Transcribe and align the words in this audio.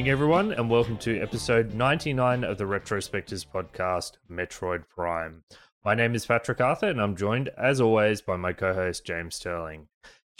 evening, 0.00 0.12
everyone, 0.12 0.50
and 0.52 0.70
welcome 0.70 0.96
to 0.96 1.20
episode 1.20 1.74
99 1.74 2.42
of 2.42 2.56
the 2.56 2.64
Retrospectors 2.64 3.44
podcast, 3.46 4.12
Metroid 4.30 4.88
Prime. 4.88 5.44
My 5.84 5.94
name 5.94 6.14
is 6.14 6.24
Patrick 6.24 6.58
Arthur, 6.58 6.88
and 6.88 7.02
I'm 7.02 7.14
joined, 7.14 7.50
as 7.58 7.82
always, 7.82 8.22
by 8.22 8.36
my 8.36 8.54
co 8.54 8.72
host, 8.72 9.04
James 9.04 9.34
Sterling. 9.34 9.88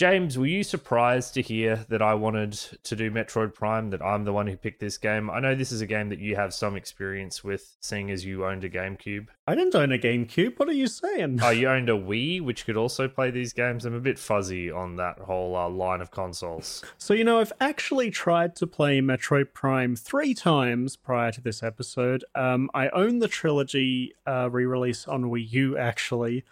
James, 0.01 0.39
were 0.39 0.47
you 0.47 0.65
surprised 0.65 1.35
to 1.35 1.43
hear 1.43 1.85
that 1.91 2.01
I 2.01 2.15
wanted 2.15 2.53
to 2.85 2.97
do 2.97 3.11
Metroid 3.11 3.53
Prime, 3.53 3.91
that 3.91 4.01
I'm 4.01 4.25
the 4.25 4.33
one 4.33 4.47
who 4.47 4.57
picked 4.57 4.81
this 4.81 4.97
game? 4.97 5.29
I 5.29 5.41
know 5.41 5.55
this 5.55 5.73
is 5.73 5.83
a 5.83 5.87
game 5.87 6.09
that 6.09 6.21
you 6.21 6.37
have 6.37 6.55
some 6.55 6.75
experience 6.75 7.45
with, 7.45 7.77
seeing 7.81 8.11
as 8.11 8.25
you 8.25 8.47
owned 8.47 8.65
a 8.65 8.71
GameCube. 8.71 9.27
I 9.47 9.55
didn't 9.55 9.75
own 9.75 9.93
a 9.93 9.99
GameCube. 9.99 10.59
What 10.59 10.71
are 10.71 10.73
you 10.73 10.87
saying? 10.87 11.41
Oh, 11.43 11.51
you 11.51 11.69
owned 11.69 11.91
a 11.91 11.93
Wii, 11.93 12.41
which 12.41 12.65
could 12.65 12.79
also 12.79 13.09
play 13.09 13.31
these 13.31 13.53
games. 13.53 13.85
I'm 13.85 13.93
a 13.93 14.01
bit 14.01 14.19
fuzzy 14.19 14.71
on 14.71 14.97
that 14.97 15.19
whole 15.19 15.55
uh, 15.55 15.69
line 15.69 16.01
of 16.01 16.11
consoles. 16.11 16.83
So, 16.97 17.13
you 17.13 17.23
know, 17.23 17.39
I've 17.39 17.53
actually 17.61 18.11
tried 18.11 18.57
to 18.57 18.67
play 18.67 19.03
Metroid 19.03 19.53
Prime 19.53 19.97
three 19.97 20.33
times 20.33 20.97
prior 20.97 21.31
to 21.31 21.43
this 21.43 21.63
episode. 21.63 22.25
Um, 22.35 22.71
I 22.73 22.89
own 22.89 23.19
the 23.19 23.29
trilogy 23.29 24.15
uh, 24.27 24.49
re 24.51 24.65
release 24.65 25.07
on 25.07 25.25
Wii 25.25 25.53
U, 25.53 25.77
actually. 25.77 26.47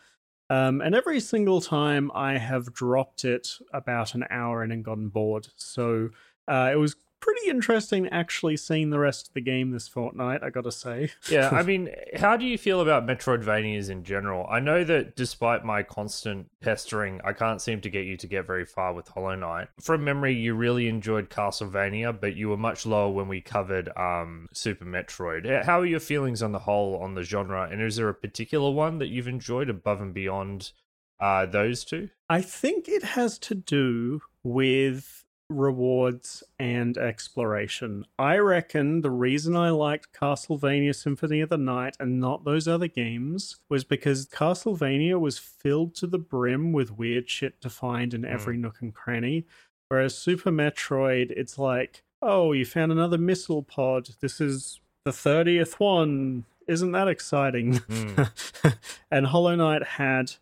Um, 0.51 0.80
and 0.80 0.95
every 0.95 1.20
single 1.20 1.61
time 1.61 2.11
I 2.15 2.38
have 2.38 2.73
dropped 2.73 3.25
it 3.25 3.59
about 3.73 4.15
an 4.15 4.25
hour 4.30 4.65
in 4.65 4.73
and 4.73 4.84
gotten 4.84 5.09
bored. 5.09 5.48
So 5.57 6.11
uh, 6.47 6.71
it 6.73 6.77
was 6.77 6.97
pretty 7.21 7.49
interesting 7.49 8.09
actually 8.09 8.57
seeing 8.57 8.91
the 8.91 8.99
rest 8.99 9.29
of 9.29 9.35
the 9.35 9.41
game 9.41 9.71
this 9.71 9.89
fortnight, 9.89 10.43
I 10.43 10.51
gotta 10.51 10.73
say. 10.73 11.11
yeah, 11.31 11.49
I 11.51 11.63
mean, 11.65 11.91
how 12.17 12.37
do 12.37 12.45
you 12.45 12.59
feel 12.59 12.81
about 12.81 13.07
Metroidvanias 13.07 13.91
in 13.91 14.05
general? 14.05 14.47
I 14.51 14.61
know 14.61 14.85
that 14.85 15.17
despite 15.17 15.65
my 15.65 15.83
constant 15.83 16.49
pestering, 16.61 17.21
I 17.25 17.33
can't 17.33 17.61
seem 17.61 17.81
to 17.83 17.91
get 17.91 18.07
you 18.07 18.16
to 18.16 18.27
get 18.27 18.47
very 18.47 18.65
far 18.65 18.93
with 18.95 19.09
Hollow 19.09 19.35
Knight. 19.35 19.69
From 19.80 20.05
memory, 20.05 20.35
you 20.35 20.55
really 20.55 20.88
enjoyed 20.88 21.30
Castlevania, 21.30 22.19
but 22.19 22.37
you 22.37 22.49
were 22.49 22.57
much 22.57 22.87
lower 22.87 23.10
when 23.10 23.29
we 23.29 23.41
covered 23.41 23.88
um, 23.97 24.47
Super 24.53 24.85
Metroid. 24.85 25.65
How 25.65 25.80
are 25.80 25.87
your 25.87 26.01
feelings 26.01 26.43
on 26.43 26.53
the 26.53 26.59
whole 26.60 26.97
on 26.97 27.15
the 27.15 27.23
genre? 27.23 27.69
And 27.71 27.82
is 27.82 27.97
there 27.97 28.09
a 28.09 28.15
particular 28.15 28.71
one 28.71 28.99
that 28.99 29.09
you've 29.09 29.29
enjoyed 29.29 29.69
above 29.69 30.01
and 30.01 30.15
beyond 30.15 30.73
uh, 31.21 31.47
those 31.47 31.85
two? 31.85 32.10
I 32.29 32.43
think 32.43 32.88
it 32.88 33.03
has 33.03 33.38
to 33.41 33.55
do 33.55 34.21
with 34.43 35.18
rewards 35.49 36.43
and 36.59 36.99
exploration. 36.99 38.04
I 38.18 38.38
reckon 38.38 39.01
the 39.01 39.10
reason 39.10 39.57
I 39.57 39.71
liked 39.71 40.13
Castlevania 40.13 40.95
Symphony 40.95 41.41
of 41.41 41.49
the 41.49 41.59
Night 41.59 41.96
and 41.99 42.21
not 42.21 42.45
those 42.45 42.68
other 42.68 42.88
games 42.88 43.57
was 43.69 43.85
because 43.85 44.26
Castlevania 44.26 45.19
was 45.19 45.38
filled 45.38 45.95
to 45.96 46.07
the 46.07 46.19
brim 46.19 46.73
with 46.73 46.99
weird 46.99 47.30
shit 47.30 47.60
to 47.63 47.71
find 47.71 48.13
in 48.13 48.24
every 48.24 48.57
mm. 48.57 48.60
nook 48.60 48.76
and 48.80 48.95
cranny. 48.95 49.46
Whereas 49.88 50.16
Super 50.16 50.51
Metroid, 50.51 51.30
it's 51.30 51.59
like, 51.59 52.02
oh, 52.21 52.52
you 52.52 52.65
found 52.66 52.93
another 52.93 53.19
missile 53.19 53.63
pod. 53.63 54.10
This 54.21 54.41
is 54.41 54.80
the 55.04 55.10
30th 55.13 55.74
one. 55.74 56.45
Isn't 56.66 56.93
that 56.93 57.09
exciting? 57.09 57.74
Mm. 57.74 58.76
and 59.10 59.26
Hollow 59.26 59.57
Knight 59.57 59.82
had 59.82 60.35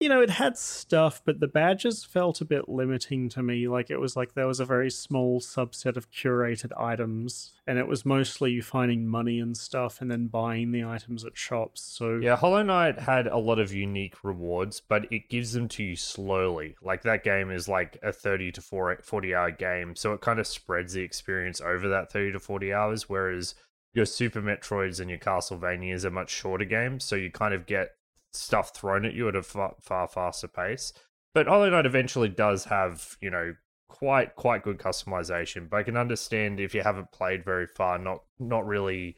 you 0.00 0.08
know, 0.08 0.22
it 0.22 0.30
had 0.30 0.56
stuff, 0.56 1.20
but 1.26 1.40
the 1.40 1.46
badges 1.46 2.04
felt 2.04 2.40
a 2.40 2.46
bit 2.46 2.70
limiting 2.70 3.28
to 3.28 3.42
me. 3.42 3.68
Like 3.68 3.90
it 3.90 3.98
was 3.98 4.16
like 4.16 4.32
there 4.32 4.46
was 4.46 4.58
a 4.58 4.64
very 4.64 4.90
small 4.90 5.40
subset 5.40 5.98
of 5.98 6.10
curated 6.10 6.70
items, 6.80 7.52
and 7.66 7.78
it 7.78 7.86
was 7.86 8.06
mostly 8.06 8.52
you 8.52 8.62
finding 8.62 9.06
money 9.06 9.38
and 9.38 9.54
stuff 9.54 10.00
and 10.00 10.10
then 10.10 10.28
buying 10.28 10.72
the 10.72 10.84
items 10.84 11.26
at 11.26 11.36
shops. 11.36 11.82
So 11.82 12.16
yeah, 12.16 12.36
Hollow 12.36 12.62
Knight 12.62 12.98
had 12.98 13.26
a 13.26 13.36
lot 13.36 13.58
of 13.58 13.74
unique 13.74 14.24
rewards, 14.24 14.80
but 14.80 15.04
it 15.12 15.28
gives 15.28 15.52
them 15.52 15.68
to 15.68 15.84
you 15.84 15.96
slowly. 15.96 16.76
Like 16.80 17.02
that 17.02 17.22
game 17.22 17.50
is 17.50 17.68
like 17.68 17.98
a 18.02 18.10
30 18.10 18.52
to 18.52 18.62
40 18.62 19.34
hour 19.34 19.50
game, 19.50 19.94
so 19.94 20.14
it 20.14 20.22
kind 20.22 20.40
of 20.40 20.46
spreads 20.46 20.94
the 20.94 21.02
experience 21.02 21.60
over 21.60 21.88
that 21.88 22.10
30 22.10 22.32
to 22.32 22.40
40 22.40 22.72
hours, 22.72 23.10
whereas 23.10 23.54
your 23.92 24.06
Super 24.06 24.40
Metroids 24.40 24.98
and 24.98 25.10
your 25.10 25.18
Castlevanias 25.18 26.06
are 26.06 26.10
much 26.10 26.30
shorter 26.30 26.64
games, 26.64 27.04
so 27.04 27.16
you 27.16 27.30
kind 27.30 27.52
of 27.52 27.66
get 27.66 27.90
stuff 28.32 28.74
thrown 28.74 29.04
at 29.04 29.14
you 29.14 29.28
at 29.28 29.36
a 29.36 29.42
far, 29.42 29.74
far 29.80 30.08
faster 30.08 30.48
pace. 30.48 30.92
But 31.34 31.46
Hollow 31.46 31.70
Knight 31.70 31.86
eventually 31.86 32.28
does 32.28 32.64
have, 32.64 33.16
you 33.20 33.30
know, 33.30 33.54
quite 33.88 34.34
quite 34.36 34.62
good 34.62 34.78
customization. 34.78 35.68
But 35.68 35.78
I 35.78 35.82
can 35.82 35.96
understand 35.96 36.60
if 36.60 36.74
you 36.74 36.82
haven't 36.82 37.12
played 37.12 37.44
very 37.44 37.66
far, 37.66 37.98
not 37.98 38.22
not 38.38 38.66
really 38.66 39.16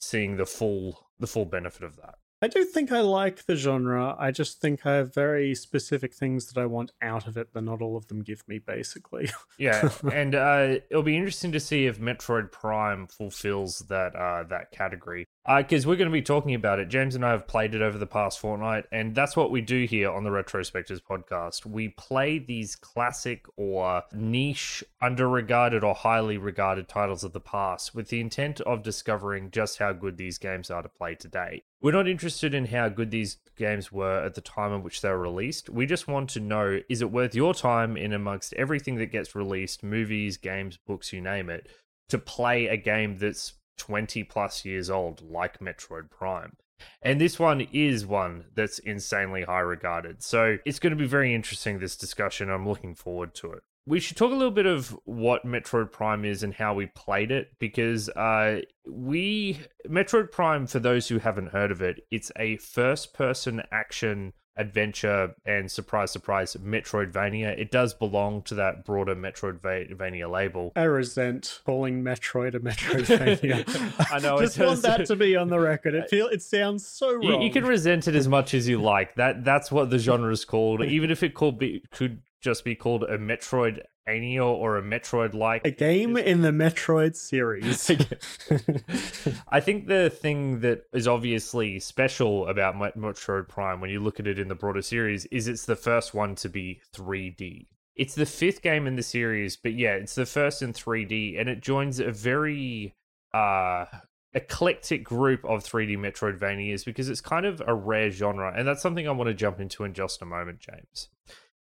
seeing 0.00 0.36
the 0.36 0.46
full 0.46 1.08
the 1.18 1.26
full 1.26 1.44
benefit 1.44 1.82
of 1.82 1.96
that. 1.96 2.14
I 2.42 2.48
do 2.48 2.64
think 2.64 2.90
I 2.90 3.00
like 3.00 3.44
the 3.44 3.54
genre. 3.54 4.16
I 4.18 4.30
just 4.30 4.62
think 4.62 4.86
I 4.86 4.94
have 4.94 5.12
very 5.12 5.54
specific 5.54 6.14
things 6.14 6.46
that 6.46 6.58
I 6.58 6.64
want 6.64 6.90
out 7.02 7.26
of 7.26 7.36
it 7.36 7.52
that 7.52 7.60
not 7.60 7.82
all 7.82 7.98
of 7.98 8.06
them 8.06 8.22
give 8.22 8.48
me, 8.48 8.58
basically. 8.58 9.30
yeah, 9.58 9.90
and 10.10 10.34
uh, 10.34 10.76
it'll 10.90 11.02
be 11.02 11.18
interesting 11.18 11.52
to 11.52 11.60
see 11.60 11.84
if 11.84 12.00
Metroid 12.00 12.50
Prime 12.50 13.06
fulfills 13.08 13.80
that 13.90 14.16
uh, 14.16 14.44
that 14.44 14.70
category 14.70 15.26
because 15.58 15.84
uh, 15.84 15.88
we're 15.88 15.96
going 15.96 16.10
to 16.10 16.12
be 16.12 16.22
talking 16.22 16.54
about 16.54 16.78
it. 16.78 16.88
James 16.88 17.16
and 17.16 17.24
I 17.24 17.30
have 17.30 17.48
played 17.48 17.74
it 17.74 17.82
over 17.82 17.98
the 17.98 18.06
past 18.06 18.38
fortnight, 18.38 18.84
and 18.92 19.14
that's 19.14 19.36
what 19.36 19.50
we 19.50 19.60
do 19.60 19.84
here 19.84 20.10
on 20.10 20.22
the 20.22 20.30
Retrospectors 20.30 21.00
podcast. 21.02 21.66
We 21.66 21.88
play 21.88 22.38
these 22.38 22.76
classic 22.76 23.46
or 23.56 24.04
niche, 24.12 24.84
underregarded, 25.02 25.82
or 25.82 25.94
highly 25.94 26.38
regarded 26.38 26.88
titles 26.88 27.24
of 27.24 27.32
the 27.32 27.40
past 27.40 27.94
with 27.94 28.08
the 28.08 28.20
intent 28.20 28.60
of 28.60 28.84
discovering 28.84 29.50
just 29.50 29.78
how 29.78 29.92
good 29.92 30.18
these 30.18 30.38
games 30.38 30.70
are 30.70 30.82
to 30.82 30.88
play 30.88 31.16
today. 31.16 31.64
We're 31.82 31.92
not 31.92 32.06
interested 32.06 32.54
in 32.54 32.66
how 32.66 32.88
good 32.88 33.10
these 33.10 33.38
games 33.56 33.90
were 33.90 34.22
at 34.22 34.34
the 34.34 34.40
time 34.40 34.72
in 34.72 34.82
which 34.84 35.00
they 35.00 35.08
were 35.08 35.18
released. 35.18 35.68
We 35.68 35.86
just 35.86 36.06
want 36.06 36.30
to 36.30 36.40
know 36.40 36.80
is 36.88 37.02
it 37.02 37.10
worth 37.10 37.34
your 37.34 37.54
time 37.54 37.96
in 37.96 38.12
amongst 38.12 38.52
everything 38.54 38.96
that 38.96 39.06
gets 39.06 39.34
released 39.34 39.82
movies, 39.82 40.36
games, 40.36 40.78
books, 40.86 41.12
you 41.12 41.20
name 41.20 41.50
it 41.50 41.68
to 42.10 42.18
play 42.18 42.66
a 42.66 42.76
game 42.76 43.16
that's 43.18 43.54
20 43.80 44.24
plus 44.24 44.64
years 44.64 44.90
old, 44.90 45.22
like 45.22 45.58
Metroid 45.58 46.10
Prime. 46.10 46.56
And 47.02 47.20
this 47.20 47.38
one 47.38 47.66
is 47.72 48.06
one 48.06 48.44
that's 48.54 48.78
insanely 48.78 49.42
high 49.42 49.60
regarded. 49.60 50.22
So 50.22 50.58
it's 50.66 50.78
going 50.78 50.92
to 50.92 51.02
be 51.02 51.06
very 51.06 51.34
interesting, 51.34 51.78
this 51.78 51.96
discussion. 51.96 52.50
I'm 52.50 52.68
looking 52.68 52.94
forward 52.94 53.34
to 53.36 53.52
it. 53.52 53.62
We 53.86 53.98
should 53.98 54.18
talk 54.18 54.30
a 54.30 54.36
little 54.36 54.52
bit 54.52 54.66
of 54.66 54.96
what 55.04 55.46
Metroid 55.46 55.90
Prime 55.90 56.24
is 56.24 56.42
and 56.42 56.54
how 56.54 56.74
we 56.74 56.86
played 56.86 57.30
it 57.30 57.48
because 57.58 58.10
uh, 58.10 58.60
we, 58.86 59.58
Metroid 59.88 60.30
Prime, 60.30 60.66
for 60.66 60.78
those 60.78 61.08
who 61.08 61.18
haven't 61.18 61.52
heard 61.52 61.70
of 61.70 61.80
it, 61.80 62.00
it's 62.10 62.30
a 62.38 62.58
first 62.58 63.14
person 63.14 63.62
action 63.72 64.34
adventure 64.56 65.34
and 65.44 65.70
surprise 65.70 66.10
surprise 66.10 66.56
metroidvania. 66.56 67.58
It 67.58 67.70
does 67.70 67.94
belong 67.94 68.42
to 68.42 68.54
that 68.56 68.84
broader 68.84 69.14
metroidvania 69.14 70.30
label. 70.30 70.72
I 70.76 70.82
resent 70.82 71.60
calling 71.64 72.02
metroid 72.02 72.54
a 72.54 72.60
metroidvania. 72.60 74.12
I 74.12 74.18
know 74.18 74.40
just 74.40 74.58
want 74.58 74.82
that 74.82 75.06
to 75.06 75.16
be 75.16 75.36
on 75.36 75.48
the 75.48 75.58
record. 75.58 75.94
It 75.94 76.10
feel 76.10 76.26
it 76.28 76.42
sounds 76.42 76.86
so 76.86 77.14
wrong 77.14 77.22
you, 77.22 77.42
you, 77.42 77.50
can 77.50 77.64
resent 77.64 78.08
it 78.08 78.14
as 78.14 78.28
much 78.28 78.54
as 78.54 78.68
you 78.68 78.80
like. 78.80 79.14
That 79.16 79.44
that's 79.44 79.70
what 79.72 79.90
the 79.90 79.98
genre 79.98 80.32
is 80.32 80.44
called. 80.44 80.84
Even 80.84 81.10
if 81.10 81.22
it 81.22 81.34
could 81.34 81.58
be 81.58 81.82
could 81.90 82.22
just 82.40 82.64
be 82.64 82.74
called 82.74 83.04
a 83.04 83.18
metroid 83.18 83.82
Ania 84.10 84.44
or 84.44 84.76
a 84.76 84.82
Metroid 84.82 85.34
like 85.34 85.64
a 85.64 85.70
game 85.70 86.16
in 86.16 86.42
the 86.42 86.50
Metroid 86.50 87.16
series. 87.16 87.90
I 89.48 89.60
think 89.60 89.86
the 89.86 90.10
thing 90.10 90.60
that 90.60 90.84
is 90.92 91.06
obviously 91.06 91.78
special 91.80 92.48
about 92.48 92.74
Metroid 92.76 93.48
Prime 93.48 93.80
when 93.80 93.90
you 93.90 94.00
look 94.00 94.20
at 94.20 94.26
it 94.26 94.38
in 94.38 94.48
the 94.48 94.54
broader 94.54 94.82
series 94.82 95.26
is 95.26 95.48
it's 95.48 95.66
the 95.66 95.76
first 95.76 96.14
one 96.14 96.34
to 96.36 96.48
be 96.48 96.80
3D. 96.94 97.66
It's 97.96 98.14
the 98.14 98.26
fifth 98.26 98.62
game 98.62 98.86
in 98.86 98.96
the 98.96 99.02
series, 99.02 99.56
but 99.56 99.74
yeah, 99.74 99.94
it's 99.94 100.14
the 100.14 100.26
first 100.26 100.62
in 100.62 100.72
3D 100.72 101.38
and 101.38 101.48
it 101.48 101.60
joins 101.60 102.00
a 102.00 102.10
very 102.10 102.94
uh 103.32 103.84
eclectic 104.32 105.02
group 105.04 105.44
of 105.44 105.64
3D 105.64 105.98
Metroidvanias 105.98 106.84
because 106.84 107.08
it's 107.08 107.20
kind 107.20 107.46
of 107.46 107.60
a 107.66 107.74
rare 107.74 108.10
genre 108.10 108.52
and 108.56 108.66
that's 108.66 108.82
something 108.82 109.08
I 109.08 109.12
want 109.12 109.28
to 109.28 109.34
jump 109.34 109.60
into 109.60 109.84
in 109.84 109.92
just 109.92 110.22
a 110.22 110.24
moment, 110.24 110.60
James. 110.60 111.08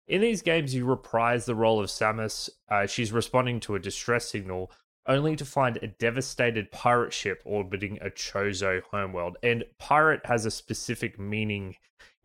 In 0.07 0.21
these 0.21 0.41
games, 0.41 0.73
you 0.73 0.85
reprise 0.85 1.45
the 1.45 1.55
role 1.55 1.79
of 1.79 1.87
Samus. 1.87 2.49
Uh, 2.69 2.85
she's 2.85 3.11
responding 3.11 3.59
to 3.61 3.75
a 3.75 3.79
distress 3.79 4.29
signal, 4.29 4.71
only 5.05 5.35
to 5.35 5.43
find 5.43 5.77
a 5.77 5.87
devastated 5.87 6.71
pirate 6.71 7.11
ship 7.11 7.41
orbiting 7.43 7.99
a 8.01 8.09
Chozo 8.09 8.81
homeworld. 8.91 9.37
And 9.43 9.65
pirate 9.79 10.21
has 10.25 10.45
a 10.45 10.51
specific 10.51 11.19
meaning 11.19 11.75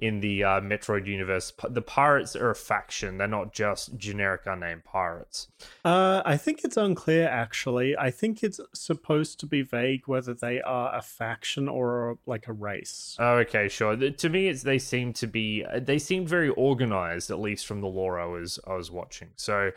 in 0.02 0.18
the 0.18 0.42
uh, 0.42 0.60
Metroid 0.60 1.06
universe. 1.06 1.52
The 1.70 1.80
pirates 1.80 2.34
are 2.34 2.50
a 2.50 2.54
faction; 2.56 3.18
they're 3.18 3.28
not 3.28 3.54
just 3.54 3.96
generic 3.96 4.42
unnamed 4.46 4.84
pirates. 4.84 5.46
Uh, 5.84 6.22
I 6.24 6.36
think 6.36 6.64
it's 6.64 6.76
unclear. 6.76 7.28
Actually, 7.28 7.96
I 7.96 8.10
think 8.10 8.42
it's 8.42 8.60
supposed 8.74 9.38
to 9.40 9.46
be 9.46 9.62
vague 9.62 10.02
whether 10.06 10.34
they 10.34 10.60
are 10.60 10.94
a 10.94 11.00
faction 11.00 11.68
or 11.68 12.18
like 12.26 12.48
a 12.48 12.52
race. 12.52 13.16
Oh, 13.20 13.36
okay, 13.38 13.68
sure. 13.68 13.96
To 13.96 14.28
me, 14.28 14.48
it's 14.48 14.64
they 14.64 14.80
seem 14.80 15.12
to 15.14 15.28
be. 15.28 15.64
Uh, 15.64 15.78
they 15.78 16.00
seem 16.00 16.26
very 16.26 16.50
organized, 16.50 17.30
at 17.30 17.38
least 17.38 17.66
from 17.66 17.80
the 17.80 17.86
lore 17.86 18.20
I 18.20 18.26
was 18.26 18.58
I 18.66 18.74
was 18.74 18.90
watching. 18.90 19.30
So. 19.36 19.70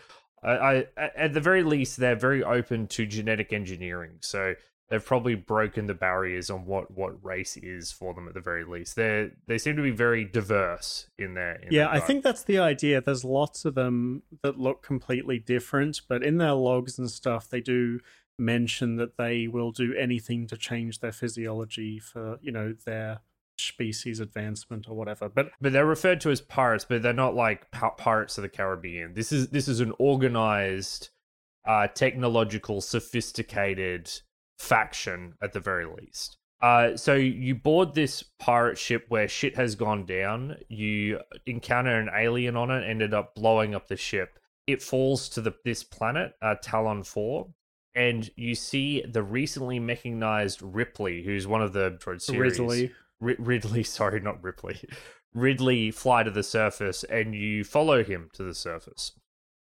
I, 0.44 0.86
I, 0.96 1.10
at 1.16 1.34
the 1.34 1.42
very 1.42 1.64
least, 1.64 1.98
they're 1.98 2.16
very 2.16 2.44
open 2.44 2.86
to 2.90 3.08
genetic 3.08 3.52
engineering. 3.52 4.18
So 4.20 4.54
they've 4.90 5.04
probably 5.04 5.36
broken 5.36 5.88
the 5.88 5.94
barriers 5.94 6.50
on 6.50 6.66
what 6.66 6.92
what 6.92 7.24
race 7.24 7.58
is 7.58 7.92
for 7.92 8.14
them 8.14 8.28
at 8.28 8.34
the 8.34 8.42
very 8.42 8.64
least. 8.64 8.96
They 8.96 9.32
they 9.48 9.58
seem 9.58 9.76
to 9.76 9.82
be 9.82 9.92
very 9.92 10.26
diverse 10.26 11.08
in 11.18 11.34
their. 11.34 11.56
In 11.56 11.72
yeah, 11.72 11.90
I 11.90 12.00
think 12.00 12.24
that's 12.24 12.44
the 12.44 12.60
idea. 12.60 13.02
There's 13.02 13.24
lots 13.24 13.66
of 13.66 13.76
them 13.76 14.24
that 14.44 14.60
look 14.60 14.84
completely 14.84 15.40
different, 15.40 16.02
but 16.08 16.24
in 16.24 16.38
their 16.38 16.54
logs 16.54 17.00
and 17.00 17.10
stuff, 17.10 17.50
they 17.50 17.62
do 17.62 18.00
mention 18.38 18.98
that 18.98 19.18
they 19.18 19.48
will 19.48 19.72
do 19.72 19.96
anything 19.96 20.46
to 20.48 20.58
change 20.58 21.00
their 21.00 21.12
physiology 21.12 22.00
for 22.00 22.38
you 22.42 22.52
know 22.52 22.76
their 22.86 23.22
species 23.58 24.20
advancement 24.20 24.88
or 24.88 24.96
whatever. 24.96 25.30
But 25.30 25.52
but 25.62 25.74
they're 25.74 25.86
referred 25.86 26.22
to 26.22 26.32
as 26.32 26.42
pirates, 26.42 26.86
but 26.88 27.02
they're 27.02 27.14
not 27.14 27.36
like 27.36 27.72
pirates 27.72 28.38
of 28.38 28.44
the 28.44 28.50
Caribbean. 28.50 29.14
This 29.14 29.32
is 29.32 29.50
this 29.50 29.68
is 29.68 29.80
an 29.80 29.94
organized, 29.98 31.10
uh, 31.66 31.88
technological, 31.88 32.82
sophisticated 32.82 34.12
faction 34.58 35.34
at 35.42 35.54
the 35.54 35.60
very 35.60 35.86
least. 35.86 36.38
Uh, 36.62 36.96
so 36.96 37.14
you 37.14 37.54
board 37.54 37.94
this 37.94 38.24
pirate 38.40 38.78
ship 38.78 39.06
where 39.10 39.28
shit 39.28 39.56
has 39.56 39.76
gone 39.76 40.06
down. 40.06 40.58
You 40.70 41.20
encounter 41.46 42.00
an 42.00 42.10
alien 42.16 42.56
on 42.56 42.72
it, 42.72 42.88
ended 42.88 43.14
up 43.14 43.36
blowing 43.36 43.76
up 43.76 43.88
the 43.88 43.98
ship. 43.98 44.40
It 44.66 44.82
falls 44.82 45.30
to 45.30 45.42
the 45.42 45.54
this 45.64 45.84
planet, 45.84 46.34
uh, 46.42 46.56
Tallon 46.62 47.04
Four, 47.04 47.50
and 47.94 48.30
you 48.36 48.56
see 48.56 49.04
the 49.08 49.22
recently 49.22 49.80
mechanized 49.80 50.62
Ripley, 50.62 51.24
who's 51.24 51.46
one 51.46 51.62
of 51.62 51.74
the 51.74 51.98
series. 52.18 52.58
Ridley. 52.60 52.92
R- 53.22 53.36
Ridley, 53.40 53.84
sorry, 53.84 54.20
not 54.20 54.44
Ripley. 54.44 54.80
Ridley 55.36 55.92
fly 55.92 56.24
to 56.24 56.32
the 56.32 56.44
surface, 56.44 57.04
and 57.04 57.36
you 57.36 57.64
follow 57.64 58.04
him 58.04 58.30
to 58.34 58.44
the 58.44 58.56
surface. 58.56 59.12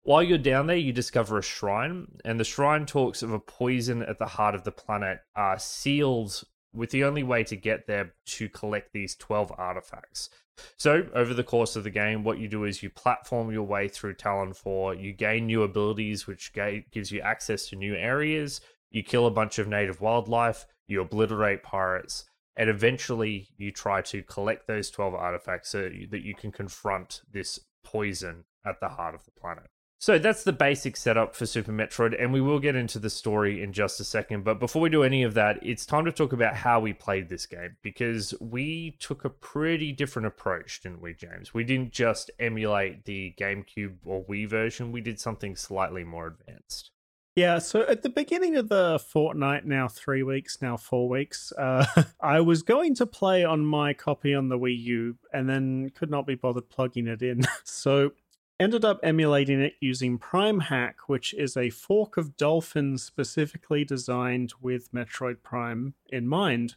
While 0.07 0.23
you're 0.23 0.39
down 0.39 0.69
there, 0.69 0.77
you 0.77 0.93
discover 0.93 1.37
a 1.37 1.43
shrine, 1.43 2.07
and 2.25 2.39
the 2.39 2.45
shrine 2.45 2.87
talks 2.87 3.25
of 3.25 3.33
a 3.33 3.41
poison 3.41 4.05
at 4.05 4.21
the 4.21 4.27
heart 4.27 4.55
of 4.55 4.63
the 4.63 4.71
planet, 4.71 5.19
uh, 5.35 5.57
sealed 5.57 6.45
with 6.73 6.91
the 6.91 7.03
only 7.03 7.25
way 7.25 7.43
to 7.43 7.57
get 7.57 7.89
there 7.89 8.15
to 8.27 8.49
collect 8.49 8.93
these 8.93 9.17
12 9.17 9.53
artifacts. 9.59 10.31
So, 10.77 11.09
over 11.13 11.35
the 11.35 11.43
course 11.43 11.75
of 11.75 11.83
the 11.83 11.91
game, 11.91 12.23
what 12.23 12.39
you 12.39 12.47
do 12.47 12.63
is 12.63 12.85
you 12.85 12.89
platform 12.89 13.51
your 13.51 13.65
way 13.65 13.89
through 13.89 14.15
Tallon 14.15 14.53
4, 14.53 14.95
you 14.95 15.13
gain 15.13 15.47
new 15.47 15.65
abilities, 15.65 16.29
which 16.29 16.53
gives 16.53 17.11
you 17.11 17.21
access 17.21 17.67
to 17.71 17.77
new 17.77 17.97
areas, 17.97 18.61
you 18.93 19.03
kill 19.03 19.27
a 19.27 19.33
bunch 19.33 19.59
of 19.59 19.67
native 19.67 20.01
wildlife, 20.01 20.67
you 20.87 21.01
obliterate 21.01 21.65
pirates, 21.65 22.27
and 22.55 22.71
eventually 22.71 23.49
you 23.57 23.73
try 23.73 24.03
to 24.03 24.23
collect 24.23 24.69
those 24.69 24.89
12 24.89 25.15
artifacts 25.17 25.71
so 25.71 25.91
that 26.13 26.23
you 26.23 26.37
can 26.37 26.53
confront 26.53 27.23
this 27.29 27.59
poison 27.83 28.45
at 28.65 28.79
the 28.79 28.91
heart 28.91 29.17
of 29.17 29.25
the 29.25 29.33
planet. 29.33 29.67
So 29.99 30.19
that's 30.19 30.45
the 30.45 30.53
basic 30.53 30.97
setup 30.97 31.35
for 31.35 31.47
Super 31.47 31.73
Metroid, 31.73 32.23
and 32.23 32.31
we 32.33 32.41
will 32.41 32.59
get 32.59 32.77
into 32.77 32.99
the 32.99 33.09
story 33.09 33.63
in 33.63 33.73
just 33.73 33.99
a 33.99 34.05
second. 34.05 34.45
But 34.45 34.61
before 34.61 34.83
we 34.83 34.91
do 34.91 35.03
any 35.03 35.23
of 35.23 35.33
that, 35.35 35.59
it's 35.63 35.87
time 35.87 36.05
to 36.05 36.13
talk 36.13 36.35
about 36.35 36.55
how 36.55 36.81
we 36.81 36.93
played 36.93 37.29
this 37.29 37.47
game 37.47 37.77
because 37.83 38.35
we 38.39 38.97
took 39.01 39.25
a 39.25 39.31
pretty 39.31 39.93
different 39.93 40.27
approach, 40.27 40.83
didn't 40.83 41.01
we, 41.01 41.15
James? 41.15 41.55
We 41.55 41.65
didn't 41.65 41.93
just 41.93 42.31
emulate 42.39 43.07
the 43.07 43.35
GameCube 43.41 43.97
or 44.05 44.23
Wii 44.25 44.49
version, 44.49 44.93
we 44.93 45.01
did 45.01 45.19
something 45.19 45.57
slightly 45.57 46.05
more 46.05 46.27
advanced. 46.27 46.91
Yeah, 47.37 47.59
so 47.59 47.83
at 47.83 48.01
the 48.01 48.09
beginning 48.09 48.57
of 48.57 48.71
the 48.71 48.99
fortnight, 48.99 49.67
now 49.67 49.89
three 49.89 50.23
weeks, 50.23 50.63
now 50.63 50.79
four 50.79 51.07
weeks, 51.07 51.53
uh, 51.53 51.85
I 52.21 52.41
was 52.41 52.63
going 52.63 52.95
to 52.95 53.05
play 53.05 53.45
on 53.45 53.65
my 53.65 53.93
copy 53.93 54.35
on 54.35 54.49
the 54.49 54.59
Wii 54.59 54.79
U 54.85 55.19
and 55.35 55.47
then 55.47 55.91
could 55.91 56.11
not 56.11 56.27
be 56.27 56.35
bothered 56.35 56.71
plugging 56.71 57.07
it 57.07 57.23
in. 57.23 57.43
So 57.65 58.13
ended 58.59 58.85
up 58.85 59.01
emulating 59.03 59.61
it 59.61 59.75
using 59.81 60.19
Prime 60.19 60.61
Hack, 60.61 61.09
which 61.09 61.35
is 61.35 61.57
a 61.57 61.71
fork 61.71 62.17
of 62.17 62.37
Dolphin 62.37 62.97
specifically 62.99 63.85
designed 63.85 64.55
with 64.61 64.93
Metroid 64.93 65.43
Prime 65.43 65.95
in 66.09 66.27
mind. 66.27 66.77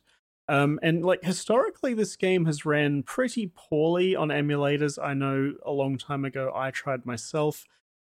Um, 0.49 0.79
and 0.81 1.05
like 1.05 1.23
historically, 1.23 1.93
this 1.93 2.15
game 2.15 2.45
has 2.45 2.65
ran 2.65 3.03
pretty 3.03 3.51
poorly 3.55 4.15
on 4.15 4.29
emulators. 4.29 4.97
I 5.01 5.13
know 5.13 5.53
a 5.63 5.71
long 5.71 5.97
time 5.97 6.25
ago 6.25 6.51
I 6.55 6.71
tried 6.71 7.05
myself, 7.05 7.65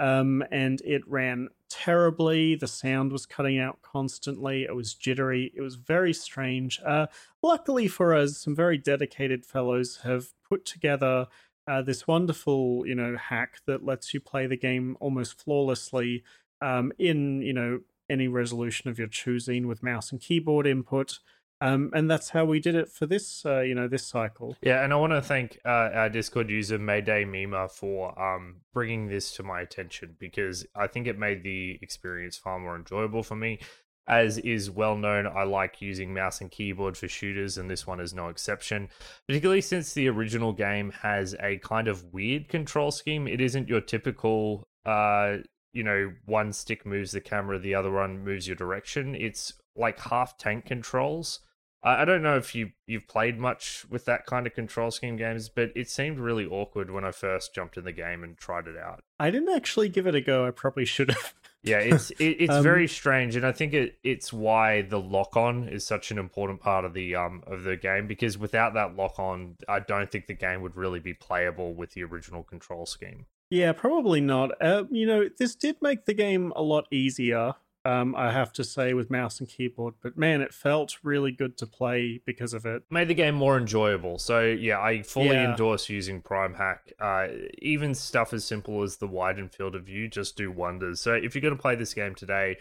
um, 0.01 0.43
and 0.51 0.81
it 0.85 1.03
ran 1.07 1.49
terribly. 1.71 2.57
The 2.57 2.67
sound 2.67 3.13
was 3.13 3.25
cutting 3.25 3.61
out 3.61 3.83
constantly. 3.83 4.65
It 4.65 4.75
was 4.75 4.95
jittery. 4.95 5.53
It 5.55 5.61
was 5.61 5.77
very 5.77 6.13
strange. 6.13 6.81
Uh, 6.85 7.07
luckily 7.41 7.87
for 7.87 8.15
us, 8.15 8.39
some 8.39 8.55
very 8.55 8.79
dedicated 8.79 9.47
fellows 9.47 10.01
have 10.03 10.27
put 10.49 10.65
together 10.65 11.29
uh, 11.67 11.83
this 11.83 12.07
wonderful, 12.07 12.87
you 12.87 12.95
know, 12.95 13.17
hack 13.17 13.61
that 13.67 13.85
lets 13.85 14.13
you 14.15 14.21
play 14.21 14.47
the 14.47 14.57
game 14.57 14.97
almost 15.01 15.41
flawlessly 15.43 16.23
um, 16.61 16.93
in, 16.99 17.43
you 17.43 17.53
know, 17.53 17.81
any 18.11 18.29
resolution 18.29 18.91
of 18.91 18.99
your 18.99 19.09
choosing 19.09 19.67
with 19.67 19.83
mouse 19.83 20.13
and 20.13 20.21
keyboard 20.21 20.67
input. 20.67 21.19
Um, 21.61 21.91
and 21.95 22.11
that's 22.11 22.31
how 22.31 22.45
we 22.45 22.61
did 22.61 22.75
it 22.75 22.91
for 22.91 23.07
this, 23.07 23.47
uh, 23.47 23.61
you 23.61 23.75
know, 23.75 23.89
this 23.89 24.07
cycle. 24.07 24.57
Yeah, 24.61 24.85
and 24.85 24.93
I 24.93 24.97
want 24.97 25.13
to 25.13 25.23
thank 25.23 25.59
uh, 25.65 25.89
our 25.95 26.11
Discord 26.11 26.51
user 26.51 26.79
Mayday 26.79 27.25
Mima 27.25 27.69
for 27.69 28.21
um, 28.21 28.57
bringing 28.75 29.09
this 29.09 29.33
to 29.37 29.43
my 29.43 29.63
attention 29.63 30.17
because 30.19 30.67
I 30.75 30.89
think 30.89 31.07
it 31.07 31.19
made 31.19 31.43
the 31.43 31.79
experience 31.81 32.37
far 32.37 32.59
more 32.59 32.77
enjoyable 32.77 33.23
for 33.23 33.37
me 33.37 33.61
as 34.07 34.39
is 34.39 34.71
well 34.71 34.97
known, 34.97 35.27
I 35.27 35.45
like 35.45 35.81
using 35.81 36.13
mouse 36.13 36.41
and 36.41 36.51
keyboard 36.51 36.97
for 36.97 37.09
shooters, 37.09 37.57
and 37.57 37.71
this 37.71 37.87
one 37.87 38.01
is 38.01 38.13
no 38.13 38.29
exception. 38.29 38.89
Particularly 39.27 39.63
since 39.63 39.95
the 39.95 40.09
original 40.09 40.53
game 40.53 40.93
has 41.03 41.35
a 41.41 41.59
kind 41.59 41.89
of 41.89 42.13
weird 42.13 42.49
control 42.49 42.91
scheme. 42.91 43.27
It 43.27 43.41
isn't 43.41 43.69
your 43.69 43.81
typical, 43.81 44.65
uh, 44.85 45.39
you 45.73 45.83
know, 45.83 46.13
one 46.27 46.53
stick 46.53 46.85
moves 46.85 47.13
the 47.13 47.21
camera, 47.21 47.59
the 47.59 47.75
other 47.75 47.91
one 47.91 48.23
moves 48.23 48.47
your 48.47 48.57
direction. 48.57 49.15
It's 49.15 49.55
like 49.77 49.99
half 49.99 50.37
tank 50.37 50.67
controls. 50.67 51.41
I 51.87 52.07
don't 52.07 52.23
know 52.23 52.39
if 52.39 52.55
you 52.55 52.73
you've 52.87 53.07
played 53.07 53.39
much 53.39 53.85
with 53.91 54.07
that 54.07 54.25
kind 54.25 54.47
of 54.47 54.55
control 54.55 54.91
scheme 54.91 55.17
games, 55.17 55.51
but 55.51 55.71
it 55.77 55.91
seemed 55.91 56.19
really 56.19 56.47
awkward 56.47 56.91
when 56.91 57.05
I 57.05 57.11
first 57.11 57.55
jumped 57.55 57.77
in 57.77 57.85
the 57.85 57.93
game 57.93 58.25
and 58.25 58.39
tried 58.39 58.67
it 58.67 58.77
out. 58.77 59.01
I 59.21 59.31
didn't 59.31 59.55
actually 59.55 59.91
give 59.91 60.07
it 60.07 60.15
a 60.15 60.23
go. 60.23 60.47
I 60.47 60.51
probably 60.51 60.87
should 60.87 61.11
have. 61.11 61.35
yeah, 61.63 61.79
it's 61.79 62.11
it, 62.13 62.25
it's 62.41 62.55
um, 62.55 62.63
very 62.63 62.89
strange, 62.89 63.37
and 63.37 63.47
I 63.47 63.53
think 63.53 63.75
it 63.75 63.99
it's 64.03 64.33
why 64.33 64.81
the 64.81 64.99
lock 64.99 65.37
on 65.37 65.69
is 65.69 65.87
such 65.87 66.11
an 66.11 66.17
important 66.17 66.61
part 66.61 66.87
of 66.87 66.95
the 66.95 67.17
um 67.17 67.43
of 67.47 67.65
the 67.65 67.77
game 67.77 68.07
because 68.07 68.39
without 68.39 68.73
that 68.75 68.97
lock 68.97 69.19
on, 69.19 69.57
I 69.69 69.81
don't 69.81 70.11
think 70.11 70.27
the 70.27 70.35
game 70.35 70.63
would 70.63 70.77
really 70.77 71.01
be 71.01 71.13
playable 71.13 71.75
with 71.75 71.93
the 71.93 72.05
original 72.05 72.43
control 72.43 72.87
scheme. 72.87 73.27
Yeah, 73.51 73.73
probably 73.73 74.23
not. 74.23 74.51
Uh, 74.61 74.85
you 74.91 75.07
know, 75.07 75.29
this 75.39 75.55
did 75.55 75.77
make 75.83 76.07
the 76.07 76.15
game 76.15 76.51
a 76.57 76.63
lot 76.63 76.87
easier 76.91 77.55
um, 77.85 78.15
I 78.17 78.33
have 78.33 78.53
to 78.55 78.65
say, 78.65 78.95
with 78.95 79.11
mouse 79.11 79.41
and 79.41 79.49
keyboard. 79.49 79.95
But 80.03 80.17
man, 80.17 80.41
it 80.41 80.55
felt 80.55 80.97
really 81.03 81.33
good 81.33 81.57
to 81.59 81.67
play 81.67 82.21
because 82.25 82.55
of 82.55 82.65
it. 82.65 82.83
Made 82.91 83.09
the 83.09 83.15
game 83.15 83.35
more 83.35 83.59
enjoyable. 83.59 84.19
So 84.19 84.41
yeah, 84.43 84.81
I 84.81 85.03
fully 85.03 85.29
yeah. 85.29 85.51
endorse 85.51 85.89
using 85.89 86.23
Prime 86.23 86.55
Hack. 86.55 86.93
Uh, 86.99 87.29
even 87.59 87.95
stuff 87.95 88.33
as 88.33 88.45
simple 88.45 88.83
as 88.83 88.97
the 88.97 89.07
widened 89.07 89.53
field 89.53 89.75
of 89.75 89.85
view 89.85 90.09
just 90.09 90.37
do 90.37 90.51
wonders. 90.51 91.01
So 91.01 91.13
if 91.13 91.35
you're 91.35 91.43
going 91.43 91.57
to 91.57 91.61
play 91.61 91.75
this 91.75 91.95
game 91.95 92.15
today, 92.15 92.57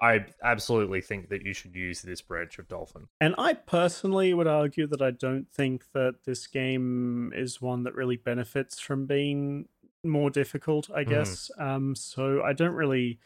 I 0.00 0.26
absolutely 0.44 1.00
think 1.00 1.28
that 1.30 1.44
you 1.44 1.52
should 1.52 1.74
use 1.74 2.02
this 2.02 2.22
branch 2.22 2.58
of 2.58 2.68
Dolphin. 2.68 3.08
And 3.20 3.34
I 3.36 3.54
personally 3.54 4.32
would 4.32 4.46
argue 4.46 4.86
that 4.86 5.02
I 5.02 5.10
don't 5.10 5.50
think 5.50 5.84
that 5.92 6.24
this 6.24 6.46
game 6.46 7.32
is 7.34 7.60
one 7.60 7.82
that 7.82 7.96
really 7.96 8.16
benefits 8.16 8.78
from 8.78 9.06
being 9.06 9.66
more 10.04 10.30
difficult, 10.30 10.88
I 10.94 11.02
mm-hmm. 11.02 11.10
guess. 11.10 11.50
Mm. 11.58 11.66
Um, 11.66 11.96
so 11.96 12.42
I 12.42 12.52
don't 12.52 12.74
really 12.74 13.18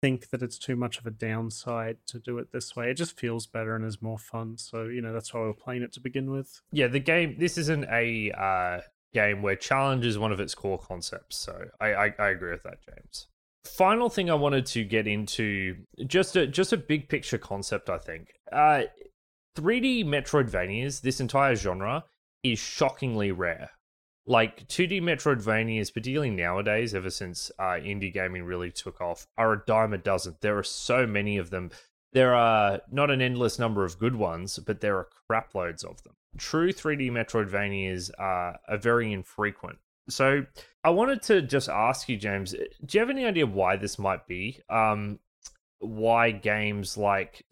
think 0.00 0.30
that 0.30 0.42
it's 0.42 0.58
too 0.58 0.76
much 0.76 0.98
of 0.98 1.06
a 1.06 1.10
downside 1.10 1.98
to 2.06 2.18
do 2.18 2.38
it 2.38 2.52
this 2.52 2.74
way. 2.74 2.90
It 2.90 2.94
just 2.94 3.18
feels 3.18 3.46
better 3.46 3.76
and 3.76 3.84
is 3.84 4.00
more 4.00 4.18
fun. 4.18 4.56
So, 4.58 4.84
you 4.84 5.00
know, 5.00 5.12
that's 5.12 5.32
why 5.32 5.40
we're 5.40 5.52
playing 5.52 5.82
it 5.82 5.92
to 5.94 6.00
begin 6.00 6.30
with. 6.30 6.60
Yeah, 6.72 6.88
the 6.88 7.00
game, 7.00 7.36
this 7.38 7.58
isn't 7.58 7.84
a 7.90 8.32
uh, 8.32 8.80
game 9.12 9.42
where 9.42 9.56
challenge 9.56 10.06
is 10.06 10.18
one 10.18 10.32
of 10.32 10.40
its 10.40 10.54
core 10.54 10.78
concepts. 10.78 11.36
So 11.36 11.66
I, 11.80 11.94
I, 11.94 12.14
I 12.18 12.28
agree 12.28 12.52
with 12.52 12.62
that, 12.62 12.78
James. 12.84 13.26
Final 13.66 14.08
thing 14.08 14.30
I 14.30 14.34
wanted 14.34 14.66
to 14.66 14.84
get 14.84 15.06
into, 15.06 15.76
just 16.06 16.34
a, 16.36 16.46
just 16.46 16.72
a 16.72 16.78
big 16.78 17.08
picture 17.08 17.38
concept, 17.38 17.90
I 17.90 17.98
think. 17.98 18.28
Uh, 18.50 18.82
3D 19.58 20.04
Metroidvanias, 20.06 21.02
this 21.02 21.20
entire 21.20 21.54
genre, 21.54 22.04
is 22.42 22.58
shockingly 22.58 23.32
rare 23.32 23.70
like 24.26 24.66
2D 24.68 25.02
Metroidvanias, 25.02 25.92
particularly 25.92 26.30
nowadays, 26.30 26.94
ever 26.94 27.10
since 27.10 27.50
uh, 27.58 27.78
indie 27.80 28.12
gaming 28.12 28.44
really 28.44 28.70
took 28.70 29.00
off, 29.00 29.26
are 29.36 29.52
a 29.52 29.62
dime 29.66 29.92
a 29.92 29.98
dozen. 29.98 30.36
There 30.40 30.58
are 30.58 30.62
so 30.62 31.06
many 31.06 31.36
of 31.36 31.50
them. 31.50 31.70
There 32.12 32.34
are 32.34 32.80
not 32.90 33.10
an 33.10 33.22
endless 33.22 33.58
number 33.58 33.84
of 33.84 33.98
good 33.98 34.16
ones, 34.16 34.58
but 34.58 34.80
there 34.80 34.96
are 34.96 35.08
craploads 35.30 35.84
of 35.84 36.02
them. 36.02 36.14
True 36.38 36.72
3D 36.72 37.10
Metroidvanias 37.10 38.10
are, 38.18 38.58
are 38.68 38.78
very 38.78 39.12
infrequent. 39.12 39.78
So 40.08 40.44
I 40.82 40.90
wanted 40.90 41.22
to 41.22 41.42
just 41.42 41.68
ask 41.68 42.08
you, 42.08 42.16
James, 42.16 42.52
do 42.52 42.98
you 42.98 43.00
have 43.00 43.10
any 43.10 43.24
idea 43.24 43.46
why 43.46 43.76
this 43.76 43.98
might 43.98 44.26
be? 44.26 44.60
Um, 44.68 45.20
why 45.80 46.30
games 46.30 46.96
like 46.96 47.44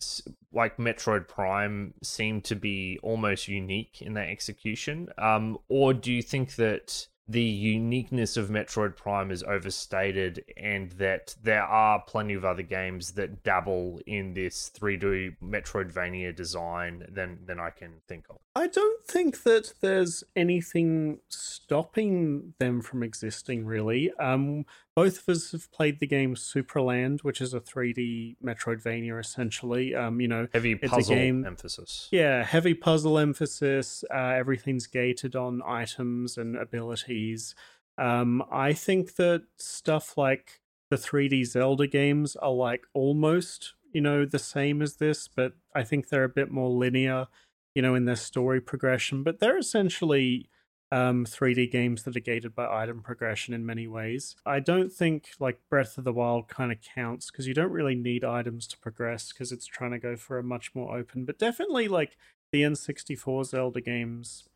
like 0.52 0.76
Metroid 0.76 1.28
Prime 1.28 1.94
seem 2.02 2.40
to 2.42 2.54
be 2.54 2.98
almost 3.02 3.48
unique 3.48 4.00
in 4.00 4.14
their 4.14 4.28
execution, 4.28 5.08
um, 5.18 5.58
or 5.68 5.92
do 5.92 6.12
you 6.12 6.22
think 6.22 6.54
that 6.56 7.06
the 7.28 7.42
uniqueness 7.42 8.38
of 8.38 8.48
Metroid 8.48 8.96
Prime 8.96 9.30
is 9.30 9.42
overstated, 9.42 10.42
and 10.56 10.90
that 10.92 11.34
there 11.42 11.62
are 11.62 12.02
plenty 12.06 12.32
of 12.32 12.44
other 12.44 12.62
games 12.62 13.12
that 13.12 13.42
dabble 13.42 14.00
in 14.06 14.32
this 14.32 14.70
3D 14.74 15.36
Metroidvania 15.42 16.34
design 16.34 17.04
than 17.10 17.40
than 17.44 17.60
I 17.60 17.70
can 17.70 18.00
think 18.08 18.24
of. 18.30 18.38
I 18.58 18.66
don't 18.66 19.04
think 19.06 19.44
that 19.44 19.72
there's 19.80 20.24
anything 20.34 21.20
stopping 21.28 22.54
them 22.58 22.80
from 22.80 23.04
existing, 23.04 23.64
really. 23.66 24.10
Um, 24.18 24.64
both 24.96 25.18
of 25.20 25.28
us 25.36 25.52
have 25.52 25.70
played 25.70 26.00
the 26.00 26.08
game 26.08 26.34
Supraland, 26.34 27.20
which 27.20 27.40
is 27.40 27.54
a 27.54 27.60
3D 27.60 28.34
Metroidvania, 28.44 29.20
essentially. 29.20 29.94
Um, 29.94 30.20
you 30.20 30.26
know, 30.26 30.48
Heavy 30.52 30.74
puzzle 30.74 31.14
game- 31.14 31.46
emphasis. 31.46 32.08
yeah, 32.10 32.42
heavy 32.42 32.74
puzzle 32.74 33.16
emphasis. 33.18 34.02
Uh, 34.12 34.30
everything's 34.42 34.88
gated 34.88 35.36
on 35.36 35.62
items 35.64 36.36
and 36.36 36.56
abilities. 36.56 37.54
Um, 37.96 38.42
I 38.50 38.72
think 38.72 39.14
that 39.16 39.44
stuff 39.56 40.16
like 40.18 40.60
the 40.90 40.96
3D 40.96 41.44
Zelda 41.46 41.86
games 41.86 42.34
are 42.34 42.50
like 42.50 42.86
almost, 42.92 43.74
you 43.92 44.00
know, 44.00 44.24
the 44.24 44.38
same 44.40 44.82
as 44.82 44.96
this, 44.96 45.28
but 45.28 45.52
I 45.76 45.84
think 45.84 46.08
they're 46.08 46.24
a 46.24 46.28
bit 46.28 46.50
more 46.50 46.70
linear, 46.70 47.28
you 47.78 47.82
know, 47.82 47.94
in 47.94 48.06
their 48.06 48.16
story 48.16 48.60
progression. 48.60 49.22
But 49.22 49.38
they're 49.38 49.56
essentially 49.56 50.48
um, 50.90 51.24
3D 51.24 51.70
games 51.70 52.02
that 52.02 52.16
are 52.16 52.20
gated 52.20 52.52
by 52.52 52.66
item 52.66 53.02
progression 53.02 53.54
in 53.54 53.64
many 53.64 53.86
ways. 53.86 54.34
I 54.44 54.58
don't 54.58 54.92
think 54.92 55.28
like 55.38 55.60
Breath 55.70 55.96
of 55.96 56.02
the 56.02 56.12
Wild 56.12 56.48
kind 56.48 56.72
of 56.72 56.78
counts 56.80 57.30
because 57.30 57.46
you 57.46 57.54
don't 57.54 57.70
really 57.70 57.94
need 57.94 58.24
items 58.24 58.66
to 58.66 58.78
progress 58.78 59.32
because 59.32 59.52
it's 59.52 59.64
trying 59.64 59.92
to 59.92 60.00
go 60.00 60.16
for 60.16 60.40
a 60.40 60.42
much 60.42 60.74
more 60.74 60.98
open, 60.98 61.24
but 61.24 61.38
definitely 61.38 61.86
like 61.86 62.16
the 62.50 62.62
N64 62.62 63.44
Zelda 63.44 63.80
games, 63.80 64.48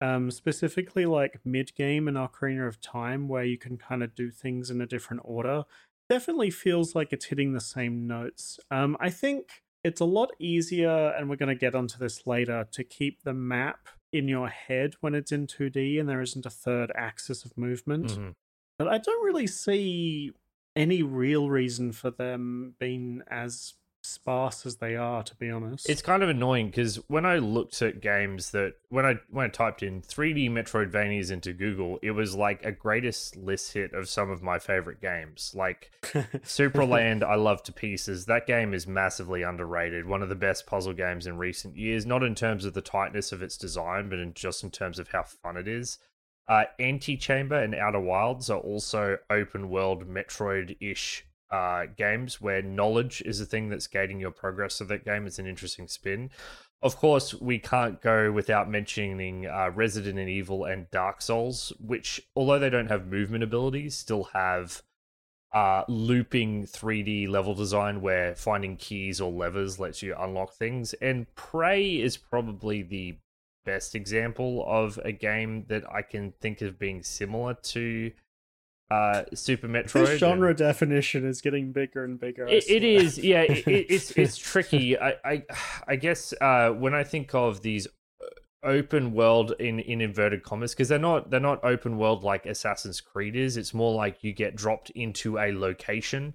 um, 0.00 0.30
specifically 0.30 1.04
like 1.04 1.40
mid 1.44 1.74
game 1.74 2.08
and 2.08 2.16
Ocarina 2.16 2.66
of 2.66 2.80
Time, 2.80 3.28
where 3.28 3.44
you 3.44 3.58
can 3.58 3.76
kind 3.76 4.02
of 4.02 4.14
do 4.14 4.30
things 4.30 4.70
in 4.70 4.80
a 4.80 4.86
different 4.86 5.20
order, 5.26 5.64
definitely 6.08 6.50
feels 6.50 6.94
like 6.94 7.12
it's 7.12 7.26
hitting 7.26 7.52
the 7.52 7.60
same 7.60 8.06
notes. 8.06 8.58
Um, 8.70 8.96
I 8.98 9.10
think 9.10 9.62
it's 9.84 10.00
a 10.00 10.04
lot 10.04 10.30
easier, 10.38 11.12
and 11.16 11.28
we're 11.28 11.36
going 11.36 11.48
to 11.48 11.54
get 11.54 11.74
onto 11.74 11.98
this 11.98 12.26
later, 12.26 12.66
to 12.72 12.84
keep 12.84 13.22
the 13.22 13.34
map 13.34 13.88
in 14.12 14.28
your 14.28 14.48
head 14.48 14.94
when 15.00 15.14
it's 15.14 15.32
in 15.32 15.46
2D 15.46 15.98
and 15.98 16.08
there 16.08 16.20
isn't 16.20 16.46
a 16.46 16.50
third 16.50 16.92
axis 16.94 17.44
of 17.44 17.56
movement. 17.56 18.12
Mhm. 18.12 18.34
But 18.78 18.88
I 18.88 18.98
don't 18.98 19.24
really 19.24 19.46
see 19.46 20.32
any 20.76 21.02
real 21.02 21.50
reason 21.50 21.92
for 21.92 22.10
them 22.10 22.74
being 22.78 23.22
as 23.28 23.74
sparse 24.02 24.66
as 24.66 24.76
they 24.76 24.96
are, 24.96 25.22
to 25.22 25.34
be 25.36 25.50
honest. 25.50 25.88
It's 25.88 26.02
kind 26.02 26.22
of 26.22 26.28
annoying 26.28 26.66
because 26.66 26.96
when 27.08 27.24
I 27.24 27.38
looked 27.38 27.80
at 27.82 28.00
games 28.00 28.50
that 28.50 28.74
when 28.88 29.06
I 29.06 29.14
when 29.30 29.46
I 29.46 29.48
typed 29.48 29.82
in 29.82 30.02
3D 30.02 30.50
Metroidvanias 30.50 31.30
into 31.30 31.52
Google, 31.52 31.98
it 32.02 32.10
was 32.10 32.34
like 32.34 32.64
a 32.64 32.72
greatest 32.72 33.36
list 33.36 33.72
hit 33.72 33.92
of 33.94 34.08
some 34.08 34.30
of 34.30 34.42
my 34.42 34.58
favorite 34.58 35.00
games. 35.00 35.52
Like 35.54 35.90
Supraland, 36.02 37.22
I 37.22 37.36
love 37.36 37.62
to 37.64 37.72
pieces. 37.72 38.26
That 38.26 38.46
game 38.46 38.74
is 38.74 38.86
massively 38.86 39.42
underrated. 39.42 40.06
One 40.06 40.22
of 40.22 40.28
the 40.28 40.34
best 40.34 40.66
puzzle 40.66 40.92
games 40.92 41.26
in 41.26 41.38
recent 41.38 41.76
years, 41.76 42.04
not 42.04 42.22
in 42.22 42.34
terms 42.34 42.64
of 42.64 42.74
the 42.74 42.82
tightness 42.82 43.32
of 43.32 43.42
its 43.42 43.56
design, 43.56 44.08
but 44.08 44.18
in 44.18 44.34
just 44.34 44.62
in 44.64 44.70
terms 44.70 44.98
of 44.98 45.08
how 45.08 45.22
fun 45.22 45.56
it 45.56 45.68
is. 45.68 45.98
Uh, 46.48 46.64
Antichamber 46.80 47.62
and 47.62 47.74
Outer 47.74 48.00
Wilds 48.00 48.50
are 48.50 48.58
also 48.58 49.18
open 49.30 49.70
world 49.70 50.08
Metroid 50.08 50.76
ish 50.80 51.24
uh, 51.52 51.86
games 51.96 52.40
where 52.40 52.62
knowledge 52.62 53.22
is 53.26 53.38
the 53.38 53.46
thing 53.46 53.68
that's 53.68 53.86
gating 53.86 54.18
your 54.18 54.30
progress 54.30 54.80
of 54.80 54.88
that 54.88 55.04
game. 55.04 55.26
It's 55.26 55.38
an 55.38 55.46
interesting 55.46 55.86
spin. 55.86 56.30
Of 56.80 56.96
course, 56.96 57.34
we 57.34 57.58
can't 57.58 58.00
go 58.00 58.32
without 58.32 58.68
mentioning 58.68 59.46
uh, 59.46 59.70
Resident 59.72 60.18
Evil 60.18 60.64
and 60.64 60.90
Dark 60.90 61.22
Souls, 61.22 61.72
which, 61.78 62.20
although 62.34 62.58
they 62.58 62.70
don't 62.70 62.88
have 62.88 63.06
movement 63.06 63.44
abilities, 63.44 63.94
still 63.94 64.24
have 64.32 64.82
uh, 65.52 65.84
looping 65.86 66.64
3D 66.64 67.28
level 67.28 67.54
design 67.54 68.00
where 68.00 68.34
finding 68.34 68.76
keys 68.76 69.20
or 69.20 69.30
levers 69.30 69.78
lets 69.78 70.02
you 70.02 70.16
unlock 70.18 70.54
things. 70.54 70.94
And 70.94 71.32
Prey 71.34 72.00
is 72.00 72.16
probably 72.16 72.82
the 72.82 73.18
best 73.64 73.94
example 73.94 74.64
of 74.66 74.98
a 75.04 75.12
game 75.12 75.66
that 75.68 75.84
I 75.92 76.02
can 76.02 76.32
think 76.40 76.62
of 76.62 76.78
being 76.78 77.02
similar 77.02 77.54
to 77.54 78.10
uh, 78.92 79.24
Super 79.34 79.68
Metroid. 79.68 80.06
this 80.06 80.18
genre 80.20 80.48
and- 80.50 80.58
definition 80.58 81.24
is 81.26 81.40
getting 81.40 81.72
bigger 81.72 82.04
and 82.04 82.18
bigger. 82.20 82.46
It, 82.46 82.64
it 82.68 82.84
is, 82.84 83.18
yeah. 83.18 83.42
It, 83.42 83.66
it- 83.66 83.86
it's 83.90 84.10
it's 84.22 84.36
tricky. 84.36 84.98
I 84.98 85.14
I, 85.24 85.42
I 85.88 85.96
guess 85.96 86.34
uh, 86.40 86.70
when 86.70 86.94
I 86.94 87.04
think 87.04 87.34
of 87.34 87.62
these 87.62 87.86
uh, 87.86 88.26
open 88.62 89.12
world 89.12 89.54
in 89.58 89.78
in 89.80 90.00
inverted 90.00 90.42
commas, 90.42 90.72
because 90.72 90.88
they're 90.88 90.98
not 90.98 91.30
they're 91.30 91.40
not 91.40 91.64
open 91.64 91.96
world 91.98 92.22
like 92.22 92.46
Assassin's 92.46 93.00
Creed 93.00 93.36
is. 93.36 93.56
It's 93.56 93.72
more 93.74 93.94
like 93.94 94.22
you 94.22 94.32
get 94.32 94.56
dropped 94.56 94.90
into 94.90 95.38
a 95.38 95.52
location 95.52 96.34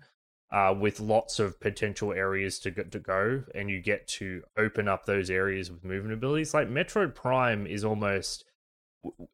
uh, 0.52 0.74
with 0.80 1.00
lots 1.00 1.40
of 1.40 1.60
potential 1.60 2.14
areas 2.14 2.58
to 2.60 2.72
go, 2.72 2.84
to 2.84 3.00
go, 3.00 3.44
and 3.54 3.70
you 3.70 3.82
get 3.82 4.08
to 4.08 4.42
open 4.58 4.88
up 4.88 5.06
those 5.06 5.30
areas 5.30 5.70
with 5.70 5.84
movement 5.84 6.14
abilities. 6.14 6.54
Like 6.54 6.70
Metroid 6.70 7.14
Prime 7.16 7.68
is 7.68 7.84
almost 7.84 8.46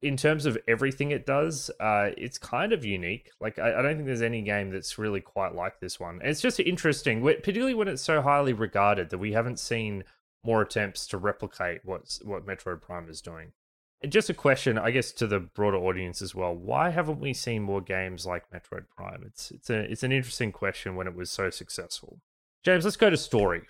in 0.01 0.17
terms 0.17 0.45
of 0.45 0.57
everything 0.67 1.11
it 1.11 1.25
does, 1.25 1.71
uh, 1.79 2.09
it's 2.17 2.37
kind 2.37 2.73
of 2.73 2.85
unique. 2.85 3.31
Like 3.39 3.59
I, 3.59 3.79
I 3.79 3.81
don't 3.81 3.95
think 3.95 4.05
there's 4.05 4.21
any 4.21 4.41
game 4.41 4.71
that's 4.71 4.97
really 4.97 5.21
quite 5.21 5.55
like 5.55 5.79
this 5.79 5.99
one. 5.99 6.19
And 6.21 6.29
it's 6.29 6.41
just 6.41 6.59
interesting, 6.59 7.21
particularly 7.21 7.73
when 7.73 7.87
it's 7.87 8.01
so 8.01 8.21
highly 8.21 8.53
regarded 8.53 9.09
that 9.09 9.17
we 9.17 9.33
haven't 9.33 9.59
seen 9.59 10.03
more 10.43 10.61
attempts 10.61 11.07
to 11.07 11.17
replicate 11.17 11.81
what's 11.83 12.21
what 12.23 12.45
Metroid 12.45 12.81
Prime 12.81 13.09
is 13.09 13.21
doing. 13.21 13.53
And 14.01 14.11
just 14.11 14.29
a 14.29 14.33
question, 14.33 14.77
I 14.77 14.91
guess, 14.91 15.13
to 15.13 15.27
the 15.27 15.39
broader 15.39 15.77
audience 15.77 16.21
as 16.21 16.35
well: 16.35 16.53
Why 16.53 16.89
haven't 16.89 17.21
we 17.21 17.33
seen 17.33 17.63
more 17.63 17.81
games 17.81 18.25
like 18.25 18.51
Metroid 18.51 18.85
Prime? 18.95 19.23
It's 19.25 19.51
it's 19.51 19.69
a 19.69 19.79
it's 19.79 20.03
an 20.03 20.11
interesting 20.11 20.51
question 20.51 20.95
when 20.95 21.07
it 21.07 21.15
was 21.15 21.31
so 21.31 21.49
successful. 21.49 22.19
James, 22.63 22.83
let's 22.83 22.97
go 22.97 23.09
to 23.09 23.17
story. 23.17 23.63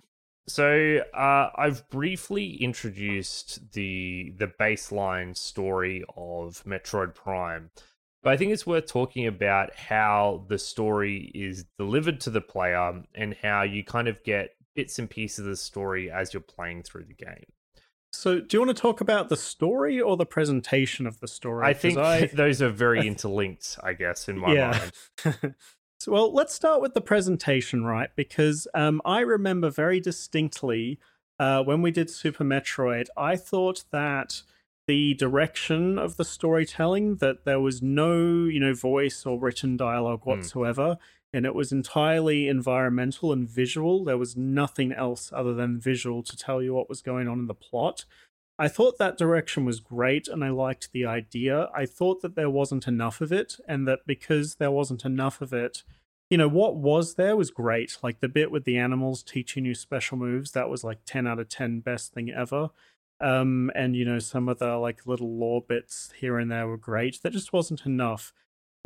So 0.47 0.99
uh, 1.13 1.49
I've 1.55 1.87
briefly 1.89 2.55
introduced 2.61 3.71
the 3.73 4.33
the 4.37 4.47
baseline 4.47 5.37
story 5.37 6.03
of 6.17 6.63
Metroid 6.65 7.15
Prime, 7.15 7.69
but 8.21 8.33
I 8.33 8.37
think 8.37 8.51
it's 8.51 8.67
worth 8.67 8.87
talking 8.87 9.25
about 9.25 9.73
how 9.75 10.45
the 10.49 10.57
story 10.59 11.31
is 11.33 11.65
delivered 11.77 12.19
to 12.21 12.29
the 12.29 12.41
player 12.41 13.03
and 13.15 13.35
how 13.41 13.61
you 13.63 13.83
kind 13.85 14.07
of 14.07 14.21
get 14.23 14.49
bits 14.75 14.99
and 14.99 15.09
pieces 15.09 15.39
of 15.39 15.45
the 15.45 15.55
story 15.55 16.11
as 16.11 16.33
you're 16.33 16.41
playing 16.41 16.83
through 16.83 17.05
the 17.05 17.13
game. 17.13 17.45
So, 18.11 18.39
do 18.41 18.57
you 18.57 18.59
want 18.63 18.75
to 18.75 18.79
talk 18.81 19.01
about 19.01 19.29
the 19.29 19.37
story 19.37 19.99
or 19.99 20.17
the 20.17 20.25
presentation 20.25 21.07
of 21.07 21.19
the 21.19 21.27
story? 21.27 21.65
I 21.65 21.73
think 21.73 21.97
I- 21.97 22.25
those 22.33 22.61
are 22.61 22.69
very 22.69 23.07
interlinked, 23.07 23.79
I 23.81 23.93
guess, 23.93 24.27
in 24.27 24.37
my 24.37 24.53
Yeah. 24.53 24.89
mind. 25.25 25.55
so, 26.03 26.11
well, 26.11 26.33
let's 26.33 26.53
start 26.53 26.81
with 26.81 26.93
the 26.93 27.01
presentation, 27.01 27.85
right? 27.85 28.09
Because 28.15 28.67
um, 28.73 29.01
I 29.05 29.21
remember 29.21 29.69
very 29.69 30.01
distinctly 30.01 30.99
uh, 31.39 31.63
when 31.63 31.81
we 31.81 31.91
did 31.91 32.09
Super 32.09 32.43
Metroid, 32.43 33.07
I 33.15 33.37
thought 33.37 33.85
that 33.91 34.41
the 34.85 35.13
direction 35.13 35.97
of 35.97 36.17
the 36.17 36.25
storytelling 36.25 37.15
that 37.17 37.45
there 37.45 37.61
was 37.61 37.81
no, 37.81 38.45
you 38.45 38.59
know, 38.59 38.73
voice 38.73 39.25
or 39.25 39.39
written 39.39 39.77
dialogue 39.77 40.23
Hmm. 40.23 40.31
whatsoever, 40.31 40.97
and 41.31 41.45
it 41.45 41.55
was 41.55 41.71
entirely 41.71 42.49
environmental 42.49 43.31
and 43.31 43.47
visual. 43.47 44.03
There 44.03 44.17
was 44.17 44.35
nothing 44.35 44.91
else 44.91 45.31
other 45.33 45.53
than 45.53 45.79
visual 45.79 46.21
to 46.23 46.35
tell 46.35 46.61
you 46.61 46.73
what 46.73 46.89
was 46.89 47.01
going 47.01 47.29
on 47.29 47.39
in 47.39 47.47
the 47.47 47.53
plot. 47.53 48.03
I 48.59 48.67
thought 48.67 48.97
that 48.99 49.17
direction 49.17 49.65
was 49.65 49.79
great 49.79 50.27
and 50.27 50.43
I 50.43 50.49
liked 50.49 50.91
the 50.91 51.05
idea. 51.05 51.69
I 51.75 51.85
thought 51.85 52.21
that 52.21 52.35
there 52.35 52.49
wasn't 52.49 52.87
enough 52.87 53.19
of 53.19 53.31
it, 53.31 53.57
and 53.67 53.87
that 53.87 54.01
because 54.05 54.55
there 54.55 54.71
wasn't 54.71 55.05
enough 55.05 55.41
of 55.41 55.53
it, 55.53 55.83
you 56.29 56.37
know, 56.37 56.47
what 56.47 56.75
was 56.75 57.15
there 57.15 57.35
was 57.35 57.51
great. 57.51 57.97
Like 58.03 58.19
the 58.19 58.27
bit 58.27 58.51
with 58.51 58.63
the 58.63 58.77
animals 58.77 59.23
teaching 59.23 59.65
you 59.65 59.73
special 59.73 60.17
moves, 60.17 60.51
that 60.51 60.69
was 60.69 60.83
like 60.83 60.99
10 61.05 61.27
out 61.27 61.39
of 61.39 61.49
10 61.49 61.79
best 61.79 62.13
thing 62.13 62.31
ever. 62.31 62.69
Um, 63.19 63.71
and 63.75 63.95
you 63.95 64.05
know, 64.05 64.19
some 64.19 64.49
of 64.49 64.59
the 64.59 64.77
like 64.77 65.05
little 65.05 65.37
lore 65.37 65.61
bits 65.61 66.13
here 66.19 66.37
and 66.37 66.51
there 66.51 66.67
were 66.67 66.77
great. 66.77 67.19
That 67.23 67.33
just 67.33 67.53
wasn't 67.53 67.85
enough. 67.85 68.33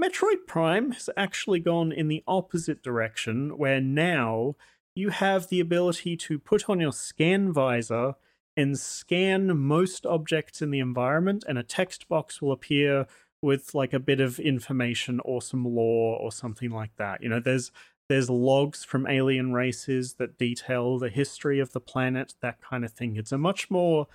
Metroid 0.01 0.45
Prime 0.45 0.91
has 0.91 1.09
actually 1.17 1.59
gone 1.59 1.91
in 1.91 2.07
the 2.07 2.23
opposite 2.27 2.83
direction, 2.83 3.57
where 3.57 3.81
now 3.81 4.55
you 4.95 5.09
have 5.09 5.47
the 5.47 5.59
ability 5.59 6.15
to 6.17 6.37
put 6.37 6.69
on 6.69 6.79
your 6.79 6.93
scan 6.93 7.51
visor 7.51 8.13
and 8.57 8.77
scan 8.77 9.57
most 9.57 10.05
objects 10.05 10.61
in 10.61 10.71
the 10.71 10.79
environment, 10.79 11.45
and 11.47 11.57
a 11.57 11.63
text 11.63 12.09
box 12.09 12.41
will 12.41 12.51
appear 12.51 13.05
with 13.41 13.75
like 13.75 13.93
a 13.93 13.99
bit 13.99 14.19
of 14.19 14.39
information 14.39 15.21
or 15.23 15.41
some 15.41 15.63
lore 15.63 16.19
or 16.19 16.31
something 16.31 16.71
like 16.71 16.95
that. 16.97 17.21
You 17.21 17.29
know, 17.29 17.39
there's 17.39 17.71
there's 18.09 18.29
logs 18.29 18.83
from 18.83 19.05
alien 19.05 19.53
races 19.53 20.13
that 20.13 20.37
detail 20.37 20.97
the 20.97 21.09
history 21.09 21.59
of 21.59 21.73
the 21.73 21.79
planet, 21.79 22.33
that 22.41 22.61
kind 22.61 22.83
of 22.83 22.91
thing. 22.91 23.15
It's 23.15 23.31
a 23.31 23.37
much 23.37 23.69
more 23.69 24.07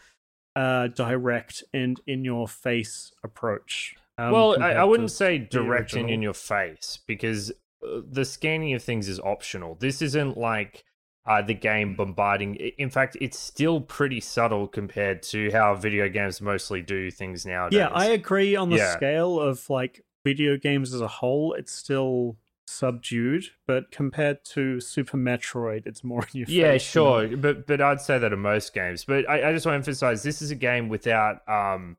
uh, 0.56 0.88
direct 0.88 1.62
and 1.72 2.00
in 2.06 2.24
your 2.24 2.48
face 2.48 3.12
approach. 3.22 3.94
um, 4.18 4.32
well, 4.32 4.62
I, 4.62 4.72
I 4.72 4.84
wouldn't 4.84 5.10
say 5.10 5.38
direct 5.38 5.94
and 5.94 6.10
in 6.10 6.22
your 6.22 6.34
face 6.34 6.98
because 7.06 7.50
uh, 7.50 8.00
the 8.10 8.24
scanning 8.24 8.74
of 8.74 8.82
things 8.82 9.08
is 9.08 9.20
optional. 9.20 9.76
This 9.76 10.02
isn't 10.02 10.36
like 10.36 10.84
uh, 11.26 11.40
the 11.42 11.54
game 11.54 11.94
bombarding. 11.94 12.56
In 12.56 12.90
fact, 12.90 13.16
it's 13.20 13.38
still 13.38 13.80
pretty 13.80 14.20
subtle 14.20 14.66
compared 14.66 15.22
to 15.24 15.50
how 15.52 15.74
video 15.74 16.08
games 16.08 16.40
mostly 16.40 16.82
do 16.82 17.10
things 17.10 17.46
nowadays. 17.46 17.78
Yeah, 17.78 17.88
I 17.88 18.06
agree 18.06 18.56
on 18.56 18.70
the 18.70 18.76
Yeah. 18.76 18.96
scale 18.96 19.38
of 19.40 19.68
like 19.70 20.04
video 20.24 20.56
games 20.56 20.92
as 20.92 21.00
a 21.00 21.08
whole. 21.08 21.52
It's 21.54 21.72
still 21.72 22.36
subdued, 22.66 23.44
but 23.66 23.90
compared 23.90 24.44
to 24.46 24.80
Super 24.80 25.16
Metroid, 25.16 25.86
it's 25.86 26.02
more 26.02 26.22
in 26.32 26.40
your 26.40 26.48
yeah, 26.48 26.72
face. 26.72 26.82
sure, 26.82 27.24
you 27.24 27.30
know? 27.30 27.36
but 27.36 27.66
but 27.66 27.80
I'd 27.80 28.00
say 28.00 28.18
that 28.18 28.32
in 28.32 28.38
most 28.40 28.74
games. 28.74 29.04
But 29.04 29.28
I, 29.28 29.50
I 29.50 29.52
just 29.52 29.64
want 29.66 29.74
to 29.74 29.76
emphasize 29.76 30.22
this 30.22 30.42
is 30.42 30.50
a 30.50 30.56
game 30.56 30.88
without 30.88 31.46
um 31.48 31.96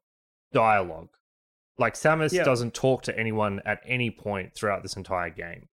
dialogue. 0.52 1.10
Like 1.78 1.94
Samus 1.96 2.34
Yeah. 2.34 2.44
doesn't 2.44 2.74
talk 2.74 3.04
to 3.04 3.18
anyone 3.18 3.62
at 3.66 3.82
any 3.86 4.12
point 4.12 4.54
throughout 4.54 4.84
this 4.84 4.96
entire 4.96 5.30
game. 5.30 5.70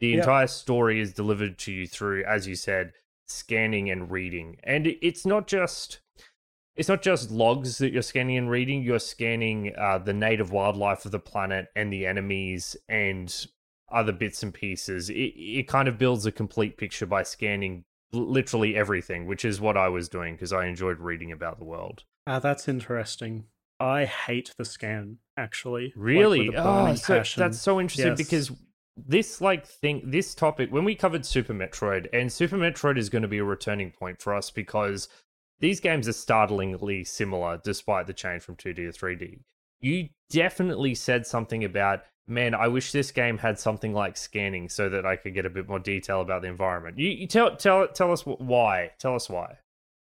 The 0.00 0.08
Yeah. 0.08 0.18
entire 0.18 0.46
story 0.46 1.00
is 1.00 1.12
delivered 1.12 1.58
to 1.58 1.72
you 1.72 1.86
through, 1.86 2.24
as 2.24 2.46
you 2.46 2.54
said, 2.54 2.92
scanning 3.26 3.90
and 3.90 4.10
reading. 4.10 4.56
And 4.64 4.86
it's 4.86 5.26
not 5.26 5.46
just 5.46 6.00
it's 6.76 6.88
not 6.88 7.02
just 7.02 7.32
logs 7.32 7.78
that 7.78 7.92
you're 7.92 8.02
scanning 8.02 8.36
and 8.36 8.48
reading. 8.48 8.82
You're 8.82 9.00
scanning 9.00 9.74
uh, 9.76 9.98
the 9.98 10.12
native 10.12 10.52
wildlife 10.52 11.04
of 11.04 11.10
the 11.10 11.18
planet 11.18 11.66
and 11.74 11.92
the 11.92 12.06
enemies 12.06 12.76
and 12.88 13.46
other 13.90 14.12
bits 14.12 14.44
and 14.44 14.54
pieces. 14.54 15.10
It 15.10 15.14
it 15.34 15.66
kind 15.68 15.88
of 15.88 15.98
builds 15.98 16.24
a 16.24 16.30
complete 16.32 16.76
picture 16.76 17.06
by 17.06 17.24
scanning 17.24 17.84
literally 18.12 18.76
everything, 18.76 19.26
which 19.26 19.44
is 19.44 19.60
what 19.60 19.76
I 19.76 19.88
was 19.88 20.08
doing 20.08 20.34
because 20.34 20.52
I 20.52 20.66
enjoyed 20.66 21.00
reading 21.00 21.32
about 21.32 21.58
the 21.58 21.64
world. 21.64 22.04
Ah, 22.26 22.38
that's 22.38 22.68
interesting. 22.68 23.46
I 23.80 24.04
hate 24.04 24.52
the 24.56 24.64
scan, 24.64 25.18
actually. 25.36 25.92
Really? 25.96 26.48
a 26.48 26.62
oh, 26.64 26.94
so, 26.94 27.22
that's 27.36 27.60
so 27.60 27.80
interesting 27.80 28.08
Yes. 28.08 28.18
because 28.18 28.52
this 29.06 29.40
like 29.40 29.66
thing 29.66 30.02
this 30.04 30.34
topic 30.34 30.72
when 30.72 30.84
we 30.84 30.94
covered 30.94 31.24
Super 31.24 31.54
Metroid 31.54 32.06
and 32.12 32.32
Super 32.32 32.56
Metroid 32.56 32.98
is 32.98 33.08
going 33.08 33.22
to 33.22 33.28
be 33.28 33.38
a 33.38 33.44
returning 33.44 33.90
point 33.90 34.20
for 34.20 34.34
us 34.34 34.50
because 34.50 35.08
these 35.60 35.80
games 35.80 36.08
are 36.08 36.12
startlingly 36.12 37.04
similar 37.04 37.60
despite 37.62 38.06
the 38.06 38.12
change 38.12 38.42
from 38.42 38.56
2D 38.56 38.76
to 38.76 38.90
3D. 38.90 39.40
You 39.80 40.08
definitely 40.30 40.94
said 40.94 41.26
something 41.26 41.64
about 41.64 42.02
man, 42.28 42.54
I 42.54 42.68
wish 42.68 42.92
this 42.92 43.10
game 43.10 43.38
had 43.38 43.58
something 43.58 43.94
like 43.94 44.16
scanning 44.16 44.68
so 44.68 44.88
that 44.90 45.06
I 45.06 45.16
could 45.16 45.34
get 45.34 45.46
a 45.46 45.50
bit 45.50 45.68
more 45.68 45.78
detail 45.78 46.20
about 46.20 46.42
the 46.42 46.48
environment. 46.48 46.98
You, 46.98 47.08
you 47.08 47.26
tell 47.26 47.56
tell 47.56 47.88
tell 47.88 48.12
us 48.12 48.22
wh- 48.22 48.40
why. 48.40 48.92
Tell 48.98 49.14
us 49.14 49.28
why. 49.28 49.58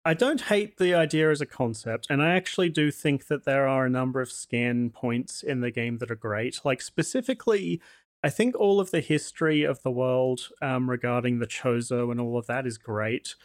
I 0.05 0.13
don't 0.13 0.41
hate 0.41 0.77
the 0.77 0.93
idea 0.93 1.31
as 1.31 1.39
a 1.39 1.45
concept, 1.45 2.07
and 2.09 2.21
I 2.21 2.35
actually 2.35 2.67
do 2.67 2.91
think 2.91 3.27
that 3.27 3.45
there 3.45 3.67
are 3.67 3.85
a 3.85 3.89
number 3.89 4.19
of 4.19 4.31
scan 4.31 4.89
points 4.89 5.41
in 5.43 5.61
the 5.61 5.71
game 5.71 5.99
that 5.99 6.11
are 6.11 6.15
great. 6.15 6.59
Like, 6.65 6.81
specifically, 6.81 7.81
I 8.23 8.29
think 8.29 8.55
all 8.55 8.79
of 8.79 8.91
the 8.91 9.01
history 9.01 9.63
of 9.63 9.83
the 9.83 9.91
world 9.91 10.49
um, 10.61 10.89
regarding 10.89 11.39
the 11.39 11.47
Chozo 11.47 12.09
and 12.09 12.19
all 12.21 12.37
of 12.37 12.47
that 12.47 12.65
is 12.65 12.77
great. 12.77 13.35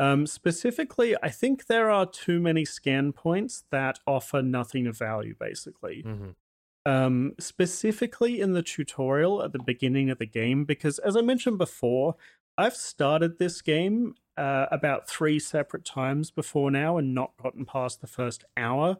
Um, 0.00 0.26
specifically, 0.26 1.14
I 1.22 1.28
think 1.28 1.66
there 1.66 1.88
are 1.88 2.04
too 2.04 2.40
many 2.40 2.64
scan 2.64 3.12
points 3.12 3.62
that 3.70 4.00
offer 4.06 4.42
nothing 4.42 4.88
of 4.88 4.98
value, 4.98 5.36
basically. 5.38 6.02
Mm-hmm. 6.04 6.30
um, 6.90 7.32
specifically 7.38 8.40
in 8.40 8.52
the 8.52 8.62
tutorial 8.62 9.42
at 9.42 9.52
the 9.52 9.62
beginning 9.62 10.10
of 10.10 10.18
the 10.18 10.26
game, 10.26 10.64
because 10.64 10.98
as 10.98 11.16
I 11.16 11.20
mentioned 11.22 11.58
before, 11.58 12.16
I've 12.58 12.76
started 12.76 13.38
this 13.38 13.62
game 13.62 14.14
uh, 14.36 14.66
about 14.70 15.08
three 15.08 15.38
separate 15.38 15.84
times 15.84 16.30
before 16.30 16.70
now 16.70 16.98
and 16.98 17.14
not 17.14 17.36
gotten 17.40 17.64
past 17.64 18.00
the 18.00 18.06
first 18.06 18.44
hour. 18.56 18.96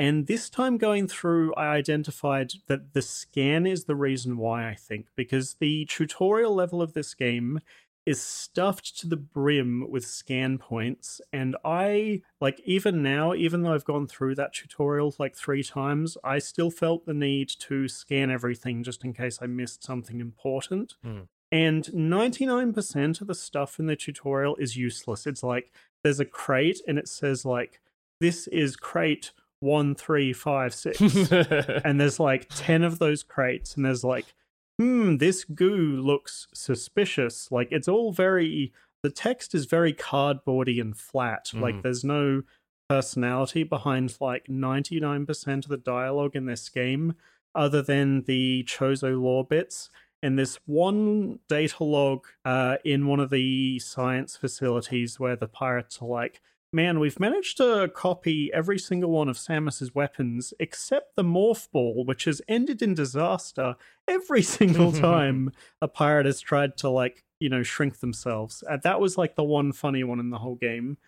And 0.00 0.26
this 0.26 0.48
time 0.48 0.78
going 0.78 1.08
through, 1.08 1.52
I 1.56 1.66
identified 1.66 2.54
that 2.68 2.94
the 2.94 3.02
scan 3.02 3.66
is 3.66 3.84
the 3.84 3.94
reason 3.94 4.38
why 4.38 4.66
I 4.66 4.74
think, 4.74 5.08
because 5.14 5.56
the 5.60 5.84
tutorial 5.84 6.54
level 6.54 6.80
of 6.80 6.94
this 6.94 7.12
game 7.12 7.60
is 8.06 8.18
stuffed 8.18 8.98
to 9.00 9.06
the 9.06 9.18
brim 9.18 9.90
with 9.90 10.06
scan 10.06 10.56
points. 10.56 11.20
And 11.34 11.54
I, 11.66 12.22
like, 12.40 12.62
even 12.64 13.02
now, 13.02 13.34
even 13.34 13.60
though 13.60 13.74
I've 13.74 13.84
gone 13.84 14.06
through 14.06 14.36
that 14.36 14.54
tutorial 14.54 15.14
like 15.18 15.36
three 15.36 15.62
times, 15.62 16.16
I 16.24 16.38
still 16.38 16.70
felt 16.70 17.04
the 17.04 17.12
need 17.12 17.50
to 17.58 17.86
scan 17.86 18.30
everything 18.30 18.82
just 18.82 19.04
in 19.04 19.12
case 19.12 19.40
I 19.42 19.48
missed 19.48 19.84
something 19.84 20.18
important. 20.18 20.94
Hmm. 21.04 21.20
And 21.52 21.84
99% 21.84 23.20
of 23.20 23.26
the 23.26 23.34
stuff 23.34 23.78
in 23.78 23.84
the 23.84 23.96
tutorial 23.96 24.56
is 24.56 24.78
useless. 24.78 25.26
It's 25.26 25.42
like 25.42 25.72
there's 26.02 26.20
a 26.20 26.24
crate 26.24 26.80
and 26.88 26.98
it 26.98 27.06
says, 27.06 27.44
like, 27.44 27.82
this 28.18 28.46
is 28.46 28.76
crate 28.76 29.32
1356. 29.60 31.00
and 31.84 32.00
there's 32.00 32.20
like 32.20 32.48
10 32.54 32.82
of 32.82 32.98
those 32.98 33.22
crates 33.22 33.76
and 33.76 33.84
there's 33.84 34.04
like 34.04 34.26
hmm 34.78 35.16
this 35.18 35.44
goo 35.44 36.00
looks 36.00 36.46
suspicious 36.54 37.50
like 37.52 37.68
it's 37.70 37.88
all 37.88 38.12
very 38.12 38.72
the 39.02 39.10
text 39.10 39.54
is 39.54 39.66
very 39.66 39.92
cardboardy 39.92 40.80
and 40.80 40.96
flat 40.96 41.50
like 41.54 41.74
Mhm. 41.76 41.82
there's 41.82 42.04
no 42.04 42.42
personality 42.88 43.62
behind 43.62 44.16
like 44.20 44.46
99% 44.48 45.64
of 45.64 45.68
the 45.70 45.76
dialogue 45.76 46.34
in 46.34 46.46
this 46.46 46.68
game 46.68 47.14
other 47.54 47.82
than 47.82 48.22
the 48.22 48.64
chozo 48.64 49.20
lore 49.20 49.44
bits 49.44 49.90
and 50.22 50.38
this 50.38 50.58
one 50.66 51.38
data 51.48 51.84
log 51.84 52.26
uh, 52.44 52.76
in 52.84 53.06
one 53.06 53.20
of 53.20 53.30
the 53.30 53.78
science 53.78 54.36
facilities 54.36 55.18
where 55.20 55.36
the 55.36 55.48
pirates 55.48 56.00
are 56.02 56.08
like 56.08 56.40
man, 56.72 57.00
we've 57.00 57.18
managed 57.18 57.56
to 57.56 57.90
copy 57.94 58.50
every 58.52 58.78
single 58.78 59.10
one 59.10 59.28
of 59.28 59.36
Samus's 59.36 59.94
weapons 59.94 60.54
except 60.60 61.16
the 61.16 61.24
morph 61.24 61.70
ball, 61.70 62.04
which 62.04 62.24
has 62.24 62.40
ended 62.48 62.82
in 62.82 62.94
disaster 62.94 63.76
every 64.06 64.42
single 64.58 64.92
time 65.08 65.52
a 65.80 65.88
pirate 65.88 66.26
has 66.26 66.40
tried 66.40 66.76
to 66.78 66.88
like 66.88 67.24
you 67.40 67.48
know 67.48 67.62
shrink 67.62 68.00
themselves. 68.00 68.62
Uh, 68.68 68.78
that 68.84 69.00
was 69.00 69.18
like 69.18 69.36
the 69.36 69.44
one 69.44 69.72
funny 69.72 70.04
one 70.04 70.20
in 70.20 70.30
the 70.30 70.38
whole 70.38 70.56
game. 70.56 70.98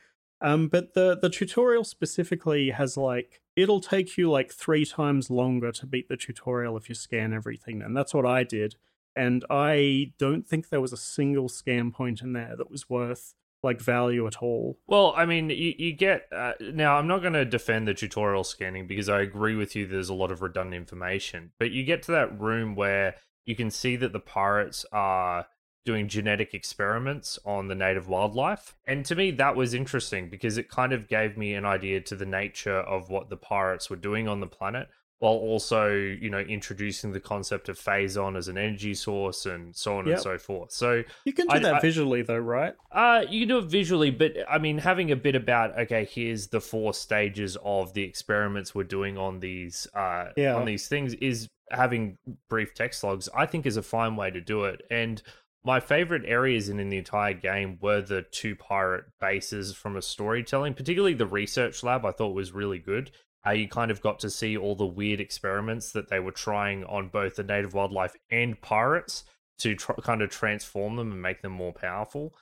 Um, 0.40 0.68
but 0.68 0.94
the 0.94 1.16
the 1.20 1.30
tutorial 1.30 1.84
specifically 1.84 2.70
has 2.70 2.96
like 2.96 3.40
it'll 3.54 3.80
take 3.80 4.16
you 4.16 4.30
like 4.30 4.52
three 4.52 4.84
times 4.84 5.30
longer 5.30 5.70
to 5.72 5.86
beat 5.86 6.08
the 6.08 6.16
tutorial 6.16 6.76
if 6.76 6.88
you 6.88 6.94
scan 6.94 7.32
everything, 7.32 7.82
and 7.82 7.96
that's 7.96 8.14
what 8.14 8.26
I 8.26 8.42
did. 8.42 8.76
And 9.14 9.44
I 9.50 10.12
don't 10.18 10.46
think 10.46 10.68
there 10.68 10.80
was 10.80 10.92
a 10.92 10.96
single 10.96 11.48
scan 11.48 11.92
point 11.92 12.22
in 12.22 12.32
there 12.32 12.54
that 12.56 12.70
was 12.70 12.88
worth 12.88 13.34
like 13.62 13.80
value 13.80 14.26
at 14.26 14.36
all. 14.42 14.78
Well, 14.86 15.14
I 15.16 15.24
mean, 15.24 15.50
you, 15.50 15.74
you 15.78 15.92
get 15.92 16.26
uh, 16.34 16.52
now. 16.60 16.96
I'm 16.96 17.06
not 17.06 17.20
going 17.20 17.32
to 17.34 17.44
defend 17.44 17.86
the 17.86 17.94
tutorial 17.94 18.44
scanning 18.44 18.86
because 18.86 19.08
I 19.08 19.20
agree 19.20 19.54
with 19.54 19.76
you. 19.76 19.86
There's 19.86 20.08
a 20.08 20.14
lot 20.14 20.30
of 20.30 20.42
redundant 20.42 20.76
information, 20.76 21.52
but 21.58 21.70
you 21.70 21.84
get 21.84 22.02
to 22.04 22.12
that 22.12 22.38
room 22.40 22.74
where 22.74 23.14
you 23.44 23.56
can 23.56 23.70
see 23.70 23.96
that 23.96 24.12
the 24.12 24.20
pirates 24.20 24.84
are 24.92 25.46
doing 25.84 26.08
genetic 26.08 26.54
experiments 26.54 27.38
on 27.44 27.66
the 27.66 27.74
native 27.74 28.08
wildlife, 28.08 28.76
and 28.86 29.04
to 29.04 29.16
me 29.16 29.32
that 29.32 29.56
was 29.56 29.74
interesting 29.74 30.28
because 30.28 30.56
it 30.56 30.68
kind 30.68 30.92
of 30.92 31.08
gave 31.08 31.36
me 31.36 31.54
an 31.54 31.64
idea 31.64 32.00
to 32.00 32.14
the 32.14 32.26
nature 32.26 32.76
of 32.76 33.10
what 33.10 33.30
the 33.30 33.36
pirates 33.36 33.90
were 33.90 33.96
doing 33.96 34.28
on 34.28 34.38
the 34.38 34.46
planet. 34.46 34.88
While 35.22 35.34
also, 35.34 35.88
you 35.92 36.30
know, 36.30 36.40
introducing 36.40 37.12
the 37.12 37.20
concept 37.20 37.68
of 37.68 37.78
phazon 37.78 38.36
as 38.36 38.48
an 38.48 38.58
energy 38.58 38.92
source 38.92 39.46
and 39.46 39.72
so 39.76 39.98
on 39.98 40.06
Yep. 40.06 40.14
and 40.14 40.20
so 40.22 40.36
forth. 40.36 40.72
So, 40.72 41.04
You 41.24 41.32
can 41.32 41.46
do 41.46 41.52
I- 41.54 41.58
that 41.60 41.74
I- 41.76 41.80
visually 41.80 42.22
though, 42.22 42.38
right? 42.38 42.74
uh, 42.90 43.24
you 43.30 43.42
can 43.42 43.48
do 43.50 43.58
it 43.58 43.66
visually, 43.66 44.10
but 44.10 44.32
I 44.50 44.58
mean, 44.58 44.78
having 44.78 45.12
a 45.12 45.16
bit 45.16 45.36
about 45.36 45.78
okay, 45.78 46.04
here's 46.10 46.48
the 46.48 46.60
four 46.60 46.92
stages 46.92 47.56
of 47.64 47.94
the 47.94 48.02
experiments 48.02 48.74
we're 48.74 48.82
doing 48.82 49.16
on 49.16 49.38
these 49.38 49.86
uh 49.94 50.30
Yeah. 50.36 50.56
on 50.56 50.64
these 50.64 50.88
things 50.88 51.14
is 51.14 51.48
having 51.70 52.18
brief 52.48 52.74
text 52.74 53.04
logs. 53.04 53.28
I 53.32 53.46
think 53.46 53.64
is 53.64 53.76
a 53.76 53.82
fine 53.84 54.16
way 54.16 54.32
to 54.32 54.40
do 54.40 54.64
it. 54.64 54.84
And 54.90 55.22
my 55.64 55.78
favorite 55.78 56.24
areas 56.26 56.68
in, 56.68 56.80
in 56.80 56.88
the 56.88 56.98
entire 56.98 57.32
game 57.34 57.78
were 57.80 58.00
the 58.02 58.22
two 58.22 58.56
pirate 58.56 59.04
bases 59.20 59.72
from 59.76 59.96
a 59.96 60.02
storytelling, 60.02 60.74
particularly 60.74 61.14
the 61.14 61.26
research 61.26 61.84
lab. 61.84 62.04
I 62.04 62.10
thought 62.10 62.34
was 62.34 62.50
really 62.50 62.80
good. 62.80 63.12
Uh, 63.46 63.50
you 63.50 63.68
kind 63.68 63.90
of 63.90 64.00
got 64.00 64.18
to 64.20 64.30
see 64.30 64.56
all 64.56 64.76
the 64.76 64.86
weird 64.86 65.20
experiments 65.20 65.92
that 65.92 66.08
they 66.08 66.20
were 66.20 66.32
trying 66.32 66.84
on 66.84 67.08
both 67.08 67.36
the 67.36 67.42
native 67.42 67.74
wildlife 67.74 68.14
and 68.30 68.60
pirates 68.60 69.24
to 69.58 69.74
tr- 69.74 69.92
kind 70.02 70.22
of 70.22 70.30
transform 70.30 70.96
them 70.96 71.12
and 71.12 71.22
make 71.22 71.42
them 71.42 71.52
more 71.52 71.72
powerful. 71.72 72.34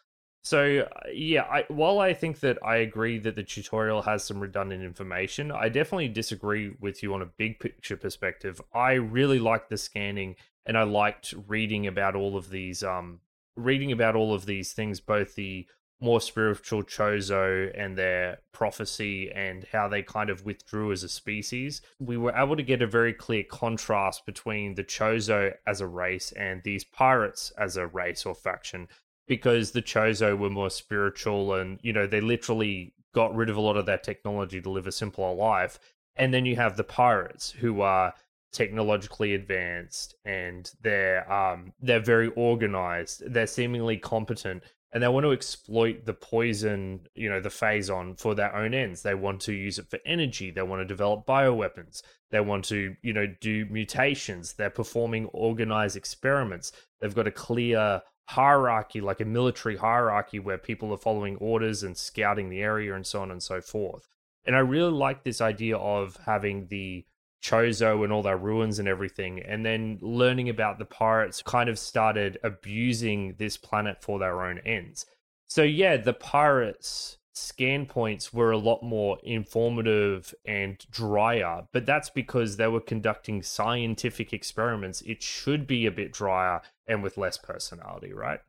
So 0.42 0.80
uh, 0.80 1.08
yeah, 1.12 1.42
I, 1.42 1.64
while 1.68 1.98
I 1.98 2.14
think 2.14 2.40
that 2.40 2.58
I 2.64 2.76
agree 2.76 3.18
that 3.18 3.34
the 3.34 3.42
tutorial 3.42 4.02
has 4.02 4.24
some 4.24 4.40
redundant 4.40 4.82
information, 4.82 5.52
I 5.52 5.68
definitely 5.68 6.08
disagree 6.08 6.74
with 6.80 7.02
you 7.02 7.14
on 7.14 7.22
a 7.22 7.26
big 7.26 7.60
picture 7.60 7.96
perspective. 7.96 8.60
I 8.72 8.92
really 8.92 9.38
liked 9.38 9.68
the 9.68 9.76
scanning, 9.76 10.36
and 10.64 10.78
I 10.78 10.84
liked 10.84 11.34
reading 11.46 11.86
about 11.86 12.16
all 12.16 12.36
of 12.36 12.50
these, 12.50 12.82
um, 12.82 13.20
reading 13.56 13.92
about 13.92 14.16
all 14.16 14.32
of 14.32 14.46
these 14.46 14.72
things, 14.72 15.00
both 15.00 15.34
the 15.34 15.66
more 16.00 16.20
spiritual 16.20 16.82
Chozo 16.82 17.70
and 17.76 17.96
their 17.96 18.38
prophecy 18.52 19.30
and 19.32 19.66
how 19.70 19.86
they 19.88 20.02
kind 20.02 20.30
of 20.30 20.44
withdrew 20.44 20.92
as 20.92 21.04
a 21.04 21.08
species. 21.08 21.82
We 21.98 22.16
were 22.16 22.34
able 22.34 22.56
to 22.56 22.62
get 22.62 22.82
a 22.82 22.86
very 22.86 23.12
clear 23.12 23.44
contrast 23.44 24.24
between 24.24 24.74
the 24.74 24.84
Chozo 24.84 25.54
as 25.66 25.80
a 25.80 25.86
race 25.86 26.32
and 26.32 26.62
these 26.62 26.84
pirates 26.84 27.52
as 27.58 27.76
a 27.76 27.86
race 27.86 28.24
or 28.24 28.34
faction 28.34 28.88
because 29.28 29.72
the 29.72 29.82
Chozo 29.82 30.36
were 30.36 30.50
more 30.50 30.70
spiritual 30.70 31.54
and, 31.54 31.78
you 31.82 31.92
know, 31.92 32.06
they 32.06 32.20
literally 32.20 32.94
got 33.14 33.34
rid 33.34 33.50
of 33.50 33.56
a 33.56 33.60
lot 33.60 33.76
of 33.76 33.86
that 33.86 34.02
technology 34.02 34.60
to 34.60 34.70
live 34.70 34.86
a 34.86 34.92
simpler 34.92 35.34
life. 35.34 35.78
And 36.16 36.32
then 36.32 36.46
you 36.46 36.56
have 36.56 36.76
the 36.76 36.84
pirates 36.84 37.50
who 37.50 37.82
are 37.82 38.14
technologically 38.52 39.34
advanced 39.34 40.16
and 40.24 40.72
they're 40.82 41.30
um 41.32 41.72
they're 41.80 42.00
very 42.00 42.28
organized 42.34 43.22
they're 43.32 43.46
seemingly 43.46 43.96
competent 43.96 44.62
and 44.92 45.02
they 45.02 45.08
want 45.08 45.24
to 45.24 45.32
exploit 45.32 46.04
the 46.04 46.14
poison, 46.14 47.06
you 47.14 47.28
know, 47.30 47.40
the 47.40 47.48
phazon 47.48 48.18
for 48.18 48.34
their 48.34 48.54
own 48.54 48.74
ends. 48.74 49.02
They 49.02 49.14
want 49.14 49.40
to 49.42 49.52
use 49.52 49.78
it 49.78 49.88
for 49.88 50.00
energy. 50.04 50.50
They 50.50 50.62
want 50.62 50.80
to 50.80 50.84
develop 50.84 51.26
bioweapons. 51.26 52.02
They 52.30 52.40
want 52.40 52.64
to, 52.66 52.96
you 53.02 53.12
know, 53.12 53.26
do 53.40 53.66
mutations. 53.66 54.54
They're 54.54 54.70
performing 54.70 55.26
organized 55.26 55.96
experiments. 55.96 56.72
They've 57.00 57.14
got 57.14 57.28
a 57.28 57.32
clear 57.32 58.02
hierarchy, 58.28 59.00
like 59.00 59.20
a 59.20 59.24
military 59.24 59.76
hierarchy 59.76 60.38
where 60.38 60.58
people 60.58 60.92
are 60.92 60.98
following 60.98 61.36
orders 61.36 61.82
and 61.82 61.96
scouting 61.96 62.48
the 62.48 62.60
area 62.60 62.94
and 62.94 63.06
so 63.06 63.22
on 63.22 63.30
and 63.30 63.42
so 63.42 63.60
forth. 63.60 64.08
And 64.44 64.56
I 64.56 64.60
really 64.60 64.92
like 64.92 65.22
this 65.22 65.40
idea 65.40 65.76
of 65.76 66.18
having 66.26 66.66
the 66.68 67.04
Chozo 67.42 68.04
and 68.04 68.12
all 68.12 68.22
their 68.22 68.36
ruins 68.36 68.78
and 68.78 68.88
everything, 68.88 69.40
and 69.40 69.64
then 69.64 69.98
learning 70.00 70.48
about 70.48 70.78
the 70.78 70.84
pirates 70.84 71.42
kind 71.42 71.68
of 71.68 71.78
started 71.78 72.38
abusing 72.42 73.34
this 73.38 73.56
planet 73.56 74.02
for 74.02 74.18
their 74.18 74.42
own 74.42 74.58
ends. 74.66 75.06
So, 75.48 75.62
yeah, 75.62 75.96
the 75.96 76.12
pirates 76.12 77.18
scan 77.32 77.86
points 77.86 78.32
were 78.32 78.50
a 78.50 78.58
lot 78.58 78.82
more 78.82 79.18
informative 79.22 80.34
and 80.44 80.84
drier, 80.90 81.66
but 81.72 81.86
that's 81.86 82.10
because 82.10 82.56
they 82.56 82.68
were 82.68 82.80
conducting 82.80 83.42
scientific 83.42 84.32
experiments. 84.32 85.00
It 85.02 85.22
should 85.22 85.66
be 85.66 85.86
a 85.86 85.90
bit 85.90 86.12
drier 86.12 86.60
and 86.86 87.02
with 87.02 87.16
less 87.16 87.38
personality, 87.38 88.12
right? 88.12 88.40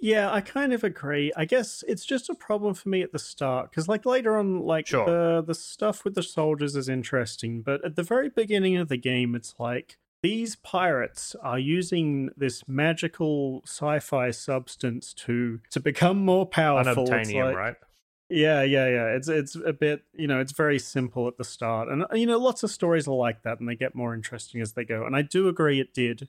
Yeah, 0.00 0.32
I 0.32 0.40
kind 0.40 0.72
of 0.72 0.82
agree. 0.84 1.32
I 1.36 1.44
guess 1.44 1.84
it's 1.86 2.04
just 2.06 2.30
a 2.30 2.34
problem 2.34 2.72
for 2.74 2.88
me 2.88 3.02
at 3.02 3.12
the 3.12 3.18
start 3.18 3.70
because, 3.70 3.88
like, 3.88 4.06
later 4.06 4.36
on, 4.36 4.60
like 4.60 4.86
Sure. 4.86 5.04
the 5.04 5.42
the 5.46 5.54
stuff 5.54 6.02
with 6.04 6.14
the 6.14 6.22
soldiers 6.22 6.76
is 6.76 6.88
interesting, 6.88 7.60
but 7.60 7.84
at 7.84 7.94
the 7.94 8.02
very 8.02 8.30
beginning 8.30 8.76
of 8.78 8.88
the 8.88 8.96
game, 8.96 9.34
it's 9.34 9.54
like 9.58 9.98
these 10.22 10.56
pirates 10.56 11.36
are 11.42 11.58
using 11.58 12.30
this 12.36 12.66
magical 12.66 13.60
sci-fi 13.66 14.30
substance 14.30 15.12
to 15.12 15.60
to 15.70 15.78
become 15.78 16.24
more 16.24 16.46
powerful. 16.46 17.04
Unobtainium, 17.06 17.44
like- 17.44 17.56
right? 17.56 17.76
Yeah, 18.28 18.62
yeah, 18.62 18.88
yeah. 18.88 19.06
It's 19.14 19.28
it's 19.28 19.54
a 19.56 19.72
bit, 19.74 20.02
you 20.14 20.26
know, 20.26 20.40
it's 20.40 20.52
very 20.52 20.78
simple 20.78 21.28
at 21.28 21.36
the 21.36 21.44
start, 21.44 21.88
and 21.88 22.02
uh, 22.04 22.14
you 22.14 22.26
know, 22.26 22.38
lots 22.38 22.62
of 22.62 22.70
stories 22.70 23.06
are 23.06 23.14
like 23.14 23.42
that, 23.42 23.60
and 23.60 23.68
they 23.68 23.76
get 23.76 23.94
more 23.94 24.14
interesting 24.14 24.60
as 24.62 24.72
they 24.72 24.84
go. 24.84 25.04
And 25.04 25.14
I 25.14 25.20
do 25.22 25.48
agree 25.48 25.80
it 25.80 25.92
did. 25.92 26.28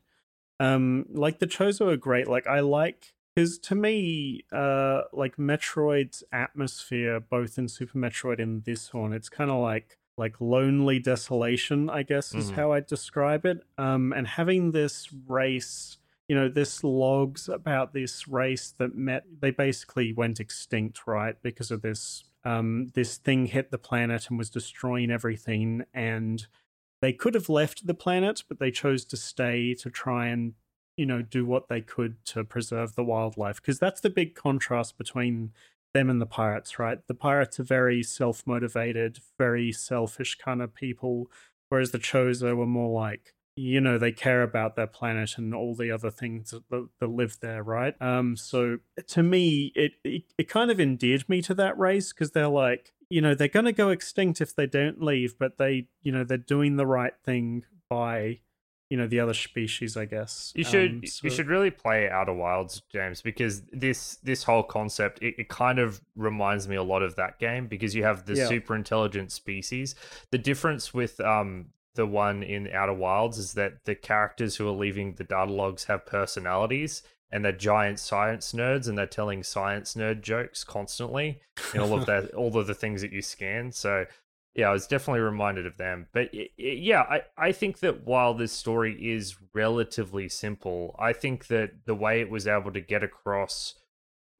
Um, 0.59 1.05
like 1.09 1.39
the 1.39 1.47
Chozo 1.47 1.91
are 1.91 1.97
great. 1.97 2.27
Like 2.27 2.45
I 2.45 2.59
like 2.59 3.13
because 3.37 3.59
to 3.59 3.75
me, 3.75 4.43
uh, 4.51 5.01
like 5.13 5.37
Metroid's 5.37 6.23
atmosphere, 6.31 7.19
both 7.19 7.59
in 7.59 7.67
Super 7.67 7.99
Metroid 7.99 8.41
and 8.41 8.63
this 8.63 8.91
one, 8.91 9.13
it's 9.13 9.29
kind 9.29 9.51
of 9.51 9.61
like 9.61 9.99
like 10.17 10.41
lonely 10.41 10.97
desolation. 10.97 11.87
I 11.87 12.01
guess 12.01 12.33
is 12.33 12.49
Mhm. 12.49 12.55
how 12.55 12.71
I 12.71 12.79
describe 12.79 13.45
it. 13.45 13.63
Um, 13.77 14.11
and 14.11 14.25
having 14.27 14.71
this 14.71 15.13
race 15.13 15.99
you 16.27 16.35
know 16.35 16.49
this 16.49 16.83
logs 16.83 17.47
about 17.47 17.93
this 17.93 18.27
race 18.27 18.71
that 18.71 18.93
met 18.95 19.23
they 19.39 19.51
basically 19.51 20.11
went 20.11 20.41
extinct 20.41 21.07
right 21.07 21.41
because 21.41 21.71
of 21.71 21.81
this 21.81 22.25
um 22.43 22.87
this 22.95 23.15
thing 23.15 23.45
hit 23.45 23.71
the 23.71 23.77
planet 23.77 24.27
and 24.27 24.37
was 24.37 24.49
destroying 24.49 25.09
everything 25.09 25.85
and 25.93 26.47
they 27.01 27.13
could 27.13 27.33
have 27.33 27.47
left 27.47 27.87
the 27.87 27.93
planet 27.93 28.43
but 28.49 28.59
they 28.59 28.71
chose 28.71 29.05
to 29.05 29.15
stay 29.15 29.73
to 29.73 29.89
try 29.89 30.27
and 30.27 30.55
you 30.97 31.05
know 31.05 31.21
do 31.21 31.45
what 31.45 31.69
they 31.69 31.79
could 31.79 32.23
to 32.25 32.43
preserve 32.43 32.95
the 32.95 33.03
wildlife 33.03 33.57
because 33.57 33.79
that's 33.79 34.01
the 34.01 34.09
big 34.09 34.35
contrast 34.35 34.97
between 34.97 35.51
them 35.93 36.09
and 36.09 36.21
the 36.21 36.25
pirates 36.25 36.77
right? 36.79 36.99
The 37.07 37.13
pirates 37.13 37.59
are 37.59 37.63
very 37.63 38.03
self-motivated 38.03 39.19
very 39.37 39.71
selfish 39.71 40.35
kind 40.35 40.61
of 40.61 40.75
people 40.75 41.31
whereas 41.69 41.91
the 41.91 41.99
chozo 41.99 42.55
were 42.55 42.65
more 42.65 42.99
like 42.99 43.33
you 43.55 43.81
know 43.81 43.97
they 43.97 44.11
care 44.11 44.43
about 44.43 44.75
their 44.75 44.87
planet 44.87 45.37
and 45.37 45.53
all 45.53 45.73
the 45.73 45.91
other 45.91 46.11
things 46.11 46.51
that, 46.51 46.89
that, 46.99 47.07
live 47.07 47.37
there 47.41 47.63
right? 47.63 47.99
Um 48.01 48.35
so 48.35 48.79
to 49.07 49.23
me 49.23 49.71
it 49.75 49.93
it, 50.03 50.23
it 50.37 50.49
kind 50.49 50.71
of 50.71 50.79
endeared 50.79 51.29
me 51.29 51.41
to 51.43 51.53
that 51.55 51.77
race 51.77 52.11
because 52.11 52.31
they're 52.31 52.47
like 52.47 52.93
you 53.09 53.21
know 53.21 53.33
they're 53.33 53.47
going 53.47 53.65
to 53.65 53.71
go 53.71 53.89
extinct 53.89 54.41
if 54.41 54.55
they 54.55 54.67
don't 54.67 55.01
leave 55.01 55.37
but 55.39 55.57
they 55.57 55.87
you 56.01 56.11
know 56.11 56.23
they're 56.23 56.37
doing 56.37 56.75
the 56.75 56.85
right 56.85 57.13
thing 57.23 57.63
by 57.89 58.39
you 58.89 58.97
know 58.97 59.07
the 59.07 59.19
other 59.19 59.33
species 59.33 59.97
i 59.97 60.05
guess 60.05 60.53
You 60.55 60.63
should 60.63 60.91
Um, 60.91 61.01
you 61.23 61.29
should 61.29 61.47
really 61.47 61.71
play 61.71 62.09
Outer 62.09 62.33
Wilds, 62.33 62.81
James, 62.91 63.21
because 63.21 63.61
this 63.71 64.15
this 64.23 64.43
whole 64.43 64.63
concept 64.63 65.21
it, 65.21 65.35
it 65.37 65.49
kind 65.49 65.79
of 65.79 66.01
reminds 66.15 66.67
me 66.67 66.75
a 66.75 66.83
lot 66.83 67.01
of 67.03 67.15
that 67.15 67.37
game 67.39 67.67
because 67.67 67.93
you 67.95 68.03
have 68.03 68.25
the 68.25 68.35
Yeah. 68.35 68.47
super 68.47 68.75
intelligent 68.75 69.31
species. 69.31 69.93
The 70.31 70.37
difference 70.37 70.93
with 70.93 71.19
um 71.19 71.67
the 71.95 72.05
one 72.05 72.43
in 72.43 72.69
Outer 72.71 72.93
Wilds 72.93 73.37
is 73.39 73.53
that 73.53 73.83
the 73.85 73.95
characters 73.95 74.55
who 74.55 74.67
are 74.67 74.71
leaving 74.71 75.15
the 75.15 75.23
data 75.23 75.51
logs 75.51 75.85
have 75.85 76.05
personalities 76.05 77.01
and 77.31 77.43
they're 77.43 77.51
giant 77.51 77.99
science 77.99 78.53
nerds 78.53 78.87
and 78.87 78.97
they're 78.97 79.05
telling 79.07 79.43
science 79.43 79.95
nerd 79.95 80.21
jokes 80.21 80.63
constantly 80.63 81.41
in 81.73 81.81
all 81.81 81.93
of 81.99 82.05
that 82.11 82.33
all 82.35 82.55
of 82.57 82.67
the 82.67 82.75
things 82.75 83.01
that 83.01 83.11
you 83.11 83.21
scan. 83.21 83.71
So 83.71 84.05
yeah, 84.57 84.69
I 84.69 84.73
was 84.73 84.87
definitely 84.87 85.21
reminded 85.21 85.65
of 85.67 85.77
them. 85.77 86.07
But 86.11 86.29
i 86.33 86.39
i 86.39 86.49
yeah, 86.57 87.01
I, 87.01 87.21
I 87.37 87.51
think 87.53 87.79
that 87.79 88.05
while 88.05 88.33
this 88.33 88.51
story 88.51 88.93
is 89.13 89.37
relatively 89.53 90.27
simple, 90.27 90.95
I 90.99 91.13
think 91.13 91.47
that 91.47 91.85
the 91.85 91.95
way 91.95 92.19
it 92.19 92.29
was 92.29 92.47
able 92.47 92.71
to 92.73 92.81
get 92.81 93.03
across 93.03 93.75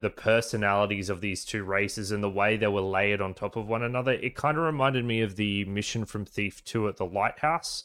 the 0.00 0.10
personalities 0.10 1.08
of 1.08 1.20
these 1.20 1.44
two 1.44 1.64
races 1.64 2.10
and 2.12 2.22
the 2.22 2.30
way 2.30 2.56
they 2.56 2.66
were 2.68 2.80
layered 2.80 3.20
on 3.20 3.32
top 3.34 3.56
of 3.56 3.66
one 3.68 3.82
another, 3.82 4.12
it 4.12 4.34
kind 4.34 4.56
of 4.58 4.64
reminded 4.64 5.04
me 5.04 5.22
of 5.22 5.36
the 5.36 5.64
mission 5.64 6.04
from 6.04 6.24
Thief 6.24 6.62
2 6.64 6.88
at 6.88 6.96
the 6.98 7.06
lighthouse, 7.06 7.84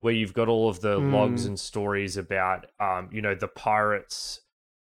where 0.00 0.12
you've 0.14 0.34
got 0.34 0.48
all 0.48 0.68
of 0.68 0.80
the 0.80 0.98
logs 0.98 1.44
Mm. 1.44 1.48
and 1.48 1.60
stories 1.60 2.16
about, 2.16 2.66
um, 2.80 3.08
you 3.12 3.22
know, 3.22 3.34
the 3.36 3.46
pirates 3.48 4.40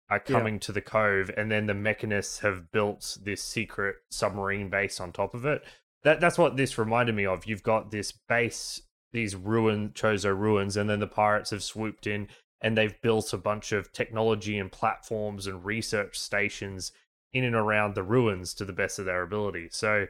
are 0.10 0.17
Yeah. 0.27 0.38
coming 0.38 0.60
to 0.60 0.71
the 0.71 0.82
cove, 0.82 1.29
and 1.38 1.51
then 1.51 1.65
the 1.67 1.73
mechanists 1.73 2.39
have 2.41 2.71
built 2.71 3.17
this 3.21 3.43
secret 3.43 3.97
submarine 4.10 4.69
base 4.69 4.99
on 4.99 5.12
top 5.12 5.34
of 5.36 5.45
it. 5.45 5.63
That 6.04 6.20
that's 6.20 6.38
what 6.38 6.58
this 6.58 6.78
reminded 6.78 7.16
me 7.16 7.26
of. 7.26 7.46
You've 7.46 7.63
got 7.63 7.92
this 7.92 8.12
base, 8.12 8.82
these 9.12 9.36
ruin 9.36 9.89
Chozo 9.89 10.38
ruins, 10.38 10.76
and 10.78 10.89
then 10.89 11.00
the 11.00 11.08
pirates 11.08 11.52
have 11.52 11.63
swooped 11.63 12.08
in 12.08 12.28
and 12.63 12.78
they've 12.78 13.00
built 13.02 13.34
a 13.34 13.38
bunch 13.38 13.74
of 13.74 13.92
technology 13.92 14.58
and 14.58 14.72
platforms 14.72 15.46
and 15.46 15.66
research 15.66 16.18
stations 16.18 16.94
in 17.34 17.44
and 17.44 17.56
around 17.56 17.94
the 17.94 18.04
ruins 18.04 18.54
to 18.54 18.63
the 18.63 18.74
best 18.74 18.98
of 18.98 19.06
their 19.06 19.22
ability. 19.22 19.68
So 19.70 20.08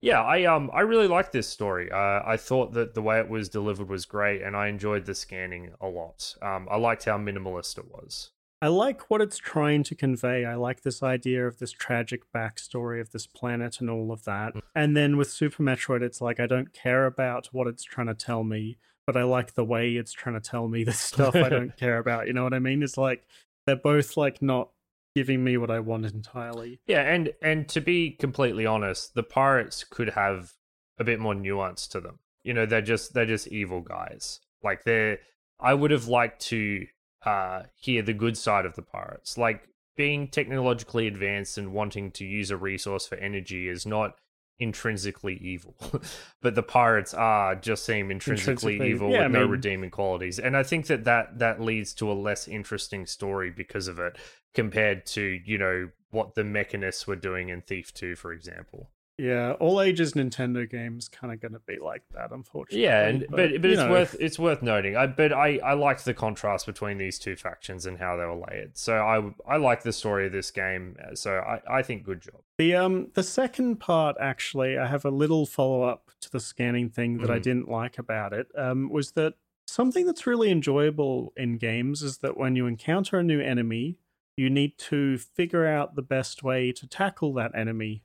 yeah, 0.00 0.22
I 0.22 0.44
um 0.44 0.70
I 0.72 0.82
really 0.82 1.08
like 1.08 1.32
this 1.32 1.48
story. 1.48 1.90
Uh, 1.90 2.22
I 2.24 2.36
thought 2.36 2.72
that 2.74 2.94
the 2.94 3.02
way 3.02 3.18
it 3.18 3.28
was 3.28 3.48
delivered 3.48 3.88
was 3.88 4.06
great, 4.06 4.42
and 4.42 4.56
I 4.56 4.68
enjoyed 4.68 5.06
the 5.06 5.14
scanning 5.14 5.72
a 5.80 5.88
lot. 5.88 6.36
Um, 6.40 6.68
I 6.70 6.76
liked 6.76 7.04
how 7.04 7.18
minimalist 7.18 7.78
it 7.78 7.90
was. 7.90 8.30
I 8.60 8.68
like 8.68 9.08
what 9.08 9.20
it's 9.20 9.38
trying 9.38 9.84
to 9.84 9.94
convey. 9.94 10.44
I 10.44 10.56
like 10.56 10.82
this 10.82 11.02
idea 11.02 11.46
of 11.46 11.58
this 11.58 11.70
tragic 11.70 12.22
backstory 12.34 13.00
of 13.00 13.12
this 13.12 13.26
planet 13.26 13.80
and 13.80 13.88
all 13.88 14.10
of 14.10 14.24
that. 14.24 14.54
Mm. 14.54 14.62
And 14.74 14.96
then 14.96 15.16
with 15.16 15.30
Super 15.30 15.62
Metroid, 15.62 16.02
it's 16.02 16.20
like 16.20 16.40
I 16.40 16.46
don't 16.46 16.72
care 16.72 17.06
about 17.06 17.48
what 17.52 17.68
it's 17.68 17.84
trying 17.84 18.08
to 18.08 18.14
tell 18.14 18.42
me, 18.42 18.78
but 19.06 19.16
I 19.16 19.22
like 19.22 19.54
the 19.54 19.64
way 19.64 19.92
it's 19.92 20.12
trying 20.12 20.34
to 20.34 20.40
tell 20.40 20.66
me 20.66 20.82
the 20.84 20.92
stuff 20.92 21.36
I 21.36 21.48
don't 21.48 21.76
care 21.78 21.98
about. 21.98 22.26
You 22.26 22.32
know 22.32 22.42
what 22.42 22.54
I 22.54 22.58
mean? 22.58 22.82
It's 22.82 22.98
like 22.98 23.24
they're 23.66 23.76
both 23.76 24.16
like 24.16 24.42
not 24.42 24.70
giving 25.14 25.44
me 25.44 25.56
what 25.56 25.70
I 25.70 25.78
want 25.78 26.06
entirely. 26.06 26.80
Yeah, 26.86 27.02
and 27.02 27.32
and 27.40 27.68
to 27.68 27.80
be 27.80 28.10
completely 28.10 28.66
honest, 28.66 29.14
the 29.14 29.22
pirates 29.22 29.84
could 29.84 30.10
have 30.10 30.54
a 30.98 31.04
bit 31.04 31.20
more 31.20 31.34
nuance 31.34 31.86
to 31.88 32.00
them. 32.00 32.18
You 32.42 32.54
know, 32.54 32.66
they're 32.66 32.82
just 32.82 33.14
they're 33.14 33.24
just 33.24 33.46
evil 33.48 33.82
guys. 33.82 34.40
Like 34.64 34.82
they're 34.82 35.18
I 35.60 35.74
would 35.74 35.92
have 35.92 36.08
liked 36.08 36.40
to 36.46 36.86
uh 37.24 37.62
hear 37.74 38.02
the 38.02 38.12
good 38.12 38.36
side 38.36 38.66
of 38.66 38.74
the 38.74 38.82
pirates. 38.82 39.36
Like 39.38 39.68
being 39.96 40.28
technologically 40.28 41.06
advanced 41.08 41.58
and 41.58 41.72
wanting 41.72 42.10
to 42.12 42.24
use 42.24 42.50
a 42.50 42.56
resource 42.56 43.06
for 43.06 43.16
energy 43.16 43.68
is 43.68 43.84
not 43.84 44.14
intrinsically 44.60 45.36
evil. 45.36 45.76
but 46.42 46.54
the 46.54 46.62
pirates 46.62 47.14
are 47.14 47.54
just 47.54 47.84
seem 47.84 48.10
intrinsically, 48.10 48.74
Intrinsically- 48.74 48.90
evil 48.90 49.10
yeah, 49.10 49.26
with 49.26 49.36
I 49.36 49.40
no 49.40 49.46
redeeming 49.46 49.90
qualities. 49.90 50.38
And 50.38 50.56
I 50.56 50.62
think 50.62 50.86
that, 50.86 51.04
that 51.04 51.38
that 51.38 51.60
leads 51.60 51.92
to 51.94 52.10
a 52.10 52.14
less 52.14 52.48
interesting 52.48 53.06
story 53.06 53.50
because 53.50 53.88
of 53.88 53.98
it 53.98 54.16
compared 54.54 55.06
to, 55.06 55.40
you 55.44 55.58
know, 55.58 55.90
what 56.10 56.34
the 56.34 56.42
mechanists 56.42 57.06
were 57.06 57.16
doing 57.16 57.50
in 57.50 57.60
Thief 57.60 57.92
2, 57.92 58.16
for 58.16 58.32
example. 58.32 58.90
Yeah, 59.18 59.52
all 59.54 59.80
ages 59.80 60.12
Nintendo 60.12 60.68
games 60.70 61.08
kind 61.08 61.32
of 61.32 61.40
going 61.40 61.52
to 61.54 61.58
be 61.66 61.78
like 61.80 62.02
that, 62.14 62.30
unfortunately. 62.30 62.84
Yeah, 62.84 63.04
and 63.08 63.26
but 63.28 63.36
but, 63.36 63.50
you 63.64 63.70
it's 63.72 63.78
know, 63.78 63.90
worth 63.90 64.16
it's 64.20 64.38
worth 64.38 64.62
noting. 64.62 64.96
I 64.96 65.06
but 65.08 65.32
I 65.32 65.58
I 65.58 65.72
liked 65.72 66.04
the 66.04 66.14
contrast 66.14 66.66
between 66.66 66.98
these 66.98 67.18
two 67.18 67.34
factions 67.34 67.84
and 67.84 67.98
how 67.98 68.16
they 68.16 68.24
were 68.24 68.44
layered. 68.48 68.78
So 68.78 68.94
I 68.96 69.34
I 69.52 69.56
like 69.56 69.82
the 69.82 69.92
story 69.92 70.26
of 70.26 70.32
this 70.32 70.52
game. 70.52 70.96
So 71.14 71.38
I 71.38 71.60
I 71.78 71.82
think 71.82 72.04
good 72.04 72.20
job. 72.20 72.36
The 72.58 72.76
um 72.76 73.08
the 73.14 73.24
second 73.24 73.76
part 73.80 74.16
actually, 74.20 74.78
I 74.78 74.86
have 74.86 75.04
a 75.04 75.10
little 75.10 75.46
follow 75.46 75.82
up 75.82 76.12
to 76.20 76.30
the 76.30 76.40
scanning 76.40 76.88
thing 76.88 77.18
that 77.18 77.30
I 77.30 77.38
Mhm. 77.38 77.42
didn't 77.42 77.68
like 77.68 77.98
about 77.98 78.32
it. 78.32 78.46
Um, 78.56 78.88
was 78.88 79.12
that 79.12 79.34
something 79.66 80.06
that's 80.06 80.26
really 80.28 80.50
enjoyable 80.50 81.32
in 81.36 81.58
games 81.58 82.02
is 82.02 82.18
that 82.18 82.36
when 82.36 82.54
you 82.54 82.66
encounter 82.66 83.18
a 83.18 83.24
new 83.24 83.40
enemy, 83.40 83.98
you 84.36 84.48
need 84.48 84.78
to 84.78 85.18
figure 85.18 85.66
out 85.66 85.96
the 85.96 86.02
best 86.02 86.42
way 86.44 86.70
to 86.72 86.86
tackle 86.86 87.32
that 87.34 87.50
enemy. 87.56 88.04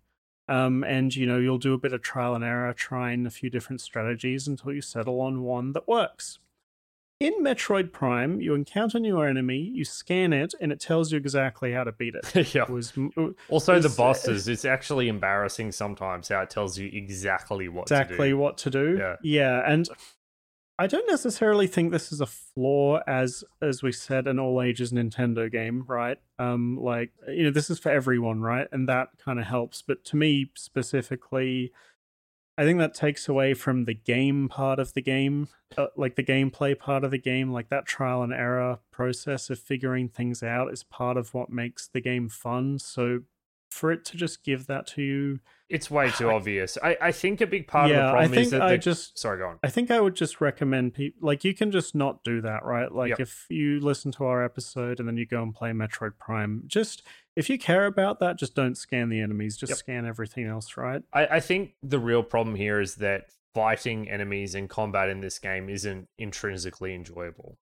Um, 0.50 0.84
and 0.84 1.16
you 1.16 1.26
know 1.26 1.38
you'll 1.40 1.58
do 1.58 1.74
a 1.74 1.78
bit 1.78 1.94
of 1.94 2.02
trial 2.02 2.36
and 2.36 2.44
error, 2.44 2.74
trying 2.74 3.26
a 3.26 3.30
few 3.30 3.50
different 3.50 3.80
strategies 3.82 4.48
until 4.48 4.74
you 4.74 4.82
settle 4.82 5.22
on 5.22 5.42
one 5.44 5.72
that 5.74 5.88
works. 5.88 6.40
in 7.20 7.42
Metroid 7.42 7.94
Prime, 7.94 8.42
you 8.42 8.54
encounter 8.54 8.98
a 8.98 9.02
new 9.02 9.22
enemy, 9.22 9.60
you 9.60 9.86
scan 9.86 10.34
it, 10.34 10.54
and 10.60 10.74
it 10.74 10.82
tells 10.82 11.14
you 11.14 11.18
exactly 11.18 11.72
how 11.72 11.86
to 11.86 11.94
beat 11.94 12.16
it. 12.16 12.54
yeah. 12.54 12.64
It 12.64 12.70
was 12.70 12.92
Also, 13.48 13.80
the 13.80 13.88
uh, 13.88 13.92
bosses. 13.96 14.50
It's 14.50 14.66
actually 14.66 15.08
embarrassing 15.08 15.72
sometimes 15.72 16.28
how 16.28 16.42
it 16.42 16.50
tells 16.50 16.78
you 16.78 16.90
exactly 16.92 17.70
what 17.70 17.88
to 17.88 17.94
exactly 17.94 18.30
do. 18.30 18.38
what 18.38 18.58
to 18.58 18.70
do. 18.70 18.98
Yeah. 19.00 19.16
yeah, 19.24 19.72
and 19.72 19.88
I 20.80 20.88
don't 20.88 21.08
necessarily 21.08 21.68
think 21.68 21.92
this 21.92 22.12
is 22.12 22.20
a 22.20 22.26
flaw, 22.26 23.00
as 23.06 23.44
as 23.62 23.84
we 23.84 23.92
said, 23.92 24.28
an 24.28 24.40
all 24.40 24.62
ages 24.62 24.92
Nintendo 24.92 25.52
game, 25.52 25.86
right? 25.88 26.18
Um, 26.40 26.78
like 26.78 27.12
you 27.28 27.44
know, 27.44 27.52
this 27.52 27.70
is 27.70 27.80
for 27.80 27.92
everyone, 27.92 28.42
right? 28.42 28.68
And 28.72 28.90
that 28.90 29.10
kind 29.24 29.40
of 29.40 29.46
helps. 29.46 29.84
But 29.84 30.04
to 30.06 30.16
me 30.16 30.52
specifically, 30.56 31.72
I 32.58 32.64
think 32.64 32.80
that 32.80 32.94
takes 32.94 33.28
away 33.28 33.54
from 33.54 33.86
the 33.86 33.94
game 33.94 34.48
part 34.48 34.80
of 34.80 34.94
the 34.94 35.02
game, 35.02 35.48
uh, 35.78 35.88
like 35.96 36.16
the 36.16 36.24
gameplay 36.24 36.78
part 36.78 37.04
of 37.04 37.12
the 37.12 37.18
game, 37.18 37.52
like 37.52 37.70
that 37.70 37.86
trial 37.86 38.24
and 38.24 38.34
error 38.34 38.80
process 38.92 39.50
of 39.50 39.60
figuring 39.60 40.08
things 40.08 40.44
out 40.44 40.72
is 40.72 40.84
part 40.84 41.18
of 41.18 41.34
what 41.34 41.50
makes 41.50 41.88
the 41.88 42.02
game 42.02 42.30
fun. 42.30 42.78
So 42.78 43.22
for 43.72 43.92
it 43.92 44.06
to 44.06 44.18
just 44.18 44.44
give 44.44 44.68
that 44.68 44.86
to 44.88 45.02
you, 45.02 45.40
It's 45.74 45.90
way 45.90 46.12
too 46.12 46.30
obvious. 46.30 46.78
I, 46.84 46.96
I 47.02 47.12
think 47.12 47.42
a 47.42 47.48
big 47.48 47.68
part 47.68 47.90
of 47.90 47.98
Yeah, 47.98 48.04
the 48.04 48.08
I 48.10 48.12
problem 48.12 48.34
is 48.40 48.52
that 48.52 48.62
I 48.62 48.78
just- 48.78 49.18
sorry, 49.18 49.40
go 49.40 49.48
on. 49.48 49.60
I 49.64 49.70
think 49.70 49.90
I 49.90 50.00
would 50.00 50.16
just 50.16 50.40
recommend 50.40 50.94
people 50.94 51.28
like 51.28 51.44
you 51.44 51.54
can 51.56 51.72
just 51.72 51.96
not 51.96 52.24
do 52.24 52.42
that, 52.42 52.64
right? 52.64 52.92
Like 52.92 53.10
Yep. 53.10 53.20
if 53.20 53.46
you 53.50 53.80
listen 53.80 54.12
to 54.14 54.26
our 54.26 54.44
episode 54.44 55.00
and 55.00 55.08
then 55.10 55.18
you 55.18 55.26
go 55.26 55.42
and 55.42 55.54
play 55.54 55.72
Metroid 55.72 56.18
Prime, 56.20 56.64
just 56.68 57.02
if 57.36 57.50
you 57.50 57.58
care 57.58 57.88
about 57.88 58.20
that, 58.20 58.38
just 58.38 58.54
don't 58.54 58.78
scan 58.78 59.10
the 59.10 59.20
enemies, 59.20 59.58
just 59.58 59.72
Yep. 59.72 59.78
scan 59.80 60.06
everything 60.06 60.46
else, 60.46 60.78
right? 60.78 61.02
I, 61.12 61.26
I 61.26 61.40
think 61.40 61.72
the 61.82 61.98
real 62.00 62.22
problem 62.22 62.56
here 62.56 62.80
is 62.80 62.96
that 62.98 63.32
fighting 63.56 64.08
enemies 64.10 64.54
and 64.56 64.70
combat 64.70 65.10
in 65.10 65.22
this 65.22 65.40
game 65.40 65.70
isn't 65.70 66.08
intrinsically 66.20 66.94
enjoyable. 66.94 67.58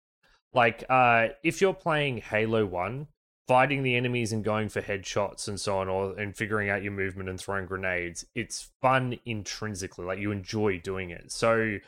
Like, 0.54 0.84
uh, 0.90 1.30
if 1.44 1.62
you're 1.62 1.74
playing 1.74 2.18
Halo 2.18 2.66
1, 2.66 3.08
fighting 3.52 3.84
the 3.84 3.98
enemies 3.98 4.32
and 4.32 4.46
going 4.46 4.70
for 4.70 4.82
headshots 4.82 5.50
and 5.50 5.60
so 5.60 5.78
on, 5.80 5.90
or 5.90 6.18
and 6.18 6.38
figuring 6.38 6.70
out 6.70 6.82
your 6.82 6.94
movement 6.94 7.28
and 7.28 7.38
throwing 7.38 7.66
grenades, 7.66 8.24
it's 8.34 8.72
fun 8.82 9.20
intrinsically. 9.26 10.06
Like, 10.06 10.20
you 10.20 10.32
enjoy 10.32 10.80
doing 10.80 11.10
it. 11.10 11.34
So, 11.34 11.80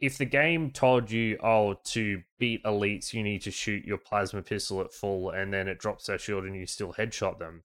if 0.00 0.16
the 0.16 0.24
game 0.24 0.70
told 0.70 1.10
you, 1.10 1.38
oh, 1.42 1.74
to 1.84 2.22
beat 2.38 2.64
elites, 2.64 3.12
you 3.12 3.22
need 3.22 3.42
to 3.42 3.50
shoot 3.50 3.84
your 3.84 3.98
plasma 3.98 4.40
pistol 4.40 4.80
at 4.80 4.94
full 4.94 5.28
and 5.28 5.52
then 5.52 5.68
it 5.68 5.78
drops 5.78 6.06
their 6.06 6.18
shield 6.18 6.44
and 6.44 6.56
you 6.56 6.66
still 6.66 6.94
headshot 6.94 7.38
them, 7.38 7.64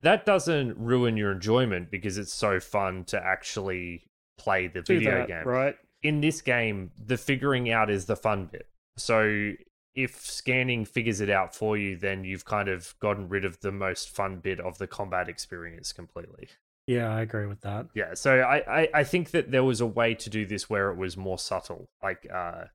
that 0.00 0.24
doesn't 0.24 0.78
ruin 0.78 1.18
your 1.18 1.32
enjoyment 1.32 1.90
because 1.90 2.16
it's 2.16 2.32
so 2.32 2.58
fun 2.58 3.04
to 3.04 3.22
actually 3.22 4.08
play 4.38 4.66
the 4.66 4.80
Do 4.80 4.98
video 4.98 5.18
that, 5.18 5.28
game. 5.28 5.44
right? 5.44 5.76
In 6.02 6.22
this 6.22 6.40
game, 6.40 6.90
the 6.98 7.18
figuring 7.18 7.70
out 7.70 7.90
is 7.90 8.06
the 8.06 8.16
fun 8.16 8.48
bit. 8.50 8.66
So 8.96 9.52
if 9.98 10.24
scanning 10.24 10.84
figures 10.84 11.20
it 11.20 11.28
out 11.28 11.52
for 11.52 11.76
you, 11.76 11.96
then 11.96 12.22
you've 12.22 12.44
kind 12.44 12.68
of 12.68 12.94
gotten 13.00 13.28
rid 13.28 13.44
of 13.44 13.58
the 13.60 13.72
most 13.72 14.08
fun 14.08 14.38
bit 14.38 14.60
of 14.60 14.78
the 14.78 14.86
combat 14.86 15.28
experience 15.28 15.92
completely. 15.92 16.48
Yeah, 16.86 17.12
I 17.12 17.22
agree 17.22 17.46
with 17.46 17.62
that. 17.62 17.88
Yeah, 17.94 18.14
so 18.14 18.38
I, 18.38 18.82
I, 18.82 18.88
I 18.94 19.04
think 19.04 19.32
that 19.32 19.50
there 19.50 19.64
was 19.64 19.80
a 19.80 19.86
way 19.86 20.14
to 20.14 20.30
do 20.30 20.46
this 20.46 20.70
where 20.70 20.90
it 20.90 20.96
was 20.96 21.16
more 21.16 21.36
subtle, 21.36 21.88
like 22.00 22.28
uh, 22.32 22.66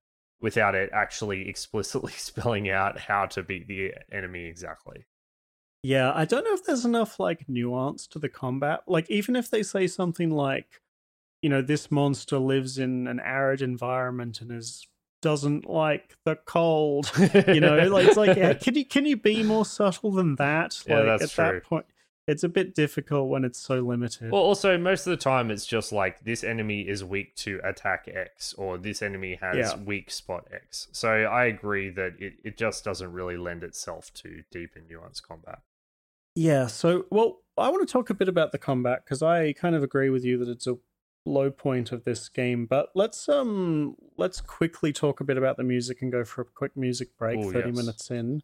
without 0.41 0.75
it 0.75 0.89
actually 0.91 1.47
explicitly 1.49 2.11
spelling 2.17 2.69
out 2.69 2.99
how 2.99 3.25
to 3.27 3.41
beat 3.41 3.69
the 3.69 3.93
enemy 4.11 4.43
exactly. 4.43 5.05
Yeah, 5.81 6.11
I 6.13 6.25
don't 6.25 6.43
know 6.43 6.53
if 6.53 6.65
there's 6.65 6.83
enough 6.83 7.21
like 7.21 7.47
nuance 7.47 8.05
to 8.07 8.19
the 8.19 8.29
combat. 8.29 8.81
Like 8.85 9.09
even 9.09 9.37
if 9.37 9.49
they 9.49 9.63
say 9.63 9.87
something 9.87 10.29
like, 10.29 10.81
you 11.41 11.49
know, 11.49 11.61
this 11.61 11.89
monster 11.89 12.37
lives 12.37 12.77
in 12.77 13.07
an 13.07 13.21
arid 13.21 13.61
environment 13.61 14.41
and 14.41 14.51
is 14.51 14.87
doesn't 15.23 15.67
like 15.67 16.15
the 16.25 16.35
cold. 16.35 17.11
You 17.47 17.59
know, 17.61 17.77
like 17.87 18.07
it's 18.07 18.17
like 18.17 18.59
can 18.61 18.75
you 18.75 18.85
can 18.85 19.05
you 19.05 19.17
be 19.17 19.41
more 19.41 19.65
subtle 19.65 20.11
than 20.11 20.35
that? 20.35 20.83
Yeah, 20.85 20.97
like 20.97 21.05
that's 21.05 21.23
at 21.23 21.29
true. 21.31 21.59
that 21.59 21.63
point 21.63 21.85
it's 22.27 22.43
a 22.43 22.49
bit 22.49 22.73
difficult 22.73 23.29
when 23.29 23.43
it's 23.43 23.59
so 23.59 23.81
limited. 23.81 24.31
Well, 24.31 24.41
also 24.41 24.77
most 24.77 25.05
of 25.05 25.11
the 25.11 25.17
time 25.17 25.51
it's 25.51 25.65
just 25.65 25.91
like 25.91 26.23
this 26.23 26.43
enemy 26.43 26.81
is 26.81 27.03
weak 27.03 27.35
to 27.37 27.59
attack 27.63 28.07
X, 28.07 28.53
or 28.53 28.77
this 28.77 29.01
enemy 29.01 29.37
has 29.41 29.57
Yeah. 29.57 29.75
weak 29.83 30.09
spot 30.09 30.47
X. 30.51 30.87
So 30.91 31.09
I 31.09 31.45
agree 31.45 31.89
that 31.89 32.13
it, 32.19 32.35
it 32.43 32.57
just 32.57 32.85
doesn't 32.85 33.11
really 33.11 33.35
lend 33.37 33.63
itself 33.63 34.13
to 34.15 34.43
deep 34.51 34.71
and 34.75 34.87
nuanced 34.87 35.23
combat. 35.23 35.59
Yeah, 36.35 36.67
so 36.67 37.05
well, 37.11 37.41
I 37.57 37.69
want 37.69 37.87
to 37.87 37.91
talk 37.91 38.09
a 38.09 38.13
bit 38.13 38.29
about 38.29 38.51
the 38.51 38.57
combat 38.57 39.03
because 39.03 39.21
I 39.21 39.53
kind 39.53 39.75
of 39.75 39.83
agree 39.83 40.09
with 40.09 40.23
you 40.23 40.37
that 40.37 40.47
it's 40.49 40.65
a 40.65 40.77
low 41.25 41.49
point 41.51 41.91
of 41.91 42.03
this 42.03 42.29
game. 42.29 42.65
But 42.65 42.89
let's 42.95 43.27
um 43.29 43.95
let's 44.17 44.41
quickly 44.41 44.93
talk 44.93 45.19
a 45.19 45.23
bit 45.23 45.37
about 45.37 45.57
the 45.57 45.63
music 45.63 46.01
and 46.01 46.11
go 46.11 46.23
for 46.23 46.41
a 46.41 46.45
quick 46.45 46.75
music 46.75 47.17
break, 47.17 47.41
Thirty 47.51 47.69
yes. 47.69 47.77
minutes 47.77 48.11
in. 48.11 48.43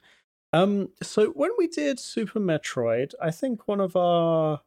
Um, 0.52 0.90
so 1.02 1.28
when 1.30 1.52
we 1.58 1.68
did 1.68 2.00
Super 2.00 2.40
Metroid, 2.40 3.14
I 3.22 3.32
think 3.32 3.68
one 3.68 3.82
of 3.82 3.96
our 3.96 4.62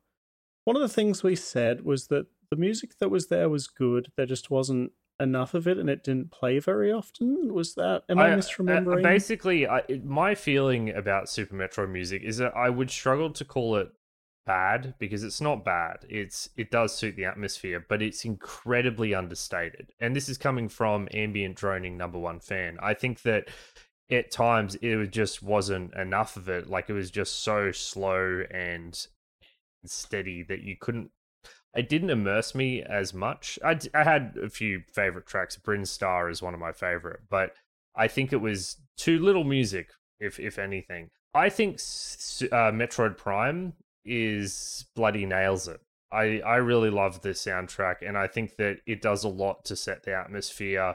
one 0.65 0.77
of 0.77 0.83
the 0.83 0.89
things 0.89 1.23
we 1.23 1.37
said 1.37 1.85
was 1.85 2.07
that 2.09 2.27
the 2.51 2.57
music 2.57 2.99
that 2.99 3.09
was 3.09 3.29
there 3.29 3.49
was 3.49 3.67
good. 3.67 4.13
There 4.17 4.27
just 4.27 4.51
wasn't 4.51 4.93
enough 5.19 5.55
of 5.55 5.67
it, 5.67 5.79
and 5.79 5.89
it 5.89 6.05
didn't 6.05 6.31
play 6.31 6.59
very 6.59 6.93
often. 6.93 7.53
Was 7.53 7.75
that? 7.75 8.03
Am 8.09 8.19
I, 8.19 8.31
uh, 8.31 8.37
misremembering? 8.37 9.03
basically, 9.03 9.67
I, 9.67 9.83
my 10.05 10.35
feeling 10.35 10.91
about 10.91 11.29
Super 11.29 11.57
Metroid 11.57 11.91
music 11.91 12.23
is 12.23 12.37
that 12.39 12.57
I 12.57 12.71
would 12.71 12.91
struggle 12.91 13.31
to 13.31 13.45
call 13.45 13.77
it 13.77 13.91
bad 14.45 14.95
because 14.99 15.23
it's 15.23 15.41
not 15.41 15.65
bad. 15.65 15.99
It's 16.09 16.49
it 16.57 16.71
does 16.71 16.95
suit 16.95 17.17
the 17.17 17.25
atmosphere, 17.25 17.85
but 17.89 18.03
it's 18.03 18.25
incredibly 18.25 19.15
understated. 19.15 19.93
And 20.01 20.15
this 20.15 20.29
is 20.29 20.39
coming 20.39 20.69
from 20.69 21.09
ambient 21.13 21.57
droning 21.57 21.97
number 21.97 22.19
one 22.19 22.41
fan. 22.41 22.79
I 22.81 22.95
think 22.95 23.23
that 23.23 23.49
at 24.11 24.31
times 24.31 24.77
it 24.83 25.11
just 25.11 25.43
wasn't 25.43 25.95
enough 25.95 26.37
of 26.37 26.49
it. 26.49 26.69
Like 26.69 26.91
it 26.91 26.95
was 26.95 27.11
just 27.11 27.43
so 27.43 27.73
slow 27.73 28.43
and 28.51 29.07
steady 29.85 30.43
that 30.45 30.63
you 30.63 30.77
couldn't. 30.81 31.11
It 31.75 31.89
didn't 31.89 32.11
immerse 32.11 32.55
me 32.55 32.83
as 32.83 33.15
much. 33.15 33.59
I, 33.65 33.79
I 33.95 34.05
had 34.05 34.37
a 34.43 34.51
few 34.51 34.83
favorite 34.93 35.27
tracks. 35.27 35.57
Brinstar 35.57 36.31
is 36.31 36.43
one 36.43 36.53
of 36.53 36.61
my 36.61 36.73
favorite, 36.73 37.21
but 37.31 37.55
I 37.97 38.09
think 38.09 38.33
it 38.33 38.43
was 38.43 38.77
too 38.99 39.19
little 39.19 39.45
music, 39.45 39.91
if 40.21 40.39
if 40.39 40.59
anything. 40.59 41.09
I 41.35 41.49
think 41.49 41.77
uh, 41.77 42.71
Metroid 42.71 43.17
Prime 43.17 43.73
is 44.05 44.87
bloody 44.95 45.27
nails 45.27 45.69
it. 45.69 45.81
I 46.13 46.41
I 46.41 46.57
really 46.57 46.91
love 46.91 47.23
this 47.23 47.45
soundtrack, 47.45 47.97
and 48.07 48.19
I 48.19 48.27
think 48.27 48.57
that 48.57 48.79
it 48.87 49.01
does 49.03 49.25
a 49.25 49.29
lot 49.29 49.65
to 49.67 49.77
set 49.77 50.05
the 50.05 50.15
atmosphere. 50.15 50.95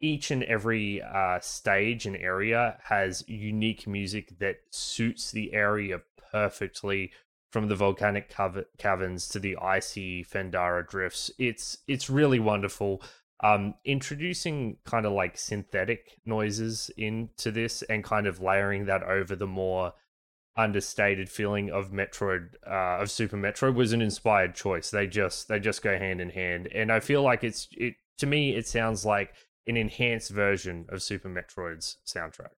Each 0.00 0.30
and 0.30 0.42
every 0.44 1.00
uh, 1.00 1.38
stage 1.40 2.06
and 2.06 2.16
area 2.16 2.76
has 2.84 3.24
unique 3.28 3.86
music 3.86 4.38
that 4.40 4.56
suits 4.70 5.30
the 5.30 5.54
area 5.54 6.00
perfectly 6.32 7.12
from 7.52 7.68
the 7.68 7.76
volcanic 7.76 8.30
cav- 8.30 8.64
caverns 8.78 9.28
to 9.28 9.38
the 9.38 9.56
icy 9.58 10.24
Phendrana 10.24 10.88
drifts. 10.88 11.30
It's 11.38 11.78
it's 11.86 12.10
really 12.10 12.40
wonderful. 12.40 13.02
Um, 13.44 13.74
introducing 13.84 14.76
kind 14.84 15.04
of 15.04 15.12
like 15.12 15.36
synthetic 15.36 16.20
noises 16.24 16.90
into 16.96 17.50
this 17.50 17.82
and 17.82 18.04
kind 18.04 18.26
of 18.28 18.40
layering 18.40 18.86
that 18.86 19.02
over 19.02 19.34
the 19.34 19.48
more 19.48 19.94
understated 20.56 21.28
feeling 21.28 21.70
of 21.70 21.90
Metroid 21.90 22.54
uh, 22.66 23.00
of 23.02 23.10
Super 23.10 23.36
Metroid 23.36 23.74
was 23.74 23.92
an 23.92 24.02
inspired 24.02 24.54
choice. 24.54 24.90
They 24.90 25.06
just 25.06 25.48
they 25.48 25.58
just 25.60 25.82
go 25.82 25.96
hand 25.98 26.20
in 26.20 26.30
hand, 26.30 26.68
and 26.74 26.92
I 26.92 27.00
feel 27.00 27.22
like 27.22 27.42
it's 27.44 27.68
it 27.72 27.94
to 28.18 28.26
me 28.26 28.54
it 28.54 28.66
sounds 28.66 29.04
like 29.06 29.34
an 29.66 29.76
enhanced 29.76 30.30
version 30.30 30.86
of 30.88 31.02
Super 31.02 31.28
Metroid's 31.28 31.98
soundtrack. 32.06 32.50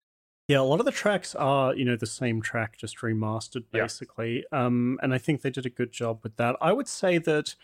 Yeah, 0.49 0.61
a 0.61 0.63
lot 0.63 0.81
of 0.81 0.87
the 0.87 0.93
tracks 0.93 1.35
are, 1.35 1.75
you 1.75 1.85
know, 1.85 1.97
the 1.97 2.07
same 2.07 2.43
track 2.43 2.77
just 2.77 2.99
remastered 2.99 3.65
Yeah. 3.73 3.83
basically. 3.83 4.45
Um 4.53 4.99
and 5.03 5.13
I 5.15 5.19
think 5.19 5.43
they 5.43 5.51
did 5.51 5.67
a 5.67 5.71
good 5.71 5.93
job 5.93 6.21
with 6.23 6.37
that. 6.37 6.57
I 6.61 6.73
would 6.73 6.89
say 6.89 7.19
that 7.19 7.55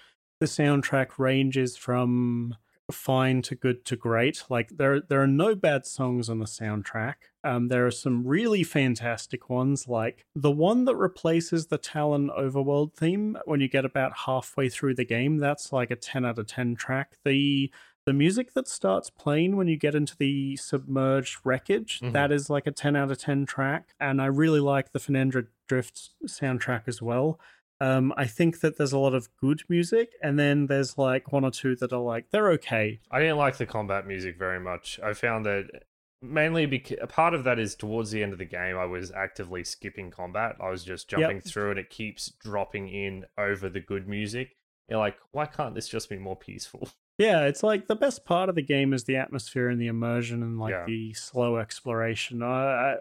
the 0.41 0.47
soundtrack 0.47 1.19
ranges 1.19 1.77
from 1.77 2.55
fine 2.91 3.43
to 3.43 3.55
good 3.55 3.85
to 3.87 3.97
great. 3.97 4.45
Like 4.49 4.71
there 4.77 5.01
there 5.01 5.21
are 5.23 5.27
no 5.27 5.55
bad 5.55 5.87
songs 5.87 6.29
on 6.29 6.39
the 6.39 6.47
soundtrack. 6.47 7.15
Um 7.49 7.69
there 7.69 7.87
are 7.87 7.91
some 7.91 8.27
really 8.27 8.63
fantastic 8.63 9.49
ones 9.49 9.89
like 9.89 10.27
the 10.35 10.51
one 10.51 10.85
that 10.87 10.97
replaces 10.97 11.67
the 11.67 11.79
Tallon 11.79 12.31
Overworld 12.31 12.95
theme 12.95 13.37
when 13.45 13.61
you 13.61 13.69
get 13.69 13.85
about 13.85 14.13
halfway 14.27 14.69
through 14.69 14.95
the 14.97 15.05
game. 15.05 15.39
That's 15.39 15.73
like 15.73 15.91
a 15.91 15.97
10 15.97 16.25
out 16.25 16.39
of 16.39 16.47
10 16.47 16.75
track. 16.77 17.17
The 17.25 17.73
the 18.07 18.13
music 18.15 18.55
that 18.55 18.67
starts 18.67 19.11
playing 19.11 19.57
when 19.57 19.69
you 19.69 19.77
get 19.77 19.95
into 19.95 20.17
the 20.17 20.57
submerged 20.57 21.39
wreckage 21.45 22.01
Mhm. 22.01 22.13
that 22.13 22.33
is 22.33 22.49
like 22.49 22.67
a 22.67 22.73
10 22.73 22.97
out 22.97 23.11
of 23.11 23.19
10 23.19 23.45
track 23.45 23.93
and 24.01 24.23
i 24.23 24.27
really 24.27 24.61
like 24.61 24.93
the 24.93 24.99
Phendrana 24.99 25.47
drift 25.69 26.11
soundtrack 26.27 26.85
as 26.87 27.03
well 27.03 27.39
um, 27.83 28.15
i 28.17 28.25
think 28.25 28.61
that 28.61 28.79
there's 28.79 28.95
a 28.95 28.99
lot 28.99 29.15
of 29.15 29.29
good 29.37 29.61
music 29.69 30.09
and 30.23 30.39
then 30.39 30.69
there's 30.69 30.97
like 30.97 31.33
one 31.33 31.45
or 31.45 31.51
two 31.51 31.77
that 31.77 31.93
are 31.93 32.01
like 32.01 32.31
they're 32.31 32.51
okay 32.53 32.99
I 33.11 33.19
didn't 33.21 33.37
like 33.37 33.59
the 33.59 33.67
combat 33.67 34.07
music 34.07 34.39
very 34.39 34.61
much. 34.61 34.99
I 35.05 35.13
found 35.13 35.45
that 35.45 35.65
mainly 36.23 36.67
because 36.67 36.99
a 37.01 37.07
part 37.07 37.35
of 37.35 37.45
that 37.45 37.59
is 37.59 37.75
towards 37.75 38.11
the 38.11 38.23
end 38.23 38.33
of 38.33 38.39
the 38.39 38.45
game, 38.45 38.77
I 38.77 38.85
was 38.87 39.11
actively 39.13 39.65
skipping 39.65 40.11
combat. 40.11 40.57
I 40.61 40.71
was 40.71 40.85
just 40.85 41.11
Yep. 41.13 41.21
jumping 41.21 41.41
through, 41.41 41.71
and 41.71 41.79
it 41.79 41.91
keeps 41.91 42.31
dropping 42.31 42.89
in 42.89 43.27
over 43.37 43.69
the 43.69 43.81
good 43.81 44.09
music. 44.09 44.57
You're 44.89 44.99
like, 44.99 45.19
why 45.33 45.47
can't 45.47 45.75
this 45.75 45.89
just 45.89 46.09
be 46.09 46.19
more 46.19 46.37
peaceful? 46.37 46.89
Yeah, 47.21 47.47
it's 47.47 47.65
like 47.65 47.89
the 47.89 47.97
best 47.97 48.25
part 48.25 48.49
of 48.49 48.55
the 48.55 48.63
game 48.63 48.93
is 48.93 49.03
the 49.03 49.17
atmosphere 49.17 49.69
and 49.69 49.81
the 49.81 49.89
immersion 49.89 50.41
and 50.41 50.57
like 50.57 50.71
Yeah. 50.71 50.85
the 50.87 51.13
slow 51.15 51.57
exploration. 51.57 52.45
I, 52.45 52.93
I 52.95 52.97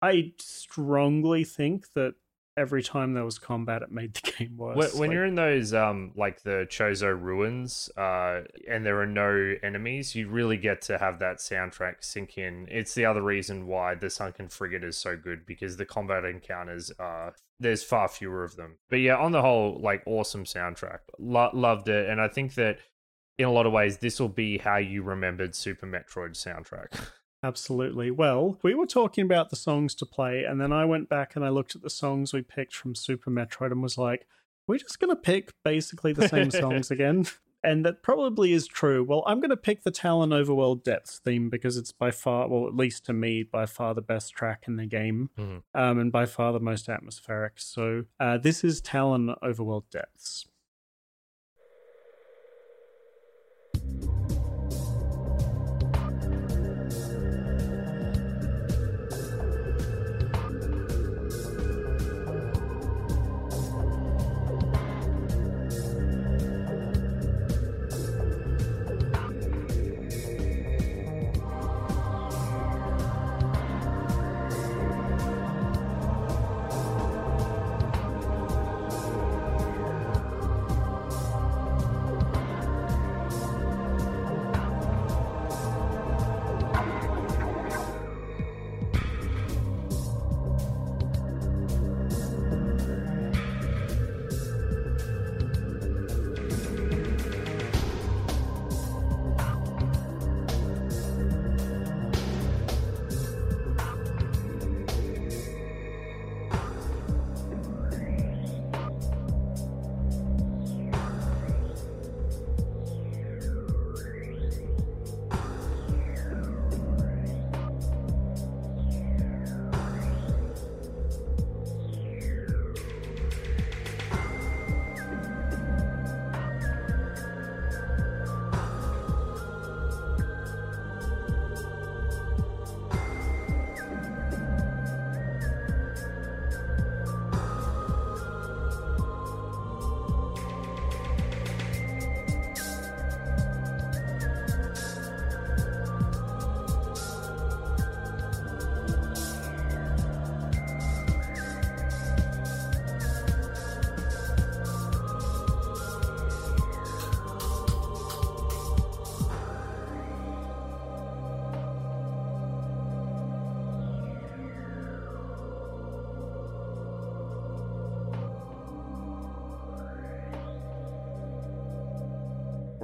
I 0.00 0.32
strongly 0.38 1.42
think 1.42 1.92
that 1.94 2.14
every 2.60 2.82
time 2.82 3.14
there 3.14 3.24
was 3.24 3.38
combat, 3.38 3.82
it 3.82 3.90
made 3.90 4.14
the 4.14 4.32
game 4.38 4.56
worse. 4.56 4.76
When, 4.76 5.00
when 5.00 5.08
Like, 5.08 5.14
you're 5.14 5.24
in 5.24 5.34
those 5.34 5.72
um 5.72 6.12
like 6.14 6.42
the 6.42 6.66
Chozo 6.70 7.08
ruins, 7.20 7.90
uh, 7.96 8.42
and 8.68 8.84
there 8.84 9.00
are 9.00 9.06
no 9.06 9.54
enemies, 9.62 10.14
you 10.14 10.28
really 10.28 10.56
get 10.56 10.82
to 10.82 10.98
have 10.98 11.18
that 11.20 11.38
soundtrack 11.38 11.96
sink 12.04 12.36
in. 12.38 12.68
It's 12.70 12.94
the 12.94 13.06
other 13.06 13.22
reason 13.22 13.66
why 13.66 13.94
the 13.94 14.10
Sunken 14.10 14.48
Frigate 14.48 14.84
is 14.84 14.96
so 14.96 15.16
good 15.16 15.46
because 15.46 15.76
the 15.76 15.86
combat 15.86 16.24
encounters 16.24 16.92
are 16.98 17.34
there's 17.58 17.82
far 17.82 18.08
fewer 18.08 18.44
of 18.44 18.56
them. 18.56 18.76
But 18.88 18.96
yeah, 19.00 19.16
on 19.16 19.32
the 19.32 19.42
whole, 19.42 19.78
like 19.80 20.02
awesome 20.06 20.44
soundtrack, 20.44 21.00
Lo- 21.18 21.50
loved 21.52 21.88
it, 21.88 22.08
and 22.08 22.20
I 22.20 22.28
think 22.28 22.54
that 22.54 22.78
in 23.38 23.46
a 23.46 23.52
lot 23.52 23.66
of 23.66 23.72
ways 23.72 23.98
this 23.98 24.20
will 24.20 24.28
be 24.28 24.58
how 24.58 24.76
you 24.76 25.02
remembered 25.02 25.54
Super 25.54 25.86
Metroid 25.86 26.32
soundtrack. 26.32 26.88
Absolutely. 27.42 28.10
Well, 28.10 28.58
we 28.62 28.74
were 28.74 28.86
talking 28.86 29.24
about 29.24 29.50
the 29.50 29.56
songs 29.56 29.94
to 29.96 30.06
play, 30.06 30.44
and 30.44 30.60
then 30.60 30.72
I 30.72 30.84
went 30.84 31.08
back 31.08 31.36
and 31.36 31.44
I 31.44 31.48
looked 31.48 31.74
at 31.74 31.82
the 31.82 31.90
songs 31.90 32.32
we 32.32 32.42
picked 32.42 32.74
from 32.74 32.94
Super 32.94 33.30
Metroid 33.30 33.72
and 33.72 33.82
was 33.82 33.96
like, 33.96 34.26
we're 34.66 34.78
just 34.78 35.00
going 35.00 35.10
to 35.14 35.16
pick 35.20 35.52
basically 35.64 36.12
the 36.12 36.28
same 36.28 36.50
songs 36.50 36.90
again. 36.90 37.26
And 37.62 37.84
that 37.84 38.02
probably 38.02 38.52
is 38.52 38.66
true. 38.66 39.04
Well, 39.04 39.22
I'm 39.26 39.38
going 39.40 39.50
to 39.50 39.56
pick 39.56 39.82
the 39.82 39.90
Tallon 39.90 40.30
Overworld 40.30 40.82
Depths 40.82 41.18
theme 41.18 41.50
because 41.50 41.76
it's 41.76 41.92
by 41.92 42.10
far, 42.10 42.48
well, 42.48 42.66
at 42.66 42.74
least 42.74 43.04
to 43.06 43.12
me, 43.12 43.42
by 43.42 43.66
far 43.66 43.94
the 43.94 44.00
best 44.00 44.32
track 44.32 44.64
in 44.66 44.76
the 44.76 44.86
game 44.86 45.28
Mhm. 45.38 45.62
um, 45.74 45.98
and 45.98 46.10
by 46.12 46.24
far 46.26 46.52
the 46.54 46.60
most 46.60 46.88
atmospheric. 46.88 47.54
So 47.56 48.04
uh, 48.18 48.38
this 48.38 48.64
is 48.64 48.80
Tallon 48.80 49.34
Overworld 49.42 49.84
Depths. 49.90 50.46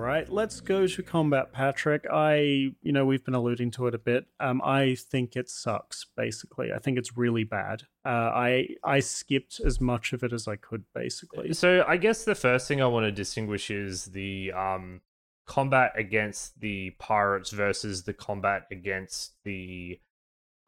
Right, 0.07 0.29
let's 0.29 0.61
go 0.61 0.87
to 0.87 1.03
combat, 1.03 1.53
Patrick. 1.53 2.07
I, 2.13 2.37
you 2.81 2.93
know, 2.93 3.05
we've 3.05 3.25
been 3.25 3.35
alluding 3.35 3.73
to 3.73 3.89
it 3.89 3.95
a 3.95 3.99
bit. 3.99 4.27
Um, 4.39 4.63
I 4.65 4.95
think 4.95 5.35
it 5.35 5.51
sucks. 5.51 6.07
Basically, 6.17 6.73
I 6.73 6.79
think 6.79 6.97
it's 6.97 7.17
really 7.17 7.43
bad. 7.43 7.83
Uh, 8.05 8.31
I 8.33 8.69
I 8.85 9.01
skipped 9.01 9.59
as 9.59 9.81
much 9.81 10.13
of 10.13 10.23
it 10.23 10.33
as 10.33 10.47
I 10.47 10.55
could. 10.55 10.85
Basically, 10.95 11.53
So 11.55 11.85
I 11.89 11.97
guess 11.97 12.23
the 12.25 12.37
first 12.37 12.69
thing 12.69 12.81
I 12.81 12.87
want 12.87 13.03
to 13.07 13.11
distinguish 13.11 13.69
is 13.69 14.05
the 14.05 14.53
um 14.53 15.01
combat 15.45 15.91
against 15.97 16.61
the 16.61 16.91
pirates 17.01 17.51
versus 17.51 18.05
the 18.05 18.13
combat 18.15 18.69
against 18.71 19.33
the 19.43 19.99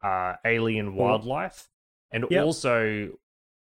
uh 0.03 0.33
alien 0.43 0.95
wildlife 0.95 1.69
and 2.11 2.25
Yep. 2.29 2.43
also 2.45 3.11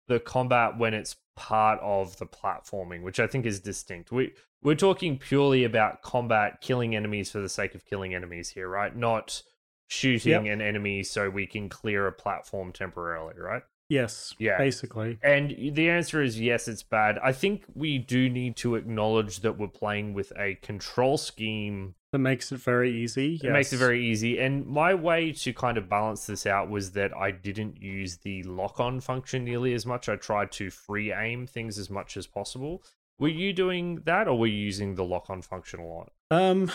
the 0.09 0.21
combat 0.21 0.79
when 0.79 0.95
it's 0.95 1.17
part 1.35 1.79
of 1.83 2.17
the 2.17 2.27
platforming 2.27 3.03
which 3.03 3.21
I 3.21 3.27
think 3.27 3.45
is 3.45 3.61
distinct. 3.61 4.11
We 4.11 4.33
we're 4.67 4.75
talking 4.75 5.17
purely 5.17 5.63
about 5.63 6.03
combat 6.03 6.61
killing 6.61 6.97
enemies 6.97 7.31
for 7.31 7.39
the 7.39 7.49
sake 7.49 7.77
of 7.77 7.87
killing 7.87 8.17
enemies 8.17 8.49
here, 8.49 8.69
right? 8.69 8.95
Not 8.97 9.43
shooting 9.87 10.49
an 10.49 10.61
enemy 10.61 11.05
so 11.05 11.31
we 11.31 11.47
can 11.47 11.69
clear 11.69 12.09
a 12.09 12.13
platform 12.13 12.73
temporarily, 12.73 13.35
right? 13.39 13.63
yes, 13.89 14.35
Yeah. 14.41 14.59
basically, 14.59 15.17
And 15.23 15.55
the 15.77 15.89
answer 15.89 16.21
is 16.21 16.41
yes, 16.41 16.67
it's 16.67 16.83
bad. 16.83 17.21
I 17.23 17.31
think 17.31 17.63
we 17.75 17.99
do 17.99 18.29
need 18.29 18.57
to 18.57 18.75
acknowledge 18.75 19.43
that 19.43 19.57
we're 19.57 19.69
playing 19.69 20.13
with 20.13 20.33
a 20.37 20.57
control 20.57 21.17
scheme 21.17 21.95
that 22.11 22.19
makes 22.19 22.51
it 22.51 22.59
very 22.59 22.91
easy. 22.93 23.41
it 23.45 23.53
makes 23.53 23.73
it 23.73 23.77
very 23.77 24.05
easy. 24.05 24.41
And 24.41 24.67
my 24.67 24.95
way 24.95 25.31
to 25.31 25.53
kind 25.53 25.79
of 25.79 25.89
balance 25.89 26.27
this 26.27 26.45
out 26.47 26.69
was 26.69 26.91
that 26.93 27.17
I 27.17 27.31
didn't 27.31 27.81
use 27.81 28.17
the 28.17 28.43
lock 28.43 28.81
on 28.81 28.99
function 29.01 29.45
nearly 29.45 29.73
as 29.75 29.87
much. 29.87 30.09
I 30.09 30.17
tried 30.17 30.51
to 30.53 30.71
free 30.71 31.13
aim 31.13 31.47
things 31.47 31.79
as 31.79 31.89
much 31.89 32.17
as 32.17 32.27
possible. 32.27 32.83
Were 33.19 33.29
you 33.29 33.53
doing 33.53 34.03
that 34.05 34.29
or 34.29 34.39
were 34.39 34.47
you 34.47 34.59
using 34.59 34.95
the 34.95 35.05
lock 35.05 35.31
on 35.31 35.43
function 35.43 35.81
a 35.81 35.87
lot? 35.87 36.13
Um, 36.31 36.71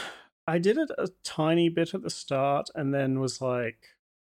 I 0.47 0.57
did 0.57 0.77
it 0.77 0.89
a 0.97 1.09
tiny 1.23 1.69
bit 1.69 1.93
at 1.93 2.01
the 2.01 2.09
start, 2.09 2.69
and 2.73 2.93
then 2.93 3.19
was 3.19 3.41
like, 3.41 3.77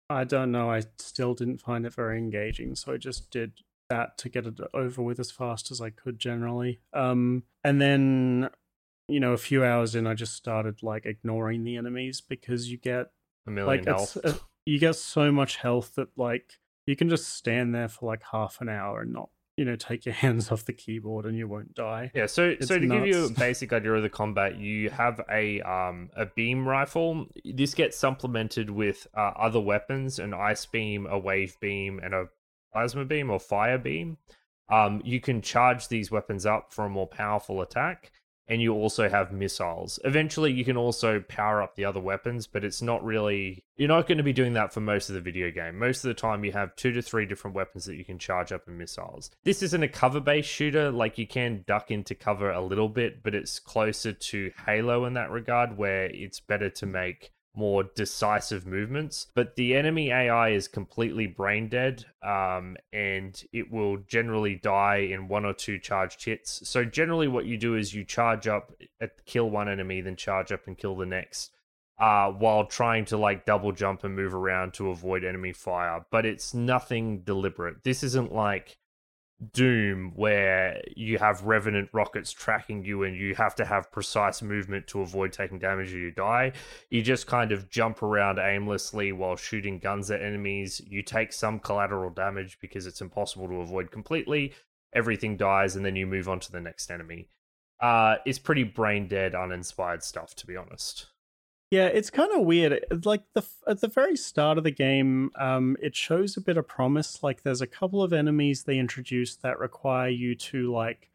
I 0.08 0.24
don't 0.24 0.50
know. 0.50 0.70
I 0.70 0.82
still 0.98 1.34
didn't 1.34 1.60
find 1.60 1.84
it 1.84 1.92
very 1.92 2.18
engaging, 2.18 2.74
so 2.76 2.92
I 2.92 2.96
just 2.96 3.30
did 3.30 3.52
that 3.90 4.16
to 4.18 4.28
get 4.28 4.46
it 4.46 4.58
over 4.72 5.02
with 5.02 5.20
as 5.20 5.30
fast 5.30 5.70
as 5.70 5.80
I 5.80 5.90
could 5.90 6.18
generally. 6.18 6.80
Um, 6.94 7.42
and 7.62 7.80
then, 7.80 8.48
you 9.06 9.20
know, 9.20 9.32
a 9.32 9.38
few 9.38 9.64
hours 9.64 9.94
in, 9.94 10.06
I 10.06 10.14
just 10.14 10.34
started 10.34 10.82
like 10.82 11.04
ignoring 11.04 11.64
the 11.64 11.76
enemies 11.76 12.20
because 12.22 12.70
you 12.70 12.78
get 12.78 13.08
A 13.46 13.50
million 13.50 13.84
like 13.84 13.86
health. 13.86 14.16
uh, 14.24 14.32
you 14.64 14.78
get 14.78 14.96
so 14.96 15.30
much 15.30 15.56
health 15.56 15.94
that 15.96 16.08
like 16.16 16.54
you 16.86 16.96
can 16.96 17.08
just 17.10 17.28
stand 17.28 17.74
there 17.74 17.88
for 17.88 18.06
like 18.06 18.22
half 18.32 18.60
an 18.60 18.68
hour 18.70 19.02
and 19.02 19.12
not 19.12 19.28
you 19.58 19.64
know 19.64 19.76
take 19.76 20.06
your 20.06 20.14
hands 20.24 20.50
off 20.50 20.64
the 20.64 20.72
keyboard 20.72 21.26
and 21.26 21.36
you 21.36 21.48
won't 21.48 21.74
die. 21.74 22.10
Yeah, 22.14 22.26
so 22.26 22.50
It's 22.50 22.68
so 22.68 22.78
to 22.78 22.86
give 22.86 23.06
you 23.06 23.26
a 23.26 23.30
basic 23.38 23.72
idea 23.72 23.92
of 23.92 24.02
the 24.02 24.08
combat, 24.08 24.56
you 24.56 24.88
have 24.90 25.20
a 25.30 25.60
um 25.62 26.10
a 26.16 26.26
beam 26.26 26.66
rifle. 26.66 27.26
This 27.44 27.74
gets 27.74 27.98
supplemented 27.98 28.70
with 28.70 29.06
uh, 29.14 29.32
other 29.36 29.60
weapons: 29.60 30.18
an 30.18 30.32
ice 30.32 30.64
beam, 30.64 31.06
a 31.06 31.18
wave 31.18 31.58
beam, 31.60 32.00
and 32.02 32.14
a 32.14 32.26
plasma 32.72 33.04
beam 33.04 33.30
or 33.30 33.40
fire 33.40 33.78
beam. 33.78 34.16
Um, 34.70 35.00
you 35.04 35.20
can 35.20 35.42
charge 35.42 35.88
these 35.88 36.10
weapons 36.10 36.46
up 36.46 36.72
for 36.72 36.84
a 36.84 36.90
more 36.90 37.06
powerful 37.06 37.62
attack, 37.62 38.12
and 38.48 38.62
you 38.62 38.72
also 38.72 39.08
have 39.08 39.32
missiles. 39.32 39.98
Eventually, 40.04 40.52
you 40.52 40.64
can 40.64 40.76
also 40.76 41.20
power 41.28 41.62
up 41.62 41.76
the 41.76 41.84
other 41.84 42.00
weapons, 42.00 42.46
but 42.46 42.64
it's 42.64 42.82
not 42.82 43.04
really. 43.04 43.62
You're 43.76 43.88
not 43.88 44.08
going 44.08 44.18
to 44.18 44.24
be 44.24 44.32
doing 44.32 44.54
that 44.54 44.72
for 44.72 44.80
most 44.80 45.08
of 45.08 45.14
the 45.14 45.20
video 45.20 45.50
game. 45.50 45.78
Most 45.78 46.04
of 46.04 46.08
the 46.08 46.14
time, 46.14 46.44
you 46.44 46.52
have 46.52 46.74
two 46.74 46.92
to 46.92 47.02
three 47.02 47.26
different 47.26 47.54
weapons 47.54 47.84
that 47.84 47.96
you 47.96 48.04
can 48.04 48.18
charge 48.18 48.50
up 48.50 48.66
in 48.66 48.78
missiles. 48.78 49.30
This 49.44 49.62
isn't 49.62 49.82
a 49.82 49.88
cover 49.88 50.20
based 50.20 50.48
shooter, 50.48 50.90
like 50.90 51.18
you 51.18 51.26
can 51.26 51.64
duck 51.66 51.90
into 51.90 52.14
cover 52.14 52.50
a 52.50 52.64
little 52.64 52.88
bit, 52.88 53.22
but 53.22 53.34
it's 53.34 53.60
closer 53.60 54.12
to 54.12 54.50
Halo 54.66 55.04
in 55.04 55.14
that 55.14 55.30
regard, 55.30 55.76
where 55.76 56.06
it's 56.06 56.40
better 56.40 56.70
to 56.70 56.86
make 56.86 57.32
more 57.58 57.82
decisive 57.82 58.64
movements. 58.66 59.26
But 59.34 59.56
the 59.56 59.74
enemy 59.74 60.10
AI 60.10 60.50
is 60.50 60.68
completely 60.68 61.26
brain 61.26 61.68
dead, 61.68 62.04
um, 62.22 62.76
and 62.92 63.42
it 63.52 63.70
will 63.70 63.98
generally 63.98 64.54
die 64.54 65.08
in 65.10 65.28
one 65.28 65.44
or 65.44 65.52
two 65.52 65.78
charged 65.78 66.24
hits. 66.24 66.66
So 66.68 66.84
generally, 66.84 67.26
what 67.28 67.46
you 67.46 67.58
do 67.58 67.74
is 67.74 67.92
you 67.92 68.04
charge 68.04 68.46
up, 68.46 68.72
uh, 69.02 69.08
kill 69.26 69.50
one 69.50 69.68
enemy, 69.68 70.00
then 70.00 70.16
charge 70.16 70.52
up 70.52 70.66
and 70.66 70.78
kill 70.78 70.96
the 70.96 71.06
next. 71.06 71.50
Uh, 71.98 72.30
while 72.30 72.64
trying 72.64 73.04
to 73.04 73.16
like 73.16 73.44
double 73.44 73.72
jump 73.72 74.04
and 74.04 74.14
move 74.14 74.32
around 74.32 74.72
to 74.72 74.90
avoid 74.90 75.24
enemy 75.24 75.52
fire, 75.52 76.06
but 76.12 76.24
it's 76.24 76.54
nothing 76.54 77.22
deliberate. 77.22 77.82
This 77.82 78.04
isn't 78.04 78.32
like 78.32 78.77
Doom 79.52 80.12
where 80.16 80.82
you 80.96 81.18
have 81.18 81.44
revenant 81.44 81.88
rockets 81.92 82.32
tracking 82.32 82.84
you 82.84 83.04
and 83.04 83.16
you 83.16 83.36
have 83.36 83.54
to 83.54 83.64
have 83.64 83.92
precise 83.92 84.42
movement 84.42 84.88
to 84.88 85.00
avoid 85.00 85.32
taking 85.32 85.60
damage 85.60 85.94
or 85.94 85.98
you 85.98 86.10
die. 86.10 86.52
You 86.90 87.02
just 87.02 87.28
kind 87.28 87.52
of 87.52 87.70
jump 87.70 88.02
around 88.02 88.40
aimlessly 88.40 89.12
while 89.12 89.36
shooting 89.36 89.78
guns 89.78 90.10
at 90.10 90.22
enemies. 90.22 90.80
You 90.84 91.02
take 91.02 91.32
some 91.32 91.60
collateral 91.60 92.10
damage 92.10 92.58
because 92.60 92.86
it's 92.86 93.00
impossible 93.00 93.46
to 93.48 93.60
avoid 93.60 93.92
completely. 93.92 94.54
Everything 94.92 95.36
dies 95.36 95.76
and 95.76 95.84
then 95.84 95.94
you 95.94 96.06
move 96.06 96.28
on 96.28 96.40
to 96.40 96.50
the 96.50 96.60
next 96.60 96.90
enemy. 96.90 97.28
Uh, 97.80 98.16
it's 98.26 98.40
pretty 98.40 98.64
brain 98.64 99.06
dead, 99.06 99.36
uninspired 99.36 100.02
stuff, 100.02 100.34
to 100.34 100.46
be 100.48 100.56
honest. 100.56 101.06
Yeah, 101.70 101.86
it's 101.86 102.08
kind 102.08 102.32
of 102.32 102.46
weird. 102.46 102.84
Like 103.04 103.24
the 103.34 103.44
at 103.66 103.80
the 103.80 103.88
very 103.88 104.16
start 104.16 104.56
of 104.56 104.64
the 104.64 104.70
game, 104.70 105.30
um, 105.36 105.76
it 105.82 105.94
shows 105.94 106.36
a 106.36 106.40
bit 106.40 106.56
of 106.56 106.66
promise. 106.66 107.22
Like 107.22 107.42
there's 107.42 107.60
a 107.60 107.66
couple 107.66 108.02
of 108.02 108.12
enemies 108.12 108.62
they 108.62 108.78
introduce 108.78 109.36
that 109.36 109.58
require 109.58 110.08
you 110.08 110.34
to 110.34 110.72
like 110.72 111.10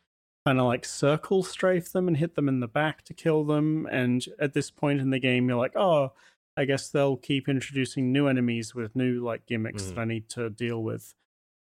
kind 0.45 0.60
of 0.60 0.66
like 0.66 0.86
circle 0.86 1.41
strafe 1.41 1.91
them 1.91 2.08
and 2.08 2.18
hit 2.18 2.36
them 2.36 2.47
in 2.47 2.60
the 2.60 2.68
back 2.68 3.04
to 3.06 3.14
kill 3.14 3.43
them. 3.43 3.88
And 3.91 4.24
at 4.39 4.54
this 4.54 4.70
point 4.70 5.01
in 5.01 5.10
the 5.10 5.20
game, 5.20 5.49
you're 5.49 5.58
like, 5.58 5.76
oh, 5.76 6.12
I 6.56 6.66
guess 6.66 6.89
they'll 6.89 7.18
keep 7.18 7.49
introducing 7.49 8.12
new 8.12 8.28
enemies 8.28 8.76
with 8.76 8.95
new 8.95 9.24
like 9.24 9.47
gimmicks 9.47 9.84
mm. 9.84 9.89
that 9.89 9.99
I 10.01 10.06
need 10.06 10.30
to 10.30 10.51
deal 10.51 10.84
with. 10.84 11.16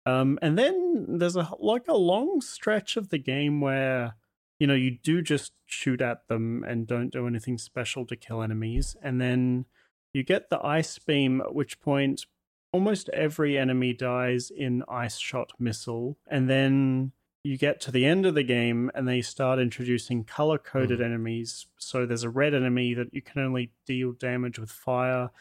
Um, 0.06 0.38
and 0.42 0.58
then 0.58 1.06
there's 1.20 1.36
a 1.36 1.50
like 1.60 1.88
a 1.88 1.96
long 1.96 2.42
stretch 2.42 2.98
of 2.98 3.10
the 3.10 3.20
game 3.20 3.62
where 3.62 4.16
you 4.62 4.68
know, 4.68 4.76
you 4.76 4.92
do 4.92 5.24
just 5.24 5.54
shoot 5.66 6.02
at 6.02 6.28
them 6.28 6.64
and 6.68 6.86
don't 6.86 7.12
do 7.12 7.26
anything 7.26 7.58
special 7.58 8.06
to 8.06 8.16
kill 8.16 8.44
enemies. 8.44 8.96
And 9.02 9.20
then 9.20 9.66
you 10.14 10.22
get 10.22 10.52
the 10.52 10.64
ice 10.64 11.00
beam, 11.00 11.42
at 11.42 11.56
which 11.56 11.80
point 11.80 12.28
almost 12.72 13.10
every 13.10 13.58
enemy 13.58 13.92
dies 13.94 14.52
in 14.56 14.84
ice 14.88 15.18
shot 15.18 15.54
missile. 15.58 16.16
And 16.30 16.48
then 16.48 17.12
you 17.44 17.58
get 17.58 17.82
to 17.82 17.92
the 17.92 18.06
end 18.06 18.28
of 18.28 18.36
the 18.36 18.44
game 18.44 18.92
and 18.94 19.08
they 19.08 19.24
start 19.24 19.58
introducing 19.58 20.26
color 20.26 20.60
coded 20.60 21.00
mm. 21.00 21.06
enemies. 21.06 21.66
So 21.80 22.06
there's 22.06 22.22
a 22.22 22.30
red 22.30 22.54
enemy 22.54 22.94
that 22.94 23.12
you 23.16 23.24
can 23.24 23.42
only 23.42 23.72
deal 23.88 24.12
damage 24.12 24.60
with 24.60 24.70
fire 24.70 25.32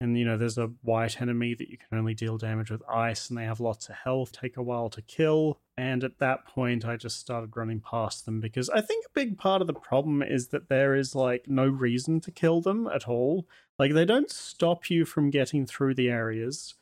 and 0.00 0.18
you 0.18 0.24
know 0.24 0.36
there's 0.36 0.58
a 0.58 0.70
white 0.82 1.20
enemy 1.20 1.54
that 1.54 1.68
you 1.68 1.76
can 1.76 1.98
only 1.98 2.14
deal 2.14 2.38
damage 2.38 2.70
with 2.70 2.82
ice 2.88 3.28
and 3.28 3.38
they 3.38 3.44
have 3.44 3.60
lots 3.60 3.88
of 3.88 3.96
health 3.96 4.32
take 4.32 4.56
a 4.56 4.62
while 4.62 4.88
to 4.90 5.02
kill. 5.02 5.58
And 5.76 6.04
at 6.04 6.18
that 6.18 6.46
point 6.46 6.84
i 6.84 6.96
just 6.96 7.20
started 7.20 7.56
running 7.56 7.80
past 7.80 8.24
them 8.24 8.40
because 8.40 8.68
i 8.70 8.80
think 8.80 9.06
a 9.06 9.10
big 9.14 9.38
part 9.38 9.60
of 9.60 9.66
the 9.66 9.74
problem 9.74 10.22
is 10.22 10.48
that 10.48 10.68
there 10.68 10.94
is 10.94 11.14
like 11.14 11.44
no 11.46 11.66
reason 11.66 12.20
to 12.20 12.30
kill 12.30 12.60
them 12.60 12.86
at 12.86 13.08
all. 13.08 13.46
Like 13.78 13.94
they 13.94 14.04
don't 14.04 14.30
stop 14.30 14.90
you 14.90 15.04
from 15.04 15.30
getting 15.30 15.66
through 15.66 15.94
the 15.94 16.08
areas. 16.08 16.74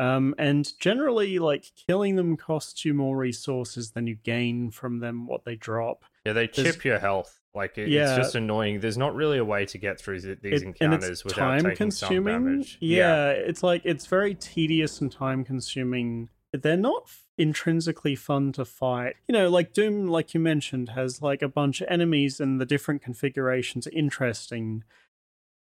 Um, 0.00 0.34
and 0.38 0.78
generally 0.78 1.40
like 1.40 1.72
killing 1.88 2.16
them 2.16 2.36
costs 2.36 2.84
you 2.84 2.94
more 2.94 3.16
resources 3.16 3.90
than 3.90 4.06
you 4.06 4.14
gain 4.14 4.70
from 4.70 5.00
them 5.00 5.26
what 5.26 5.44
they 5.44 5.56
drop. 5.56 6.04
Yeah 6.24 6.34
they 6.34 6.46
chip 6.46 6.64
There's... 6.64 6.84
your 6.84 6.98
health 7.00 7.37
like 7.54 7.78
it, 7.78 7.88
yeah. 7.88 8.08
it's 8.08 8.16
just 8.16 8.34
annoying. 8.34 8.80
There's 8.80 8.98
not 8.98 9.14
really 9.14 9.38
a 9.38 9.44
way 9.44 9.66
to 9.66 9.78
get 9.78 10.00
through 10.00 10.20
these 10.20 10.62
it, 10.62 10.62
encounters 10.62 11.24
without 11.24 11.38
time 11.38 11.62
taking 11.62 11.76
consuming. 11.76 12.34
some 12.34 12.44
damage. 12.44 12.78
Yeah, 12.80 12.98
yeah, 12.98 13.30
it's 13.30 13.62
like 13.62 13.82
it's 13.84 14.06
very 14.06 14.34
tedious 14.34 15.00
and 15.00 15.10
time 15.10 15.44
consuming. 15.44 16.28
They're 16.52 16.76
not 16.76 17.10
intrinsically 17.36 18.14
fun 18.14 18.52
to 18.52 18.64
fight. 18.64 19.16
You 19.28 19.32
know, 19.32 19.48
like 19.48 19.72
Doom, 19.72 20.06
like 20.06 20.34
you 20.34 20.40
mentioned, 20.40 20.90
has 20.90 21.20
like 21.22 21.42
a 21.42 21.48
bunch 21.48 21.80
of 21.80 21.88
enemies 21.90 22.40
and 22.40 22.60
the 22.60 22.66
different 22.66 23.02
configurations 23.02 23.86
are 23.86 23.92
interesting 23.92 24.84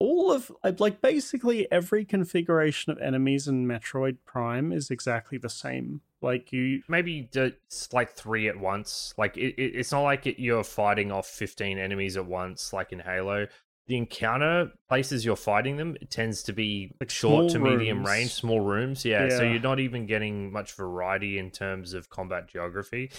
all 0.02 0.32
of 0.32 0.50
like 0.80 1.00
basically 1.00 1.70
every 1.70 2.04
configuration 2.04 2.90
of 2.90 2.98
enemies 2.98 3.46
in 3.46 3.66
Metroid 3.68 4.16
Prime 4.24 4.72
is 4.72 4.90
exactly 4.90 5.38
the 5.38 5.48
same. 5.48 6.00
Like 6.22 6.52
you 6.52 6.82
maybe 6.88 7.28
it's 7.32 7.92
like 7.92 8.12
three 8.12 8.48
at 8.48 8.58
once. 8.58 9.14
Like 9.18 9.36
it, 9.36 9.54
it, 9.60 9.76
it's 9.76 9.92
not 9.92 10.02
like 10.02 10.26
it, 10.26 10.40
you're 10.40 10.64
fighting 10.64 11.10
off 11.10 11.26
fifteen 11.26 11.78
enemies 11.78 12.16
at 12.16 12.26
once, 12.26 12.72
like 12.72 12.92
in 12.92 13.00
Halo. 13.00 13.46
The 13.88 13.96
encounter 13.96 14.70
places 14.88 15.24
you're 15.24 15.34
fighting 15.34 15.76
them 15.76 15.96
it 16.00 16.08
tends 16.08 16.44
to 16.44 16.52
be 16.52 16.92
like 17.00 17.10
short 17.10 17.50
to 17.50 17.58
medium 17.58 18.06
range 18.06 18.32
small 18.32 18.60
rooms 18.60 19.04
yeah, 19.04 19.24
yeah, 19.24 19.36
so 19.36 19.42
you're 19.42 19.60
not 19.60 19.80
even 19.80 20.06
getting 20.06 20.52
much 20.52 20.72
variety 20.74 21.36
in 21.36 21.50
terms 21.50 21.92
of 21.92 22.08
combat 22.08 22.48
geography. 22.48 23.10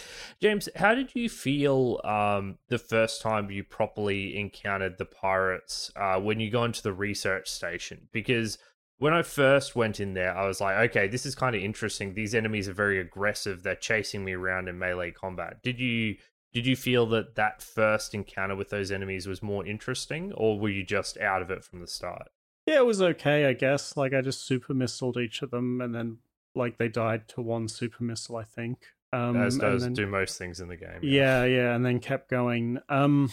James 0.42 0.70
how 0.78 0.96
did 0.96 1.14
you 1.16 1.28
feel 1.28 2.00
um, 2.06 2.58
the 2.70 2.78
first 2.78 3.22
time 3.22 3.52
you 3.52 3.66
properly 3.66 4.38
encountered 4.40 4.98
the 4.98 5.06
pirates 5.06 5.92
uh, 5.98 6.16
when 6.20 6.40
you 6.40 6.50
go 6.50 6.64
into 6.64 6.82
the 6.82 6.94
research 6.94 7.50
station? 7.50 8.08
Because 8.14 8.58
when 9.00 9.14
I 9.14 9.22
first 9.22 9.76
went 9.76 10.00
in 10.00 10.14
there, 10.14 10.36
I 10.36 10.48
was 10.48 10.62
like, 10.62 10.90
okay, 10.90 11.08
this 11.08 11.26
is 11.26 11.36
kind 11.36 11.56
of 11.56 11.62
interesting. 11.62 12.14
These 12.14 12.36
enemies 12.36 12.70
are 12.70 12.74
very 12.74 13.00
aggressive. 13.00 13.64
They're 13.64 13.76
chasing 13.76 14.24
me 14.24 14.34
around 14.34 14.68
in 14.68 14.80
melee 14.80 15.12
combat. 15.12 15.62
Did 15.62 15.80
you 15.80 16.16
did 16.54 16.68
you 16.68 16.76
feel 16.76 17.08
that 17.08 17.36
that 17.36 17.64
first 17.64 18.14
encounter 18.14 18.56
with 18.56 18.70
those 18.70 18.92
enemies 18.92 19.28
was 19.28 19.42
more 19.42 19.66
interesting, 19.66 20.32
or 20.34 20.60
were 20.60 20.70
you 20.70 20.86
just 20.86 21.18
out 21.18 21.42
of 21.42 21.50
it 21.50 21.64
from 21.64 21.80
the 21.80 21.88
start? 21.88 22.30
Yeah, 22.68 22.78
it 22.78 22.86
was 22.86 23.02
okay, 23.02 23.46
I 23.46 23.54
guess. 23.54 23.98
Like 23.98 24.14
I 24.14 24.22
just 24.22 24.46
super 24.46 24.74
missiled 24.74 25.18
each 25.18 25.42
of 25.42 25.52
them, 25.52 25.82
and 25.82 25.94
then 25.94 26.20
like 26.56 26.78
they 26.78 26.88
died 26.88 27.28
to 27.30 27.42
one 27.42 27.68
super 27.68 28.04
missile, 28.04 28.38
I 28.38 28.44
think. 28.44 28.86
Um, 29.12 29.36
As 29.36 29.58
does 29.58 29.84
then, 29.84 29.94
do 29.94 30.08
most 30.08 30.38
things 30.38 30.60
in 30.60 30.70
the 30.70 30.76
game. 30.76 31.00
Yeah. 31.02 31.44
yeah, 31.44 31.46
yeah, 31.46 31.76
and 31.76 31.86
then 31.86 32.00
kept 32.00 32.30
going. 32.30 32.80
Um, 32.90 33.32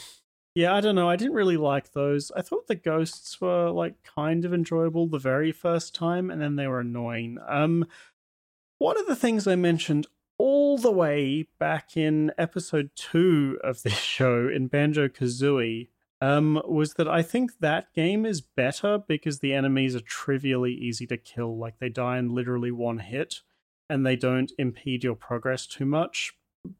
yeah, 0.55 0.75
I 0.75 0.81
don't 0.81 0.95
know. 0.95 1.09
I 1.09 1.17
didn't 1.17 1.35
really 1.35 1.57
like 1.57 1.93
those. 1.93 2.33
I 2.37 2.43
thought 2.43 2.67
the 2.67 2.75
ghosts 2.75 3.41
were 3.41 3.71
like 3.71 4.03
kind 4.03 4.45
of 4.45 4.53
enjoyable 4.53 5.07
the 5.07 5.19
very 5.19 5.53
first 5.53 5.95
time, 5.95 6.31
and 6.31 6.41
then 6.41 6.57
they 6.57 6.67
were 6.67 6.81
annoying. 6.81 7.39
Um, 7.49 7.87
one 8.79 8.99
of 8.99 9.07
the 9.07 9.17
things 9.17 9.47
I 9.47 9.57
mentioned 9.57 10.07
all 10.39 10.79
the 10.79 10.91
way 10.91 11.47
back 11.59 11.97
in 11.97 12.33
episode 12.39 12.91
two 12.97 13.59
of 13.63 13.83
this 13.83 13.99
show 13.99 14.49
in 14.49 14.69
Banjo 14.69 15.07
Kazooie 15.07 15.89
um, 16.21 16.61
was 16.67 16.95
that 16.95 17.09
I 17.09 17.23
think 17.23 17.59
that 17.61 17.93
game 17.95 18.27
is 18.27 18.41
better 18.41 18.99
because 18.99 19.39
the 19.39 19.55
enemies 19.55 19.95
are 19.95 20.01
trivially 20.01 20.73
easy 20.73 21.07
to 21.09 21.17
kill. 21.17 21.59
Like 21.59 21.79
they 21.79 21.89
die 21.89 22.19
in 22.19 22.35
literally 22.35 22.71
one 22.71 22.99
hit 22.99 23.43
and 23.89 24.05
they 24.05 24.17
don't 24.17 24.53
impede 24.59 25.05
your 25.05 25.15
progress 25.15 25.67
too 25.67 25.87
much. 25.87 26.35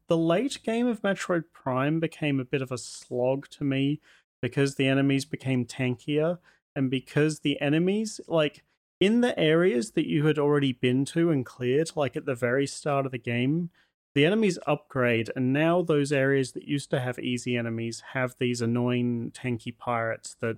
The 0.07 0.17
late 0.17 0.59
game 0.63 0.87
of 0.87 1.01
Metroid 1.01 1.45
Prime 1.53 1.99
became 1.99 2.39
a 2.39 2.45
bit 2.45 2.61
of 2.61 2.71
a 2.71 2.77
slog 2.77 3.49
to 3.49 3.63
me 3.63 3.99
because 4.41 4.75
the 4.75 4.87
enemies 4.87 5.25
became 5.25 5.65
tankier 5.65 6.39
and 6.75 6.89
because 6.89 7.39
the 7.39 7.59
enemies, 7.61 8.21
like, 8.27 8.63
in 8.99 9.21
the 9.21 9.37
areas 9.37 9.91
that 9.91 10.07
you 10.07 10.27
had 10.27 10.37
already 10.37 10.71
been 10.71 11.05
to 11.05 11.31
and 11.31 11.45
cleared, 11.45 11.91
like 11.95 12.15
at 12.15 12.25
the 12.25 12.35
very 12.35 12.67
start 12.67 13.05
of 13.05 13.11
the 13.11 13.17
game, 13.17 13.71
the 14.13 14.25
enemies 14.25 14.59
upgrade, 14.67 15.31
and 15.35 15.53
now 15.53 15.81
those 15.81 16.11
areas 16.11 16.51
that 16.51 16.67
used 16.67 16.89
to 16.91 16.99
have 16.99 17.17
easy 17.17 17.57
enemies 17.57 18.03
have 18.13 18.35
these 18.37 18.61
annoying 18.61 19.31
tanky 19.31 19.75
pirates 19.75 20.35
that, 20.41 20.57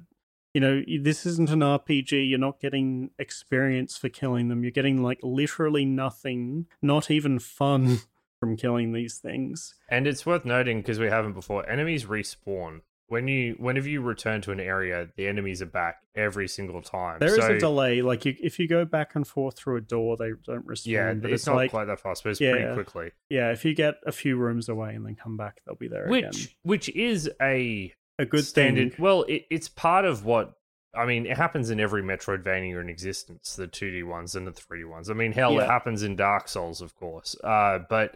you 0.54 0.60
know, 0.60 0.84
this 1.00 1.26
isn't 1.26 1.52
an 1.52 1.60
RPG. 1.60 2.30
You're 2.30 2.40
not 2.40 2.60
getting 2.60 3.12
experience 3.18 3.96
for 3.98 4.10
killing 4.10 4.50
them. 4.50 4.64
You're 4.64 4.72
getting 4.72 5.02
like 5.02 5.20
literally 5.24 5.86
nothing, 5.86 6.68
not 6.82 7.10
even 7.10 7.40
fun 7.40 8.00
from 8.44 8.58
killing 8.58 8.92
these 8.92 9.20
things. 9.20 9.76
And 9.88 10.06
it's 10.06 10.26
worth 10.26 10.44
noting 10.44 10.80
because 10.82 11.00
we 11.00 11.08
haven't 11.08 11.34
before, 11.34 11.70
enemies 11.70 12.06
respawn 12.06 12.82
when 13.08 13.28
you 13.28 13.56
whenever 13.60 13.88
you 13.88 14.02
return 14.02 14.42
to 14.42 14.52
an 14.52 14.60
area, 14.60 15.08
the 15.16 15.28
enemies 15.28 15.62
are 15.62 15.68
back 15.68 15.98
every 16.16 16.48
single 16.48 16.82
time. 16.82 17.20
There 17.20 17.30
so, 17.30 17.38
is 17.38 17.46
a 17.46 17.60
delay. 17.60 18.02
Like 18.02 18.26
you, 18.26 18.36
if 18.42 18.60
you 18.60 18.68
go 18.68 18.86
back 18.86 19.16
and 19.16 19.26
forth 19.26 19.56
through 19.56 19.78
a 19.78 19.82
door, 19.82 20.18
they 20.18 20.32
don't 20.46 20.66
respond. 20.66 20.92
Yeah, 20.92 21.14
but 21.14 21.32
it's, 21.32 21.42
it's 21.42 21.48
not 21.48 21.56
like, 21.58 21.70
quite 21.70 21.86
that 21.86 22.00
fast, 22.00 22.24
but 22.24 22.32
it's 22.32 22.42
yeah, 22.42 22.52
pretty 22.52 22.74
quickly. 22.74 23.12
Yeah, 23.30 23.52
if 23.52 23.64
you 23.66 23.76
get 23.76 23.96
a 24.06 24.12
few 24.12 24.36
rooms 24.36 24.68
away 24.68 24.96
and 24.96 25.06
then 25.06 25.16
come 25.16 25.38
back, 25.38 25.62
they'll 25.66 25.76
be 25.76 25.88
there 25.88 26.08
which, 26.08 26.24
again. 26.24 26.48
Which 26.64 26.90
is 26.90 27.30
a 27.42 27.94
a 28.18 28.26
good 28.26 28.46
standard. 28.46 28.94
Thing. 28.94 29.04
Well, 29.04 29.24
it, 29.24 29.46
it's 29.50 29.70
part 29.70 30.06
of 30.06 30.26
what 30.26 30.56
I 30.96 31.06
mean, 31.06 31.26
it 31.26 31.38
happens 31.38 31.70
in 31.70 31.80
every 31.80 32.04
Metroidvania 32.04 32.80
in 32.80 32.88
existence, 32.88 33.56
the 33.56 33.68
2D 33.68 34.06
ones 34.06 34.36
and 34.36 34.46
the 34.46 34.52
3D 34.52 34.88
ones. 34.88 35.10
I 35.10 35.14
mean, 35.14 35.32
hell, 35.32 35.54
yeah. 35.54 35.64
it 35.64 35.68
happens 35.68 36.04
in 36.04 36.16
Dark 36.16 36.48
Souls, 36.48 36.82
of 36.82 36.96
course. 36.96 37.36
Uh, 37.44 37.80
but 37.90 38.16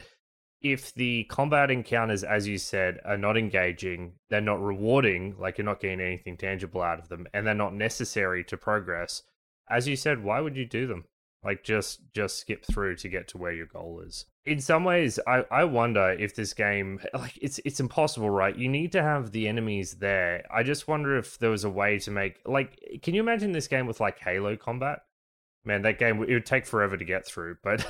if 0.62 0.94
the 0.94 1.26
combat 1.26 1.70
encounters, 1.70 2.24
as 2.24 2.48
you 2.48 2.58
said, 2.58 3.00
are 3.06 3.18
not 3.18 3.38
engaging, 3.38 4.14
they're 4.30 4.42
not 4.42 4.62
rewarding, 4.62 5.36
like 5.40 5.58
you're 5.58 5.66
not 5.66 5.80
getting 5.80 6.02
anything 6.02 6.38
tangible 6.38 6.82
out 6.82 7.00
of 7.00 7.10
them, 7.10 7.28
and 7.34 7.46
they're 7.46 7.54
not 7.54 7.76
necessary 7.76 8.44
to 8.46 8.58
progress, 8.58 9.24
as 9.70 9.88
you 9.88 9.96
said, 9.96 10.24
why 10.24 10.40
would 10.40 10.56
you 10.56 10.66
do 10.66 10.88
them? 10.88 11.06
Like 11.44 11.64
just 11.64 12.02
just 12.14 12.40
skip 12.40 12.66
through 12.66 12.96
to 12.98 13.10
get 13.10 13.28
to 13.30 13.38
where 13.38 13.54
your 13.54 13.68
goal 13.68 14.02
is. 14.06 14.26
In 14.46 14.60
some 14.60 14.84
ways, 14.84 15.20
I, 15.28 15.46
I 15.52 15.64
wonder 15.66 16.10
if 16.12 16.36
this 16.36 16.54
game 16.54 17.00
like 17.14 17.38
it's 17.42 17.60
it's 17.64 17.80
impossible, 17.80 18.30
right? 18.30 18.56
You 18.56 18.68
need 18.68 18.92
to 18.94 19.04
have 19.04 19.32
the 19.32 19.48
enemies 19.48 19.98
there. 20.00 20.46
I 20.54 20.64
just 20.64 20.88
wonder 20.88 21.18
if 21.18 21.38
there 21.38 21.52
was 21.52 21.64
a 21.64 21.70
way 21.70 22.00
to 22.00 22.12
make 22.12 22.40
like 22.46 23.00
can 23.04 23.14
you 23.14 23.22
imagine 23.22 23.52
this 23.52 23.68
game 23.68 23.88
with 23.88 24.00
like 24.00 24.20
Halo 24.20 24.58
combat? 24.58 25.00
Man, 25.68 25.84
that 25.84 26.00
game 26.00 26.24
it 26.24 26.34
would 26.34 26.46
take 26.46 26.66
forever 26.66 26.98
to 26.98 27.06
get 27.06 27.28
through. 27.28 27.58
But 27.64 27.86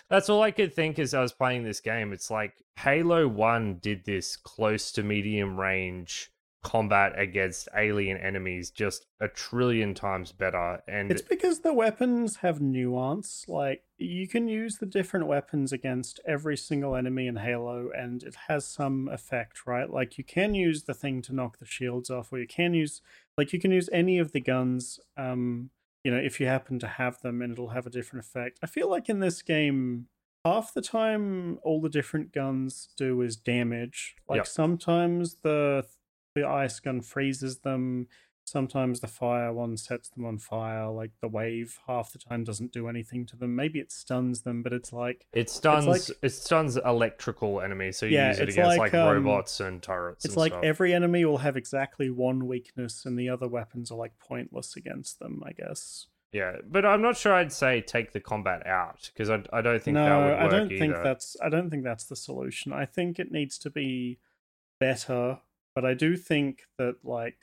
that's 0.10 0.28
all 0.28 0.42
I 0.42 0.50
could 0.50 0.74
think 0.74 0.98
as 0.98 1.14
I 1.14 1.22
was 1.22 1.32
playing 1.32 1.64
this 1.64 1.80
game. 1.80 2.12
It's 2.12 2.30
like 2.30 2.62
Halo 2.76 3.26
One 3.28 3.78
did 3.80 4.04
this 4.04 4.36
close 4.36 4.92
to 4.92 5.02
medium 5.02 5.58
range 5.58 6.32
combat 6.62 7.18
against 7.18 7.68
alien 7.76 8.16
enemies 8.16 8.70
just 8.70 9.06
a 9.20 9.26
trillion 9.26 9.94
times 9.94 10.30
better 10.30 10.80
and 10.86 11.10
it's 11.10 11.20
because 11.20 11.60
the 11.60 11.72
weapons 11.72 12.36
have 12.36 12.60
nuance 12.60 13.44
like 13.48 13.82
you 13.98 14.28
can 14.28 14.46
use 14.46 14.78
the 14.78 14.86
different 14.86 15.26
weapons 15.26 15.72
against 15.72 16.20
every 16.24 16.56
single 16.56 16.94
enemy 16.94 17.26
in 17.26 17.34
halo 17.34 17.90
and 17.96 18.22
it 18.22 18.36
has 18.46 18.64
some 18.64 19.08
effect 19.08 19.66
right 19.66 19.90
like 19.90 20.16
you 20.16 20.22
can 20.22 20.54
use 20.54 20.84
the 20.84 20.94
thing 20.94 21.20
to 21.20 21.34
knock 21.34 21.58
the 21.58 21.66
shields 21.66 22.10
off 22.10 22.32
or 22.32 22.38
you 22.38 22.46
can 22.46 22.74
use 22.74 23.02
like 23.36 23.52
you 23.52 23.58
can 23.58 23.72
use 23.72 23.90
any 23.92 24.18
of 24.18 24.30
the 24.30 24.40
guns 24.40 25.00
um 25.16 25.68
you 26.04 26.10
know, 26.10 26.18
if 26.18 26.40
you 26.40 26.46
happen 26.46 26.78
to 26.80 26.86
have 26.86 27.20
them 27.22 27.42
and 27.42 27.52
it'll 27.52 27.68
have 27.68 27.86
a 27.86 27.90
different 27.90 28.24
effect. 28.24 28.58
I 28.62 28.66
feel 28.66 28.90
like 28.90 29.08
in 29.08 29.20
this 29.20 29.42
game, 29.42 30.06
half 30.44 30.74
the 30.74 30.82
time 30.82 31.58
all 31.62 31.80
the 31.80 31.88
different 31.88 32.32
guns 32.32 32.88
do 32.96 33.20
is 33.22 33.36
damage. 33.36 34.16
Like 34.28 34.38
yep. 34.38 34.46
sometimes 34.46 35.36
the 35.42 35.86
the 36.34 36.46
ice 36.46 36.80
gun 36.80 37.02
freezes 37.02 37.58
them, 37.58 38.08
sometimes 38.44 39.00
the 39.00 39.06
fire 39.06 39.52
one 39.52 39.76
sets 39.76 40.08
them 40.10 40.24
on 40.24 40.38
fire. 40.38 40.90
Like 40.90 41.12
the 41.20 41.28
wave 41.28 41.78
half 41.86 42.12
the 42.12 42.18
time 42.18 42.44
doesn't 42.44 42.72
do 42.72 42.88
anything 42.88 43.26
to 43.26 43.36
them. 43.36 43.56
Maybe 43.56 43.78
it 43.78 43.92
stuns 43.92 44.42
them, 44.42 44.62
but 44.62 44.72
it's 44.72 44.92
like 44.92 45.26
it 45.32 45.50
stuns 45.50 45.86
like, 45.86 46.02
it 46.22 46.30
stuns 46.30 46.76
electrical 46.76 47.60
enemies, 47.60 47.98
so 47.98 48.06
you 48.06 48.16
yeah, 48.16 48.28
use 48.28 48.38
it 48.38 48.48
against 48.50 48.78
like, 48.78 48.78
like 48.78 48.94
um, 48.94 49.08
robots 49.08 49.60
and 49.60 49.82
turrets. 49.82 50.24
It's 50.24 50.34
and 50.34 50.40
like 50.40 50.52
stuff. 50.52 50.64
every 50.64 50.94
enemy 50.94 51.24
will 51.24 51.38
have 51.38 51.56
exactly 51.56 52.10
one 52.10 52.46
weakness 52.46 53.04
and 53.04 53.18
the 53.18 53.28
other 53.28 53.48
weapons 53.48 53.90
are 53.90 53.98
like 53.98 54.18
pointless 54.18 54.76
against 54.76 55.18
them, 55.18 55.42
I 55.44 55.52
guess. 55.52 56.06
Yeah, 56.32 56.56
but 56.66 56.86
I'm 56.86 57.02
not 57.02 57.18
sure 57.18 57.34
I'd 57.34 57.52
say 57.52 57.82
take 57.82 58.12
the 58.12 58.20
combat 58.20 58.66
out 58.66 59.10
because 59.12 59.28
I, 59.28 59.42
I 59.52 59.60
don't 59.60 59.82
think 59.82 59.96
no, 59.96 60.04
that 60.04 60.16
would 60.16 60.24
work 60.24 60.40
I 60.40 60.48
don't 60.48 60.72
either. 60.72 60.78
think 60.78 61.04
that's 61.04 61.36
I 61.42 61.50
don't 61.50 61.68
think 61.68 61.84
that's 61.84 62.04
the 62.04 62.16
solution. 62.16 62.72
I 62.72 62.86
think 62.86 63.18
it 63.18 63.30
needs 63.30 63.58
to 63.58 63.70
be 63.70 64.18
better, 64.80 65.40
but 65.74 65.84
I 65.84 65.92
do 65.92 66.16
think 66.16 66.62
that 66.78 66.96
like 67.04 67.36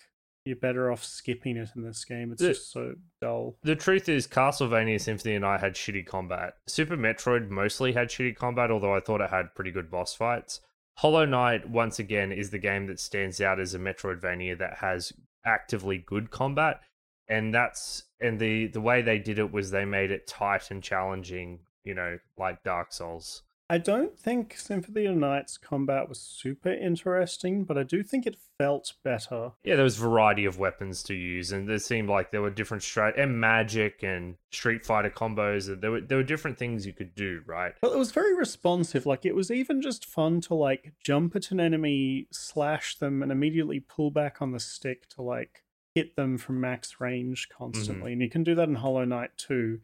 you're 0.49 0.57
better 0.57 0.91
off 0.91 1.03
skipping 1.03 1.55
it 1.55 1.69
in 1.75 1.83
this 1.83 2.03
game. 2.03 2.31
It's 2.31 2.41
the, 2.41 2.49
just 2.49 2.71
so 2.71 2.95
dull. 3.21 3.55
The 3.63 3.75
truth 3.75 4.09
is, 4.09 4.27
Castlevania 4.27 4.99
Symphony 4.99 5.35
and 5.35 5.45
I 5.45 5.57
had 5.57 5.75
shitty 5.75 6.05
combat. 6.05 6.55
Super 6.67 6.97
Metroid 6.97 7.49
mostly 7.49 7.93
had 7.93 8.09
shitty 8.09 8.35
combat, 8.35 8.71
although 8.71 8.93
I 8.93 8.99
thought 8.99 9.21
it 9.21 9.29
had 9.29 9.55
pretty 9.55 9.71
good 9.71 9.89
boss 9.89 10.13
fights. 10.13 10.59
Hollow 10.95 11.25
Knight, 11.25 11.69
once 11.69 11.99
again, 11.99 12.33
is 12.33 12.49
the 12.49 12.59
game 12.59 12.87
that 12.87 12.99
stands 12.99 13.39
out 13.39 13.59
as 13.59 13.73
a 13.73 13.79
Metroidvania 13.79 14.57
that 14.57 14.79
has 14.79 15.13
actively 15.45 15.97
good 15.97 16.29
combat 16.29 16.81
and 17.29 17.53
that's 17.53 18.03
and 18.19 18.39
the 18.39 18.67
the 18.67 18.81
way 18.81 19.01
they 19.01 19.19
did 19.19 19.39
it 19.39 19.51
was 19.51 19.71
they 19.71 19.85
made 19.85 20.11
it 20.11 20.27
tight 20.27 20.71
and 20.71 20.83
challenging 20.83 21.59
you 21.83 21.93
know 21.93 22.17
like 22.37 22.61
dark 22.63 22.91
souls 22.91 23.43
i 23.69 23.77
don't 23.77 24.17
think 24.17 24.55
symphony 24.57 25.05
of 25.05 25.15
nights 25.15 25.57
combat 25.57 26.07
was 26.09 26.19
super 26.19 26.71
interesting 26.71 27.63
but 27.63 27.77
i 27.77 27.83
do 27.83 28.03
think 28.03 28.25
it 28.25 28.37
felt 28.57 28.93
better 29.03 29.51
yeah 29.63 29.75
there 29.75 29.83
was 29.83 29.97
variety 29.97 30.45
of 30.45 30.59
weapons 30.59 31.03
to 31.03 31.13
use 31.13 31.51
and 31.51 31.67
there 31.67 31.77
seemed 31.77 32.09
like 32.09 32.31
there 32.31 32.41
were 32.41 32.49
different 32.49 32.83
strat 32.83 33.19
and 33.19 33.39
magic 33.39 34.03
and 34.03 34.35
street 34.51 34.85
fighter 34.85 35.09
combos 35.09 35.67
and 35.67 35.81
there 35.81 35.91
were 35.91 36.01
there 36.01 36.17
were 36.17 36.23
different 36.23 36.57
things 36.57 36.85
you 36.85 36.93
could 36.93 37.13
do 37.15 37.41
right 37.45 37.73
well 37.81 37.93
it 37.93 37.97
was 37.97 38.11
very 38.11 38.35
responsive 38.35 39.05
like 39.05 39.25
it 39.25 39.35
was 39.35 39.51
even 39.51 39.81
just 39.81 40.05
fun 40.05 40.41
to 40.41 40.53
like 40.53 40.93
jump 41.03 41.35
at 41.35 41.51
an 41.51 41.59
enemy 41.59 42.27
slash 42.31 42.97
them 42.97 43.21
and 43.21 43.31
immediately 43.31 43.79
pull 43.79 44.11
back 44.11 44.41
on 44.41 44.51
the 44.51 44.59
stick 44.59 45.07
to 45.09 45.21
like 45.21 45.63
hit 45.95 46.15
them 46.15 46.37
from 46.37 46.61
max 46.61 46.99
range 46.99 47.49
constantly. 47.49 48.11
Mm-hmm. 48.11 48.13
And 48.13 48.21
you 48.21 48.29
can 48.29 48.43
do 48.43 48.55
that 48.55 48.69
in 48.69 48.75
Hollow 48.75 49.05
Knight 49.05 49.31
too. 49.37 49.79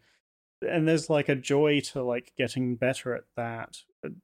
And 0.61 0.87
there's 0.87 1.09
like 1.09 1.29
a 1.29 1.35
joy 1.35 1.81
to 1.91 2.03
like 2.03 2.33
getting 2.37 2.75
better 2.75 3.13
at 3.13 3.25
that. 3.35 3.77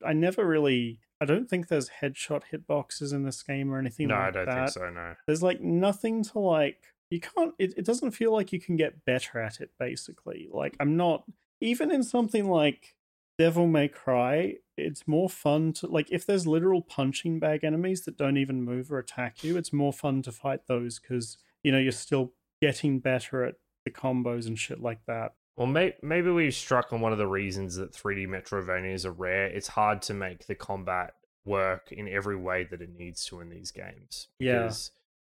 I 0.06 0.14
never 0.14 0.46
really 0.46 1.00
I 1.22 1.26
don't 1.26 1.48
think 1.48 1.68
there's 1.68 1.90
headshot 2.02 2.44
hitboxes 2.52 3.14
in 3.14 3.24
this 3.24 3.44
game 3.44 3.72
or 3.72 3.78
anything 3.78 4.08
no, 4.08 4.16
like 4.16 4.24
I 4.24 4.32
don't 4.32 4.46
that. 4.46 4.56
think 4.56 4.70
so, 4.70 4.90
no. 4.90 5.14
There's 5.28 5.44
like 5.44 5.62
nothing 5.62 6.24
to 6.26 6.40
like 6.40 6.82
you 7.10 7.20
can't 7.20 7.54
it, 7.60 7.74
it 7.78 7.86
doesn't 7.86 8.12
feel 8.12 8.32
like 8.32 8.52
you 8.52 8.60
can 8.60 8.76
get 8.76 9.06
better 9.06 9.40
at 9.40 9.60
it 9.60 9.72
basically. 9.80 10.50
Like 10.52 10.76
I'm 10.80 10.98
not 10.98 11.24
even 11.60 11.92
in 11.92 12.04
something 12.04 12.50
like 12.50 12.96
Devil 13.38 13.68
May 13.68 13.88
Cry, 13.88 14.56
it's 14.78 15.08
more 15.08 15.30
fun 15.30 15.74
to 15.74 15.88
like 15.88 16.12
if 16.12 16.26
there's 16.26 16.48
literal 16.48 16.82
punching 16.82 17.40
bag 17.40 17.64
enemies 17.64 18.02
that 18.06 18.18
don't 18.18 18.38
even 18.38 18.64
move 18.64 18.92
or 18.92 18.98
attack 18.98 19.44
you, 19.44 19.58
it's 19.58 19.74
more 19.74 19.94
fun 19.94 20.22
to 20.24 20.32
fight 20.32 20.62
those 20.68 21.00
because 21.00 21.38
you 21.64 21.72
know 21.72 21.78
you're 21.78 21.92
still 21.92 22.34
getting 22.62 23.00
better 23.00 23.44
at 23.44 23.56
the 23.86 23.92
combos 23.92 24.48
and 24.48 24.58
shit 24.58 24.82
like 24.82 25.06
that. 25.08 25.34
Well, 25.62 25.70
may- 25.70 25.94
maybe 26.02 26.32
we've 26.32 26.56
struck 26.56 26.92
on 26.92 27.02
one 27.02 27.12
of 27.12 27.20
the 27.20 27.28
reasons 27.28 27.76
that 27.76 27.94
3D 27.94 28.26
Metroidvanias 28.28 29.06
are 29.06 29.12
rare. 29.12 29.46
It's 29.46 29.68
hard 29.68 30.02
to 30.04 30.14
make 30.16 30.48
the 30.48 30.56
combat 30.56 31.14
work 31.46 31.92
in 31.92 32.08
every 32.08 32.36
way 32.36 32.64
that 32.64 32.82
it 32.82 32.90
needs 32.98 33.24
to 33.26 33.42
in 33.42 33.50
these 33.52 33.70
games. 33.70 34.30
Yeah. 34.40 34.72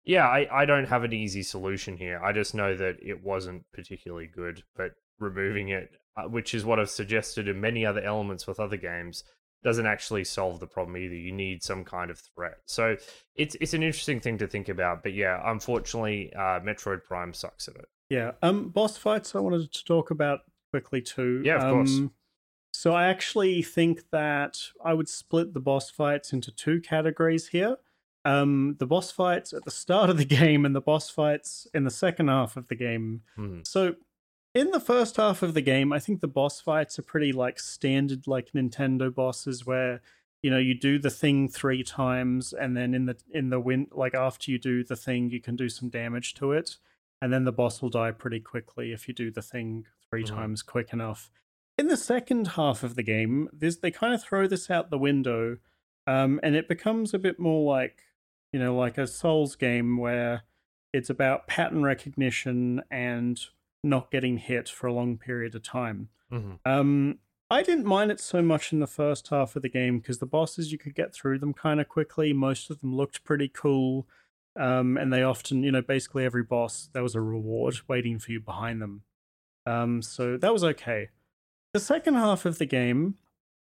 Yeah, 0.06 0.28
I, 0.28 0.48
I 0.52 0.66
don't 0.66 0.88
have 0.88 1.04
an 1.04 1.14
easy 1.14 1.44
solution 1.44 1.98
here. 1.98 2.20
I 2.20 2.32
just 2.32 2.56
know 2.56 2.76
that 2.76 2.96
it 3.00 3.24
wasn't 3.24 3.72
particularly 3.74 4.26
good, 4.26 4.64
but 4.76 4.94
removing 5.20 5.70
it, 5.70 5.92
uh, 6.18 6.24
which 6.24 6.56
is 6.56 6.66
what 6.66 6.80
I've 6.80 6.90
suggested 6.90 7.48
in 7.48 7.62
many 7.62 7.86
other 7.86 8.02
elements 8.02 8.48
with 8.48 8.60
other 8.60 8.76
games, 8.76 9.24
doesn't 9.64 9.86
actually 9.86 10.24
solve 10.24 10.60
the 10.60 10.66
problem 10.66 10.98
either. 10.98 11.14
You 11.14 11.32
need 11.32 11.62
some 11.62 11.86
kind 11.86 12.10
of 12.10 12.20
threat. 12.20 12.58
So 12.66 12.98
it's 13.36 13.56
it's 13.62 13.76
an 13.76 13.84
interesting 13.84 14.20
thing 14.20 14.40
to 14.40 14.48
think 14.48 14.68
about. 14.68 15.04
But 15.04 15.14
yeah, 15.14 15.40
unfortunately, 15.46 16.34
uh, 16.36 16.60
Metroid 16.60 17.04
Prime 17.04 17.36
sucks 17.36 17.68
at 17.68 17.76
it. 17.76 17.86
Yeah. 18.14 18.32
Um, 18.44 18.70
boss 18.70 18.96
fights 18.96 19.34
I 19.34 19.40
wanted 19.40 19.72
to 19.72 19.84
talk 19.84 20.12
about 20.12 20.42
quickly 20.70 21.02
too. 21.02 21.42
Yeah, 21.44 21.58
of 21.58 21.64
um, 21.64 21.72
course. 21.72 22.00
So 22.72 22.94
I 22.94 23.06
actually 23.06 23.64
think 23.64 24.10
that 24.12 24.60
I 24.84 24.94
would 24.94 25.10
split 25.10 25.54
the 25.54 25.60
boss 25.60 25.90
fights 25.90 26.32
into 26.32 26.52
two 26.52 26.80
categories 26.80 27.48
here. 27.48 27.78
Um, 28.24 28.76
the 28.78 28.86
boss 28.86 29.10
fights 29.12 29.52
at 29.52 29.66
the 29.66 29.72
start 29.72 30.12
of 30.12 30.18
the 30.18 30.26
game 30.40 30.64
and 30.64 30.76
the 30.76 30.82
boss 30.82 31.10
fights 31.10 31.68
in 31.74 31.86
the 31.86 31.92
second 31.92 32.28
half 32.28 32.56
of 32.56 32.68
the 32.68 32.76
game. 32.76 33.22
Mm-hmm. 33.38 33.62
So 33.64 33.96
in 34.54 34.70
the 34.70 34.80
first 34.80 35.18
half 35.18 35.42
of 35.42 35.56
the 35.56 35.62
game, 35.62 35.92
I 35.92 35.98
think 35.98 36.22
the 36.22 36.28
boss 36.28 36.62
fights 36.62 37.00
are 37.00 37.04
pretty 37.04 37.32
like 37.32 37.60
standard 37.60 38.28
like 38.28 38.52
Nintendo 38.52 39.14
bosses 39.14 39.66
where 39.66 40.02
you 40.44 40.52
know 40.52 40.60
you 40.60 40.76
do 40.76 41.00
the 41.00 41.10
thing 41.10 41.48
three 41.48 41.84
times 41.84 42.54
and 42.54 42.78
then 42.78 42.94
in 42.94 43.08
the 43.08 43.18
in 43.32 43.50
the 43.50 43.60
win 43.60 43.88
like 43.92 44.14
after 44.14 44.52
you 44.52 44.60
do 44.60 44.84
the 44.84 44.96
thing 44.96 45.32
you 45.32 45.42
can 45.42 45.56
do 45.56 45.70
some 45.70 45.90
damage 45.90 46.36
to 46.36 46.52
it 46.52 46.78
and 47.24 47.32
then 47.32 47.46
the 47.46 47.54
boss 47.54 47.82
will 47.82 47.90
die 47.90 48.12
pretty 48.12 48.42
quickly 48.42 48.92
if 48.92 49.08
you 49.08 49.14
do 49.14 49.32
the 49.32 49.42
thing 49.42 49.86
3 50.10 50.24
mm-hmm. 50.24 50.36
times 50.36 50.62
quick 50.62 50.92
enough. 50.92 51.32
In 51.78 51.88
the 51.88 51.96
second 51.96 52.50
half 52.50 52.84
of 52.84 52.96
the 52.96 53.02
game, 53.02 53.48
they 53.54 53.92
kind 53.92 54.14
of 54.14 54.22
throw 54.22 54.46
this 54.46 54.70
out 54.70 54.90
the 54.90 54.98
window 54.98 55.58
um, 56.06 56.42
and 56.44 56.54
it 56.54 56.68
becomes 56.68 57.14
a 57.14 57.20
bit 57.20 57.40
more 57.40 57.74
like 57.74 58.02
you 58.52 58.60
know 58.60 58.76
like 58.76 58.98
a 58.98 59.08
Souls 59.08 59.56
game 59.56 59.96
where 59.98 60.44
it's 60.92 61.10
about 61.10 61.48
pattern 61.48 61.82
recognition 61.82 62.82
and 62.92 63.40
not 63.86 64.12
getting 64.12 64.38
hit 64.38 64.68
for 64.68 64.88
a 64.88 64.94
long 64.94 65.18
period 65.18 65.56
of 65.56 65.64
time. 65.64 66.10
Mm-hmm. 66.30 66.56
Um, 66.66 67.20
I 67.50 67.64
didn't 67.64 67.86
mind 67.86 68.12
it 68.12 68.20
so 68.20 68.42
much 68.42 68.74
in 68.74 68.80
the 68.80 68.88
first 68.88 69.30
half 69.30 69.56
of 69.56 69.62
the 69.62 69.70
game 69.70 70.00
because 70.00 70.18
the 70.18 70.26
bosses 70.26 70.74
you 70.74 70.78
could 70.78 70.94
get 70.94 71.14
through 71.14 71.40
them 71.40 71.54
kind 71.54 71.80
of 71.80 71.88
quickly. 71.88 72.34
Most 72.34 72.70
of 72.70 72.82
them 72.82 72.94
looked 72.94 73.24
pretty 73.24 73.48
cool, 73.48 74.08
um, 74.56 74.98
and 74.98 75.12
they 75.12 75.24
often, 75.24 75.64
you 75.64 75.72
know, 75.72 75.82
basically 75.82 76.26
every 76.26 76.44
boss 76.44 76.90
there 76.94 77.04
was 77.04 77.16
a 77.16 77.22
reward 77.22 77.76
waiting 77.88 78.20
for 78.20 78.32
you 78.32 78.40
behind 78.40 78.82
them. 78.82 79.04
Um, 79.66 80.02
so 80.02 80.38
that 80.38 80.54
was 80.54 80.64
okay. 80.64 81.10
The 81.74 81.80
second 81.80 82.16
half 82.16 82.46
of 82.46 82.60
the 82.60 82.66
game, 82.66 83.16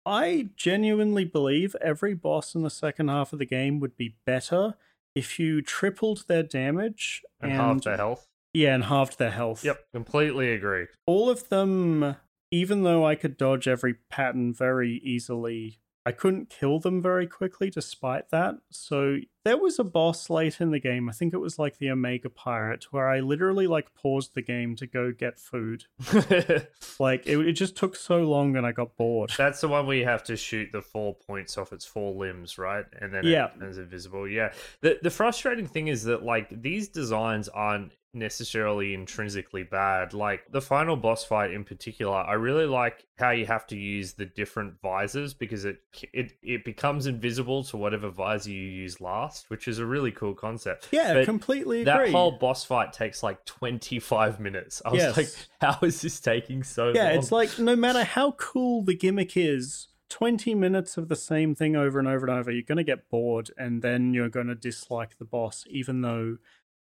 I 0.06 0.48
genuinely 0.56 1.24
believe 1.24 1.76
every 1.82 2.14
boss 2.14 2.54
in 2.54 2.62
the 2.62 2.70
second 2.70 3.08
half 3.08 3.32
of 3.32 3.38
the 3.38 3.44
game 3.44 3.80
would 3.80 3.96
be 3.96 4.16
better 4.24 4.74
if 5.14 5.38
you 5.38 5.60
tripled 5.60 6.24
their 6.28 6.42
damage 6.42 7.22
and, 7.40 7.52
and 7.52 7.60
half 7.60 7.82
their 7.82 7.96
health. 7.96 8.26
Yeah, 8.54 8.74
and 8.74 8.84
halved 8.84 9.18
their 9.18 9.30
health. 9.30 9.64
Yep, 9.64 9.92
completely 9.92 10.52
agree. 10.52 10.86
All 11.06 11.28
of 11.28 11.50
them, 11.50 12.16
even 12.50 12.82
though 12.82 13.04
I 13.04 13.14
could 13.14 13.36
dodge 13.36 13.68
every 13.68 13.94
pattern 14.08 14.54
very 14.54 15.00
easily, 15.04 15.78
I 16.08 16.12
couldn't 16.12 16.48
kill 16.48 16.80
them 16.80 17.02
very 17.02 17.26
quickly 17.26 17.68
despite 17.68 18.30
that. 18.30 18.54
So 18.70 19.18
there 19.44 19.58
was 19.58 19.78
a 19.78 19.84
boss 19.84 20.30
late 20.30 20.58
in 20.58 20.70
the 20.70 20.78
game. 20.80 21.08
I 21.10 21.12
think 21.12 21.34
it 21.34 21.38
was 21.38 21.58
like 21.58 21.76
the 21.76 21.90
Omega 21.90 22.30
Pirate, 22.30 22.84
where 22.92 23.08
I 23.10 23.20
literally 23.20 23.66
like 23.66 23.94
paused 23.94 24.34
the 24.34 24.40
game 24.40 24.74
to 24.76 24.86
go 24.86 25.12
get 25.12 25.38
food. 25.38 25.84
like 26.98 27.26
it, 27.26 27.38
it 27.38 27.52
just 27.52 27.76
took 27.76 27.94
so 27.96 28.18
long 28.22 28.56
and 28.56 28.66
I 28.66 28.72
got 28.72 28.96
bored. 28.96 29.32
That's 29.36 29.60
the 29.60 29.68
one 29.68 29.86
where 29.86 29.96
you 29.96 30.04
have 30.06 30.24
to 30.24 30.36
shoot 30.36 30.70
the 30.72 30.80
four 30.82 31.14
points 31.14 31.58
off 31.58 31.72
its 31.72 31.84
four 31.84 32.14
limbs, 32.14 32.56
right? 32.56 32.86
And 33.00 33.12
then 33.12 33.24
Yeah. 33.26 33.48
it 33.60 33.62
is 33.64 33.78
invisible. 33.78 34.26
Yeah. 34.26 34.52
The 34.80 34.98
the 35.02 35.10
frustrating 35.10 35.66
thing 35.66 35.88
is 35.88 36.04
that 36.04 36.22
like 36.22 36.62
these 36.62 36.88
designs 36.88 37.48
aren't 37.48 37.92
necessarily 38.14 38.94
intrinsically 38.94 39.62
bad. 39.62 40.12
Like 40.14 40.50
the 40.50 40.60
final 40.60 40.96
boss 40.96 41.24
fight 41.24 41.52
in 41.52 41.64
particular, 41.64 42.16
I 42.16 42.34
really 42.34 42.66
like 42.66 43.06
how 43.18 43.30
you 43.30 43.46
have 43.46 43.66
to 43.68 43.76
use 43.76 44.12
the 44.14 44.26
different 44.26 44.80
visors 44.80 45.34
because 45.34 45.64
it 45.64 45.78
it 46.12 46.32
it 46.42 46.64
becomes 46.64 47.06
invisible 47.06 47.64
to 47.64 47.76
whatever 47.76 48.08
visor 48.10 48.50
you 48.50 48.62
use 48.62 49.00
last, 49.00 49.50
which 49.50 49.68
is 49.68 49.78
a 49.78 49.86
really 49.86 50.10
cool 50.12 50.34
concept. 50.34 50.88
Yeah, 50.90 51.14
But 51.14 51.24
completely 51.24 51.84
That 51.84 52.00
agree. 52.00 52.12
whole 52.12 52.32
boss 52.32 52.64
fight 52.64 52.92
takes 52.92 53.22
like 53.22 53.44
25 53.44 54.40
minutes. 54.40 54.82
I 54.84 54.90
was 54.90 54.98
Yes. 55.02 55.16
like, 55.16 55.28
how 55.60 55.78
is 55.86 56.00
this 56.00 56.20
taking 56.20 56.62
so 56.62 56.92
yeah, 56.92 57.10
long? 57.10 57.18
it's 57.18 57.32
like 57.32 57.58
no 57.58 57.76
matter 57.76 58.04
how 58.04 58.32
cool 58.32 58.82
the 58.82 58.94
gimmick 58.94 59.36
is, 59.36 59.88
20 60.10 60.54
minutes 60.54 60.96
of 60.96 61.08
the 61.08 61.16
same 61.16 61.54
thing 61.54 61.76
over 61.76 61.98
and 61.98 62.08
over 62.08 62.26
and 62.26 62.34
over, 62.38 62.50
you're 62.50 62.62
going 62.62 62.78
to 62.78 62.84
get 62.84 63.10
bored 63.10 63.50
and 63.58 63.82
then 63.82 64.14
you're 64.14 64.30
going 64.30 64.46
to 64.46 64.54
dislike 64.54 65.18
the 65.18 65.24
boss, 65.26 65.64
even 65.68 66.00
though 66.00 66.38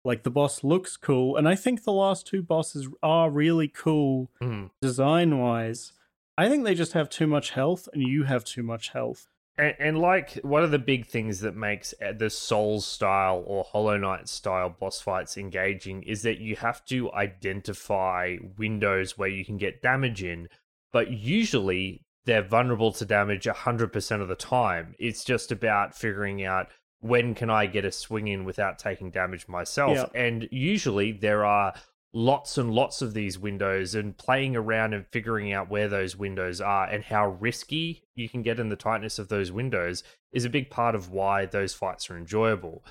like 0.07 0.23
the 0.23 0.31
boss 0.31 0.63
looks 0.65 0.97
cool. 0.97 1.37
And 1.37 1.49
I 1.49 1.55
think 1.55 1.83
the 1.85 1.93
last 1.93 2.27
two 2.27 2.43
bosses 2.43 2.89
are 3.03 3.29
really 3.31 3.69
cool 3.69 4.31
Mhm. 4.41 4.71
design 4.81 5.39
wise. 5.39 5.93
I 6.39 6.49
think 6.49 6.65
they 6.65 6.75
just 6.75 6.93
have 6.93 7.09
too 7.09 7.27
much 7.27 7.51
health 7.51 7.89
and 7.93 8.03
you 8.03 8.25
have 8.25 8.45
too 8.45 8.63
much 8.63 8.91
health. 8.91 9.27
And, 9.59 9.75
and 9.79 9.99
like 9.99 10.35
one 10.43 10.63
of 10.63 10.71
the 10.71 10.79
big 10.79 11.07
things 11.07 11.41
that 11.41 11.57
makes 11.57 11.95
uh, 12.05 12.13
the 12.13 12.29
Souls 12.29 12.87
style 12.87 13.43
or 13.47 13.65
Hollow 13.65 13.97
Knight 13.97 14.29
style 14.29 14.69
boss 14.69 15.01
fights 15.01 15.39
engaging 15.39 16.03
is 16.03 16.23
that 16.23 16.39
you 16.39 16.57
have 16.57 16.85
to 16.87 17.11
identify 17.13 18.37
windows 18.59 19.17
where 19.17 19.29
you 19.29 19.45
can 19.45 19.57
get 19.57 19.83
damage 19.83 20.23
in, 20.23 20.49
but 20.93 21.11
usually 21.11 22.03
they're 22.27 22.43
vulnerable 22.43 22.93
to 22.93 23.05
damage 23.05 23.47
100% 23.47 24.21
of 24.23 24.29
the 24.29 24.35
time. 24.37 24.95
It's 24.99 25.25
just 25.25 25.51
about 25.51 25.95
figuring 25.97 26.45
out 26.45 26.69
when 27.09 27.35
can 27.35 27.51
I 27.51 27.67
get 27.67 27.85
a 27.85 27.93
swing 27.93 28.29
in 28.29 28.45
without 28.45 28.79
taking 28.79 29.11
damage 29.11 29.49
myself. 29.49 29.93
Yeah. 29.97 30.21
And 30.21 30.49
usually 30.51 31.13
there 31.13 31.45
are 31.45 31.75
lots 32.13 32.57
and 32.57 32.73
lots 32.73 33.03
of 33.03 33.13
these 33.13 33.39
windows 33.39 33.95
and 33.95 34.17
playing 34.17 34.57
around 34.57 34.95
and 34.95 35.07
figuring 35.09 35.53
out 35.53 35.69
where 35.69 35.89
those 35.89 36.17
windows 36.17 36.61
are 36.61 36.87
and 36.87 37.05
how 37.05 37.29
risky 37.29 38.03
you 38.15 38.29
can 38.29 38.43
get 38.43 38.59
in 38.59 38.71
the 38.71 38.77
tightness 38.77 39.19
of 39.19 39.29
those 39.29 39.53
windows 39.53 40.03
is 40.33 40.45
a 40.45 40.51
big 40.51 40.71
part 40.71 40.95
of 40.95 41.11
why 41.11 41.45
those 41.45 41.75
fights 41.75 42.09
are 42.09 42.17
enjoyable. 42.17 42.83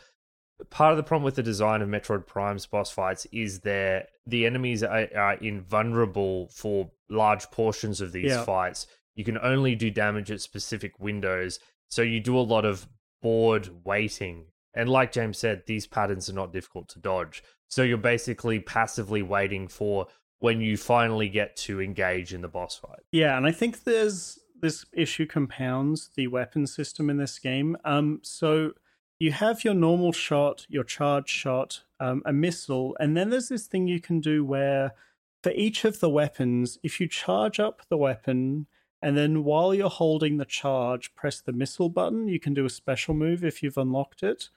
Part 0.70 0.92
of 0.92 0.98
the 0.98 1.04
problem 1.04 1.24
with 1.24 1.36
the 1.36 1.44
design 1.44 1.82
of 1.82 1.90
Metroid 1.90 2.28
Prime's 2.28 2.66
boss 2.66 2.92
fights 2.92 3.26
is 3.32 3.62
that 3.62 4.10
the 4.26 4.46
enemies 4.46 4.84
are, 4.84 5.08
are 5.16 5.34
invulnerable 5.36 6.48
for 6.50 6.92
large 7.10 7.50
portions 7.52 8.02
of 8.02 8.12
these 8.12 8.32
Yeah. 8.32 8.44
fights. 8.46 8.88
You 9.16 9.24
can 9.26 9.38
only 9.40 9.76
do 9.76 9.90
damage 9.90 10.32
at 10.32 10.42
specific 10.42 11.00
windows, 11.00 11.60
so 11.90 12.02
you 12.02 12.20
do 12.20 12.38
a 12.38 12.42
lot 12.42 12.64
of 12.64 12.88
bored 13.26 13.68
waiting. 13.84 14.46
And 14.76 14.88
like 14.88 15.12
James 15.12 15.40
said, 15.40 15.64
these 15.66 15.88
patterns 15.88 16.30
are 16.30 16.34
not 16.34 16.54
difficult 16.54 16.90
to 16.90 17.00
dodge. 17.00 17.42
So 17.68 17.82
you're 17.82 17.98
basically 17.98 18.60
passively 18.60 19.24
waiting 19.24 19.68
for 19.68 20.06
when 20.42 20.62
you 20.62 20.78
finally 20.78 21.28
get 21.28 21.56
to 21.56 21.82
engage 21.82 22.36
in 22.36 22.42
the 22.42 22.48
boss 22.48 22.78
fight. 22.78 23.00
Yeah, 23.12 23.36
and 23.36 23.48
I 23.48 23.52
think 23.52 23.84
there's 23.84 24.38
this 24.62 24.86
issue 24.94 25.26
compounds 25.26 26.12
the 26.16 26.28
weapon 26.28 26.68
system 26.68 27.10
in 27.10 27.18
this 27.18 27.40
game. 27.40 27.76
Um, 27.84 28.20
so 28.22 28.74
you 29.18 29.32
have 29.32 29.64
your 29.64 29.74
normal 29.74 30.12
shot, 30.12 30.68
your 30.70 30.84
charge 30.84 31.28
shot, 31.28 31.82
um, 32.00 32.22
a 32.28 32.32
missile, 32.32 32.96
and 33.00 33.18
then 33.18 33.32
there's 33.32 33.50
this 33.50 33.66
thing 33.66 33.88
you 33.88 34.00
can 34.00 34.20
do 34.20 34.46
where 34.46 34.94
for 35.42 35.52
each 35.54 35.84
of 35.84 36.00
the 36.00 36.12
weapons, 36.12 36.78
if 36.84 37.00
you 37.00 37.08
charge 37.08 37.60
up 37.60 37.82
the 37.90 37.98
weapon 37.98 38.68
and 39.06 39.16
then 39.16 39.44
while 39.44 39.72
you're 39.72 39.88
holding 39.88 40.38
the 40.38 40.46
charge, 40.46 41.14
press 41.14 41.40
the 41.40 41.54
missile 41.54 41.90
button, 41.90 42.28
you 42.28 42.40
can 42.40 42.56
do 42.56 42.66
a 42.66 42.72
special 42.72 43.14
move 43.14 43.46
if 43.46 43.62
you've 43.62 43.78
unlocked 43.78 44.24
it. 44.24 44.50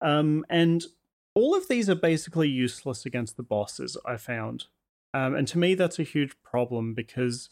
Um, 0.00 0.46
and 0.48 0.84
all 1.34 1.52
of 1.52 1.66
these 1.66 1.90
are 1.90 1.96
basically 1.96 2.48
useless 2.48 3.04
against 3.04 3.36
the 3.36 3.42
bosses, 3.42 3.96
I 4.06 4.16
found. 4.16 4.66
Um, 5.12 5.34
and 5.34 5.48
to 5.48 5.58
me, 5.58 5.74
that's 5.74 5.98
a 5.98 6.04
huge 6.04 6.40
problem 6.44 6.94
because 6.94 7.50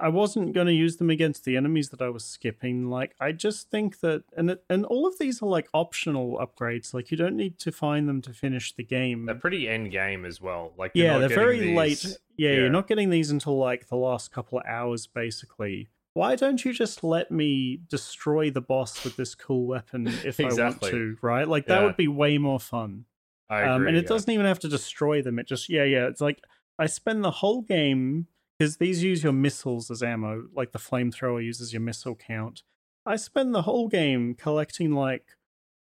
I 0.00 0.08
wasn't 0.08 0.52
going 0.52 0.66
to 0.66 0.72
use 0.72 0.96
them 0.96 1.10
against 1.10 1.44
the 1.44 1.56
enemies 1.56 1.90
that 1.90 2.02
I 2.02 2.08
was 2.08 2.24
skipping. 2.24 2.88
Like, 2.90 3.14
I 3.20 3.32
just 3.32 3.70
think 3.70 4.00
that, 4.00 4.24
and 4.36 4.58
and 4.68 4.84
all 4.86 5.06
of 5.06 5.18
these 5.18 5.42
are 5.42 5.46
like 5.48 5.68
optional 5.72 6.38
upgrades. 6.38 6.92
Like, 6.94 7.10
you 7.10 7.16
don't 7.16 7.36
need 7.36 7.58
to 7.60 7.72
find 7.72 8.08
them 8.08 8.20
to 8.22 8.32
finish 8.32 8.74
the 8.74 8.84
game. 8.84 9.26
They're 9.26 9.34
pretty 9.34 9.68
end 9.68 9.90
game 9.92 10.24
as 10.24 10.40
well. 10.40 10.72
Like 10.76 10.92
you're 10.94 11.06
yeah, 11.06 11.18
they're 11.18 11.28
very 11.28 11.60
these- 11.60 11.76
late. 11.76 12.04
Yeah, 12.36 12.50
yeah. 12.50 12.56
you're 12.56 12.70
not 12.70 12.88
getting 12.88 13.10
these 13.10 13.30
until 13.30 13.56
like 13.58 13.88
the 13.88 13.96
last 13.96 14.32
couple 14.32 14.58
of 14.58 14.64
hours, 14.66 15.06
basically. 15.06 15.88
Why 16.14 16.36
don't 16.36 16.64
you 16.64 16.72
just 16.72 17.02
let 17.02 17.30
me 17.32 17.80
destroy 17.88 18.50
the 18.50 18.60
boss 18.60 19.02
with 19.02 19.16
this 19.16 19.34
cool 19.34 19.66
weapon 19.66 20.06
if 20.24 20.38
I 20.40 20.44
want 20.52 20.80
to? 20.82 21.16
Right, 21.22 21.46
like 21.48 21.66
that 21.66 21.80
Yeah. 21.80 21.86
would 21.86 21.96
be 21.96 22.08
way 22.08 22.38
more 22.38 22.60
fun. 22.60 23.04
I 23.50 23.62
Um, 23.64 23.76
agree, 23.82 23.88
and 23.88 23.96
it 23.96 24.02
yeah. 24.04 24.08
doesn't 24.08 24.30
even 24.32 24.46
have 24.46 24.58
to 24.60 24.68
destroy 24.68 25.22
them. 25.22 25.38
It 25.38 25.46
just 25.46 25.68
yeah, 25.68 25.84
yeah. 25.84 26.06
It's 26.06 26.20
like 26.20 26.40
I 26.78 26.86
spend 26.86 27.22
the 27.24 27.30
whole 27.30 27.62
game 27.62 28.26
because 28.58 28.76
these 28.78 29.02
use 29.02 29.22
your 29.24 29.32
missiles 29.32 29.90
as 29.90 30.02
ammo. 30.02 30.48
Like 30.54 30.72
the 30.72 30.78
flamethrower 30.78 31.44
uses 31.44 31.72
your 31.72 31.82
missile 31.82 32.14
count. 32.14 32.62
I 33.06 33.16
spend 33.16 33.54
the 33.54 33.62
whole 33.62 33.88
game 33.88 34.34
collecting 34.34 34.92
like 34.92 35.36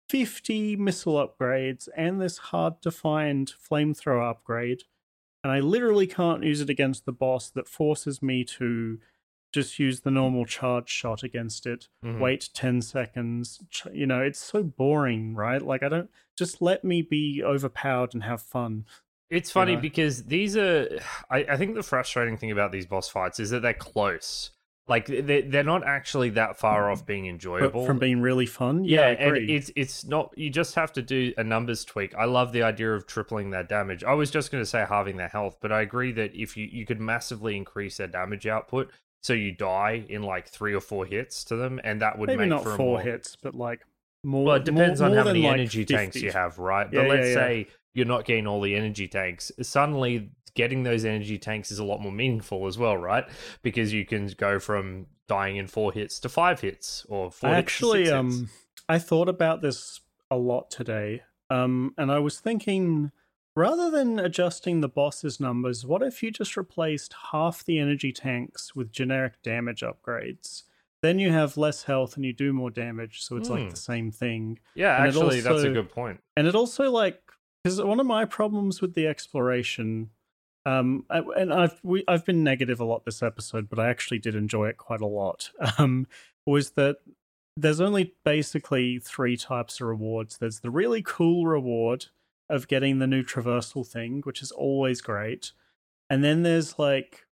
fifty 0.07 0.75
missile 0.75 1.13
upgrades 1.15 1.87
and 1.95 2.19
this 2.21 2.37
hard 2.37 2.81
to 2.81 2.91
find 2.91 3.51
flamethrower 3.51 4.29
upgrade, 4.29 4.83
and 5.43 5.51
I 5.51 5.59
literally 5.59 6.07
can't 6.07 6.43
use 6.43 6.61
it 6.61 6.69
against 6.69 7.05
the 7.05 7.11
boss. 7.11 7.49
That 7.49 7.67
forces 7.67 8.21
me 8.21 8.43
to 8.45 8.99
just 9.51 9.79
use 9.79 10.01
the 10.01 10.11
normal 10.11 10.45
charge 10.45 10.89
shot 10.89 11.23
against 11.23 11.65
it 11.65 11.87
Mhm. 12.05 12.19
wait 12.19 12.49
10 12.53 12.83
seconds 12.83 13.59
you 13.91 14.05
know 14.05 14.21
it's 14.21 14.37
so 14.37 14.61
boring 14.61 15.33
right 15.33 15.63
like 15.63 15.81
i 15.81 15.89
don't 15.89 16.11
just 16.37 16.61
let 16.61 16.83
me 16.83 17.01
be 17.01 17.41
overpowered 17.43 18.13
and 18.13 18.21
have 18.21 18.43
fun 18.43 18.85
It's 19.29 19.51
funny 19.51 19.75
know? 19.75 19.81
because 19.81 20.23
these 20.23 20.57
are. 20.57 20.87
I, 21.29 21.39
I 21.49 21.57
think 21.57 21.75
the 21.75 21.83
frustrating 21.83 22.37
thing 22.37 22.51
about 22.51 22.71
these 22.71 22.85
boss 22.85 23.09
fights 23.09 23.39
is 23.39 23.49
that 23.51 23.61
they're 23.61 23.73
close. 23.73 24.51
Like 24.87 25.05
they 25.05 25.41
they're 25.41 25.63
not 25.63 25.85
actually 25.85 26.31
that 26.31 26.57
far 26.57 26.89
off 26.89 27.05
being 27.05 27.25
but 27.25 27.29
enjoyable. 27.29 27.85
from 27.85 27.99
being 27.99 28.21
really 28.21 28.47
fun 28.47 28.83
yeah, 28.83 29.11
yeah, 29.11 29.27
and 29.27 29.37
it's 29.49 29.71
it's 29.75 30.03
not. 30.03 30.33
You 30.35 30.49
just 30.49 30.73
have 30.73 30.91
to 30.93 31.03
do 31.03 31.31
a 31.37 31.43
numbers 31.43 31.85
tweak. 31.85 32.15
I 32.15 32.25
love 32.25 32.53
the 32.53 32.63
idea 32.63 32.91
of 32.93 33.05
tripling 33.05 33.51
their 33.51 33.63
damage. 33.63 34.03
I 34.03 34.13
was 34.13 34.31
just 34.31 34.51
going 34.51 34.63
to 34.63 34.65
say 34.65 34.83
halving 34.89 35.17
their 35.17 35.27
health, 35.27 35.57
but 35.61 35.71
I 35.71 35.81
agree 35.81 36.11
that 36.13 36.33
if 36.33 36.57
you 36.57 36.67
you 36.71 36.87
could 36.87 36.99
massively 36.99 37.55
increase 37.55 37.97
their 37.97 38.07
damage 38.07 38.47
output, 38.47 38.89
so 39.21 39.33
you 39.33 39.51
die 39.51 40.05
in 40.09 40.23
like 40.23 40.47
three 40.47 40.73
or 40.73 40.81
four 40.81 41.05
hits 41.05 41.43
to 41.45 41.55
them, 41.55 41.79
and 41.83 42.01
that 42.01 42.17
would 42.17 42.25
maybe 42.25 42.39
make 42.39 42.49
not 42.49 42.63
for 42.63 42.75
four 42.75 42.93
more, 42.93 43.01
hits 43.01 43.37
but 43.39 43.53
like 43.53 43.81
more 44.23 44.43
Well, 44.43 44.55
it 44.55 44.65
depends 44.65 45.01
more, 45.01 45.11
on 45.11 45.15
how 45.15 45.23
many 45.23 45.43
like, 45.43 45.53
energy 45.53 45.85
tanks 45.85 46.15
you 46.15 46.31
have, 46.31 46.57
right? 46.57 46.89
But 46.91 47.03
yeah, 47.03 47.09
let's 47.09 47.27
yeah. 47.27 47.33
say 47.35 47.67
you're 47.93 48.05
not 48.05 48.25
getting 48.25 48.47
all 48.47 48.61
the 48.61 48.75
energy 48.75 49.07
tanks. 49.07 49.51
Suddenly, 49.61 50.31
getting 50.55 50.83
those 50.83 51.05
energy 51.05 51.37
tanks 51.37 51.71
is 51.71 51.79
a 51.79 51.83
lot 51.83 52.01
more 52.01 52.11
meaningful 52.11 52.67
as 52.67 52.77
well, 52.77 52.97
right? 52.97 53.25
Because 53.61 53.93
you 53.93 54.05
can 54.05 54.27
go 54.37 54.59
from 54.59 55.07
dying 55.27 55.57
in 55.57 55.67
four 55.67 55.91
hits 55.93 56.19
to 56.21 56.29
five 56.29 56.59
hits 56.61 57.05
or 57.09 57.31
four 57.31 57.49
I 57.51 57.53
actually 57.57 58.09
um. 58.09 58.49
I 58.87 58.97
thought 58.97 59.29
about 59.29 59.61
this 59.61 60.01
a 60.31 60.35
lot 60.37 60.71
today. 60.71 61.21
Um 61.51 61.93
and 61.97 62.11
I 62.11 62.17
was 62.19 62.39
thinking 62.39 63.11
rather 63.55 63.91
than 63.91 64.19
adjusting 64.19 64.81
the 64.81 64.89
boss's 64.89 65.39
numbers, 65.39 65.85
what 65.85 66.01
if 66.01 66.23
you 66.23 66.31
just 66.31 66.57
replaced 66.57 67.13
half 67.31 67.63
the 67.63 67.77
energy 67.77 68.11
tanks 68.11 68.75
with 68.75 68.91
generic 68.91 69.33
damage 69.43 69.81
upgrades? 69.81 70.63
Then 71.01 71.19
you 71.19 71.31
have 71.31 71.55
less 71.57 71.83
health 71.83 72.15
and 72.15 72.25
you 72.25 72.33
do 72.33 72.51
more 72.51 72.71
damage, 72.71 73.21
so 73.21 73.37
it's 73.37 73.47
Hmm. 73.49 73.53
like 73.55 73.69
the 73.69 73.75
same 73.77 74.11
thing. 74.11 74.59
Yeah, 74.75 74.97
and 74.97 75.07
actually, 75.07 75.41
that's 75.41 75.61
a 75.63 75.69
good 75.69 75.89
point. 75.91 76.21
And 76.35 76.47
it 76.47 76.55
also 76.55 76.89
like 76.91 77.21
because 77.63 77.81
one 77.81 77.99
of 77.99 78.05
my 78.05 78.25
problems 78.25 78.81
with 78.81 78.93
the 78.93 79.07
exploration 79.07 80.09
um 80.65 81.05
and 81.09 81.53
I've 81.53 81.79
we, 81.83 82.03
I've 82.07 82.25
been 82.25 82.43
negative 82.43 82.79
a 82.79 82.85
lot 82.85 83.05
this 83.05 83.23
episode, 83.23 83.69
but 83.69 83.79
I 83.79 83.89
actually 83.89 84.19
did 84.19 84.35
enjoy 84.35 84.67
it 84.67 84.77
quite 84.77 85.01
a 85.01 85.07
lot. 85.07 85.51
Um 85.77 86.07
was 86.45 86.71
that 86.71 86.97
there's 87.55 87.81
only 87.81 88.15
basically 88.23 88.99
three 88.99 89.37
types 89.37 89.81
of 89.81 89.87
rewards. 89.87 90.37
There's 90.37 90.61
the 90.61 90.71
really 90.71 91.01
cool 91.01 91.45
reward 91.45 92.07
of 92.49 92.67
getting 92.67 92.99
the 92.99 93.07
new 93.07 93.23
traversal 93.23 93.85
thing, 93.85 94.21
which 94.23 94.41
is 94.41 94.51
always 94.51 95.01
great. 95.01 95.51
And 96.09 96.23
then 96.23 96.43
there's 96.43 96.79
like 96.79 97.25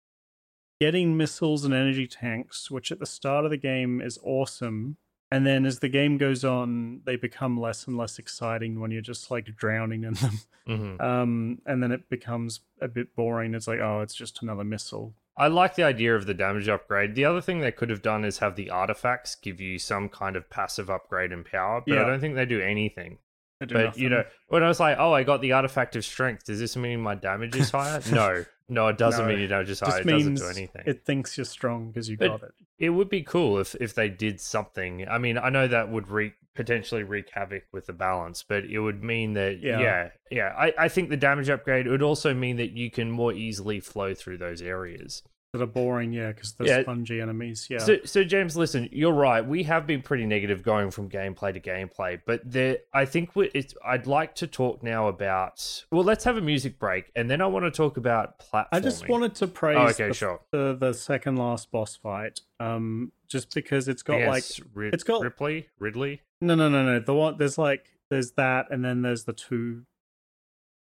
getting 0.79 1.17
missiles 1.17 1.65
and 1.65 1.73
energy 1.73 2.07
tanks, 2.07 2.69
which 2.69 2.91
at 2.91 2.99
the 2.99 3.05
start 3.05 3.45
of 3.45 3.51
the 3.51 3.57
game 3.57 4.01
is 4.01 4.19
awesome. 4.23 4.97
And 5.29 5.45
then 5.45 5.65
as 5.65 5.79
the 5.79 5.89
game 5.89 6.17
goes 6.17 6.45
on, 6.45 7.01
they 7.05 7.17
become 7.17 7.59
less 7.59 7.85
and 7.85 7.97
less 7.97 8.17
exciting 8.17 8.79
when 8.79 8.91
you're 8.91 9.01
just 9.01 9.29
like 9.29 9.55
drowning 9.55 10.03
in 10.03 10.13
them. 10.13 10.39
hmm 10.65 10.95
Um, 11.01 11.61
and 11.65 11.81
then 11.81 11.91
it 11.91 12.09
becomes 12.09 12.61
a 12.81 12.87
bit 12.87 13.15
boring. 13.15 13.53
It's 13.53 13.67
like, 13.67 13.79
oh, 13.79 14.01
it's 14.01 14.15
just 14.15 14.41
another 14.41 14.63
missile. 14.63 15.13
I 15.37 15.47
like 15.47 15.75
the 15.75 15.83
idea 15.83 16.15
of 16.15 16.25
the 16.25 16.33
damage 16.33 16.67
upgrade. 16.67 17.13
The 17.13 17.25
other 17.25 17.41
thing 17.41 17.59
they 17.59 17.71
could 17.71 17.89
have 17.89 18.01
done 18.01 18.25
is 18.25 18.39
have 18.39 18.55
the 18.55 18.71
artifacts 18.71 19.35
give 19.35 19.61
you 19.61 19.77
some 19.77 20.09
kind 20.09 20.35
of 20.35 20.49
passive 20.49 20.89
upgrade 20.89 21.31
in 21.31 21.43
power, 21.43 21.83
but 21.85 21.97
I 21.99 22.03
don't 22.05 22.19
think 22.19 22.35
they 22.35 22.45
do 22.45 22.59
anything. 22.59 23.19
I 23.61 23.65
do 23.65 23.73
But 23.75 23.97
you 23.97 24.09
know, 24.09 24.23
when 24.47 24.63
I 24.63 24.67
was 24.67 24.79
like, 24.79 24.97
"Oh, 24.99 25.13
I 25.13 25.23
got 25.23 25.41
the 25.41 25.51
artifact 25.51 25.95
of 25.95 26.05
strength," 26.05 26.45
does 26.45 26.59
this 26.59 26.75
mean 26.75 27.01
my 27.01 27.15
damage 27.15 27.55
is 27.55 27.69
higher? 27.71 28.01
no, 28.11 28.45
no, 28.69 28.87
it 28.87 28.97
doesn't 28.97 29.27
No, 29.27 29.35
mean 29.35 29.47
damage 29.49 29.69
is 29.69 29.79
higher. 29.79 29.89
just 30.03 30.05
It 30.07 30.11
doesn't 30.11 30.35
do 30.35 30.47
anything. 30.47 30.83
it 30.85 31.05
thinks 31.05 31.37
you're 31.37 31.45
strong 31.45 31.87
because 31.87 32.09
you 32.09 32.17
But- 32.17 32.27
got 32.27 32.43
it. 32.43 32.51
It 32.79 32.89
would 32.91 33.09
be 33.09 33.23
cool 33.23 33.57
if 33.57 33.73
if 33.79 33.95
they 33.95 34.07
did 34.09 34.39
something. 34.39 35.07
I 35.07 35.17
mean, 35.17 35.37
I 35.37 35.49
know 35.49 35.67
that 35.67 35.89
would 35.89 36.09
wreak 36.09 36.33
potentially 36.53 37.03
wreak 37.03 37.29
havoc 37.31 37.63
with 37.71 37.85
the 37.87 37.93
balance, 37.93 38.43
but 38.47 38.65
it 38.65 38.79
would 38.79 39.03
mean 39.03 39.33
that 39.33 39.59
Yeah. 39.61 39.79
yeah, 39.79 40.09
yeah. 40.31 40.53
I, 40.57 40.73
I 40.77 40.87
think 40.87 41.09
the 41.09 41.17
damage 41.17 41.49
upgrade 41.49 41.87
would 41.87 42.01
also 42.03 42.33
mean 42.33 42.57
that 42.57 42.71
you 42.71 42.89
can 42.91 43.09
more 43.11 43.31
easily 43.33 43.79
flow 43.79 44.13
through 44.13 44.37
those 44.39 44.61
areas. 44.61 45.23
That 45.57 45.63
are 45.63 45.67
boring, 45.67 46.13
yeah, 46.13 46.27
because 46.31 46.53
they're 46.53 46.67
Yeah. 46.67 46.81
spongy 46.83 47.19
enemies. 47.19 47.67
Yeah, 47.69 47.79
So, 47.79 47.97
so 48.05 48.23
James, 48.23 48.55
listen, 48.55 48.87
you're 48.91 49.13
right. 49.13 49.45
We 49.45 49.63
have 49.63 49.87
been 49.87 50.01
pretty 50.01 50.25
negative 50.25 50.61
going 50.63 50.91
from 50.91 51.09
gameplay 51.09 51.53
to 51.53 51.59
gameplay, 51.59 52.21
but 52.25 52.41
there, 52.45 52.77
I 52.93 53.05
think 53.05 53.35
we, 53.35 53.49
it's. 53.53 53.73
I'd 53.83 54.07
like 54.07 54.35
to 54.35 54.47
talk 54.47 54.83
now 54.83 55.07
about. 55.07 55.85
Well, 55.91 56.03
let's 56.03 56.23
have 56.25 56.37
a 56.37 56.41
music 56.41 56.77
break, 56.79 57.11
and 57.15 57.29
then 57.29 57.41
I 57.41 57.47
want 57.47 57.65
to 57.65 57.71
talk 57.71 57.97
about 57.97 58.39
platforming. 58.39 58.67
I 58.71 58.79
just 58.79 59.07
wanted 59.09 59.35
to 59.35 59.47
praise 59.47 59.77
Oh, 59.79 59.87
okay, 59.87 60.07
the, 60.09 60.13
sure. 60.13 60.39
the 60.51 60.75
the 60.79 60.93
second 60.93 61.37
last 61.37 61.71
boss 61.71 61.95
fight. 61.95 62.41
Um, 62.59 63.11
just 63.27 63.53
because 63.53 63.87
it's 63.87 64.03
got 64.03 64.21
like 64.21 64.43
Rid- 64.73 64.93
it's 64.93 65.03
got- 65.03 65.21
Ripley, 65.21 65.67
Ridley. 65.79 66.21
no, 66.41 66.55
no, 66.55 66.69
no, 66.69 66.83
no. 66.85 66.99
The 66.99 67.13
one 67.13 67.37
there's 67.37 67.57
like 67.57 67.91
there's 68.09 68.31
that, 68.31 68.67
and 68.71 68.83
then 68.85 69.01
there's 69.01 69.25
the 69.25 69.33
two 69.33 69.83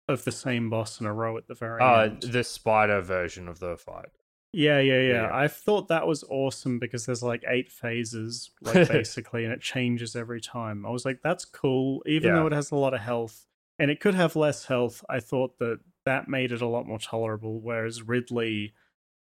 of 0.09 0.25
the 0.25 0.31
same 0.31 0.69
boss 0.69 0.99
in 0.99 1.05
a 1.05 1.13
row 1.13 1.37
at 1.37 1.47
the 1.47 1.53
very 1.53 1.79
Uh, 1.81 2.01
end. 2.05 2.21
the 2.23 2.43
spider 2.43 2.99
version 3.01 3.47
of 3.47 3.59
the 3.59 3.77
fight. 3.77 4.09
Yeah, 4.53 4.79
yeah, 4.79 4.99
yeah, 4.99 5.11
Yeah. 5.13 5.29
I 5.31 5.47
thought 5.47 5.87
that 5.87 6.05
was 6.07 6.23
awesome 6.29 6.77
because 6.79 7.05
there's 7.05 7.23
like 7.23 7.43
eight 7.47 7.69
phases, 7.71 8.51
like 8.61 8.87
basically, 8.89 9.45
and 9.45 9.53
it 9.53 9.61
changes 9.61 10.15
every 10.15 10.41
time. 10.41 10.85
I 10.85 10.89
was 10.89 11.05
like, 11.05 11.19
that's 11.23 11.45
cool, 11.45 12.03
even 12.05 12.29
Yeah. 12.29 12.35
though 12.35 12.47
it 12.47 12.53
has 12.53 12.71
a 12.71 12.75
lot 12.75 12.93
of 12.93 12.99
health, 12.99 13.45
and 13.79 13.89
it 13.89 13.99
could 13.99 14.15
have 14.15 14.35
less 14.35 14.65
health. 14.65 15.03
I 15.09 15.19
thought 15.21 15.57
that 15.59 15.79
that 16.05 16.27
made 16.27 16.51
it 16.51 16.61
a 16.61 16.67
lot 16.67 16.85
more 16.87 16.99
tolerable. 16.99 17.61
Whereas 17.61 18.01
Ridley, 18.01 18.73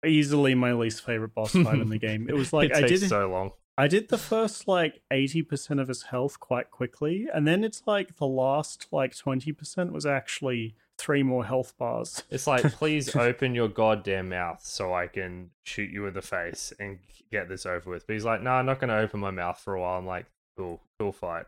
easily 0.04 0.54
my 0.54 0.72
least 0.72 1.04
favorite 1.04 1.34
boss 1.34 1.52
fight 1.52 1.78
in 1.80 1.90
the 1.90 1.98
game. 2.08 2.26
It 2.28 2.34
was 2.36 2.52
like 2.52 2.70
it 2.70 2.76
I 2.76 2.80
did, 2.82 3.00
so 3.08 3.28
long. 3.28 3.50
I 3.76 3.88
did 3.88 4.08
the 4.08 4.18
first 4.18 4.66
like 4.68 5.02
eighty 5.10 5.42
percent 5.42 5.80
of 5.80 5.88
his 5.88 6.04
health 6.04 6.40
quite 6.40 6.70
quickly, 6.70 7.26
and 7.32 7.46
then 7.46 7.64
it's 7.64 7.82
like 7.86 8.16
the 8.16 8.26
last 8.26 8.86
like 8.92 9.16
twenty 9.16 9.52
percent 9.52 9.92
was 9.92 10.06
actually 10.06 10.74
three 11.02 11.22
more 11.22 11.44
health 11.44 11.76
bars. 11.78 12.22
It's 12.30 12.46
like, 12.46 12.62
please 12.72 13.14
open 13.16 13.54
your 13.54 13.68
goddamn 13.68 14.28
mouth 14.28 14.60
so 14.64 14.94
I 14.94 15.08
can 15.08 15.50
shoot 15.64 15.90
you 15.90 16.06
in 16.06 16.14
the 16.14 16.22
face 16.22 16.72
and 16.78 16.98
get 17.30 17.48
this 17.48 17.66
over 17.66 17.90
with. 17.90 18.06
But 18.06 18.12
he's 18.14 18.24
like, 18.24 18.40
no, 18.42 18.50
I'm 18.52 18.66
not 18.66 18.78
going 18.78 18.88
to 18.90 18.98
open 18.98 19.18
my 19.20 19.30
mouth 19.32 19.58
for 19.58 19.74
a 19.74 19.80
while. 19.80 19.98
I'm 19.98 20.06
like, 20.06 20.26
cool, 20.56 20.80
cool 20.98 21.12
fight. 21.12 21.46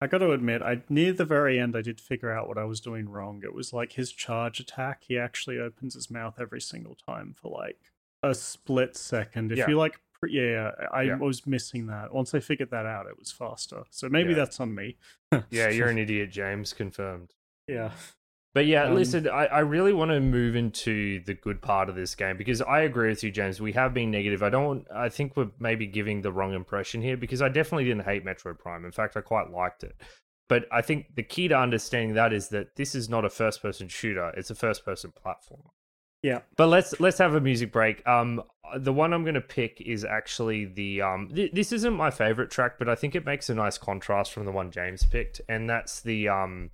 I 0.00 0.06
got 0.06 0.18
to 0.18 0.32
admit, 0.32 0.62
I 0.62 0.82
near 0.88 1.12
the 1.12 1.24
very 1.24 1.58
end, 1.58 1.76
I 1.76 1.82
did 1.82 2.00
figure 2.00 2.30
out 2.32 2.48
what 2.48 2.58
I 2.58 2.64
was 2.64 2.80
doing 2.80 3.08
wrong. 3.08 3.40
It 3.44 3.54
was 3.54 3.72
like 3.72 3.92
his 3.92 4.12
charge 4.12 4.58
attack. 4.60 5.04
He 5.06 5.16
actually 5.18 5.58
opens 5.58 5.94
his 5.94 6.10
mouth 6.10 6.34
every 6.40 6.60
single 6.60 6.96
time 7.06 7.34
for 7.40 7.50
like 7.50 7.78
a 8.22 8.34
split 8.34 8.96
second. 8.96 9.52
If 9.52 9.58
Yeah. 9.58 9.68
you 9.68 9.76
like, 9.78 10.00
yeah, 10.28 10.70
I 10.92 11.02
Yeah. 11.02 11.16
was 11.18 11.46
missing 11.46 11.86
that. 11.86 12.12
Once 12.12 12.34
I 12.34 12.40
figured 12.40 12.70
that 12.70 12.86
out, 12.86 13.06
it 13.06 13.18
was 13.18 13.30
faster. 13.32 13.82
So 13.90 14.08
maybe 14.08 14.30
Yeah. 14.30 14.36
that's 14.36 14.58
on 14.60 14.74
me. 14.74 14.96
Yeah, 15.50 15.68
you're 15.70 15.88
an 15.94 15.98
idiot, 15.98 16.30
James. 16.30 16.72
Confirmed. 16.72 17.34
yeah. 17.68 17.92
But 18.54 18.66
yeah, 18.66 18.84
Um, 18.84 18.94
listen, 18.94 19.28
I, 19.28 19.46
I 19.46 19.58
really 19.60 19.94
want 19.94 20.10
to 20.10 20.20
move 20.20 20.56
into 20.56 21.20
the 21.24 21.34
good 21.34 21.62
part 21.62 21.88
of 21.88 21.94
this 21.94 22.14
game 22.14 22.36
because 22.36 22.60
I 22.60 22.80
agree 22.80 23.08
with 23.08 23.24
you, 23.24 23.30
James. 23.30 23.60
We 23.60 23.72
have 23.72 23.94
been 23.94 24.10
negative. 24.10 24.42
I 24.42 24.50
don't. 24.50 24.86
I 24.94 25.08
think 25.08 25.36
we're 25.36 25.50
maybe 25.58 25.86
giving 25.86 26.20
the 26.20 26.32
wrong 26.32 26.52
impression 26.52 27.00
here 27.00 27.16
because 27.16 27.40
I 27.40 27.48
definitely 27.48 27.84
didn't 27.84 28.04
hate 28.04 28.24
Metroid 28.24 28.58
Prime. 28.58 28.84
In 28.84 28.92
fact, 28.92 29.16
I 29.16 29.22
quite 29.22 29.50
liked 29.50 29.84
it. 29.84 29.96
But 30.48 30.66
I 30.70 30.82
think 30.82 31.14
the 31.14 31.22
key 31.22 31.48
to 31.48 31.56
understanding 31.56 32.14
that 32.14 32.32
is 32.32 32.48
that 32.48 32.76
this 32.76 32.94
is 32.94 33.08
not 33.08 33.24
a 33.24 33.30
first-person 33.30 33.88
shooter; 33.88 34.30
it's 34.36 34.50
a 34.50 34.54
first-person 34.54 35.12
platformer. 35.24 35.70
Yeah. 36.22 36.40
But 36.56 36.66
let's 36.66 37.00
let's 37.00 37.18
have 37.18 37.34
a 37.34 37.40
music 37.40 37.72
break. 37.72 38.06
Um, 38.06 38.42
the 38.76 38.92
one 38.92 39.14
I'm 39.14 39.22
going 39.22 39.34
to 39.34 39.40
pick 39.40 39.80
is 39.80 40.04
actually 40.04 40.66
the 40.66 41.00
um. 41.00 41.30
Th- 41.34 41.52
this 41.52 41.72
isn't 41.72 41.94
my 41.94 42.10
favorite 42.10 42.50
track, 42.50 42.78
but 42.78 42.88
I 42.88 42.94
think 42.96 43.14
it 43.14 43.24
makes 43.24 43.48
a 43.48 43.54
nice 43.54 43.78
contrast 43.78 44.32
from 44.32 44.44
the 44.44 44.52
one 44.52 44.70
James 44.70 45.04
picked, 45.04 45.40
and 45.48 45.70
that's 45.70 46.00
the 46.02 46.28
um, 46.28 46.70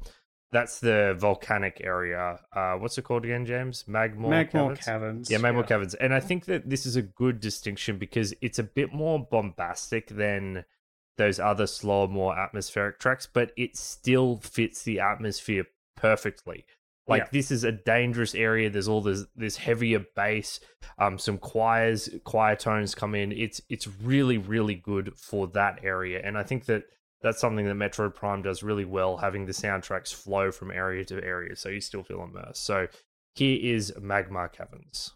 that's 0.50 0.80
the 0.80 1.14
volcanic 1.18 1.80
area. 1.84 2.38
Uh, 2.54 2.74
what's 2.74 2.96
it 2.98 3.02
called 3.02 3.24
again, 3.24 3.44
James? 3.44 3.84
Magmoor. 3.88 4.30
Magmoor 4.30 4.50
Caverns? 4.50 4.84
Caverns. 4.84 5.30
Yeah, 5.30 5.38
Magmoor 5.38 5.66
Caverns, 5.66 5.94
and 5.94 6.14
I 6.14 6.20
think 6.20 6.46
that 6.46 6.68
this 6.68 6.86
is 6.86 6.96
a 6.96 7.02
good 7.02 7.40
distinction 7.40 7.98
because 7.98 8.32
it's 8.40 8.58
a 8.58 8.62
bit 8.62 8.92
more 8.92 9.18
bombastic 9.30 10.08
than 10.08 10.64
those 11.16 11.40
other 11.40 11.66
slower, 11.66 12.06
more 12.08 12.38
atmospheric 12.38 12.98
tracks, 13.00 13.26
but 13.30 13.52
it 13.56 13.76
still 13.76 14.36
fits 14.36 14.82
the 14.84 15.00
atmosphere 15.00 15.64
perfectly. 15.96 16.64
Like 17.08 17.22
Yeah. 17.22 17.28
this 17.32 17.50
is 17.50 17.64
a 17.64 17.72
dangerous 17.72 18.34
area. 18.34 18.68
There's 18.70 18.86
all 18.88 19.00
this 19.00 19.24
this 19.34 19.56
heavier 19.56 20.04
bass, 20.14 20.60
um, 20.98 21.18
some 21.18 21.38
choirs, 21.38 22.08
choir 22.24 22.54
tones 22.54 22.94
come 22.94 23.14
in. 23.14 23.32
It's 23.32 23.60
it's 23.68 23.88
really 23.88 24.38
really 24.38 24.74
good 24.74 25.14
for 25.16 25.48
that 25.48 25.80
area, 25.82 26.20
and 26.22 26.36
I 26.38 26.42
think 26.42 26.66
that 26.66 26.84
that's 27.22 27.40
something 27.40 27.66
that 27.66 27.74
Metroid 27.74 28.14
Prime 28.14 28.42
does 28.42 28.62
really 28.62 28.84
well, 28.84 29.16
having 29.16 29.46
the 29.46 29.52
soundtracks 29.52 30.14
flow 30.14 30.52
from 30.52 30.70
area 30.70 31.04
to 31.06 31.22
area, 31.22 31.56
so 31.56 31.68
you 31.68 31.80
still 31.80 32.02
feel 32.02 32.22
immersed. 32.22 32.64
So 32.64 32.88
here 33.34 33.58
is 33.60 33.92
Magmoor 34.00 34.52
Caverns. 34.52 35.12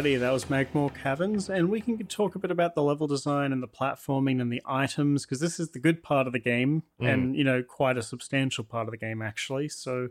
Alrighty, 0.00 0.18
that 0.20 0.32
was 0.32 0.46
Magmoor 0.46 0.94
Caverns, 0.94 1.50
and 1.50 1.68
we 1.68 1.82
can 1.82 1.98
talk 2.06 2.34
a 2.34 2.38
bit 2.38 2.50
about 2.50 2.74
the 2.74 2.82
level 2.82 3.06
design 3.06 3.52
and 3.52 3.62
the 3.62 3.68
platforming 3.68 4.40
and 4.40 4.50
the 4.50 4.62
items 4.64 5.26
because 5.26 5.40
this 5.40 5.60
is 5.60 5.72
the 5.72 5.78
good 5.78 6.02
part 6.02 6.26
of 6.26 6.32
the 6.32 6.38
game, 6.38 6.84
Mm. 7.00 7.12
and 7.12 7.36
you 7.36 7.44
know, 7.44 7.62
quite 7.62 7.98
a 7.98 8.02
substantial 8.02 8.64
part 8.64 8.86
of 8.88 8.92
the 8.92 8.96
game 8.96 9.20
actually. 9.20 9.68
So, 9.68 10.08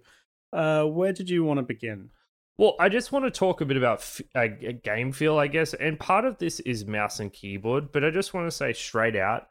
uh, 0.53 0.83
where 0.83 1.11
did 1.11 1.27
you 1.31 1.43
want 1.43 1.57
to 1.57 1.63
begin? 1.63 2.11
Well, 2.59 2.75
I 2.79 2.89
just 2.89 3.11
want 3.11 3.25
to 3.25 3.31
talk 3.31 3.61
a 3.61 3.65
bit 3.65 3.77
about 3.77 3.99
f- 3.99 4.21
a, 4.35 4.67
a 4.67 4.73
game 4.73 5.11
feel, 5.11 5.39
I 5.39 5.47
guess, 5.47 5.73
and 5.73 5.99
part 5.99 6.23
of 6.25 6.37
this 6.37 6.59
is 6.59 6.85
mouse 6.85 7.19
and 7.19 7.33
keyboard, 7.33 7.91
but 7.91 8.03
I 8.05 8.11
just 8.11 8.31
want 8.31 8.45
to 8.45 8.51
say 8.51 8.73
straight 8.73 9.15
out, 9.15 9.49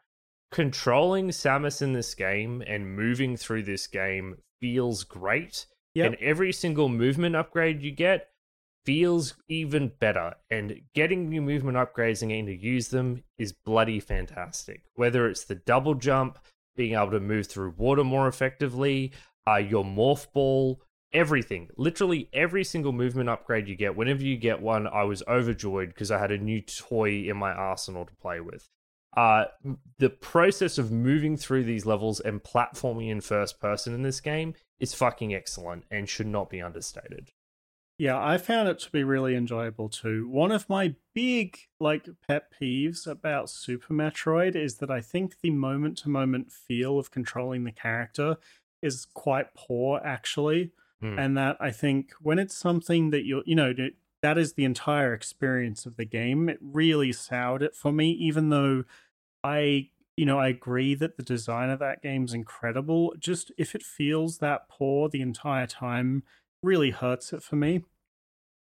controlling 0.51 1.29
Samus 1.29 1.81
in 1.81 1.91
this 1.91 2.15
game 2.15 2.63
and 2.65 2.95
moving 2.95 3.35
through 3.35 3.63
this 3.63 3.87
game 3.87 4.37
feels 4.61 5.03
great, 5.03 5.65
Yep. 5.95 6.05
and 6.05 6.15
every 6.21 6.53
single 6.53 6.87
movement 6.87 7.35
upgrade 7.35 7.81
you 7.81 7.91
get 7.91 8.29
feels 8.85 9.35
even 9.47 9.91
better. 9.99 10.35
And 10.49 10.81
getting 10.93 11.29
new 11.29 11.41
movement 11.41 11.77
upgrades 11.77 12.21
and 12.21 12.31
getting 12.31 12.47
to 12.47 12.55
use 12.55 12.89
them 12.89 13.23
is 13.37 13.53
bloody 13.53 13.99
fantastic. 13.99 14.83
Whether 14.95 15.27
it's 15.27 15.45
the 15.45 15.55
double 15.55 15.95
jump, 15.95 16.39
being 16.75 16.93
able 16.93 17.11
to 17.11 17.19
move 17.19 17.47
through 17.47 17.73
water 17.77 18.03
more 18.03 18.27
effectively, 18.27 19.11
uh, 19.47 19.57
your 19.57 19.83
morph 19.83 20.31
ball, 20.33 20.81
everything. 21.13 21.69
Literally 21.77 22.29
every 22.33 22.63
single 22.63 22.91
movement 22.91 23.29
upgrade 23.29 23.67
you 23.67 23.75
get. 23.75 23.95
Whenever 23.95 24.23
you 24.23 24.37
get 24.37 24.61
one, 24.61 24.87
I 24.87 25.03
was 25.03 25.23
overjoyed 25.27 25.89
because 25.89 26.11
I 26.11 26.19
had 26.19 26.31
a 26.31 26.37
new 26.37 26.61
toy 26.61 27.23
in 27.23 27.37
my 27.37 27.51
arsenal 27.51 28.05
to 28.05 28.15
play 28.15 28.39
with. 28.39 28.69
Uh, 29.17 29.45
the 29.97 30.09
process 30.09 30.77
of 30.77 30.91
moving 30.91 31.35
through 31.35 31.63
these 31.63 31.85
levels 31.85 32.19
and 32.19 32.43
platforming 32.43 33.09
in 33.09 33.21
first 33.21 33.59
person 33.59 33.93
in 33.93 34.03
this 34.03 34.21
game 34.21 34.53
is 34.79 34.93
fucking 34.93 35.33
excellent 35.33 35.83
and 35.89 36.07
should 36.07 36.27
not 36.27 36.49
be 36.49 36.61
understated. 36.61 37.31
Yeah, 37.99 38.17
I 38.23 38.37
found 38.37 38.69
it 38.69 38.79
to 38.79 38.91
be 38.91 39.03
really 39.03 39.35
enjoyable 39.35 39.89
too. 39.89 40.27
One 40.29 40.53
of 40.53 40.69
my 40.69 40.95
big 41.13 41.59
like 41.81 42.07
pet 42.27 42.49
peeves 42.59 43.05
about 43.05 43.49
Super 43.49 43.93
Metroid 43.93 44.55
is 44.55 44.77
that 44.77 44.89
I 44.89 45.01
think 45.01 45.41
the 45.41 45.49
moment 45.49 45.97
to 45.99 46.09
moment 46.09 46.51
feel 46.51 46.97
of 46.97 47.11
controlling 47.11 47.65
the 47.65 47.73
character 47.73 48.37
is 48.81 49.05
quite 49.13 49.53
poor 49.53 49.99
actually. 50.03 50.71
Hmm. 51.01 51.19
And 51.19 51.37
that 51.37 51.57
I 51.59 51.71
think 51.71 52.13
when 52.21 52.39
it's 52.39 52.55
something 52.55 53.09
that 53.09 53.25
you're, 53.25 53.43
you 53.45 53.55
know, 53.55 53.73
that- 53.73 53.95
that 54.21 54.37
is 54.37 54.53
the 54.53 54.65
entire 54.65 55.13
experience 55.13 55.85
of 55.85 55.95
the 55.95 56.03
game, 56.05 56.49
it 56.49 56.57
really 56.61 57.13
soured 57.13 57.63
it 57.63 57.73
for 57.75 57.91
me, 57.93 58.11
even 58.11 58.49
though 58.49 58.83
I, 59.43 59.91
you 60.17 60.25
know, 60.25 60.39
I 60.39 60.49
agree 60.49 60.95
that 60.95 61.17
the 61.17 61.23
design 61.23 61.69
of 61.69 61.79
that 61.79 62.01
game's 62.01 62.33
incredible. 62.33 63.15
Just 63.19 63.51
if 63.57 63.75
it 63.75 63.83
feels 63.83 64.39
that 64.39 64.67
poor 64.69 65.09
the 65.09 65.21
entire 65.21 65.67
time, 65.67 66.23
really 66.61 66.91
hurts 66.91 67.33
it 67.33 67.43
for 67.43 67.55
me. 67.55 67.83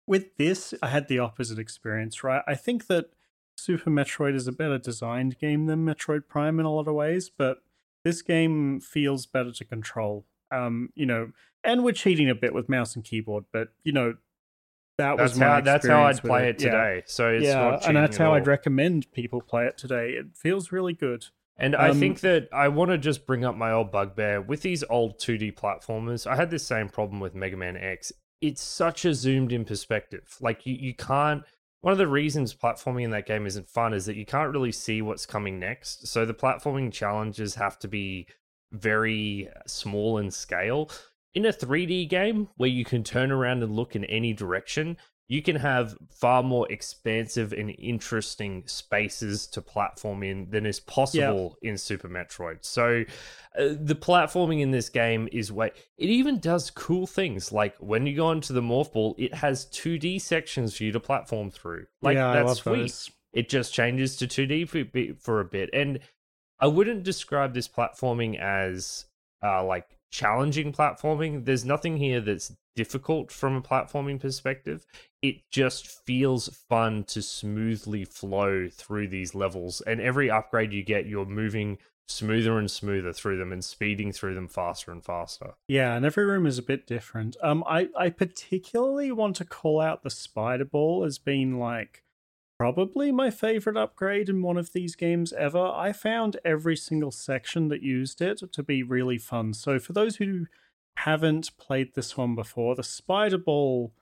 With 0.06 0.36
this, 0.36 0.74
I 0.82 0.88
had 0.88 1.08
the 1.08 1.18
opposite 1.18 1.58
experience, 1.58 2.24
right? 2.24 2.42
I 2.46 2.54
think 2.54 2.86
that 2.88 3.10
Super 3.56 3.90
Metroid 3.90 4.34
is 4.34 4.48
a 4.48 4.52
better 4.52 4.78
designed 4.78 5.38
game 5.38 5.66
than 5.66 5.84
Metroid 5.86 6.26
Prime 6.28 6.58
in 6.58 6.66
a 6.66 6.72
lot 6.72 6.88
of 6.88 6.94
ways, 6.94 7.30
but 7.30 7.58
this 8.04 8.22
game 8.22 8.80
feels 8.80 9.26
better 9.26 9.52
to 9.52 9.64
control. 9.64 10.26
Um, 10.50 10.90
you 10.94 11.06
know, 11.06 11.32
and 11.64 11.84
we're 11.84 11.92
cheating 11.92 12.28
a 12.28 12.34
bit 12.34 12.52
with 12.52 12.68
mouse 12.68 12.96
and 12.96 13.04
keyboard, 13.04 13.44
but 13.52 13.68
you 13.84 13.92
know, 13.92 14.14
that 14.98 15.16
That's 15.16 15.32
was 15.32 15.38
my 15.38 15.46
how 15.46 15.60
that's 15.60 15.86
how 15.86 16.02
I'd 16.02 16.20
play 16.20 16.48
it 16.48 16.60
Yeah. 16.60 16.70
today. 16.70 17.02
So 17.06 17.28
it's 17.30 17.44
yeah, 17.46 17.70
not 17.70 17.86
and 17.86 17.96
that's 17.96 18.16
how 18.16 18.30
all. 18.30 18.34
I'd 18.34 18.46
recommend 18.46 19.10
people 19.12 19.40
play 19.40 19.66
it 19.66 19.78
today. 19.78 20.10
It 20.10 20.36
feels 20.36 20.72
really 20.72 20.92
good. 20.92 21.26
And 21.62 21.76
I 21.76 21.90
Um, 21.90 22.00
think 22.00 22.20
that 22.20 22.48
I 22.52 22.66
want 22.68 22.90
to 22.90 22.98
just 22.98 23.24
bring 23.24 23.44
up 23.44 23.56
my 23.56 23.70
old 23.70 23.92
bugbear 23.92 24.40
with 24.42 24.62
these 24.62 24.82
old 24.90 25.20
2D 25.20 25.52
platformers. 25.52 26.26
I 26.26 26.34
had 26.34 26.50
this 26.50 26.66
same 26.66 26.88
problem 26.88 27.20
with 27.20 27.36
Mega 27.36 27.56
Man 27.56 27.76
X. 27.76 28.12
It's 28.40 28.60
such 28.60 29.04
a 29.04 29.14
zoomed 29.14 29.52
in 29.52 29.64
perspective. 29.64 30.36
Like 30.40 30.66
you, 30.66 30.74
you 30.74 30.94
can't. 30.94 31.44
One 31.80 31.92
of 31.92 31.98
the 31.98 32.08
reasons 32.08 32.52
platforming 32.54 33.04
in 33.04 33.10
that 33.12 33.26
game 33.26 33.46
isn't 33.46 33.68
fun 33.68 33.94
is 33.94 34.06
that 34.06 34.16
you 34.16 34.26
can't 34.26 34.52
really 34.52 34.72
see 34.72 35.02
what's 35.02 35.24
coming 35.24 35.60
next. 35.60 36.08
So 36.08 36.24
the 36.24 36.34
platforming 36.34 36.92
challenges 36.92 37.54
have 37.54 37.78
to 37.78 37.88
be 37.88 38.26
very 38.72 39.48
small 39.66 40.18
in 40.18 40.32
scale. 40.32 40.90
In 41.34 41.46
a 41.46 41.52
3D 41.52 42.08
game 42.08 42.48
where 42.56 42.68
you 42.68 42.84
can 42.84 43.04
turn 43.04 43.30
around 43.30 43.62
and 43.62 43.74
look 43.74 43.94
in 43.96 44.04
any 44.06 44.32
direction, 44.32 44.96
you 45.32 45.40
can 45.40 45.56
have 45.56 45.96
far 46.10 46.42
more 46.42 46.70
expansive 46.70 47.54
and 47.54 47.74
interesting 47.78 48.62
spaces 48.66 49.46
to 49.46 49.62
platform 49.62 50.22
in 50.22 50.50
than 50.50 50.66
is 50.66 50.78
possible 50.78 51.56
in 51.62 51.78
Super 51.78 52.06
Metroid. 52.06 52.58
So 52.60 53.04
uh, 53.58 53.68
the 53.80 53.94
platforming 53.94 54.60
in 54.60 54.72
this 54.72 54.90
game 54.90 55.30
is 55.32 55.50
way 55.50 55.70
it 55.96 56.10
even 56.10 56.38
does 56.38 56.70
cool 56.70 57.06
things 57.06 57.50
like 57.50 57.74
when 57.78 58.06
you 58.06 58.14
go 58.14 58.30
into 58.30 58.52
the 58.52 58.60
morph 58.60 58.92
ball, 58.92 59.14
it 59.16 59.32
has 59.32 59.64
2D 59.70 60.20
sections 60.20 60.76
for 60.76 60.84
you 60.84 60.92
to 60.92 61.00
platform 61.00 61.50
through. 61.50 61.86
Like 62.02 62.16
yeah, 62.16 62.28
I 62.28 62.34
that's 62.34 62.48
love 62.48 62.58
sweet 62.58 62.80
those. 62.82 63.10
it 63.32 63.48
just 63.48 63.72
changes 63.72 64.16
to 64.16 64.26
2D 64.26 64.68
for, 64.68 65.14
for 65.18 65.40
a 65.40 65.46
bit. 65.46 65.70
And 65.72 66.00
I 66.60 66.66
wouldn't 66.66 67.04
describe 67.04 67.54
this 67.54 67.68
platforming 67.68 68.38
as 68.38 69.06
uh, 69.42 69.64
like 69.64 69.96
challenging 70.10 70.74
platforming. 70.74 71.46
There's 71.46 71.64
nothing 71.64 71.96
here 71.96 72.20
that's 72.20 72.52
difficult 72.74 73.30
from 73.30 73.56
a 73.56 73.62
platforming 73.62 74.20
perspective. 74.20 74.86
It 75.20 75.48
just 75.50 75.86
feels 75.86 76.48
fun 76.48 77.04
to 77.04 77.22
smoothly 77.22 78.04
flow 78.04 78.68
through 78.68 79.08
these 79.08 79.34
levels. 79.34 79.80
And 79.82 80.00
every 80.00 80.30
upgrade 80.30 80.72
you 80.72 80.82
get, 80.82 81.06
you're 81.06 81.26
moving 81.26 81.78
smoother 82.06 82.58
and 82.58 82.70
smoother 82.70 83.12
through 83.12 83.38
them 83.38 83.52
and 83.52 83.64
speeding 83.64 84.12
through 84.12 84.34
them 84.34 84.48
faster 84.48 84.90
and 84.90 85.04
faster. 85.04 85.54
Yeah, 85.68 85.94
and 85.94 86.04
every 86.04 86.24
room 86.24 86.46
is 86.46 86.58
a 86.58 86.62
bit 86.62 86.86
different. 86.86 87.36
Um, 87.42 87.64
I 87.66 87.88
I 87.96 88.10
particularly 88.10 89.12
want 89.12 89.36
to 89.36 89.44
call 89.44 89.80
out 89.80 90.02
the 90.02 90.10
spider 90.10 90.64
ball 90.64 91.04
as 91.04 91.18
being 91.18 91.58
like 91.58 92.02
probably 92.58 93.10
my 93.10 93.30
favorite 93.30 93.76
upgrade 93.76 94.28
in 94.28 94.42
one 94.42 94.56
of 94.56 94.72
these 94.72 94.94
games 94.94 95.32
ever. 95.32 95.66
I 95.66 95.92
found 95.92 96.38
every 96.44 96.76
single 96.76 97.10
section 97.10 97.68
that 97.68 97.82
used 97.82 98.20
it 98.20 98.42
to 98.52 98.62
be 98.62 98.82
really 98.82 99.18
fun. 99.18 99.52
So 99.52 99.78
for 99.78 99.92
those 99.92 100.16
who 100.16 100.46
haven't 100.96 101.56
played 101.58 101.94
this 101.94 102.16
one 102.16 102.34
before, 102.34 102.74
the 102.74 102.82
spider 102.82 103.38
ball 103.38 103.92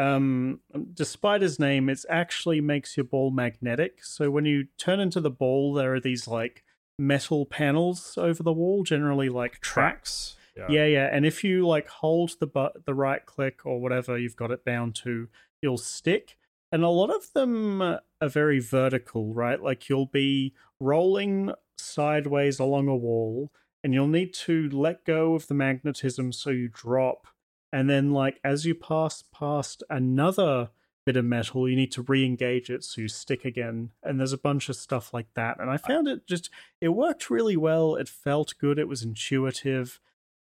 um 0.00 0.60
despite 0.94 1.42
his 1.42 1.58
name 1.58 1.88
it 1.88 2.04
actually 2.08 2.60
makes 2.60 2.96
your 2.96 3.04
ball 3.04 3.30
magnetic. 3.30 4.04
So 4.04 4.30
when 4.30 4.44
you 4.44 4.68
turn 4.78 5.00
into 5.00 5.20
the 5.20 5.30
ball 5.30 5.74
there 5.74 5.94
are 5.94 6.00
these 6.00 6.28
like 6.28 6.62
metal 6.98 7.46
panels 7.46 8.16
over 8.16 8.42
the 8.42 8.52
wall 8.52 8.84
generally 8.84 9.28
like 9.28 9.60
tracks? 9.60 10.36
Yeah, 10.68 10.86
yeah, 10.86 11.08
and 11.12 11.24
if 11.24 11.44
you 11.44 11.66
like 11.66 11.88
hold 11.88 12.32
the 12.40 12.46
but 12.46 12.84
the 12.84 12.94
right 12.94 13.24
click 13.24 13.64
or 13.64 13.80
whatever 13.80 14.18
you've 14.18 14.36
got 14.36 14.50
it 14.50 14.64
bound 14.64 14.96
to, 14.96 15.28
you'll 15.62 15.78
stick. 15.78 16.36
And 16.72 16.82
a 16.84 16.88
lot 16.88 17.10
of 17.10 17.32
them 17.32 17.80
are 17.80 18.00
very 18.22 18.60
vertical, 18.60 19.32
right? 19.32 19.62
Like 19.62 19.88
you'll 19.88 20.06
be 20.06 20.54
rolling 20.80 21.52
sideways 21.76 22.58
along 22.58 22.88
a 22.88 22.96
wall, 22.96 23.50
and 23.82 23.94
you'll 23.94 24.08
need 24.08 24.34
to 24.34 24.68
let 24.70 25.04
go 25.04 25.34
of 25.34 25.46
the 25.46 25.54
magnetism 25.54 26.32
so 26.32 26.50
you 26.50 26.68
drop. 26.68 27.26
And 27.72 27.88
then, 27.88 28.12
like 28.12 28.40
as 28.42 28.64
you 28.64 28.74
pass 28.74 29.22
past 29.32 29.82
another 29.90 30.70
bit 31.04 31.16
of 31.16 31.24
metal, 31.24 31.68
you 31.68 31.76
need 31.76 31.92
to 31.92 32.02
re-engage 32.02 32.70
it 32.70 32.84
so 32.84 33.00
you 33.00 33.08
stick 33.08 33.44
again. 33.44 33.90
And 34.02 34.18
there's 34.18 34.32
a 34.32 34.38
bunch 34.38 34.68
of 34.68 34.76
stuff 34.76 35.14
like 35.14 35.28
that. 35.34 35.58
And 35.60 35.70
I 35.70 35.76
found 35.76 36.08
it 36.08 36.26
just 36.26 36.50
it 36.80 36.88
worked 36.88 37.30
really 37.30 37.56
well. 37.56 37.94
It 37.94 38.08
felt 38.08 38.54
good. 38.58 38.78
It 38.78 38.88
was 38.88 39.02
intuitive. 39.02 40.00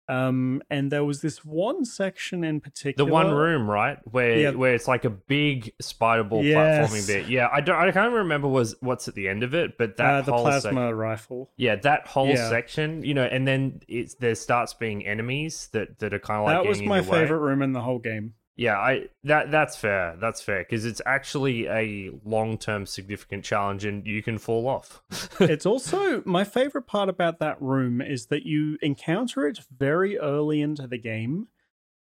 Um, 0.10 0.62
and 0.70 0.92
there 0.92 1.04
was 1.04 1.22
this 1.22 1.44
one 1.44 1.84
section 1.84 2.44
in 2.44 2.62
particular, 2.62 3.06
The 3.08 3.14
one 3.14 3.32
room, 3.32 3.70
right, 3.70 3.98
where 4.10 4.38
Yeah. 4.38 4.52
where 4.52 4.74
it's 4.74 4.88
like 4.88 5.04
a 5.04 5.10
big 5.10 5.74
spider 5.82 6.24
ball 6.24 6.44
Yes. 6.44 6.90
platforming 6.90 7.08
bit. 7.08 7.28
Yeah, 7.28 7.50
I 7.52 7.60
don't, 7.62 7.76
I 7.76 7.92
can't 7.92 8.14
remember 8.14 8.48
was 8.48 8.76
what's 8.80 9.08
at 9.10 9.16
the 9.16 9.28
end 9.28 9.44
of 9.44 9.54
it, 9.54 9.78
but 9.78 9.98
that 9.98 10.14
uh, 10.14 10.22
the 10.22 10.32
whole 10.32 10.44
plasma 10.44 10.90
sec- 10.90 10.96
rifle. 10.96 11.52
yeah, 11.58 11.76
that 11.76 12.08
whole 12.08 12.28
Yeah. 12.30 12.50
section, 12.50 13.04
you 13.04 13.14
know, 13.14 13.24
and 13.26 13.46
then 13.48 13.82
it's 13.90 14.16
there 14.16 14.36
starts 14.36 14.74
being 14.74 15.06
enemies 15.06 15.70
that 15.74 16.00
that 16.00 16.14
are 16.14 16.20
kind 16.20 16.40
of 16.40 16.46
like 16.46 16.64
that 16.64 16.70
was 16.70 16.82
my 16.82 16.98
your 17.02 17.04
way. 17.12 17.20
favorite 17.20 17.40
room 17.40 17.62
in 17.62 17.74
the 17.74 17.82
whole 17.82 18.00
game. 18.00 18.34
Yeah, 18.58 18.78
I 18.78 19.10
that 19.24 19.52
that's 19.52 19.78
fair. 19.78 20.18
That's 20.20 20.42
fair 20.42 20.64
because 20.64 20.84
it's 20.84 21.02
actually 21.06 21.68
a 21.68 22.12
long 22.26 22.58
term 22.58 22.88
significant 22.88 23.46
challenge, 23.46 23.86
and 23.86 24.06
you 24.06 24.24
can 24.24 24.40
fall 24.40 24.68
off. 24.68 25.02
it's 25.40 25.66
also 25.68 26.24
my 26.26 26.44
favorite 26.44 26.88
part 26.88 27.08
about 27.08 27.38
that 27.40 27.62
room 27.62 28.02
is 28.02 28.26
that 28.26 28.48
you 28.48 28.80
encounter 28.82 29.48
it 29.48 29.60
very 29.78 30.18
early 30.18 30.62
into 30.62 30.88
the 30.88 30.98
game 30.98 31.48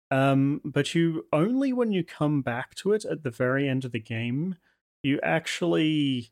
um 0.09 0.61
but 0.63 0.95
you 0.95 1.25
only 1.33 1.73
when 1.73 1.91
you 1.91 2.03
come 2.03 2.41
back 2.41 2.73
to 2.75 2.93
it 2.93 3.03
at 3.05 3.23
the 3.23 3.29
very 3.29 3.67
end 3.67 3.83
of 3.83 3.91
the 3.91 3.99
game 3.99 4.55
you 5.03 5.19
actually 5.21 6.31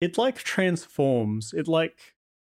it 0.00 0.18
like 0.18 0.36
transforms 0.36 1.54
it 1.54 1.66
like 1.66 2.14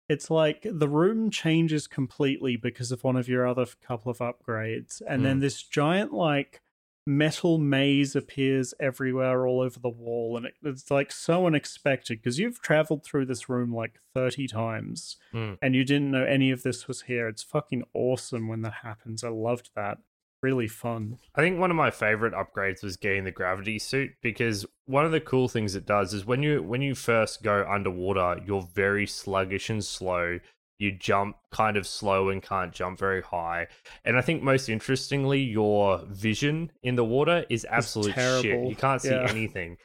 it's 0.10 0.32
like 0.32 0.66
the 0.70 0.88
room 0.88 1.30
changes 1.30 1.86
completely 1.86 2.56
because 2.56 2.92
of 2.92 3.04
one 3.04 3.16
of 3.16 3.28
your 3.28 3.46
other 3.46 3.68
couple 3.86 4.10
of 4.10 4.18
upgrades 4.18 5.02
and 5.08 5.24
then 5.24 5.40
this 5.40 5.62
giant 5.62 6.12
like 6.12 6.62
metal 7.08 7.58
maze 7.58 8.16
appears 8.16 8.74
everywhere 8.80 9.48
all 9.48 9.62
over 9.62 9.80
the 9.80 9.90
wall 9.90 10.36
and 10.36 10.46
it, 10.46 10.54
it's 10.62 10.92
like 10.92 11.12
so 11.12 11.48
unexpected 11.48 12.20
because 12.20 12.38
you've 12.38 12.62
traveled 12.62 13.04
through 13.06 13.26
this 13.26 13.48
room 13.48 13.74
like 13.74 14.00
30 14.14 14.48
times 14.48 15.16
Mm. 15.34 15.58
and 15.62 15.74
you 15.74 15.84
didn't 15.86 16.12
know 16.12 16.24
any 16.26 16.52
of 16.52 16.64
this 16.64 16.88
was 16.88 17.04
here 17.04 17.28
it's 17.30 17.42
fucking 17.44 17.84
awesome 17.94 18.48
when 18.50 18.62
that 18.64 18.74
happens 18.84 19.24
i 19.24 19.30
loved 19.30 19.70
that 19.76 20.00
really 20.44 20.68
fun. 20.68 21.18
I 21.34 21.42
think 21.42 21.60
one 21.60 21.72
of 21.72 21.76
my 21.78 21.90
favorite 21.90 22.36
upgrades 22.36 22.84
was 22.84 22.96
getting 22.96 23.24
the 23.24 23.32
gravity 23.32 23.80
suit 23.80 24.12
because 24.22 24.68
one 24.86 25.04
of 25.04 25.12
the 25.12 25.20
cool 25.20 25.48
things 25.48 25.74
it 25.74 25.88
does 25.88 26.14
is 26.14 26.28
when 26.28 26.44
you 26.44 26.62
when 26.62 26.84
you 26.84 26.94
first 26.94 27.42
go 27.42 27.66
underwater, 27.68 28.40
you're 28.46 28.70
very 28.76 29.08
sluggish 29.08 29.72
and 29.72 29.84
slow. 29.84 30.38
You 30.80 30.92
jump 30.92 31.38
kind 31.52 31.76
of 31.78 31.88
slow 31.88 32.30
and 32.30 32.42
can't 32.42 32.72
jump 32.72 33.00
very 33.00 33.22
high. 33.22 33.68
And 34.06 34.18
I 34.18 34.22
think 34.22 34.44
most 34.44 34.70
interestingly, 34.70 35.42
your 35.42 36.04
vision 36.08 36.72
in 36.84 36.96
the 36.96 37.06
water 37.06 37.46
is 37.50 37.66
absolute 37.70 38.14
shit. 38.14 38.68
You 38.68 38.76
can't 38.76 39.02
see 39.02 39.10
Yeah. 39.10 39.28
anything. 39.30 39.78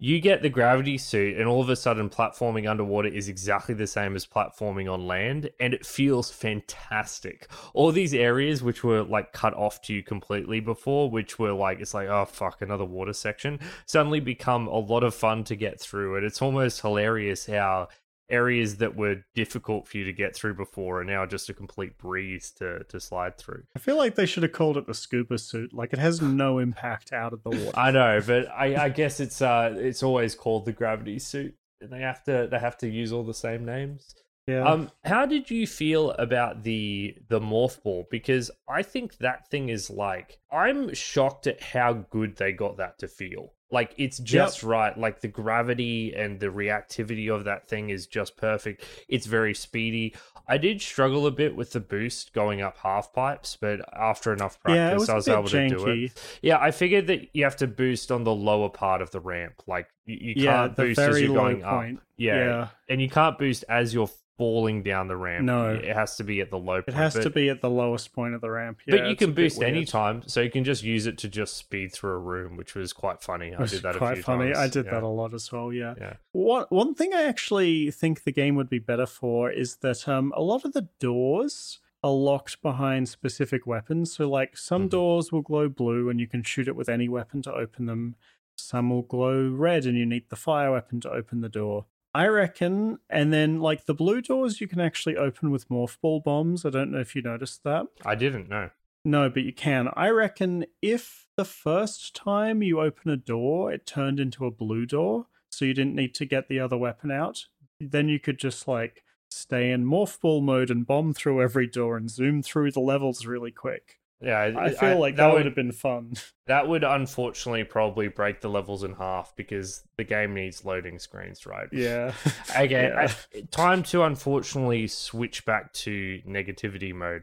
You 0.00 0.20
get 0.20 0.42
the 0.42 0.48
gravity 0.48 0.96
suit, 0.96 1.38
and 1.38 1.48
all 1.48 1.60
of 1.60 1.68
a 1.68 1.74
sudden, 1.74 2.08
platforming 2.08 2.70
underwater 2.70 3.08
is 3.08 3.28
exactly 3.28 3.74
the 3.74 3.88
same 3.88 4.14
as 4.14 4.24
platforming 4.24 4.88
on 4.88 5.08
land, 5.08 5.50
and 5.58 5.74
it 5.74 5.84
feels 5.84 6.30
fantastic. 6.30 7.48
All 7.74 7.90
these 7.90 8.14
areas 8.14 8.62
which 8.62 8.84
were 8.84 9.02
like 9.02 9.32
cut 9.32 9.54
off 9.54 9.82
to 9.82 9.92
you 9.94 10.04
completely 10.04 10.60
before, 10.60 11.10
which 11.10 11.40
were 11.40 11.52
like, 11.52 11.80
it's 11.80 11.94
like, 11.94 12.06
oh 12.06 12.26
fuck, 12.26 12.62
another 12.62 12.84
water 12.84 13.12
section, 13.12 13.58
suddenly 13.86 14.20
become 14.20 14.68
a 14.68 14.78
lot 14.78 15.02
of 15.02 15.16
fun 15.16 15.42
to 15.42 15.56
get 15.56 15.80
through. 15.80 16.14
And 16.16 16.24
it's 16.24 16.40
almost 16.40 16.80
hilarious 16.80 17.46
how 17.46 17.88
areas 18.30 18.76
that 18.76 18.96
were 18.96 19.16
difficult 19.34 19.88
for 19.88 19.98
you 19.98 20.04
to 20.04 20.12
get 20.12 20.34
through 20.34 20.54
before 20.54 21.00
are 21.00 21.04
now 21.04 21.24
just 21.26 21.48
a 21.48 21.54
complete 21.54 21.96
breeze 21.98 22.50
to, 22.58 22.84
to 22.84 23.00
slide 23.00 23.38
through. 23.38 23.62
I 23.74 23.78
feel 23.78 23.96
like 23.96 24.14
they 24.14 24.26
should 24.26 24.42
have 24.42 24.52
called 24.52 24.76
it 24.76 24.86
the 24.86 24.94
scuba 24.94 25.38
suit. 25.38 25.72
Like 25.72 25.92
it 25.92 25.98
has 25.98 26.20
no 26.20 26.58
impact 26.58 27.12
out 27.12 27.32
of 27.32 27.42
the 27.42 27.50
water. 27.50 27.78
I 27.78 27.90
know, 27.90 28.20
but 28.26 28.48
I, 28.50 28.84
I 28.84 28.88
guess 28.90 29.20
it's 29.20 29.40
uh 29.40 29.74
it's 29.76 30.02
always 30.02 30.34
called 30.34 30.64
the 30.64 30.72
gravity 30.72 31.18
suit. 31.18 31.54
And 31.80 31.90
they 31.90 32.00
have 32.00 32.22
to 32.24 32.48
they 32.50 32.58
have 32.58 32.76
to 32.78 32.88
use 32.88 33.12
all 33.12 33.22
the 33.22 33.32
same 33.34 33.64
names. 33.64 34.14
yeah. 34.46 34.64
Um, 34.64 34.90
how 35.04 35.26
did 35.26 35.50
you 35.50 35.66
feel 35.66 36.10
about 36.12 36.64
the 36.64 37.16
the 37.28 37.40
morph 37.40 37.82
ball? 37.82 38.06
Because 38.10 38.50
I 38.68 38.82
think 38.82 39.18
that 39.18 39.48
thing 39.50 39.68
is 39.68 39.88
like 39.88 40.38
I'm 40.50 40.92
shocked 40.94 41.46
at 41.46 41.62
how 41.62 41.92
good 42.10 42.36
they 42.36 42.52
got 42.52 42.78
that 42.78 42.98
to 42.98 43.08
feel. 43.08 43.52
Like 43.70 43.94
it's 43.98 44.18
just 44.18 44.62
right. 44.62 44.96
Like 44.98 45.20
the 45.20 45.28
gravity 45.28 46.14
and 46.14 46.40
the 46.40 46.46
reactivity 46.46 47.32
of 47.34 47.44
that 47.44 47.68
thing 47.68 47.90
is 47.90 48.06
just 48.06 48.36
perfect. 48.36 48.84
It's 49.08 49.26
very 49.26 49.54
speedy. 49.54 50.14
I 50.50 50.56
did 50.56 50.80
struggle 50.80 51.26
a 51.26 51.30
bit 51.30 51.54
with 51.54 51.72
the 51.72 51.80
boost 51.80 52.32
going 52.32 52.62
up 52.62 52.78
half 52.78 53.12
pipes, 53.12 53.58
but 53.60 53.80
after 53.94 54.32
enough 54.32 54.56
yeah, 54.66 54.88
practice, 54.92 55.00
was 55.00 55.08
I 55.10 55.14
was 55.16 55.28
able 55.28 55.48
to 55.48 55.68
do 55.68 55.86
it. 55.86 56.12
janky. 56.14 56.38
Yeah, 56.40 56.58
I 56.58 56.70
figured 56.70 57.06
that 57.08 57.28
you 57.34 57.44
have 57.44 57.56
to 57.56 57.66
boost 57.66 58.10
on 58.10 58.24
the 58.24 58.34
lower 58.34 58.70
part 58.70 59.02
of 59.02 59.10
the 59.10 59.20
ramp. 59.20 59.62
Like 59.66 59.88
you, 60.06 60.16
you 60.18 60.34
Yeah, 60.44 60.52
can't 60.68 60.76
boost 60.76 60.98
as 61.00 61.20
you're 61.20 61.34
going 61.34 61.60
point. 61.60 61.98
up. 61.98 62.02
Yeah, 62.16 62.36
Yeah. 62.38 62.68
and 62.88 63.02
you 63.02 63.10
can't 63.10 63.36
boost 63.38 63.64
as 63.68 63.92
you're 63.92 64.08
falling 64.38 64.82
down 64.84 65.08
the 65.08 65.16
ramp. 65.16 65.44
No. 65.44 65.70
it 65.70 65.94
has 65.94 66.16
to 66.16 66.24
be 66.24 66.40
at 66.40 66.50
the 66.50 66.58
low 66.58 66.76
point. 66.76 66.88
It 66.88 66.94
has 66.94 67.14
but, 67.14 67.24
to 67.24 67.30
be 67.30 67.50
at 67.50 67.60
the 67.60 67.68
lowest 67.68 68.12
point 68.14 68.34
of 68.34 68.40
the 68.40 68.50
ramp. 68.50 68.78
but 68.86 69.08
you 69.08 69.16
can 69.16 69.32
boost 69.32 69.58
weird. 69.58 69.72
anytime, 69.72 70.22
so 70.26 70.40
you 70.40 70.50
can 70.50 70.64
just 70.64 70.82
use 70.82 71.06
it 71.06 71.18
to 71.18 71.28
just 71.28 71.56
speed 71.56 71.92
through 71.92 72.12
a 72.12 72.18
room, 72.18 72.56
which 72.56 72.74
was 72.74 72.92
quite 72.92 73.20
funny. 73.20 73.54
I 73.54 73.66
did 73.66 73.82
that 73.82 73.96
a 73.96 73.98
quite 73.98 74.14
few 74.14 74.22
funny. 74.22 74.46
times. 74.46 74.58
I 74.58 74.68
did 74.68 74.86
yeah. 74.86 74.92
that 74.92 75.02
a 75.02 75.08
lot 75.08 75.34
as 75.34 75.50
well. 75.52 75.72
Yeah. 75.72 75.94
Yeah. 75.98 76.14
One 76.32 76.66
one 76.70 76.94
thing 76.94 77.12
I 77.12 77.24
actually 77.24 77.90
think 77.90 78.22
the 78.22 78.32
game 78.32 78.54
would 78.54 78.70
be 78.70 78.78
better 78.78 79.06
for 79.06 79.50
is 79.50 79.76
that 79.76 80.08
um 80.08 80.32
a 80.36 80.40
lot 80.42 80.64
of 80.64 80.72
the 80.72 80.88
doors 81.00 81.80
are 82.04 82.12
locked 82.12 82.62
behind 82.62 83.08
specific 83.08 83.66
weapons. 83.66 84.12
So 84.12 84.30
like 84.30 84.56
some 84.56 84.86
Mhm. 84.86 84.90
doors 84.90 85.32
will 85.32 85.42
glow 85.42 85.68
blue 85.68 86.08
and 86.08 86.20
you 86.20 86.28
can 86.28 86.44
shoot 86.44 86.68
it 86.68 86.76
with 86.76 86.88
any 86.88 87.08
weapon 87.08 87.42
to 87.42 87.52
open 87.52 87.86
them. 87.86 88.14
Some 88.54 88.90
will 88.90 89.02
glow 89.02 89.48
red 89.48 89.84
and 89.84 89.98
you 89.98 90.06
need 90.06 90.28
the 90.28 90.36
fire 90.36 90.70
weapon 90.70 91.00
to 91.00 91.10
open 91.10 91.40
the 91.40 91.48
door. 91.48 91.86
I 92.18 92.26
reckon, 92.26 92.98
and 93.08 93.32
then 93.32 93.60
like 93.60 93.86
the 93.86 93.94
blue 93.94 94.20
doors 94.20 94.60
you 94.60 94.66
can 94.66 94.80
actually 94.80 95.16
open 95.16 95.52
with 95.52 95.68
morph 95.68 96.00
ball 96.00 96.18
bombs. 96.18 96.64
I 96.64 96.70
don't 96.70 96.90
know 96.90 96.98
if 96.98 97.14
you 97.14 97.22
noticed 97.22 97.62
that. 97.62 97.86
I 98.04 98.16
didn't 98.16 98.48
know. 98.48 98.70
No, 99.04 99.30
but 99.30 99.44
you 99.44 99.52
can. 99.52 99.88
I 99.94 100.08
reckon 100.08 100.66
if 100.82 101.28
the 101.36 101.44
first 101.44 102.16
time 102.16 102.60
you 102.60 102.80
open 102.80 103.12
a 103.12 103.16
door, 103.16 103.72
it 103.72 103.86
turned 103.86 104.18
into 104.18 104.46
a 104.46 104.50
blue 104.50 104.84
door, 104.84 105.26
so 105.52 105.64
you 105.64 105.72
didn't 105.72 105.94
need 105.94 106.12
to 106.16 106.24
get 106.24 106.48
the 106.48 106.58
other 106.58 106.76
weapon 106.76 107.12
out, 107.12 107.46
then 107.78 108.08
you 108.08 108.18
could 108.18 108.38
just 108.38 108.66
like 108.66 109.04
stay 109.30 109.70
in 109.70 109.84
morph 109.84 110.20
ball 110.20 110.40
mode 110.40 110.70
and 110.72 110.88
bomb 110.88 111.12
through 111.12 111.40
every 111.40 111.68
door 111.68 111.96
and 111.96 112.10
zoom 112.10 112.42
through 112.42 112.72
the 112.72 112.80
levels 112.80 113.26
really 113.26 113.52
quick. 113.52 113.97
Yeah, 114.20 114.50
I 114.58 114.70
feel 114.70 114.98
like 114.98 115.16
that, 115.16 115.32
would 115.32 115.44
have 115.44 115.54
been 115.54 115.70
fun. 115.72 116.14
that 116.48 116.66
would 116.66 116.82
unfortunately 116.82 117.62
probably 117.64 118.08
break 118.08 118.40
the 118.40 118.48
levels 118.48 118.82
in 118.82 118.94
half 118.94 119.34
because 119.36 119.82
the 119.96 120.04
game 120.04 120.34
needs 120.34 120.64
loading 120.64 120.98
screens, 120.98 121.46
right? 121.46 121.68
yeah. 121.72 122.12
Okay, 122.58 122.88
Yeah. 122.88 123.08
I- 123.36 123.40
time 123.50 123.82
to 123.84 124.02
unfortunately 124.02 124.88
switch 124.88 125.44
back 125.44 125.72
to 125.74 126.20
negativity 126.26 126.92
mode. 126.94 127.22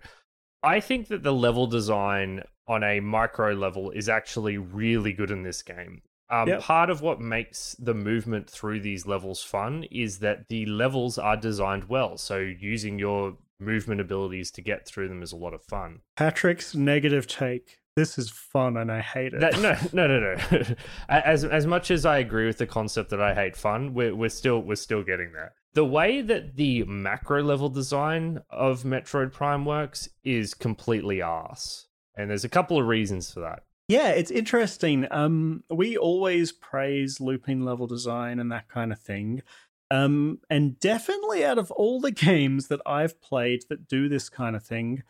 I 0.63 0.79
think 0.79 1.09
that 1.09 1.21
the 1.23 1.33
level 1.33 1.67
design 1.67 2.43
on 2.67 2.83
a 2.83 2.99
micro 2.99 3.53
level 3.53 3.91
is 3.91 4.07
actually 4.09 4.57
really 4.57 5.11
good 5.13 5.31
in 5.31 5.43
this 5.43 5.61
game. 5.61 6.01
Um, 6.29 6.47
Yep. 6.47 6.61
Part 6.61 6.89
of 6.89 7.01
what 7.01 7.19
makes 7.21 7.75
the 7.77 7.93
movement 7.93 8.49
through 8.49 8.79
these 8.79 9.05
levels 9.05 9.43
fun 9.43 9.83
is 9.91 10.19
that 10.19 10.47
the 10.47 10.65
levels 10.65 11.19
are 11.19 11.37
designed 11.37 11.83
well. 11.89 12.17
So 12.17 12.37
using 12.39 12.97
your 12.97 13.37
movement 13.59 14.01
abilities 14.01 14.51
to 14.51 14.61
get 14.61 14.85
through 14.87 15.07
them 15.07 15.23
is 15.23 15.31
a 15.31 15.37
lot 15.37 15.53
of 15.53 15.63
fun. 15.63 15.99
Patrick's 16.17 16.75
negative 16.75 17.27
take. 17.27 17.77
This 17.95 18.17
is 18.17 18.29
fun 18.29 18.75
and 18.75 18.91
I 18.91 18.99
hate 18.99 19.33
it. 19.33 19.39
That, 19.39 19.59
no, 19.93 20.07
no, 20.07 20.19
no, 20.19 20.35
no. 20.51 20.75
as 21.07 21.45
as 21.45 21.65
much 21.65 21.91
as 21.91 22.05
I 22.05 22.17
agree 22.17 22.45
with 22.45 22.57
the 22.57 22.67
concept 22.67 23.09
that 23.11 23.21
I 23.21 23.33
hate 23.33 23.55
fun, 23.55 23.93
we're 23.93 24.13
we're 24.15 24.29
still 24.29 24.59
we're 24.59 24.75
still 24.75 25.03
getting 25.03 25.31
there. 25.31 25.53
The 25.73 25.85
way 25.85 26.21
that 26.21 26.55
the 26.55 26.83
macro 26.85 27.41
level 27.43 27.69
design 27.69 28.41
of 28.49 28.83
Metroid 28.83 29.31
Prime 29.33 29.65
works 29.65 30.07
is 30.23 30.53
completely 30.53 31.21
ass. 31.21 31.87
and 32.17 32.29
there's 32.29 32.45
a 32.45 32.49
couple 32.49 32.79
of 32.79 32.87
reasons 32.87 33.31
for 33.31 33.41
that. 33.41 33.63
Yeah, 33.87 34.09
it's 34.09 34.31
interesting. 34.31 35.05
Um, 35.11 35.63
we 35.69 35.95
always 35.95 36.51
praise 36.51 37.21
looping 37.21 37.63
level 37.63 37.85
design 37.87 38.39
and 38.39 38.51
that 38.51 38.67
kind 38.67 38.91
of 38.91 38.99
thing. 38.99 39.43
Um, 39.91 40.39
and 40.49 40.79
definitely 40.79 41.45
out 41.45 41.57
of 41.57 41.71
all 41.71 41.99
the 41.99 42.11
games 42.11 42.67
that 42.67 42.81
I've 42.85 43.21
played 43.21 43.63
that 43.69 43.87
do 43.87 44.09
this 44.09 44.29
kind 44.29 44.55
of 44.55 44.63
thing, 44.63 45.03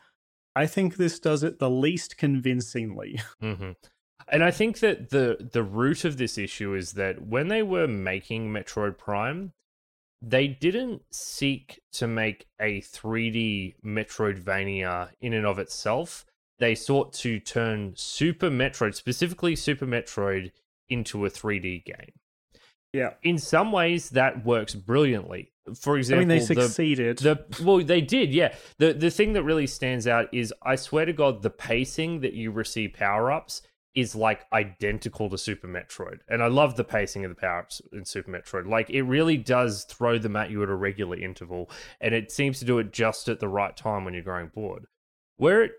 I 0.56 0.68
think 0.68 0.96
this 0.96 1.20
does 1.20 1.44
it 1.44 1.60
the 1.60 1.70
least 1.70 2.18
convincingly. 2.18 3.20
hmm 3.40 3.72
And 4.28 4.44
I 4.44 4.52
think 4.52 4.80
that 4.80 5.10
the 5.10 5.50
the 5.52 5.64
root 5.64 6.06
of 6.06 6.18
this 6.18 6.38
issue 6.38 6.74
is 6.74 6.94
that 6.94 7.22
when 7.22 7.48
they 7.48 7.64
were 7.64 7.88
making 7.88 8.52
Metroid 8.52 8.98
Prime, 8.98 9.54
they 10.22 10.48
didn't 10.48 11.04
seek 11.12 11.82
to 11.94 12.08
make 12.08 12.48
a 12.60 12.82
3D 12.82 13.76
Metroidvania 13.86 15.10
in 15.22 15.34
and 15.34 15.46
of 15.46 15.60
itself. 15.60 16.26
They 16.58 16.74
sought 16.74 17.14
to 17.14 17.40
turn 17.40 17.94
Super 17.96 18.50
Metroid, 18.50 18.96
specifically 18.96 19.56
Super 19.56 19.86
Metroid, 19.86 20.52
into 20.90 21.26
a 21.26 21.30
3D 21.30 21.84
game. 21.84 22.14
Yeah. 22.96 23.14
In 23.24 23.38
some 23.38 23.72
ways, 23.72 24.12
that 24.12 24.46
works 24.46 24.74
brilliantly. 24.74 25.52
For 25.80 25.96
I 25.96 26.00
example, 26.00 26.20
mean, 26.20 26.28
they 26.28 26.40
the, 26.40 26.62
succeeded. 26.62 27.18
the 27.18 27.44
well, 27.64 27.84
they 27.84 28.02
did, 28.02 28.34
yeah. 28.34 28.54
The 28.78 28.94
the 28.94 29.10
thing 29.10 29.34
that 29.34 29.44
really 29.44 29.68
stands 29.68 30.08
out 30.08 30.32
is 30.32 30.54
I 30.62 30.76
swear 30.76 31.06
to 31.06 31.14
God, 31.14 31.42
the 31.42 31.50
pacing 31.50 32.22
that 32.22 32.34
you 32.34 32.52
receive 32.52 32.94
power 32.94 33.32
ups 33.32 33.64
is 33.96 34.14
like 34.14 34.46
identical 34.54 35.30
to 35.30 35.38
Super 35.38 35.68
Metroid. 35.68 36.20
And 36.28 36.44
I 36.44 36.48
love 36.48 36.76
the 36.76 36.84
pacing 36.84 37.26
of 37.26 37.32
the 37.32 37.40
power 37.40 37.60
ups 37.60 37.82
in 37.94 38.06
Super 38.06 38.30
Metroid. 38.30 38.68
Like 38.68 38.90
it 38.90 39.04
really 39.04 39.38
does 39.38 39.86
throw 39.86 40.18
them 40.20 40.36
at 40.36 40.52
you 40.52 40.62
at 40.64 40.70
a 40.70 40.76
regular 40.76 41.18
interval, 41.18 41.70
and 42.00 42.14
it 42.14 42.32
seems 42.32 42.60
to 42.60 42.66
do 42.66 42.78
it 42.78 42.94
just 42.94 43.28
at 43.28 43.40
the 43.40 43.50
right 43.50 43.76
time 43.76 44.06
when 44.06 44.14
you're 44.14 44.24
growing 44.24 44.52
bored. 44.54 44.86
Where 45.38 45.64
it 45.64 45.72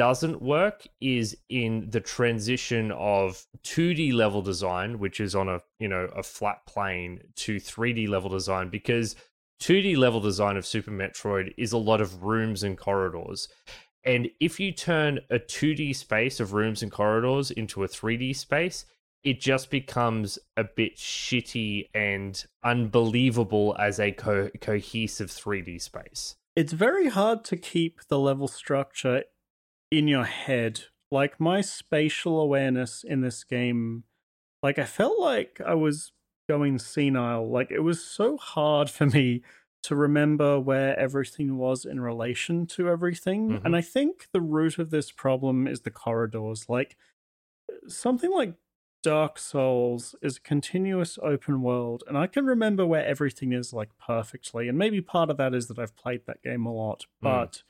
doesn't 0.00 0.40
work 0.40 0.86
is 1.02 1.36
in 1.50 1.90
the 1.90 2.00
transition 2.00 2.90
of 2.92 3.44
2D 3.64 4.14
level 4.14 4.40
design, 4.40 4.98
which 4.98 5.20
is 5.20 5.34
on 5.34 5.46
a 5.46 5.60
you 5.78 5.88
know 5.88 6.08
a 6.16 6.22
flat 6.22 6.64
plane, 6.64 7.20
to 7.36 7.56
3D 7.56 8.08
level 8.08 8.30
design 8.30 8.70
because 8.70 9.14
2D 9.60 9.98
level 9.98 10.18
design 10.18 10.56
of 10.56 10.64
Super 10.64 10.90
Metroid 10.90 11.52
is 11.58 11.72
a 11.72 11.76
lot 11.76 12.00
of 12.00 12.22
rooms 12.22 12.62
and 12.62 12.78
corridors. 12.78 13.48
And 14.02 14.30
if 14.40 14.58
you 14.58 14.72
turn 14.72 15.20
a 15.28 15.38
2D 15.38 15.94
space 15.94 16.40
of 16.40 16.54
rooms 16.54 16.82
and 16.82 16.90
corridors 16.90 17.50
into 17.50 17.84
a 17.84 17.86
3D 17.86 18.34
space, 18.34 18.86
it 19.22 19.38
just 19.38 19.68
becomes 19.68 20.38
a 20.56 20.64
bit 20.64 20.96
shitty 20.96 21.90
and 21.92 22.42
unbelievable 22.64 23.76
as 23.78 24.00
a 24.00 24.12
co- 24.12 24.48
cohesive 24.62 25.28
3D 25.28 25.78
space. 25.82 26.36
it's 26.56 26.72
very 26.72 27.08
hard 27.08 27.44
to 27.44 27.56
keep 27.56 28.00
the 28.08 28.18
level 28.18 28.48
structure 28.48 29.24
in 29.90 30.08
your 30.08 30.24
head. 30.24 30.84
Like 31.10 31.40
my 31.40 31.60
spatial 31.60 32.40
awareness 32.40 33.02
in 33.04 33.20
this 33.20 33.42
game, 33.44 34.04
like 34.62 34.78
I 34.78 34.84
felt 34.84 35.20
like 35.20 35.60
I 35.64 35.74
was 35.74 36.12
going 36.48 36.78
senile. 36.78 37.48
Like 37.50 37.70
it 37.70 37.80
was 37.80 38.04
so 38.04 38.36
hard 38.36 38.90
for 38.90 39.06
me 39.06 39.42
to 39.84 39.96
remember 39.96 40.60
where 40.60 40.98
everything 40.98 41.56
was 41.56 41.84
in 41.84 42.00
relation 42.00 42.66
to 42.66 42.88
everything. 42.88 43.60
Mhm. 43.60 43.64
And 43.64 43.76
I 43.76 43.80
think 43.80 44.28
the 44.32 44.40
root 44.42 44.78
of 44.78 44.90
this 44.90 45.10
problem 45.12 45.66
is 45.66 45.82
the 45.82 45.90
corridors. 45.90 46.68
Like 46.68 46.96
something 47.88 48.30
like 48.30 48.54
Dark 49.02 49.38
Souls 49.38 50.14
is 50.22 50.36
a 50.36 50.40
continuous 50.40 51.18
open 51.22 51.62
world, 51.62 52.04
and 52.06 52.18
I 52.18 52.26
can 52.26 52.44
remember 52.44 52.84
where 52.86 53.04
everything 53.06 53.52
is 53.52 53.72
like 53.72 53.90
perfectly. 53.98 54.68
And 54.68 54.76
maybe 54.76 55.00
part 55.00 55.30
of 55.30 55.38
that 55.38 55.54
is 55.54 55.68
that 55.68 55.78
I've 55.78 55.96
played 55.96 56.26
that 56.26 56.42
game 56.42 56.66
a 56.66 56.72
lot, 56.72 57.06
Mm. 57.22 57.62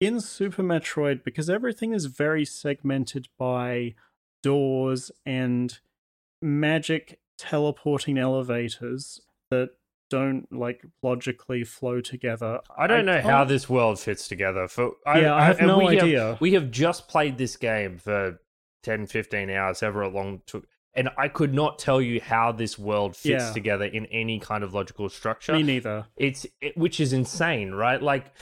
In 0.00 0.20
Super 0.20 0.62
Metroid, 0.62 1.22
because 1.22 1.50
everything 1.50 1.92
is 1.92 2.06
very 2.06 2.44
segmented 2.44 3.28
by 3.38 3.94
doors 4.42 5.10
and 5.26 5.78
magic 6.40 7.20
teleporting 7.38 8.16
elevators 8.18 9.20
that 9.50 9.70
don't 10.08 10.50
like 10.52 10.82
logically 11.02 11.62
flow 11.62 12.00
together. 12.00 12.60
I 12.76 12.86
don't 12.86 13.04
know 13.04 13.20
how 13.20 13.44
this 13.44 13.68
world 13.68 14.00
fits 14.00 14.26
together. 14.26 14.66
For 14.66 14.92
Yeah, 15.06 15.34
I 15.34 15.44
have 15.44 15.58
and 15.58 15.68
no 15.68 15.78
we 15.78 15.98
idea. 16.00 16.36
we 16.40 16.54
have 16.54 16.70
just 16.70 17.06
played 17.06 17.38
this 17.38 17.56
game 17.56 17.98
for 17.98 18.40
10, 18.82 19.06
15 19.06 19.50
hours, 19.50 19.80
however 19.80 20.08
long 20.08 20.34
it 20.36 20.46
took, 20.46 20.66
and 20.94 21.10
I 21.16 21.28
could 21.28 21.54
not 21.54 21.78
tell 21.78 22.00
you 22.00 22.20
how 22.20 22.50
this 22.50 22.78
world 22.78 23.14
fits 23.14 23.44
Yeah. 23.44 23.52
together 23.52 23.84
in 23.84 24.06
any 24.06 24.40
kind 24.40 24.64
of 24.64 24.74
logical 24.74 25.08
structure. 25.10 25.52
Me 25.52 25.62
neither. 25.62 26.06
It's 26.16 26.46
it, 26.60 26.76
which 26.76 26.98
is 26.98 27.12
insane, 27.12 27.72
right? 27.72 28.02
Like, 28.02 28.32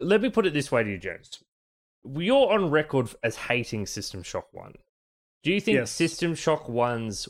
let 0.00 0.20
me 0.22 0.30
put 0.30 0.46
it 0.46 0.52
this 0.52 0.70
way 0.72 0.82
to 0.82 0.90
you, 0.90 0.98
James. 0.98 1.42
You're 2.04 2.52
on 2.52 2.70
record 2.70 3.08
as 3.22 3.36
hating 3.36 3.86
System 3.86 4.22
Shock 4.22 4.48
One. 4.52 4.74
Do 5.42 5.52
you 5.52 5.60
think 5.60 5.76
Yes. 5.76 5.90
System 5.90 6.34
Shock 6.34 6.68
One's 6.68 7.28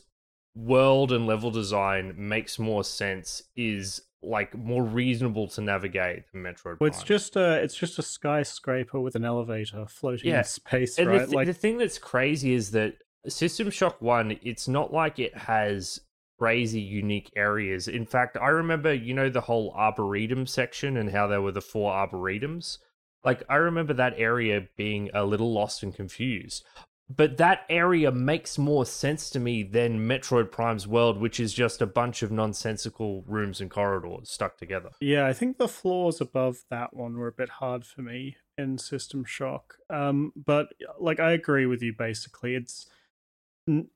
world 0.57 1.13
and 1.13 1.27
level 1.27 1.51
design 1.51 2.15
makes 2.17 2.59
more 2.59 2.85
sense? 2.85 3.43
Is 3.57 4.03
like 4.23 4.55
more 4.57 4.83
reasonable 4.83 5.47
to 5.49 5.61
navigate 5.61 6.25
than 6.33 6.43
Metroid? 6.43 6.81
Well, 6.81 6.89
it's 6.89 6.99
Prime? 6.99 7.07
just 7.07 7.37
a 7.37 7.63
it's 7.63 7.77
just 7.77 7.99
a 7.99 8.03
skyscraper 8.03 9.01
with 9.01 9.15
an 9.17 9.25
elevator 9.25 9.87
floating 9.87 10.31
Yeah. 10.31 10.39
in 10.39 10.45
space, 10.45 10.99
And 10.99 11.09
right? 11.09 11.19
the, 11.21 11.27
th- 11.27 11.35
like 11.37 11.47
the 11.47 11.55
thing 11.55 11.79
that's 11.79 11.99
crazy 11.99 12.55
is 12.55 12.71
that 12.73 12.95
System 13.29 13.71
Shock 13.71 14.01
1, 14.03 14.39
it's 14.43 14.67
not 14.69 14.93
like 14.93 15.19
it 15.19 15.37
has 15.37 16.01
crazy 16.45 16.81
unique 16.81 17.33
areas. 17.37 17.89
In 17.89 18.05
fact, 18.05 18.37
I 18.37 18.49
remember, 18.49 18.93
you 18.93 19.15
know, 19.15 19.31
the 19.31 19.41
whole 19.41 19.73
Arboretum 19.75 20.47
section 20.47 20.99
and 20.99 21.11
how 21.11 21.27
there 21.27 21.41
were 21.41 21.53
the 21.53 21.63
four 21.63 21.91
Arboretums. 21.91 22.77
Like, 23.25 23.43
I 23.49 23.55
remember 23.57 23.95
that 23.95 24.13
area 24.19 24.69
being 24.77 25.09
a 25.15 25.25
little 25.25 25.55
lost 25.55 25.83
and 25.83 25.95
confused. 25.95 26.63
But 27.09 27.39
that 27.39 27.65
area 27.71 28.13
makes 28.13 28.59
more 28.59 28.85
sense 28.85 29.31
to 29.31 29.41
me 29.41 29.63
than 29.63 30.07
Metroid 30.07 30.51
Prime's 30.51 30.87
world, 30.87 31.19
which 31.19 31.41
is 31.41 31.55
just 31.55 31.81
a 31.81 31.87
bunch 31.87 32.23
of 32.23 32.31
nonsensical 32.31 33.25
rooms 33.27 33.63
and 33.63 33.71
corridors 33.71 34.29
stuck 34.29 34.59
together. 34.59 34.91
Yeah, 35.01 35.27
I 35.27 35.33
think 35.33 35.57
the 35.57 35.67
floors 35.67 36.21
above 36.21 36.59
that 36.69 36.95
one 36.95 37.17
were 37.17 37.29
a 37.29 37.33
bit 37.33 37.49
hard 37.49 37.87
for 37.87 38.03
me 38.03 38.37
in 38.59 38.77
System 38.77 39.25
Shock. 39.25 39.77
Um, 39.89 40.35
but 40.37 40.67
like 41.01 41.21
I 41.21 41.33
agree 41.33 41.65
with 41.65 41.81
you. 41.81 41.95
Basically, 41.97 42.55
it's 42.55 42.87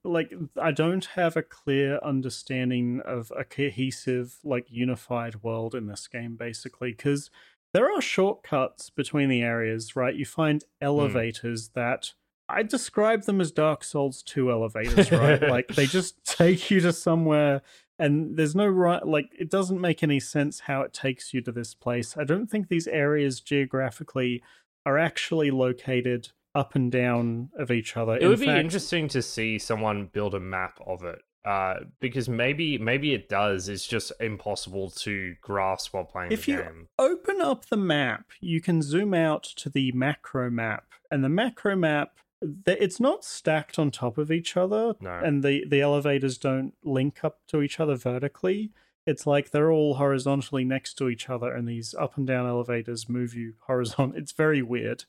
like 0.04 0.32
I 0.60 0.70
don't 0.70 1.04
have 1.04 1.36
a 1.36 1.42
clear 1.42 1.98
understanding 2.02 3.00
of 3.04 3.32
a 3.36 3.44
cohesive, 3.44 4.38
like 4.44 4.66
unified 4.70 5.42
world 5.42 5.74
in 5.74 5.86
this 5.86 6.06
game. 6.08 6.36
Basically, 6.36 6.92
because 6.92 7.30
there 7.74 7.90
are 7.90 8.00
shortcuts 8.00 8.90
between 8.90 9.28
the 9.28 9.42
areas, 9.42 9.94
right? 9.96 10.14
You 10.14 10.24
find 10.24 10.60
mm. 10.62 10.66
elevators 10.80 11.70
that. 11.70 12.12
I 12.50 12.62
describe 12.62 13.24
them 13.24 13.42
as 13.42 13.52
Dark 13.52 13.84
Souls 13.84 14.22
2 14.22 14.50
elevators, 14.50 15.12
right? 15.12 15.42
like 15.50 15.68
they 15.68 15.84
just 15.84 16.24
take 16.24 16.70
you 16.70 16.80
to 16.80 16.94
somewhere 16.94 17.60
and 17.98 18.36
there's 18.36 18.54
no 18.54 18.66
right 18.66 19.06
like 19.06 19.30
it 19.38 19.50
doesn't 19.50 19.80
make 19.80 20.02
any 20.02 20.20
sense 20.20 20.60
how 20.60 20.82
it 20.82 20.92
takes 20.92 21.34
you 21.34 21.40
to 21.40 21.52
this 21.52 21.74
place 21.74 22.16
i 22.16 22.24
don't 22.24 22.46
think 22.46 22.68
these 22.68 22.86
areas 22.86 23.40
geographically 23.40 24.42
are 24.86 24.98
actually 24.98 25.50
located 25.50 26.30
up 26.58 26.74
and 26.74 26.90
down 26.90 27.50
of 27.58 27.70
each 27.70 27.96
other 27.96 28.16
It 28.16 28.22
In 28.22 28.28
would 28.30 28.40
be 28.40 28.48
interesting 28.48 29.08
to 29.08 29.22
see 29.22 29.58
someone 29.58 30.06
build 30.12 30.34
a 30.34 30.40
map 30.40 30.78
of 30.86 31.04
it. 31.04 31.20
Uh, 31.44 31.76
because 32.00 32.28
maybe 32.28 32.76
maybe 32.78 33.14
it 33.14 33.28
does. 33.28 33.68
It's 33.68 33.86
just 33.86 34.12
impossible 34.20 34.90
to 35.04 35.34
grasp 35.40 35.94
while 35.94 36.04
playing 36.04 36.32
if 36.32 36.44
the 36.44 36.52
you 36.52 36.58
game. 36.58 36.88
open 36.98 37.40
up 37.40 37.66
the 37.66 37.76
map 37.76 38.24
you 38.40 38.60
can 38.60 38.82
zoom 38.82 39.14
out 39.14 39.44
to 39.60 39.70
the 39.70 39.92
macro 39.92 40.50
map 40.50 40.84
and 41.10 41.24
the 41.24 41.28
macro 41.28 41.74
map 41.76 42.18
it's 42.66 43.00
not 43.00 43.24
stacked 43.24 43.78
on 43.78 43.90
top 43.90 44.18
of 44.18 44.30
each 44.30 44.56
other 44.56 44.94
No. 45.00 45.18
and 45.24 45.42
the 45.42 45.64
the 45.66 45.80
elevators 45.80 46.36
don't 46.38 46.74
link 46.84 47.24
up 47.24 47.38
to 47.48 47.62
each 47.62 47.80
other 47.80 47.96
vertically 47.96 48.70
it's 49.06 49.26
like 49.26 49.50
they're 49.50 49.72
all 49.72 49.94
horizontally 49.94 50.64
next 50.64 50.94
to 50.98 51.08
each 51.08 51.30
other 51.30 51.50
and 51.52 51.66
these 51.66 51.94
up 51.94 52.16
and 52.18 52.26
down 52.26 52.46
elevators 52.46 53.08
move 53.08 53.32
you 53.34 53.54
horizontal 53.66 54.18
it's 54.20 54.32
very 54.32 54.60
weird 54.60 55.04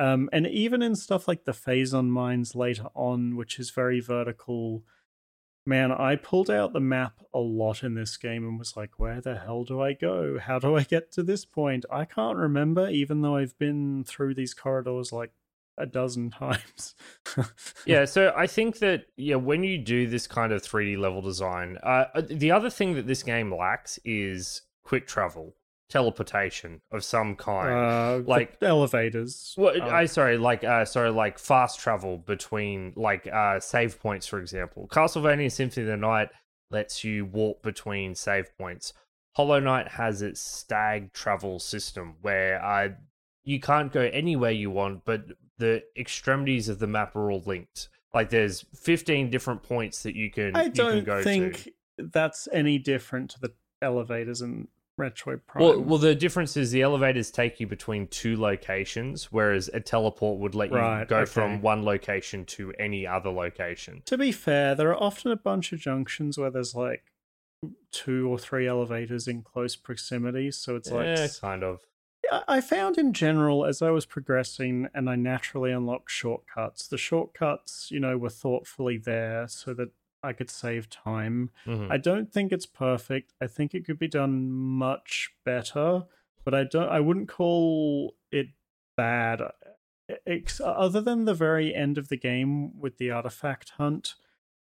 um, 0.00 0.28
and 0.32 0.46
even 0.46 0.82
in 0.82 0.96
stuff 0.96 1.28
like 1.28 1.44
the 1.44 1.52
phazon 1.52 2.08
mines 2.08 2.54
later 2.54 2.86
on 2.94 3.36
which 3.36 3.58
is 3.58 3.70
very 3.70 4.00
vertical 4.00 4.82
man 5.66 5.92
i 5.92 6.16
pulled 6.16 6.50
out 6.50 6.72
the 6.72 6.80
map 6.80 7.20
a 7.34 7.38
lot 7.38 7.82
in 7.82 7.94
this 7.94 8.16
game 8.16 8.44
and 8.44 8.58
was 8.58 8.76
like 8.76 8.98
where 8.98 9.20
the 9.20 9.36
hell 9.36 9.62
do 9.62 9.80
i 9.80 9.92
go? 9.92 10.38
How 10.38 10.58
do 10.58 10.76
i 10.76 10.82
get 10.82 11.12
to 11.12 11.22
this 11.22 11.44
point? 11.44 11.84
I 11.90 12.04
can't 12.06 12.38
remember 12.38 12.88
even 12.88 13.20
though 13.20 13.36
i've 13.36 13.58
been 13.58 14.04
through 14.04 14.34
these 14.34 14.54
corridors 14.54 15.12
like 15.12 15.32
a 15.80 15.86
dozen 15.86 16.30
times. 16.42 16.94
Yeah, 17.86 18.04
so 18.04 18.32
I 18.36 18.46
think 18.46 18.78
that 18.78 19.06
yeah, 19.16 19.36
when 19.36 19.64
you 19.64 19.78
do 19.78 20.06
this 20.06 20.26
kind 20.26 20.52
of 20.52 20.62
3D 20.62 20.98
level 20.98 21.22
design, 21.22 21.78
uh, 21.82 22.06
the 22.28 22.50
other 22.50 22.70
thing 22.70 22.94
that 22.94 23.06
this 23.06 23.22
game 23.22 23.52
lacks 23.54 23.98
is 24.04 24.62
quick 24.84 25.06
travel, 25.06 25.56
teleportation 25.90 26.80
of 26.90 27.04
some 27.04 27.36
kind. 27.36 27.70
uh, 27.70 28.22
Like- 28.26 28.56
elevators 28.62 29.54
Well, 29.58 29.80
are- 29.82 29.92
I 29.94 30.06
sorry, 30.06 30.38
like 30.38 30.64
uh, 30.64 30.84
sorry, 30.84 31.10
like 31.10 31.38
fast 31.38 31.80
travel 31.80 32.18
between 32.18 32.92
like 32.96 33.26
uh, 33.26 33.60
save 33.60 34.00
points, 34.00 34.26
for 34.26 34.38
example. 34.40 34.88
Castlevania 34.90 35.52
Symphony 35.52 35.84
of 35.84 35.88
the 35.90 35.96
Night 35.96 36.28
lets 36.70 37.04
you 37.04 37.24
walk 37.26 37.62
between 37.62 38.14
save 38.14 38.56
points. 38.56 38.92
Hollow 39.36 39.60
Knight 39.60 39.88
has 39.88 40.22
its 40.22 40.40
stag 40.40 41.12
travel 41.12 41.58
system 41.58 42.16
where 42.22 42.64
uh, 42.64 42.88
you 43.44 43.60
can't 43.60 43.92
go 43.92 44.02
anywhere 44.12 44.50
you 44.50 44.70
want, 44.70 45.04
but 45.04 45.24
the 45.58 45.82
extremities 45.96 46.68
of 46.68 46.78
the 46.78 46.86
map 46.86 47.14
are 47.16 47.30
all 47.30 47.42
linked. 47.44 47.88
Like 48.14 48.30
there's 48.30 48.64
15 48.74 49.30
different 49.30 49.62
points 49.62 50.02
that 50.02 50.16
you 50.16 50.30
can 50.32 50.56
i 50.56 50.64
you 50.64 50.70
can 50.70 50.74
don't 50.86 51.04
go 51.04 51.22
think 51.22 51.64
to. 51.64 51.72
that's 52.12 52.48
any 52.52 52.76
different 52.78 53.30
to 53.30 53.40
the 53.40 53.52
elevators 53.82 54.42
in 54.42 54.66
prime 55.08 55.64
Well, 55.64 55.80
well, 55.80 55.98
the 55.98 56.14
difference 56.14 56.56
is 56.56 56.70
the 56.70 56.82
elevators 56.82 57.30
take 57.30 57.60
you 57.60 57.66
between 57.66 58.06
two 58.08 58.36
locations, 58.36 59.32
whereas 59.32 59.70
a 59.72 59.80
teleport 59.80 60.38
would 60.40 60.54
let 60.54 60.70
you 60.70 60.76
Right, 60.76 61.08
go 61.08 61.18
okay. 61.18 61.30
from 61.30 61.62
one 61.62 61.84
location 61.84 62.44
to 62.46 62.72
any 62.78 63.06
other 63.06 63.30
location. 63.30 64.02
To 64.06 64.18
be 64.18 64.32
fair, 64.32 64.74
there 64.74 64.90
are 64.90 65.02
often 65.02 65.30
a 65.30 65.36
bunch 65.36 65.72
of 65.72 65.80
junctions 65.80 66.36
where 66.36 66.50
there's 66.50 66.74
like 66.74 67.04
two 67.92 68.28
or 68.28 68.38
three 68.38 68.66
elevators 68.66 69.28
in 69.28 69.42
close 69.42 69.76
proximity. 69.76 70.50
So 70.50 70.76
it's 70.76 70.90
like 70.90 71.06
yeah, 71.06 71.28
kind 71.40 71.62
of. 71.62 71.80
I 72.46 72.60
found 72.60 72.98
in 72.98 73.12
general 73.12 73.64
as 73.64 73.82
I 73.82 73.90
was 73.90 74.06
progressing 74.06 74.88
and 74.94 75.10
I 75.10 75.16
naturally 75.16 75.72
unlocked 75.72 76.10
shortcuts, 76.10 76.86
the 76.86 76.98
shortcuts, 76.98 77.90
you 77.90 77.98
know, 77.98 78.16
were 78.16 78.30
thoughtfully 78.30 78.98
there 78.98 79.48
so 79.48 79.74
that 79.74 79.90
I 80.22 80.32
could 80.32 80.50
save 80.50 80.90
time. 80.90 81.50
Mhm. 81.66 81.90
I 81.90 81.96
don't 81.96 82.32
think 82.32 82.52
it's 82.52 82.66
perfect. 82.66 83.32
I 83.40 83.46
think 83.46 83.74
it 83.74 83.84
could 83.84 83.98
be 83.98 84.08
done 84.08 84.50
much 84.50 85.30
better, 85.44 86.04
but 86.44 86.54
I 86.54 86.64
don't 86.64 86.88
I 86.88 87.00
wouldn't 87.00 87.28
call 87.28 88.16
it 88.30 88.48
bad. 88.96 89.40
Ex- 90.26 90.60
other 90.60 91.00
than 91.00 91.24
the 91.24 91.34
very 91.34 91.72
end 91.74 91.96
of 91.96 92.08
the 92.08 92.16
game 92.16 92.78
with 92.78 92.98
the 92.98 93.10
artifact 93.12 93.70
hunt, 93.70 94.14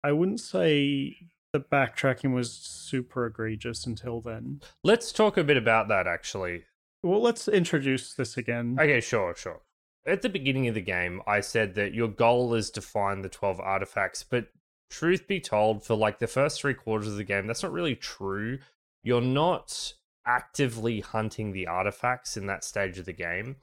I 0.04 0.12
wouldn't 0.12 0.40
say 0.40 1.16
the 1.52 1.60
backtracking 1.60 2.34
was 2.34 2.52
super 2.52 3.26
egregious 3.26 3.86
until 3.86 4.20
then. 4.20 4.60
Let's 4.84 5.12
talk 5.12 5.36
a 5.38 5.44
bit 5.44 5.56
about 5.56 5.88
that 5.88 6.06
actually. 6.06 6.64
Well, 7.02 7.22
let's 7.22 7.48
introduce 7.48 8.12
this 8.14 8.36
again. 8.36 8.76
Okay, 8.78 9.00
sure, 9.00 9.34
sure. 9.34 9.62
At 10.06 10.20
the 10.22 10.28
beginning 10.28 10.68
of 10.68 10.74
the 10.74 10.80
game, 10.82 11.22
I 11.26 11.40
said 11.40 11.74
that 11.74 11.94
your 11.94 12.08
goal 12.08 12.54
is 12.54 12.70
to 12.72 12.82
find 12.82 13.24
the 13.24 13.28
12 13.30 13.58
artifacts, 13.60 14.22
but 14.22 14.48
truth 14.90 15.26
be 15.26 15.40
told, 15.40 15.84
for 15.84 15.94
like 15.94 16.18
the 16.18 16.26
first 16.26 16.60
three 16.60 16.74
quarters 16.74 17.08
of 17.08 17.16
the 17.16 17.24
game, 17.24 17.46
that's 17.46 17.62
not 17.62 17.72
really 17.72 17.96
true. 17.96 18.58
You're 19.02 19.20
not 19.20 19.94
actively 20.26 21.00
hunting 21.00 21.52
the 21.52 21.66
artifacts 21.66 22.36
in 22.36 22.46
that 22.46 22.64
stage 22.64 22.98
of 22.98 23.06
the 23.06 23.12
game. 23.12 23.56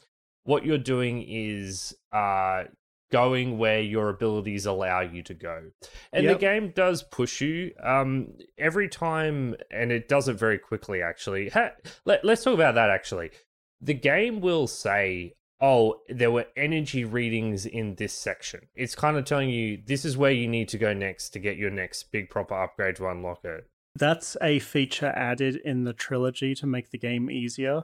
What 0.43 0.65
you're 0.65 0.77
doing 0.77 1.23
is 1.27 1.95
uh, 2.11 2.63
going 3.11 3.57
where 3.57 3.81
your 3.81 4.09
abilities 4.09 4.65
allow 4.65 5.01
you 5.01 5.21
to 5.23 5.33
go. 5.33 5.71
And 6.11 6.23
Yep. 6.25 6.33
the 6.35 6.39
game 6.39 6.71
does 6.75 7.03
push 7.03 7.41
you 7.41 7.73
um, 7.83 8.33
every 8.57 8.89
time, 8.89 9.55
and 9.69 9.91
it 9.91 10.07
does 10.07 10.27
it 10.27 10.33
very 10.33 10.57
quickly, 10.57 11.01
actually. 11.01 11.49
Ha- 11.49 11.73
let, 12.05 12.25
let's 12.25 12.43
talk 12.43 12.53
about 12.53 12.75
that, 12.75 12.89
actually. 12.89 13.31
The 13.81 13.93
game 13.93 14.41
will 14.41 14.67
say, 14.67 15.33
oh, 15.59 16.01
there 16.09 16.31
were 16.31 16.45
energy 16.55 17.03
readings 17.03 17.65
in 17.65 17.95
this 17.95 18.13
section. 18.13 18.67
It's 18.75 18.95
kind 18.95 19.17
of 19.17 19.25
telling 19.25 19.49
you 19.49 19.81
this 19.85 20.05
is 20.05 20.17
where 20.17 20.31
you 20.31 20.47
need 20.47 20.67
to 20.69 20.77
go 20.77 20.93
next 20.93 21.29
to 21.29 21.39
get 21.39 21.57
your 21.57 21.71
next 21.71 22.11
big 22.11 22.29
proper 22.29 22.53
upgrade 22.55 22.95
to 22.97 23.07
unlock 23.07 23.43
it. 23.43 23.67
That's 23.95 24.37
a 24.41 24.59
feature 24.59 25.11
added 25.15 25.55
in 25.65 25.83
the 25.83 25.93
trilogy 25.93 26.53
to 26.55 26.67
make 26.67 26.91
the 26.91 26.99
game 26.99 27.31
easier. 27.31 27.83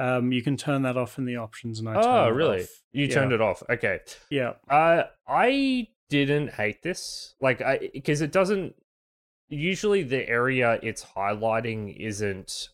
Um, 0.00 0.32
you 0.32 0.42
can 0.42 0.56
turn 0.56 0.82
that 0.82 0.96
off 0.96 1.16
in 1.18 1.24
the 1.24 1.36
options, 1.36 1.78
and 1.78 1.88
I 1.88 1.94
Oh, 1.94 2.28
really? 2.30 2.62
off. 2.62 2.68
You 2.90 3.06
Yeah. 3.06 3.14
turned 3.14 3.32
it 3.32 3.40
off. 3.40 3.62
Okay. 3.70 4.00
Yeah, 4.30 4.54
Uh, 4.68 5.04
I 5.28 5.88
didn't 6.08 6.50
hate 6.54 6.82
this, 6.82 7.36
like, 7.40 7.60
I 7.62 7.90
because 7.94 8.20
it 8.20 8.32
doesn't. 8.32 8.74
Usually, 9.48 10.02
the 10.02 10.28
area 10.28 10.80
it's 10.82 11.04
highlighting 11.04 11.94
isn't 11.96 12.70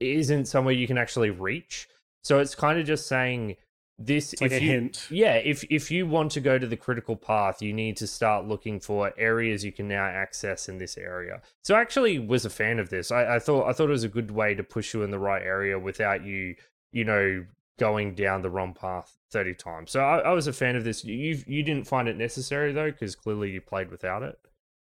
isn't 0.00 0.44
somewhere 0.46 0.74
you 0.74 0.86
can 0.86 0.98
actually 0.98 1.30
reach. 1.30 1.88
So 2.22 2.38
it's 2.40 2.54
kind 2.54 2.78
of 2.78 2.86
just 2.86 3.06
saying 3.08 3.56
this 3.98 4.32
It's 4.32 4.40
like 4.40 4.52
if 4.52 4.60
a 4.60 4.64
you, 4.64 4.70
hint. 4.70 5.08
Yeah, 5.10 5.34
if 5.34 5.64
if 5.70 5.90
you 5.90 6.06
want 6.06 6.30
to 6.32 6.40
go 6.40 6.56
to 6.56 6.66
the 6.66 6.76
critical 6.76 7.16
path, 7.16 7.60
you 7.60 7.72
need 7.72 7.96
to 7.96 8.06
start 8.06 8.46
looking 8.46 8.78
for 8.78 9.12
areas 9.18 9.64
you 9.64 9.72
can 9.72 9.88
now 9.88 10.04
access 10.04 10.68
in 10.68 10.78
this 10.78 10.96
area. 10.96 11.42
So 11.62 11.74
I 11.74 11.80
actually 11.80 12.18
was 12.18 12.44
a 12.44 12.50
fan 12.50 12.78
of 12.78 12.90
this. 12.90 13.10
I, 13.10 13.36
I 13.36 13.38
thought 13.38 13.68
I 13.68 13.72
thought 13.72 13.88
it 13.88 13.92
was 13.92 14.04
a 14.04 14.08
good 14.08 14.30
way 14.30 14.54
to 14.54 14.62
push 14.62 14.94
you 14.94 15.02
in 15.02 15.10
the 15.10 15.18
right 15.18 15.42
area 15.42 15.78
without 15.78 16.24
you, 16.24 16.54
you 16.92 17.04
know, 17.04 17.44
going 17.78 18.14
down 18.14 18.42
the 18.42 18.50
wrong 18.50 18.72
path 18.72 19.16
thirty 19.30 19.54
times. 19.54 19.90
So 19.90 20.00
I, 20.00 20.18
I 20.18 20.32
was 20.32 20.46
a 20.46 20.52
fan 20.52 20.76
of 20.76 20.84
this. 20.84 21.04
You 21.04 21.42
you 21.46 21.62
didn't 21.64 21.88
find 21.88 22.08
it 22.08 22.16
necessary 22.16 22.72
though, 22.72 22.92
because 22.92 23.16
clearly 23.16 23.50
you 23.50 23.60
played 23.60 23.90
without 23.90 24.22
it. 24.22 24.38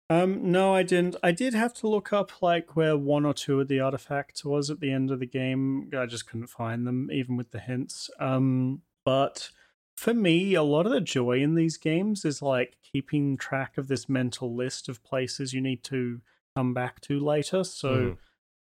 Um, 0.10 0.52
no, 0.52 0.76
I 0.76 0.84
didn't. 0.84 1.16
I 1.24 1.32
did 1.32 1.54
have 1.54 1.74
to 1.76 1.88
look 1.88 2.12
up 2.12 2.42
like 2.42 2.76
where 2.76 2.98
one 2.98 3.26
or 3.26 3.34
two 3.34 3.62
of 3.62 3.68
the 3.68 3.80
artifacts 3.80 4.44
was 4.44 4.70
at 4.70 4.80
the 4.80 4.92
end 4.92 5.12
of 5.12 5.20
the 5.20 5.26
game. 5.26 5.90
I 5.98 6.06
just 6.08 6.28
couldn't 6.28 6.48
find 6.48 6.86
them, 6.86 7.10
even 7.12 7.38
with 7.38 7.52
the 7.52 7.60
hints. 7.60 8.10
Um, 8.20 8.82
but 9.06 9.50
for 9.96 10.14
me, 10.14 10.54
a 10.56 10.64
lot 10.64 10.86
of 10.86 10.92
the 10.92 11.02
joy 11.02 11.40
in 11.40 11.56
these 11.56 11.78
games 11.78 12.26
is 12.26 12.42
like 12.42 12.78
keeping 12.82 13.38
track 13.38 13.78
of 13.78 13.88
this 13.88 14.10
mental 14.10 14.56
list 14.56 14.90
of 14.90 15.04
places 15.04 15.54
you 15.54 15.62
need 15.62 15.84
to 15.86 16.22
come 16.56 16.74
back 16.74 17.00
to 17.02 17.20
later. 17.20 17.64
So 17.64 17.90
Mhm. 17.90 18.18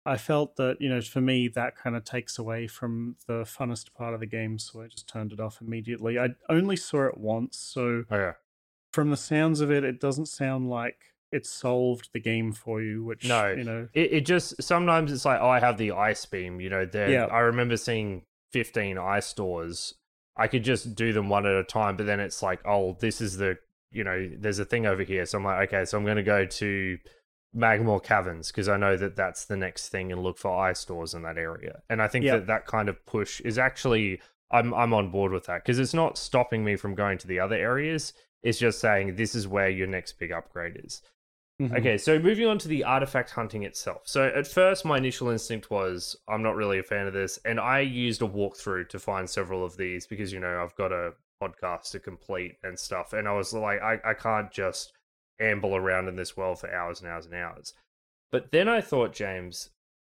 I 0.05 0.17
felt 0.17 0.55
that, 0.57 0.79
you 0.79 0.87
know, 0.87 1.01
for 1.01 1.19
me, 1.21 1.47
that 1.47 1.75
kind 1.75 1.95
of 1.95 2.03
takes 2.03 2.37
away 2.37 2.67
from 2.67 3.15
the 3.27 3.41
funnest 3.43 3.91
part 3.95 4.13
of 4.13 4.19
the 4.19 4.27
game. 4.27 4.59
So 4.59 4.81
I 4.81 4.87
just 4.87 5.09
turned 5.09 5.33
it 5.33 5.39
off 5.39 5.61
immediately. 5.61 6.19
I 6.19 6.35
only 6.47 6.75
saw 6.75 7.07
it 7.07 7.17
once. 7.17 7.57
So 7.57 8.03
Oh 8.11 8.15
yeah. 8.17 8.33
from 8.93 9.09
the 9.09 9.17
sounds 9.17 9.61
of 9.61 9.71
it, 9.71 9.83
it 9.83 9.99
doesn't 9.99 10.27
sound 10.27 10.69
like 10.69 11.13
it 11.31 11.45
solved 11.47 12.09
the 12.13 12.19
game 12.19 12.51
for 12.53 12.81
you, 12.83 13.03
which, 13.03 13.27
No. 13.27 13.51
you 13.51 13.63
know, 13.63 13.89
It, 13.93 14.13
it 14.13 14.25
just 14.27 14.61
sometimes 14.61 15.11
it's 15.11 15.25
like 15.25 15.41
oh 15.41 15.49
I 15.49 15.59
have 15.59 15.77
the 15.79 15.91
ice 15.91 16.23
beam, 16.27 16.61
you 16.61 16.69
know. 16.69 16.85
There, 16.85 17.09
Yeah. 17.09 17.25
I 17.25 17.39
remember 17.39 17.75
seeing 17.75 18.25
fifteen 18.53 18.99
ice 18.99 19.25
stores. 19.25 19.95
I 20.37 20.47
could 20.47 20.63
just 20.63 20.95
do 20.95 21.13
them 21.13 21.29
one 21.29 21.45
at 21.45 21.55
a 21.55 21.63
time, 21.63 21.95
but 21.97 22.05
then 22.05 22.19
it's 22.19 22.41
like 22.43 22.59
oh 22.65 22.97
this 22.99 23.21
is 23.21 23.37
the 23.37 23.57
you 23.91 24.03
know 24.03 24.29
there's 24.37 24.59
a 24.59 24.65
thing 24.65 24.85
over 24.85 25.03
here, 25.03 25.25
so 25.25 25.37
I'm 25.37 25.43
like 25.45 25.67
okay, 25.69 25.85
so 25.85 25.97
I'm 25.97 26.03
going 26.05 26.17
to 26.17 26.23
go 26.23 26.45
to 26.45 26.97
Magmoor 27.55 28.03
Caverns 28.03 28.51
because 28.51 28.67
I 28.67 28.77
know 28.77 28.97
that 28.97 29.15
that's 29.15 29.45
the 29.45 29.55
next 29.55 29.89
thing 29.89 30.11
and 30.11 30.21
look 30.21 30.37
for 30.37 30.57
ice 30.57 30.79
stores 30.79 31.13
in 31.13 31.21
that 31.23 31.37
area. 31.37 31.81
And 31.89 32.01
I 32.01 32.07
think 32.07 32.25
Yeah. 32.25 32.37
that 32.37 32.47
that 32.47 32.65
kind 32.65 32.89
of 32.89 33.05
push 33.05 33.39
is 33.41 33.57
actually 33.57 34.19
I'm 34.51 34.73
I'm 34.73 34.93
on 34.93 35.09
board 35.11 35.31
with 35.31 35.45
that 35.45 35.63
because 35.63 35.79
it's 35.79 35.93
not 35.93 36.17
stopping 36.17 36.63
me 36.65 36.75
from 36.75 36.95
going 36.95 37.17
to 37.19 37.27
the 37.27 37.39
other 37.39 37.55
areas. 37.55 38.13
It's 38.43 38.59
just 38.59 38.79
saying 38.79 39.15
this 39.15 39.33
is 39.35 39.47
where 39.47 39.69
your 39.69 39.87
next 39.87 40.19
big 40.19 40.31
upgrade 40.31 40.79
is. 40.83 41.01
Mhm. 41.61 41.77
Okay, 41.77 41.97
so 41.97 42.19
moving 42.19 42.47
on 42.47 42.57
to 42.59 42.67
the 42.67 42.83
artifact 42.83 43.31
hunting 43.31 43.63
itself. 43.63 44.01
So 44.05 44.27
at 44.27 44.47
first, 44.47 44.85
my 44.85 44.97
initial 44.97 45.29
instinct 45.29 45.69
was 45.69 46.15
I'm 46.27 46.43
not 46.43 46.55
really 46.55 46.79
a 46.79 46.83
fan 46.83 47.07
of 47.07 47.13
this, 47.13 47.39
and 47.45 47.59
I 47.59 47.79
used 47.79 48.21
a 48.21 48.27
walkthrough 48.27 48.89
to 48.89 48.99
find 48.99 49.29
several 49.29 49.63
of 49.63 49.77
these 49.77 50.07
because 50.07 50.31
you 50.31 50.39
know 50.39 50.61
I've 50.61 50.75
got 50.75 50.91
a 50.91 51.13
podcast 51.41 51.91
to 51.91 51.99
complete 51.99 52.57
and 52.63 52.77
stuff, 52.77 53.13
and 53.13 53.27
I 53.27 53.33
was 53.33 53.53
like, 53.53 53.81
I, 53.81 53.99
I 54.03 54.13
can't 54.13 54.51
just 54.51 54.93
amble 55.39 55.75
around 55.75 56.07
in 56.07 56.15
this 56.15 56.37
world 56.37 56.59
for 56.59 56.73
hours 56.73 57.01
and 57.01 57.09
hours 57.09 57.25
and 57.25 57.35
hours. 57.35 57.73
But 58.31 58.51
then 58.51 58.67
I 58.67 58.81
thought, 58.81 59.13
James, 59.13 59.69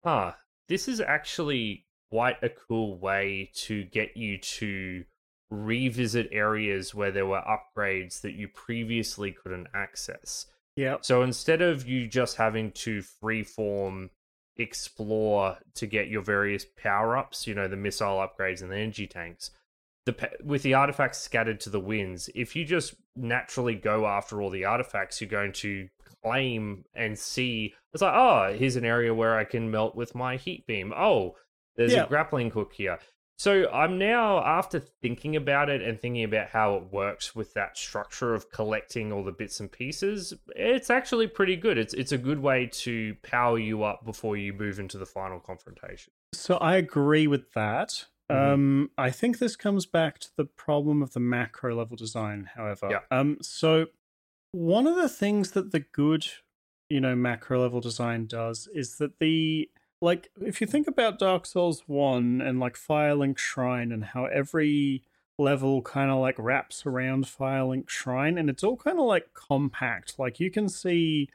huh, 0.05 0.33
this 0.69 0.89
is 0.89 1.01
actually 1.01 1.87
quite 2.11 2.43
a 2.43 2.49
cool 2.49 2.99
way 2.99 3.51
to 3.55 3.85
get 3.85 4.17
you 4.17 4.39
to 4.39 5.05
revisit 5.51 6.29
areas 6.33 6.95
where 6.95 7.11
there 7.11 7.27
were 7.27 7.43
upgrades 7.43 8.21
that 8.21 8.35
you 8.35 8.49
previously 8.49 9.33
couldn't 9.33 9.69
access. 9.75 10.47
Yeah, 10.77 10.97
So 11.03 11.23
instead 11.23 11.63
of 11.63 11.87
you 11.87 12.07
just 12.07 12.37
having 12.37 12.71
to 12.73 13.03
freeform 13.23 14.11
explore 14.57 15.59
to 15.75 15.87
get 15.87 16.09
your 16.09 16.23
various 16.23 16.65
power 16.77 17.17
ups, 17.17 17.47
you 17.47 17.55
know, 17.55 17.69
the 17.69 17.77
missile 17.77 18.19
upgrades 18.19 18.63
and 18.63 18.71
the 18.71 18.77
energy 18.77 19.07
tanks, 19.07 19.51
the 20.07 20.15
with 20.43 20.63
the 20.63 20.75
artifacts 20.75 21.19
scattered 21.19 21.61
to 21.61 21.71
the 21.71 21.81
winds, 21.81 22.31
if 22.35 22.55
you 22.57 22.65
just 22.65 22.95
naturally 23.17 23.75
go 23.75 24.07
after 24.07 24.41
all 24.41 24.51
the 24.51 24.65
artifacts, 24.65 25.21
you're 25.21 25.29
going 25.31 25.53
to 25.53 25.89
claim 26.23 26.85
and 26.95 27.19
see. 27.19 27.75
It's 27.93 28.03
like, 28.03 28.15
oh, 28.15 28.55
here's 28.57 28.77
an 28.77 28.85
area 28.85 29.13
where 29.15 29.37
I 29.37 29.45
can 29.45 29.71
melt 29.71 29.97
with 29.97 30.15
my 30.15 30.37
heat 30.37 30.67
beam. 30.67 30.93
Oh, 30.97 31.37
there's 31.77 31.93
Yeah. 31.93 32.05
a 32.05 32.09
grappling 32.09 32.51
hook 32.51 32.73
here. 32.75 32.99
So 33.41 33.71
I'm 33.73 33.97
now 33.97 34.45
after 34.45 34.79
thinking 34.79 35.35
about 35.35 35.71
it 35.71 35.81
and 35.81 35.99
thinking 35.99 36.25
about 36.25 36.51
how 36.51 36.75
it 36.75 36.93
works 36.93 37.35
with 37.35 37.55
that 37.55 37.75
structure 37.79 38.35
of 38.35 38.51
collecting 38.51 39.13
all 39.13 39.25
the 39.25 39.33
bits 39.33 39.61
and 39.61 39.73
pieces, 39.73 40.35
it's 40.55 40.91
actually 40.91 41.27
pretty 41.27 41.57
good. 41.57 41.79
It's 41.79 41.95
it's 41.95 42.13
a 42.13 42.19
good 42.19 42.41
way 42.41 42.69
to 42.85 43.17
power 43.23 43.59
you 43.59 43.83
up 43.83 44.05
before 44.05 44.37
you 44.37 44.53
move 44.53 44.79
into 44.79 44.99
the 44.99 45.07
final 45.07 45.41
confrontation. 45.41 46.13
So 46.35 46.59
I 46.59 46.77
agree 46.77 47.27
with 47.27 47.55
that. 47.55 48.05
Mhm. 48.31 48.53
Um, 48.53 48.91
I 48.99 49.11
think 49.11 49.39
this 49.39 49.57
comes 49.57 49.87
back 49.87 50.19
to 50.19 50.29
the 50.37 50.45
problem 50.45 51.01
of 51.01 51.15
the 51.15 51.21
macro 51.21 51.75
level 51.75 51.97
design, 51.97 52.51
however. 52.55 52.91
Yeah. 52.91 53.01
Um, 53.11 53.39
so 53.41 53.87
one 54.53 54.87
of 54.87 54.97
the 54.97 55.09
things 55.09 55.53
that 55.53 55.73
the 55.73 55.81
good, 55.81 56.27
you 56.91 57.01
know, 57.01 57.17
macro 57.17 57.63
level 57.63 57.81
design 57.81 58.27
does 58.27 58.69
is 58.75 58.99
that 58.99 59.19
the 59.19 59.71
like 60.01 60.31
if 60.41 60.61
you 60.61 60.67
think 60.67 60.87
about 60.87 61.19
Dark 61.19 61.47
Souls 61.47 61.85
1 61.87 62.41
and 62.41 62.59
like 62.61 62.75
Firelink 62.77 63.39
Shrine 63.39 63.93
and 63.93 64.05
how 64.05 64.27
every 64.27 65.05
level 65.39 65.83
kind 65.83 66.11
of 66.11 66.19
like 66.19 66.39
wraps 66.39 66.85
around 66.87 67.25
Firelink 67.27 67.89
Shrine 67.89 68.39
and 68.39 68.51
it's 68.51 68.65
all 68.65 68.77
kind 68.77 68.99
of 68.99 69.07
like 69.07 69.33
compact. 69.35 70.19
Like 70.19 70.41
you 70.41 70.51
can 70.51 70.69
see 70.69 71.29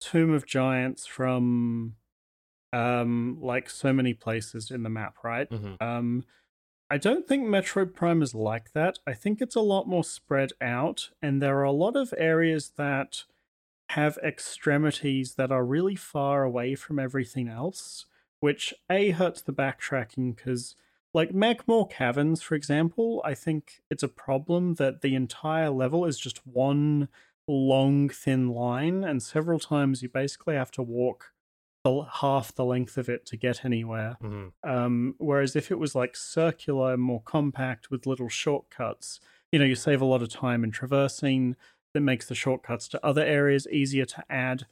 Tomb 0.00 0.32
of 0.32 0.46
Giants 0.46 1.06
from 1.06 1.96
um 2.72 3.38
like 3.40 3.70
so 3.70 3.92
many 3.92 4.14
places 4.14 4.70
in 4.70 4.82
the 4.82 4.90
map, 4.90 5.16
right? 5.24 5.48
Mhm. 5.50 5.80
Um 5.80 6.24
I 6.90 6.98
don't 6.98 7.26
think 7.28 7.46
Metroid 7.46 7.94
Prime 7.94 8.22
is 8.22 8.34
like 8.34 8.72
that. 8.72 8.98
I 9.06 9.14
think 9.14 9.40
it's 9.40 9.56
a 9.56 9.60
lot 9.60 9.88
more 9.88 10.04
spread 10.04 10.52
out 10.60 11.10
and 11.22 11.42
there 11.42 11.58
are 11.58 11.64
a 11.64 11.72
lot 11.72 11.96
of 11.96 12.14
areas 12.18 12.70
that 12.76 13.24
have 13.90 14.18
extremities 14.18 15.34
that 15.36 15.50
are 15.52 15.64
really 15.64 15.96
far 15.96 16.44
away 16.44 16.74
from 16.74 16.98
everything 16.98 17.48
else, 17.48 18.06
which 18.40 18.74
A 18.90 19.10
hurts 19.10 19.42
the 19.42 19.52
backtracking 19.52 20.36
because 20.36 20.76
like 21.14 21.30
Magmoor 21.30 21.90
Caverns, 21.90 22.42
for 22.42 22.54
example, 22.54 23.22
I 23.24 23.34
think 23.34 23.80
it's 23.90 24.02
a 24.02 24.08
problem 24.08 24.74
that 24.74 25.00
the 25.00 25.14
entire 25.14 25.70
level 25.70 26.04
is 26.04 26.18
just 26.18 26.46
one 26.46 27.08
long, 27.46 28.08
thin 28.10 28.48
line, 28.50 29.04
and 29.04 29.22
several 29.22 29.58
times 29.58 30.02
you 30.02 30.08
basically 30.08 30.54
have 30.54 30.70
to 30.72 30.82
walk 30.82 31.32
the 31.84 32.02
half 32.02 32.54
the 32.54 32.64
length 32.64 32.98
of 32.98 33.08
it 33.08 33.24
to 33.26 33.36
get 33.36 33.64
anywhere. 33.64 34.18
Mhm. 34.20 34.52
Um, 34.62 35.14
whereas 35.18 35.54
if 35.56 35.70
it 35.70 35.78
was 35.78 35.94
like 35.94 36.16
circular, 36.16 36.96
more 36.96 37.22
compact 37.22 37.90
with 37.90 38.06
little 38.06 38.28
shortcuts, 38.28 39.20
you 39.52 39.58
know, 39.58 39.64
you 39.64 39.76
save 39.76 40.00
a 40.00 40.04
lot 40.04 40.22
of 40.22 40.28
time 40.28 40.64
in 40.64 40.70
traversing. 40.70 41.56
That 41.94 42.00
makes 42.00 42.28
the 42.28 42.34
shortcuts 42.34 42.86
to 42.88 43.04
other 43.06 43.24
areas 43.24 43.66
easier 43.68 44.04
to 44.04 44.24
add. 44.30 44.66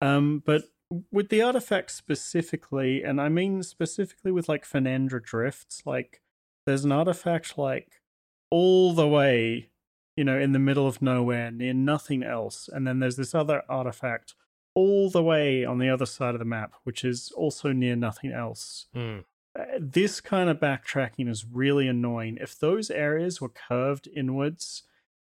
Um, 0.00 0.38
but 0.44 0.64
with 1.10 1.28
the 1.28 1.42
artifacts 1.42 1.94
specifically, 1.94 3.02
and 3.02 3.20
I 3.20 3.28
mean 3.28 3.62
specifically 3.62 4.32
with 4.32 4.48
like 4.48 4.66
Phendrana 4.68 5.22
drifts, 5.22 5.82
like 5.86 6.20
there's 6.66 6.84
an 6.84 6.92
artifact 6.92 7.56
like 7.58 8.00
all 8.50 8.92
the 8.92 9.08
way, 9.08 9.70
you 10.16 10.24
know, 10.24 10.38
in 10.38 10.52
the 10.52 10.58
middle 10.58 10.86
of 10.86 11.00
nowhere 11.00 11.50
near 11.50 11.72
nothing 11.72 12.22
else, 12.22 12.68
and 12.72 12.86
then 12.86 12.98
there's 12.98 13.16
this 13.16 13.34
other 13.34 13.62
artifact 13.68 14.34
all 14.74 15.10
the 15.10 15.22
way 15.22 15.64
on 15.64 15.78
the 15.78 15.88
other 15.88 16.06
side 16.06 16.34
of 16.34 16.38
the 16.38 16.44
map, 16.44 16.74
which 16.84 17.04
is 17.04 17.32
also 17.36 17.72
near 17.72 17.96
nothing 17.96 18.32
else. 18.32 18.86
Mm. 18.94 19.24
This 19.78 20.20
kind 20.20 20.48
of 20.48 20.58
backtracking 20.58 21.28
is 21.28 21.44
really 21.44 21.86
annoying. 21.86 22.38
If 22.40 22.58
those 22.58 22.90
areas 22.90 23.40
were 23.40 23.50
curved 23.50 24.08
inwards 24.14 24.84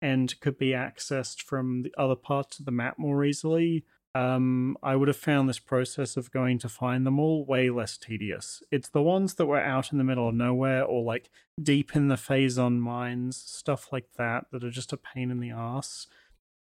and 0.03 0.39
could 0.41 0.59
be 0.59 0.71
accessed 0.71 1.43
from 1.43 1.83
the 1.83 1.95
other 1.97 2.17
parts 2.17 2.59
of 2.59 2.67
the 2.67 2.71
map 2.71 2.99
more 2.99 3.25
easily, 3.25 3.85
um, 4.15 4.77
I 4.83 4.97
would 4.97 5.09
have 5.09 5.17
found 5.17 5.49
this 5.49 5.59
process 5.59 6.17
of 6.17 6.33
going 6.33 6.59
to 6.59 6.69
find 6.69 7.07
them 7.07 7.21
all 7.21 7.45
way 7.45 7.71
less 7.71 7.97
tedious. 7.97 8.63
It's 8.71 8.89
the 8.89 9.03
ones 9.03 9.35
that 9.35 9.47
were 9.47 9.61
out 9.61 9.93
in 9.93 9.99
the 9.99 10.05
middle 10.05 10.29
of 10.29 10.35
nowhere 10.35 10.85
or 10.85 11.03
like 11.03 11.31
deep 11.63 11.95
in 11.95 12.09
the 12.09 12.17
Phazon 12.17 12.79
mines, 12.79 13.37
stuff 13.37 13.93
like 13.93 14.09
that, 14.19 14.47
that 14.51 14.65
are 14.65 14.71
just 14.71 14.93
a 14.93 14.97
pain 14.97 15.31
in 15.31 15.39
the 15.39 15.51
ass. 15.51 16.09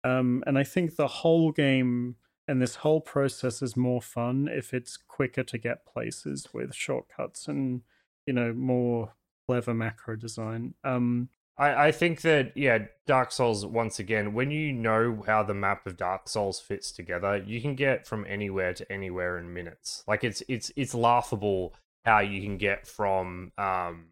Um, 0.04 0.44
and 0.46 0.56
I 0.58 0.64
think 0.64 0.96
the 0.96 1.08
whole 1.08 1.50
game 1.50 2.16
and 2.46 2.60
this 2.60 2.76
whole 2.76 3.00
process 3.00 3.62
is 3.62 3.76
more 3.76 4.02
fun 4.02 4.48
if 4.50 4.72
it's 4.72 4.96
quicker 4.96 5.42
to 5.44 5.58
get 5.58 5.86
places 5.86 6.48
with 6.52 6.74
shortcuts 6.74 7.46
and 7.46 7.82
you 8.26 8.32
know 8.32 8.52
more 8.52 9.12
clever 9.46 9.74
macro 9.74 10.16
design. 10.16 10.74
Um, 10.82 11.28
I, 11.60 11.88
I 11.88 11.92
think 11.92 12.22
that 12.22 12.56
yeah, 12.56 12.86
Dark 13.06 13.30
Souls 13.30 13.66
once 13.66 13.98
again, 13.98 14.32
when 14.32 14.50
you 14.50 14.72
know 14.72 15.22
how 15.26 15.42
the 15.42 15.54
map 15.54 15.86
of 15.86 15.98
Dark 15.98 16.28
Souls 16.28 16.58
fits 16.58 16.90
together, 16.90 17.36
you 17.36 17.60
can 17.60 17.74
get 17.74 18.06
from 18.06 18.24
anywhere 18.26 18.72
to 18.74 18.90
anywhere 18.90 19.38
in 19.38 19.52
minutes. 19.52 20.02
Like 20.08 20.24
it's 20.24 20.42
it's 20.48 20.72
it's 20.74 20.94
laughable 20.94 21.74
how 22.06 22.20
you 22.20 22.40
can 22.40 22.56
get 22.56 22.86
from 22.86 23.52
um 23.58 24.06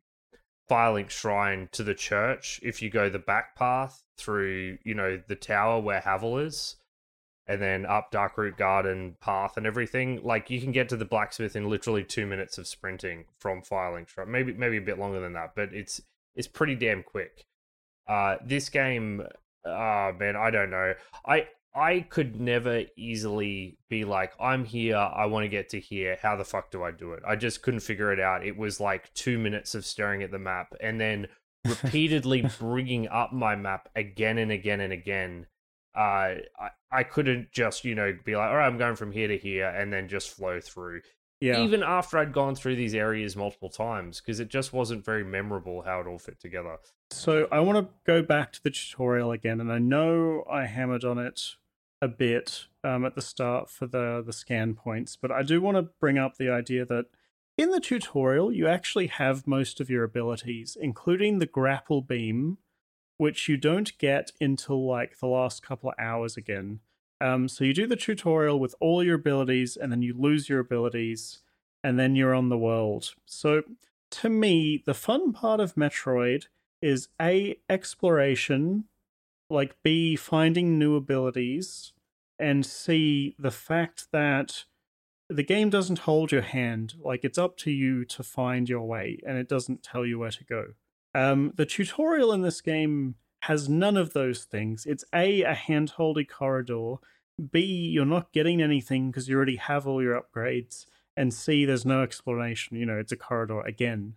Firelink 0.70 1.08
Shrine 1.08 1.70
to 1.72 1.82
the 1.82 1.94
church 1.94 2.60
if 2.62 2.82
you 2.82 2.90
go 2.90 3.08
the 3.08 3.18
back 3.18 3.56
path 3.56 4.02
through, 4.18 4.76
you 4.84 4.94
know, 4.94 5.18
the 5.26 5.36
tower 5.36 5.80
where 5.80 6.00
Havel 6.00 6.36
is, 6.36 6.76
and 7.46 7.62
then 7.62 7.86
up 7.86 8.12
Darkroot 8.12 8.58
Garden 8.58 9.16
path 9.22 9.56
and 9.56 9.66
everything. 9.66 10.20
Like 10.22 10.50
you 10.50 10.60
can 10.60 10.72
get 10.72 10.90
to 10.90 10.96
the 10.98 11.06
blacksmith 11.06 11.56
in 11.56 11.70
literally 11.70 12.04
two 12.04 12.26
minutes 12.26 12.58
of 12.58 12.66
sprinting 12.66 13.24
from 13.38 13.62
Firelink 13.62 14.08
Shrine. 14.08 14.30
Maybe 14.30 14.52
maybe 14.52 14.76
a 14.76 14.82
bit 14.82 14.98
longer 14.98 15.20
than 15.20 15.32
that, 15.32 15.54
but 15.56 15.72
it's 15.72 16.02
is 16.39 16.48
pretty 16.48 16.77
damn 16.77 17.02
quick. 17.02 17.44
Uh, 18.09 18.36
this 18.44 18.70
game, 18.70 19.23
ah 19.66 20.12
man, 20.19 20.36
I 20.36 20.51
don't 20.51 20.70
know. 20.70 20.94
I 21.27 21.48
I 21.74 22.01
could 22.01 22.40
never 22.40 22.85
easily 22.97 23.78
be 23.90 24.05
like, 24.05 24.32
I'm 24.40 24.65
here, 24.65 24.97
I 24.97 25.27
want 25.27 25.44
to 25.44 25.48
get 25.48 25.69
to 25.70 25.81
here. 25.81 26.19
How 26.20 26.35
the 26.36 26.44
fuck 26.44 26.70
do 26.70 26.82
I 26.82 26.90
do 26.90 27.12
it? 27.12 27.23
I 27.27 27.36
just 27.36 27.62
couldn't 27.62 27.81
figure 27.81 28.12
it 28.12 28.19
out. 28.19 28.44
It 28.44 28.56
was 28.56 28.81
like 28.81 29.12
two 29.15 29.39
minutes 29.39 29.74
of 29.74 29.85
staring 29.85 30.23
at 30.23 30.31
the 30.31 30.39
map 30.39 30.74
and 30.81 31.01
then 31.01 31.28
repeatedly 31.66 32.48
bringing 32.59 33.09
up 33.09 33.32
my 33.32 33.55
map 33.55 33.90
again 33.94 34.39
and 34.39 34.51
again 34.51 34.81
and 34.81 34.93
again. 34.93 35.47
Uh, 35.94 36.40
I, 36.59 36.70
I 36.90 37.02
couldn't 37.02 37.52
just, 37.52 37.85
you 37.85 37.94
know, 37.94 38.16
be 38.24 38.35
like, 38.35 38.48
all 38.48 38.56
right, 38.56 38.66
I'm 38.66 38.78
going 38.78 38.97
from 38.97 39.12
here 39.12 39.28
to 39.28 39.36
here 39.36 39.69
and 39.69 39.93
then 39.93 40.09
just 40.09 40.31
flow 40.31 40.60
through. 40.60 41.02
Yeah. 41.40 41.60
Even 41.60 41.85
after 41.85 42.19
I'd 42.19 42.32
gone 42.32 42.56
through 42.56 42.77
these 42.77 42.94
areas 42.94 43.36
multiple 43.36 43.69
times, 43.69 44.20
because 44.20 44.40
it 44.40 44.48
just 44.48 44.73
wasn't 44.73 45.05
very 45.05 45.24
memorable 45.24 45.82
how 45.82 46.01
it 46.01 46.06
all 46.06 46.19
fit 46.19 46.40
together. 46.40 46.78
So 47.10 47.47
I 47.52 47.60
want 47.60 47.78
to 47.78 47.94
go 48.05 48.23
back 48.23 48.52
to 48.55 48.62
the 48.62 48.70
tutorial 48.70 49.31
again, 49.31 49.60
and 49.60 49.73
I 49.73 49.78
know 49.78 50.44
I 50.51 50.66
hammered 50.66 51.05
on 51.05 51.19
it 51.19 51.40
a 52.02 52.09
bit 52.09 52.66
um, 52.85 53.05
at 53.05 53.15
the 53.15 53.23
start 53.23 53.70
for 53.70 53.86
the 53.86 54.23
the 54.24 54.32
scan 54.32 54.74
points, 54.74 55.16
but 55.16 55.31
I 55.31 55.43
do 55.43 55.60
want 55.60 55.77
to 55.77 55.90
bring 56.01 56.19
up 56.19 56.36
the 56.36 56.51
idea 56.51 56.85
that 56.86 57.06
in 57.56 57.70
the 57.70 57.81
tutorial 57.81 58.52
you 58.52 58.66
actually 58.66 59.09
have 59.09 59.47
most 59.47 59.81
of 59.81 59.90
your 59.90 60.05
abilities, 60.05 60.77
including 60.81 61.39
the 61.39 61.47
grapple 61.47 62.01
beam, 62.02 62.59
which 63.16 63.48
you 63.48 63.56
don't 63.56 63.97
get 63.98 64.31
until 64.40 64.86
like 64.86 65.19
the 65.19 65.27
last 65.27 65.62
couple 65.62 65.90
of 65.90 65.97
hours 65.98 66.36
again. 66.36 66.81
Um, 67.20 67.49
so 67.49 67.65
you 67.65 67.74
do 67.74 67.86
the 67.86 67.97
tutorial 67.97 68.61
with 68.61 68.74
all 68.81 69.03
your 69.03 69.16
abilities, 69.16 69.77
and 69.77 69.90
then 69.90 70.03
you 70.03 70.15
lose 70.16 70.49
your 70.49 70.61
abilities, 70.61 71.40
and 71.82 71.99
then 71.99 72.15
you're 72.15 72.35
on 72.35 72.49
the 72.49 72.59
world. 72.59 73.15
So 73.27 73.62
to 74.11 74.28
me, 74.28 74.82
the 74.86 74.95
fun 74.95 75.32
part 75.32 75.61
of 75.61 75.74
Metroid 75.74 76.47
is 76.81 77.09
a 77.20 77.57
exploration, 77.69 78.85
like 79.51 79.77
b 79.82 80.16
finding 80.16 80.78
new 80.78 80.97
abilities, 80.97 81.93
and 82.39 82.65
c 82.65 83.35
the 83.39 83.51
fact 83.51 84.09
that 84.12 84.65
the 85.28 85.43
game 85.43 85.70
doesn't 85.70 86.01
hold 86.01 86.32
your 86.32 86.43
hand. 86.43 86.95
Like 87.03 87.24
it's 87.24 87.39
up 87.39 87.57
to 87.59 87.70
you 87.70 88.05
to 88.07 88.23
find 88.23 88.69
your 88.69 88.82
way, 88.82 89.19
and 89.27 89.36
it 89.39 89.49
doesn't 89.49 89.82
tell 89.82 90.07
you 90.07 90.19
where 90.19 90.31
to 90.31 90.45
go. 90.45 90.65
Um, 91.15 91.53
the 91.57 91.66
tutorial 91.66 92.32
in 92.32 92.43
this 92.43 92.61
game 92.61 93.16
has 93.43 93.69
none 93.69 93.97
of 93.97 94.12
those 94.12 94.44
things. 94.44 94.86
It's 94.86 95.05
a 95.15 95.43
a 95.43 95.55
handholdy 95.55 96.28
corridor. 96.28 96.97
B 97.52 97.60
you're 97.60 98.05
not 98.05 98.32
getting 98.32 98.60
anything 98.60 99.10
because 99.10 99.28
you 99.28 99.36
already 99.36 99.56
have 99.56 99.86
all 99.86 100.02
your 100.02 100.20
upgrades. 100.20 100.86
And 101.16 101.32
C 101.32 101.65
there's 101.65 101.86
no 101.86 102.02
explanation. 102.02 102.77
You 102.77 102.86
know, 102.86 102.98
it's 102.98 103.12
a 103.12 103.16
corridor 103.16 103.60
again. 103.60 104.15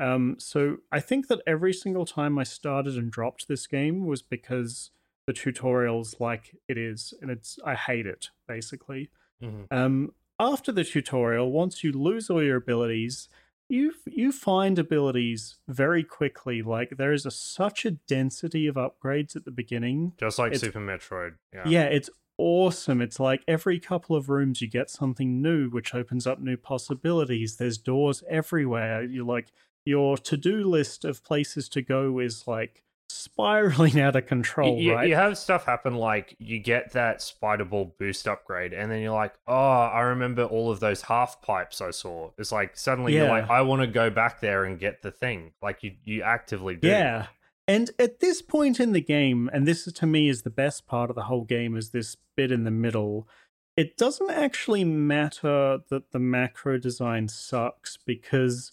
Um, 0.00 0.36
so 0.38 0.78
I 0.90 1.00
think 1.00 1.28
that 1.28 1.40
every 1.46 1.72
single 1.72 2.06
time 2.06 2.38
I 2.38 2.42
started 2.44 2.96
and 2.96 3.10
dropped 3.10 3.46
this 3.46 3.66
game 3.66 4.06
was 4.06 4.20
because 4.22 4.90
the 5.26 5.32
tutorial's 5.32 6.16
like 6.18 6.56
it 6.68 6.76
is, 6.76 7.14
and 7.22 7.30
it's 7.30 7.58
I 7.64 7.74
hate 7.74 8.06
it 8.06 8.30
basically. 8.48 9.10
Mhm. 9.42 9.66
Um, 9.70 10.14
after 10.40 10.72
the 10.72 10.82
tutorial, 10.84 11.52
once 11.52 11.84
you 11.84 11.92
lose 11.92 12.28
all 12.30 12.42
your 12.42 12.56
abilities, 12.56 13.28
you 13.72 13.94
you 14.06 14.32
find 14.32 14.78
abilities 14.78 15.56
very 15.66 16.04
quickly. 16.04 16.60
Like 16.62 16.98
there 16.98 17.12
is 17.12 17.24
a, 17.24 17.30
such 17.30 17.84
a 17.86 17.92
density 17.92 18.66
of 18.66 18.74
upgrades 18.76 19.34
at 19.34 19.44
the 19.44 19.50
beginning. 19.50 20.12
Just 20.18 20.38
like 20.38 20.52
It's- 20.52 20.60
Super 20.60 20.80
Metroid. 20.80 21.36
Yeah. 21.54 21.62
Yeah, 21.66 21.84
it's 21.84 22.10
awesome. 22.36 23.00
It's 23.00 23.18
like 23.18 23.42
every 23.48 23.80
couple 23.80 24.14
of 24.14 24.28
rooms 24.28 24.60
you 24.60 24.68
get 24.68 24.90
something 24.90 25.40
new, 25.40 25.70
which 25.70 25.94
opens 25.94 26.26
up 26.26 26.38
new 26.38 26.56
possibilities. 26.56 27.56
There's 27.56 27.78
doors 27.78 28.22
everywhere. 28.28 29.04
You 29.04 29.26
like 29.26 29.52
your 29.84 30.18
to-do 30.18 30.64
list 30.64 31.04
of 31.04 31.24
places 31.24 31.68
to 31.70 31.82
go 31.82 32.18
is 32.18 32.46
like 32.46 32.84
spiraling 33.12 34.00
out 34.00 34.16
of 34.16 34.26
control, 34.26 34.78
you, 34.78 34.94
right? 34.94 35.08
you 35.08 35.14
have 35.14 35.36
stuff 35.38 35.64
happen 35.64 35.94
like 35.94 36.34
you 36.38 36.58
get 36.58 36.92
that 36.92 37.22
spider 37.22 37.64
ball 37.64 37.94
boost 37.98 38.26
upgrade, 38.26 38.72
and 38.72 38.90
then 38.90 39.00
you're 39.00 39.12
like, 39.12 39.34
oh, 39.46 39.54
I 39.54 40.00
remember 40.00 40.44
all 40.44 40.70
of 40.70 40.80
those 40.80 41.02
half 41.02 41.42
pipes 41.42 41.80
I 41.80 41.90
saw. 41.90 42.30
It's 42.38 42.52
like 42.52 42.76
suddenly 42.76 43.14
you're 43.14 43.28
like, 43.28 43.50
I 43.50 43.62
want 43.62 43.82
to 43.82 43.86
go 43.86 44.10
back 44.10 44.40
there 44.40 44.64
and 44.64 44.78
get 44.78 45.02
the 45.02 45.10
thing. 45.10 45.52
Like 45.62 45.82
you, 45.82 45.92
you 46.04 46.22
actively 46.22 46.76
do. 46.76 46.88
Yeah. 46.88 47.26
And 47.68 47.90
at 47.98 48.20
this 48.20 48.42
point 48.42 48.80
in 48.80 48.92
the 48.92 49.00
game, 49.00 49.48
and 49.52 49.66
this 49.66 49.84
to 49.84 50.06
me 50.06 50.28
is 50.28 50.42
the 50.42 50.50
best 50.50 50.86
part 50.86 51.10
of 51.10 51.16
the 51.16 51.24
whole 51.24 51.44
game, 51.44 51.76
is 51.76 51.90
this 51.90 52.16
bit 52.36 52.50
in 52.50 52.64
the 52.64 52.70
middle. 52.70 53.28
It 53.76 53.96
doesn't 53.96 54.30
actually 54.30 54.84
matter 54.84 55.78
that 55.88 56.10
the 56.10 56.18
macro 56.18 56.78
design 56.78 57.28
sucks 57.28 57.96
because 57.96 58.72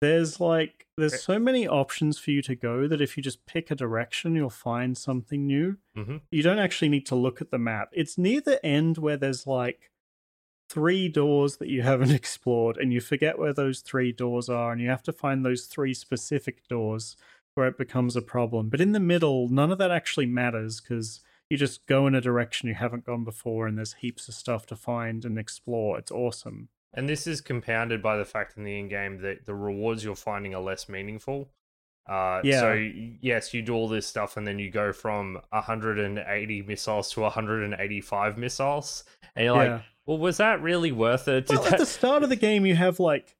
there's 0.00 0.40
like 0.40 0.86
there's 0.98 1.22
so 1.22 1.38
many 1.38 1.66
options 1.66 2.18
for 2.18 2.30
you 2.30 2.42
to 2.42 2.54
go 2.54 2.86
that 2.88 3.00
if 3.00 3.16
you 3.16 3.22
just 3.22 3.44
pick 3.46 3.70
a 3.70 3.74
direction, 3.74 4.34
you'll 4.34 4.50
find 4.50 4.96
something 4.96 5.46
new. 5.46 5.76
hmm 5.94 6.16
You 6.30 6.42
don't 6.42 6.58
actually 6.58 6.88
need 6.88 7.06
to 7.06 7.14
look 7.14 7.40
at 7.40 7.50
the 7.50 7.58
map. 7.58 7.90
It's 7.92 8.18
near 8.18 8.40
the 8.40 8.64
end 8.64 8.98
where 8.98 9.16
there's 9.16 9.46
like 9.46 9.90
three 10.68 11.08
doors 11.08 11.56
that 11.58 11.68
you 11.68 11.82
haven't 11.92 12.10
explored 12.12 12.76
and 12.76 12.92
you 12.92 13.00
forget 13.00 13.38
where 13.38 13.52
those 13.52 13.80
three 13.80 14.12
doors 14.12 14.48
are 14.48 14.72
and 14.72 14.80
you 14.80 14.88
have 14.88 15.02
to 15.04 15.12
find 15.12 15.44
those 15.44 15.66
three 15.66 15.94
specific 15.94 16.66
doors 16.68 17.16
where 17.54 17.68
it 17.68 17.78
becomes 17.78 18.16
a 18.16 18.22
problem. 18.22 18.68
But 18.68 18.80
in 18.80 18.92
the 18.92 19.00
middle, 19.00 19.48
none 19.48 19.72
of 19.72 19.78
that 19.78 19.90
actually 19.90 20.26
matters 20.26 20.80
because 20.80 21.20
you 21.48 21.56
just 21.56 21.86
go 21.86 22.06
in 22.06 22.14
a 22.14 22.20
direction 22.20 22.68
you 22.68 22.74
haven't 22.74 23.06
gone 23.06 23.24
before 23.24 23.66
and 23.66 23.78
there's 23.78 23.94
heaps 23.94 24.28
of 24.28 24.34
stuff 24.34 24.66
to 24.66 24.76
find 24.76 25.24
and 25.24 25.38
explore. 25.38 25.98
It's 25.98 26.10
awesome. 26.10 26.68
And 26.96 27.08
this 27.08 27.26
is 27.26 27.40
compounded 27.40 28.02
by 28.02 28.16
the 28.16 28.24
fact 28.24 28.56
in 28.56 28.64
the 28.64 28.78
end 28.78 28.90
game 28.90 29.20
that 29.20 29.44
the 29.46 29.54
rewards 29.54 30.02
you're 30.02 30.16
finding 30.16 30.54
are 30.54 30.62
less 30.62 30.88
meaningful. 30.88 31.50
Uh, 32.08 32.40
Yeah. 32.42 32.60
So 32.60 32.72
yes, 33.20 33.52
you 33.52 33.62
do 33.62 33.74
all 33.74 33.88
this 33.88 34.06
stuff, 34.06 34.36
and 34.36 34.46
then 34.46 34.58
you 34.58 34.70
go 34.70 34.92
from 34.92 35.38
180 35.50 36.62
missiles 36.62 37.10
to 37.12 37.20
185 37.20 38.38
missiles, 38.38 39.04
and 39.34 39.44
you're 39.46 39.56
yeah. 39.64 39.72
like, 39.74 39.82
"Well, 40.06 40.18
was 40.18 40.36
that 40.38 40.62
really 40.62 40.92
worth 40.92 41.28
it?" 41.28 41.48
Well, 41.48 41.64
at 41.66 41.78
the 41.78 41.86
start 41.86 42.22
of 42.22 42.28
the 42.28 42.36
game, 42.36 42.64
you 42.64 42.76
have 42.76 42.98
like 43.00 43.36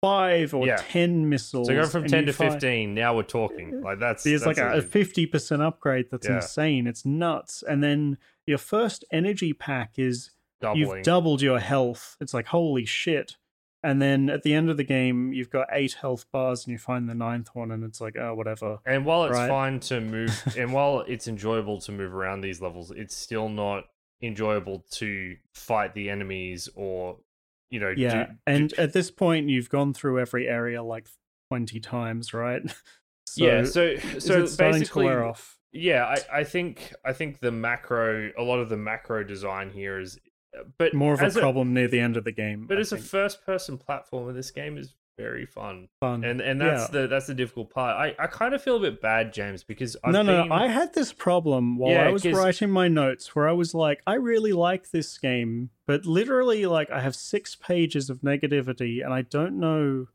five 0.00 0.54
or 0.54 0.66
Yeah. 0.66 0.76
ten 0.76 1.28
missiles. 1.28 1.66
So 1.68 1.74
go 1.74 1.86
from 1.86 2.06
10 2.06 2.20
you 2.20 2.26
to 2.26 2.32
find- 2.32 2.52
15. 2.52 2.94
Now 2.94 3.16
we're 3.16 3.22
talking. 3.24 3.80
Like 3.82 3.98
that's 3.98 4.22
There's 4.22 4.46
like 4.46 4.56
that's 4.56 4.78
a 4.78 4.82
fifty 4.82 5.26
percent 5.26 5.62
upgrade 5.62 6.06
that's 6.10 6.28
Yeah. 6.28 6.36
insane. 6.36 6.86
It's 6.86 7.04
nuts. 7.04 7.64
And 7.66 7.82
then 7.82 8.18
your 8.46 8.58
first 8.58 9.04
energy 9.10 9.52
pack 9.52 9.98
is 9.98 10.30
doubling. 10.60 10.88
you've 10.88 11.02
doubled 11.04 11.42
your 11.42 11.58
health. 11.58 12.16
It's 12.20 12.34
like 12.34 12.46
holy 12.46 12.84
shit. 12.84 13.36
And 13.84 14.02
then 14.02 14.28
at 14.28 14.42
the 14.42 14.54
end 14.54 14.70
of 14.70 14.76
the 14.76 14.82
game, 14.84 15.32
you've 15.32 15.50
got 15.50 15.68
eight 15.70 15.92
health 15.92 16.26
bars, 16.32 16.64
and 16.66 16.72
you 16.72 16.78
find 16.78 17.08
the 17.08 17.14
ninth 17.14 17.50
one, 17.54 17.70
and 17.70 17.84
it's 17.84 18.00
like, 18.00 18.16
oh, 18.18 18.34
whatever. 18.34 18.78
and 18.84 19.04
while 19.06 19.24
it's 19.24 19.34
right? 19.36 19.48
fine 19.48 19.78
to 19.80 20.00
move, 20.00 20.42
and 20.58 20.72
while 20.72 21.04
it's 21.06 21.28
enjoyable 21.28 21.80
to 21.82 21.92
move 21.92 22.12
around 22.12 22.40
these 22.40 22.60
levels, 22.60 22.90
it's 22.90 23.14
still 23.16 23.48
not 23.48 23.84
enjoyable 24.20 24.84
to 24.90 25.36
fight 25.54 25.94
the 25.94 26.10
enemies 26.10 26.68
or, 26.74 27.18
you 27.70 27.78
know, 27.78 27.94
Yeah. 27.96 28.24
do, 28.26 28.32
and 28.48 28.68
do- 28.70 28.82
at 28.82 28.92
this 28.94 29.12
point, 29.12 29.48
you've 29.48 29.68
gone 29.70 29.94
through 29.94 30.18
every 30.18 30.48
area 30.48 30.82
like 30.82 31.06
twenty 31.48 31.78
times, 31.78 32.34
right? 32.34 32.62
so 33.28 33.44
yeah. 33.44 33.62
So 33.62 33.94
so 34.18 34.42
it 34.42 34.48
starting 34.48 34.48
to 34.48 34.56
basically, 34.80 35.04
wear 35.04 35.24
off? 35.24 35.56
yeah, 35.72 36.04
I, 36.04 36.40
I 36.40 36.44
think 36.44 36.92
I 37.04 37.12
think 37.12 37.38
the 37.38 37.52
macro, 37.52 38.32
a 38.36 38.42
lot 38.42 38.58
of 38.58 38.68
the 38.70 38.76
macro 38.76 39.22
design 39.22 39.70
here 39.70 40.00
is, 40.00 40.18
but 40.78 40.94
More 40.94 41.14
of 41.14 41.20
a 41.22 41.30
problem 41.40 41.74
near 41.74 41.88
the 41.88 42.00
end 42.00 42.16
of 42.16 42.24
the 42.24 42.32
game. 42.32 42.66
but 42.66 42.78
I 42.78 42.80
as 42.80 42.92
a 42.92 42.98
first-person 42.98 43.78
platformer, 43.78 44.34
this 44.34 44.50
game 44.50 44.76
is 44.78 44.94
very 45.16 45.46
fun, 45.46 45.88
fun. 45.98 46.22
and 46.22 46.40
and 46.40 46.60
that's 46.60 46.92
Yeah. 46.94 47.00
the 47.02 47.08
that's 47.08 47.26
the 47.26 47.34
difficult 47.34 47.70
part. 47.70 47.96
I 47.96 48.14
I 48.22 48.28
kind 48.28 48.54
of 48.54 48.62
feel 48.62 48.76
a 48.76 48.80
bit 48.80 49.00
bad, 49.00 49.32
James, 49.32 49.64
because 49.64 49.96
I've 50.04 50.12
no, 50.12 50.22
no, 50.22 50.44
been- 50.44 50.52
I 50.52 50.68
had 50.68 50.94
this 50.94 51.12
problem 51.12 51.76
while 51.76 51.90
Yeah, 51.92 52.06
I 52.06 52.10
was 52.12 52.22
'cause- 52.22 52.34
writing 52.36 52.70
my 52.70 52.86
notes 52.86 53.34
where 53.34 53.48
I 53.48 53.52
was 53.52 53.74
like, 53.74 54.00
I 54.06 54.14
really 54.14 54.52
like 54.52 54.90
this 54.90 55.18
game, 55.18 55.70
but 55.88 56.06
literally, 56.06 56.66
like, 56.66 56.88
I 56.90 57.00
have 57.00 57.16
six 57.16 57.56
pages 57.56 58.08
of 58.10 58.20
negativity 58.20 59.04
and 59.04 59.12
I 59.12 59.22
don't 59.22 59.58
know 59.58 60.06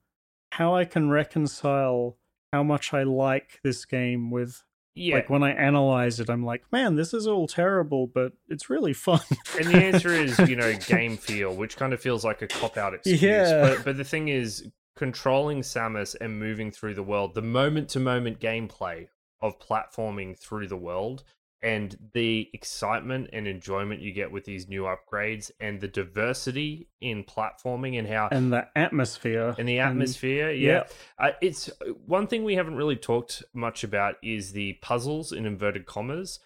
how 0.53 0.73
I 0.73 0.85
can 0.85 1.09
reconcile 1.09 2.17
how 2.53 2.63
much 2.63 2.93
I 2.93 3.03
like 3.03 3.59
this 3.63 3.83
game 3.85 4.31
with, 4.31 4.63
yeah, 4.95 5.15
like, 5.15 5.29
when 5.29 5.43
I 5.43 5.51
analyze 5.51 6.19
it, 6.19 6.29
I'm 6.29 6.45
like, 6.45 6.63
man, 6.71 6.95
this 6.95 7.13
is 7.13 7.27
all 7.27 7.47
terrible, 7.47 8.07
but 8.07 8.33
it's 8.47 8.69
really 8.69 8.93
fun. 8.93 9.21
And 9.57 9.67
the 9.67 9.77
answer 9.77 10.09
is, 10.09 10.37
you 10.39 10.55
know, 10.55 10.73
game 10.87 11.17
feel, 11.17 11.53
which 11.53 11.77
kind 11.77 11.93
of 11.93 12.01
feels 12.01 12.25
like 12.25 12.41
a 12.41 12.47
cop 12.47 12.77
out 12.77 12.93
excuse. 12.93 13.21
Yeah. 13.21 13.61
But 13.61 13.85
but 13.85 13.97
the 13.97 14.03
thing 14.03 14.29
is, 14.29 14.69
controlling 14.95 15.61
Samus 15.61 16.15
and 16.19 16.39
moving 16.39 16.71
through 16.71 16.95
the 16.95 17.03
world, 17.03 17.33
the 17.35 17.41
moment 17.41 17.89
to 17.89 17.99
moment 17.99 18.39
gameplay 18.39 19.07
of 19.41 19.59
platforming 19.59 20.37
through 20.37 20.67
the 20.67 20.77
world 20.77 21.23
and 21.63 21.97
the 22.13 22.49
excitement 22.53 23.29
and 23.31 23.47
enjoyment 23.47 24.01
you 24.01 24.11
get 24.11 24.31
with 24.31 24.43
these 24.43 24.67
new 24.67 24.83
upgrades 24.83 25.49
and 25.61 25.79
the 25.79 25.87
diversity 25.87 26.89
in 27.01 27.23
platforming 27.23 27.97
and 27.97 28.07
how 28.07 28.27
and 28.31 28.51
the 28.51 28.67
atmosphere. 28.75 29.55
and 29.57 29.67
the 29.67 29.79
atmosphere 29.79 30.51
yeah, 30.51 30.83
yeah. 31.19 31.27
Uh, 31.27 31.31
it's 31.41 31.69
one 32.05 32.27
thing 32.27 32.43
we 32.43 32.55
haven't 32.55 32.75
really 32.75 32.97
talked 32.97 33.41
much 33.53 33.83
about 33.83 34.15
is 34.21 34.51
the 34.51 34.73
puzzles 34.81 35.31
in 35.31 35.45
inverted 35.45 35.85
commas 35.85 36.39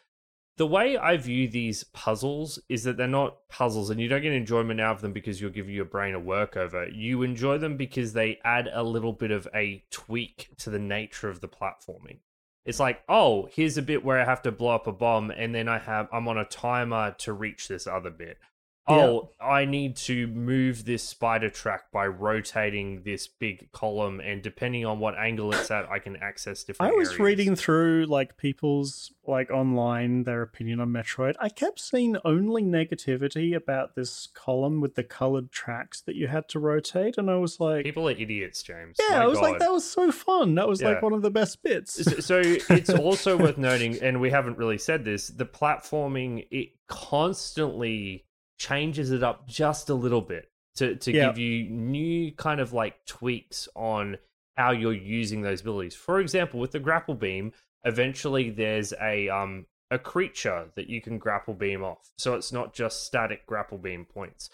the 0.57 0.67
way 0.67 0.97
I 0.97 1.17
view 1.17 1.47
these 1.47 1.83
puzzles 1.83 2.59
is 2.67 2.83
that 2.83 2.97
they're 2.97 3.07
not 3.07 3.47
puzzles, 3.47 3.91
and 3.91 4.01
you 4.01 4.07
don't 4.07 4.23
get 4.23 4.33
enjoyment 4.33 4.81
out 4.81 4.95
of 4.95 5.01
them 5.01 5.13
because 5.13 5.39
you're 5.39 5.51
giving 5.51 5.75
your 5.75 5.85
brain 5.85 6.15
a 6.15 6.19
workover. 6.19 6.89
You 6.91 7.21
enjoy 7.21 7.59
them 7.59 7.77
because 7.77 8.13
they 8.13 8.39
add 8.43 8.67
a 8.73 8.81
little 8.81 9.13
bit 9.13 9.29
of 9.29 9.47
a 9.53 9.83
tweak 9.91 10.49
to 10.57 10.71
the 10.71 10.79
nature 10.79 11.29
of 11.29 11.41
the 11.41 11.47
platforming. 11.47 12.17
It's 12.67 12.81
like, 12.81 13.01
oh, 13.07 13.47
here's 13.53 13.77
a 13.77 13.81
bit 13.81 14.03
where 14.03 14.19
I 14.19 14.25
have 14.25 14.41
to 14.41 14.51
blow 14.51 14.75
up 14.75 14.87
a 14.87 14.91
bomb, 14.91 15.31
and 15.31 15.55
then 15.55 15.69
I 15.69 15.79
have 15.79 16.09
I'm 16.11 16.27
on 16.27 16.37
a 16.37 16.43
timer 16.43 17.15
to 17.19 17.31
reach 17.31 17.69
this 17.69 17.87
other 17.87 18.09
bit 18.11 18.37
oh, 18.87 19.29
I 19.41 19.65
need 19.65 19.95
to 19.97 20.27
move 20.27 20.85
this 20.85 21.03
spider 21.03 21.49
track 21.49 21.91
by 21.91 22.07
rotating 22.07 23.03
this 23.03 23.27
big 23.27 23.71
column, 23.71 24.19
and 24.19 24.41
depending 24.41 24.85
on 24.85 24.99
what 24.99 25.17
angle 25.17 25.53
it's 25.53 25.69
at, 25.71 25.89
I 25.89 25.99
can 25.99 26.15
access 26.17 26.63
different. 26.63 26.91
I 26.91 26.95
was 26.95 27.09
areas. 27.09 27.19
reading 27.19 27.55
through 27.55 28.05
like 28.07 28.37
people's 28.37 29.11
like 29.25 29.51
online 29.51 30.23
their 30.23 30.41
opinion 30.41 30.79
on 30.79 30.89
Metroid. 30.89 31.35
I 31.39 31.49
kept 31.49 31.79
seeing 31.81 32.15
only 32.23 32.63
negativity 32.63 33.53
about 33.55 33.95
this 33.95 34.27
column 34.33 34.79
with 34.79 34.95
the 34.95 35.03
colored 35.03 35.51
tracks 35.51 35.99
that 36.01 36.15
you 36.15 36.27
had 36.27 36.47
to 36.49 36.59
rotate, 36.59 37.17
and 37.17 37.29
I 37.29 37.35
was 37.35 37.59
like, 37.59 37.83
people 37.83 38.07
are 38.07 38.11
idiots, 38.13 38.63
James. 38.63 38.97
Yeah, 39.09 39.17
My 39.17 39.23
I 39.23 39.27
was 39.27 39.39
God. 39.39 39.43
like, 39.51 39.59
that 39.59 39.71
was 39.71 39.89
so 39.89 40.11
fun. 40.11 40.55
That 40.55 40.67
was 40.67 40.81
Yeah. 40.81 40.89
like 40.89 41.01
one 41.01 41.13
of 41.13 41.21
the 41.21 41.31
best 41.31 41.61
bits. 41.61 41.93
so, 42.03 42.19
so 42.19 42.39
it's 42.73 42.89
also 42.89 43.37
worth 43.37 43.57
noting, 43.57 44.01
and 44.01 44.21
we 44.21 44.29
haven't 44.29 44.57
really 44.57 44.77
said 44.77 45.03
this: 45.03 45.27
the 45.27 45.45
platforming 45.45 46.47
it 46.51 46.69
constantly 46.87 48.23
changes 48.57 49.11
it 49.11 49.23
up 49.23 49.47
just 49.47 49.89
a 49.89 49.93
little 49.93 50.21
bit 50.21 50.49
to 50.75 50.95
to 50.95 51.11
Yeah. 51.11 51.27
give 51.27 51.37
you 51.37 51.69
new 51.69 52.31
kind 52.33 52.59
of 52.59 52.73
like 52.73 53.05
tweaks 53.05 53.67
on 53.75 54.17
how 54.55 54.71
you're 54.71 54.93
using 54.93 55.41
those 55.41 55.61
abilities. 55.61 55.95
For 55.95 56.19
example, 56.19 56.59
with 56.59 56.71
the 56.71 56.79
grapple 56.79 57.15
beam, 57.15 57.53
eventually 57.83 58.49
there's 58.49 58.93
a 59.01 59.29
um 59.29 59.65
a 59.89 59.97
creature 59.97 60.69
that 60.75 60.89
you 60.89 60.99
can 61.01 61.17
grapple 61.17 61.53
beam 61.53 61.81
off, 61.83 62.11
so 62.17 62.33
it's 62.35 62.51
not 62.51 62.73
just 62.73 63.05
static 63.05 63.45
grapple 63.45 63.77
beam 63.77 64.03
points 64.05 64.49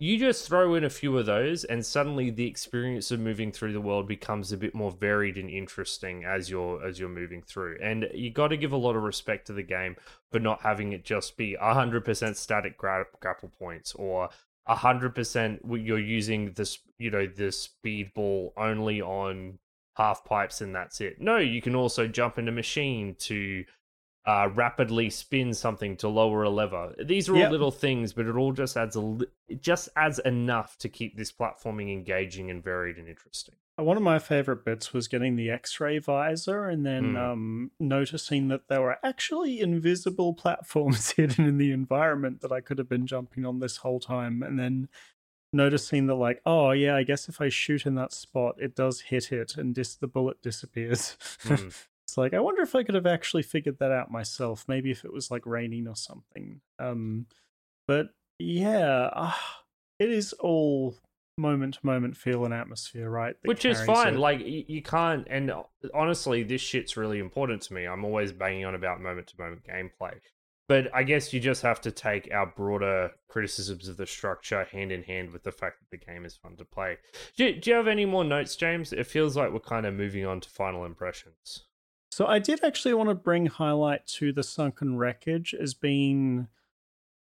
you 0.00 0.16
just 0.16 0.46
throw 0.46 0.74
in 0.74 0.84
a 0.84 0.90
few 0.90 1.18
of 1.18 1.26
those 1.26 1.64
and 1.64 1.84
suddenly 1.84 2.30
the 2.30 2.46
experience 2.46 3.10
of 3.10 3.18
moving 3.18 3.50
through 3.50 3.72
the 3.72 3.80
world 3.80 4.06
becomes 4.06 4.52
a 4.52 4.56
bit 4.56 4.72
more 4.72 4.92
varied 4.92 5.36
and 5.36 5.50
interesting 5.50 6.24
as 6.24 6.48
you're 6.48 6.84
as 6.86 7.00
you're 7.00 7.08
moving 7.08 7.42
through. 7.42 7.78
And 7.82 8.08
you 8.14 8.30
got 8.30 8.48
to 8.48 8.56
give 8.56 8.70
a 8.70 8.76
lot 8.76 8.94
of 8.94 9.02
respect 9.02 9.48
to 9.48 9.52
the 9.52 9.62
game 9.64 9.96
for 10.30 10.38
not 10.38 10.60
having 10.60 10.92
it 10.92 11.04
just 11.04 11.36
be 11.36 11.56
100% 11.60 12.36
static 12.36 12.78
gra- 12.78 13.06
grapple 13.20 13.50
points 13.58 13.92
or 13.94 14.28
100% 14.68 15.60
you're 15.84 15.98
using 15.98 16.52
this 16.52 16.78
you 16.98 17.10
know 17.10 17.26
the 17.26 17.50
speed 17.50 18.12
ball 18.14 18.52
only 18.56 19.02
on 19.02 19.58
half 19.96 20.24
pipes 20.24 20.60
and 20.60 20.76
that's 20.76 21.00
it. 21.00 21.20
No 21.20 21.38
you 21.38 21.60
can 21.60 21.74
also 21.74 22.06
jump 22.06 22.38
in 22.38 22.46
a 22.46 22.52
machine 22.52 23.16
to 23.20 23.64
uh, 24.28 24.50
rapidly 24.54 25.08
spin 25.08 25.54
something 25.54 25.96
to 25.96 26.06
lower 26.06 26.42
a 26.42 26.50
lever. 26.50 26.94
These 27.02 27.28
are 27.30 27.32
all 27.32 27.38
Yep. 27.38 27.50
little 27.50 27.70
things, 27.70 28.12
but 28.12 28.26
it 28.26 28.36
all 28.36 28.52
just 28.52 28.76
adds 28.76 28.94
a 28.94 29.00
li- 29.00 29.26
it 29.48 29.62
just 29.62 29.88
adds 29.96 30.18
enough 30.18 30.76
to 30.78 30.88
keep 30.88 31.16
this 31.16 31.32
platforming 31.32 31.90
engaging 31.90 32.50
and 32.50 32.62
varied 32.62 32.98
and 32.98 33.08
interesting. 33.08 33.54
One 33.76 33.96
of 33.96 34.02
my 34.02 34.18
favorite 34.18 34.64
bits 34.64 34.92
was 34.92 35.08
getting 35.08 35.36
the 35.36 35.48
X-ray 35.50 35.98
visor 36.00 36.64
and 36.68 36.84
then 36.84 37.14
Mm. 37.14 37.18
um, 37.18 37.70
noticing 37.80 38.48
that 38.48 38.68
there 38.68 38.82
were 38.82 38.98
actually 39.02 39.60
invisible 39.60 40.34
platforms 40.34 41.10
hidden 41.16 41.46
in 41.46 41.56
the 41.58 41.70
environment 41.72 42.40
that 42.42 42.52
I 42.52 42.60
could 42.60 42.76
have 42.78 42.88
been 42.88 43.06
jumping 43.06 43.46
on 43.46 43.60
this 43.60 43.78
whole 43.78 44.00
time, 44.00 44.42
and 44.42 44.58
then 44.58 44.88
noticing 45.54 46.06
that 46.08 46.16
like, 46.16 46.42
oh 46.44 46.72
yeah, 46.72 46.94
I 46.96 47.02
guess 47.04 47.28
if 47.30 47.40
I 47.40 47.48
shoot 47.48 47.86
in 47.86 47.94
that 47.94 48.12
spot, 48.12 48.56
it 48.60 48.74
does 48.74 49.00
hit 49.00 49.32
it, 49.32 49.56
and 49.56 49.74
dis- 49.74 49.96
the 49.96 50.06
bullet 50.08 50.42
disappears. 50.42 51.16
Mm. 51.44 51.72
it's 52.08 52.16
like 52.16 52.32
I 52.32 52.40
wonder 52.40 52.62
if 52.62 52.74
I 52.74 52.84
could 52.84 52.94
have 52.94 53.06
actually 53.06 53.42
figured 53.42 53.80
that 53.80 53.92
out 53.92 54.10
myself. 54.10 54.64
Maybe 54.66 54.90
if 54.90 55.04
it 55.04 55.12
was 55.12 55.30
like 55.30 55.44
raining 55.44 55.86
or 55.86 55.94
something. 55.94 56.62
Um, 56.78 57.26
but 57.86 58.06
yeah, 58.38 59.10
ah, 59.12 59.62
it 59.98 60.10
is 60.10 60.32
all 60.32 60.96
moment 61.36 61.74
to 61.74 61.80
moment 61.82 62.16
feel 62.16 62.46
and 62.46 62.54
atmosphere, 62.54 63.10
right? 63.10 63.36
Which 63.44 63.66
is 63.66 63.82
fine. 63.82 64.14
it. 64.14 64.20
Like 64.20 64.40
you 64.42 64.80
can't. 64.80 65.26
And 65.28 65.52
honestly, 65.92 66.44
this 66.44 66.62
shit's 66.62 66.96
really 66.96 67.18
important 67.18 67.60
to 67.62 67.74
me. 67.74 67.84
I'm 67.84 68.06
always 68.06 68.32
banging 68.32 68.64
on 68.64 68.74
about 68.74 69.02
moment 69.02 69.26
to 69.26 69.34
moment 69.38 69.64
gameplay. 69.68 70.14
But 70.66 70.88
I 70.94 71.02
guess 71.02 71.34
you 71.34 71.40
just 71.40 71.60
have 71.60 71.82
to 71.82 71.90
take 71.90 72.30
our 72.32 72.46
broader 72.46 73.10
criticisms 73.28 73.86
of 73.86 73.98
the 73.98 74.06
structure 74.06 74.64
hand 74.64 74.92
in 74.92 75.02
hand 75.02 75.30
with 75.30 75.42
the 75.42 75.52
fact 75.52 75.80
that 75.80 75.90
the 75.90 76.02
game 76.02 76.24
is 76.24 76.36
fun 76.36 76.56
to 76.56 76.64
play. 76.64 76.96
Do, 77.36 77.54
do 77.54 77.70
you 77.70 77.76
have 77.76 77.86
any 77.86 78.06
more 78.06 78.24
notes, 78.24 78.56
James? 78.56 78.94
It 78.94 79.06
feels 79.06 79.36
like 79.36 79.52
we're 79.52 79.60
kind 79.60 79.84
of 79.84 79.92
moving 79.92 80.24
on 80.24 80.40
to 80.40 80.48
final 80.48 80.86
impressions. 80.86 81.64
So 82.10 82.26
I 82.26 82.38
did 82.38 82.64
actually 82.64 82.94
want 82.94 83.10
to 83.10 83.14
bring 83.14 83.46
highlight 83.46 84.06
to 84.18 84.32
the 84.32 84.42
sunken 84.42 84.96
wreckage 84.96 85.54
as 85.54 85.74
being 85.74 86.48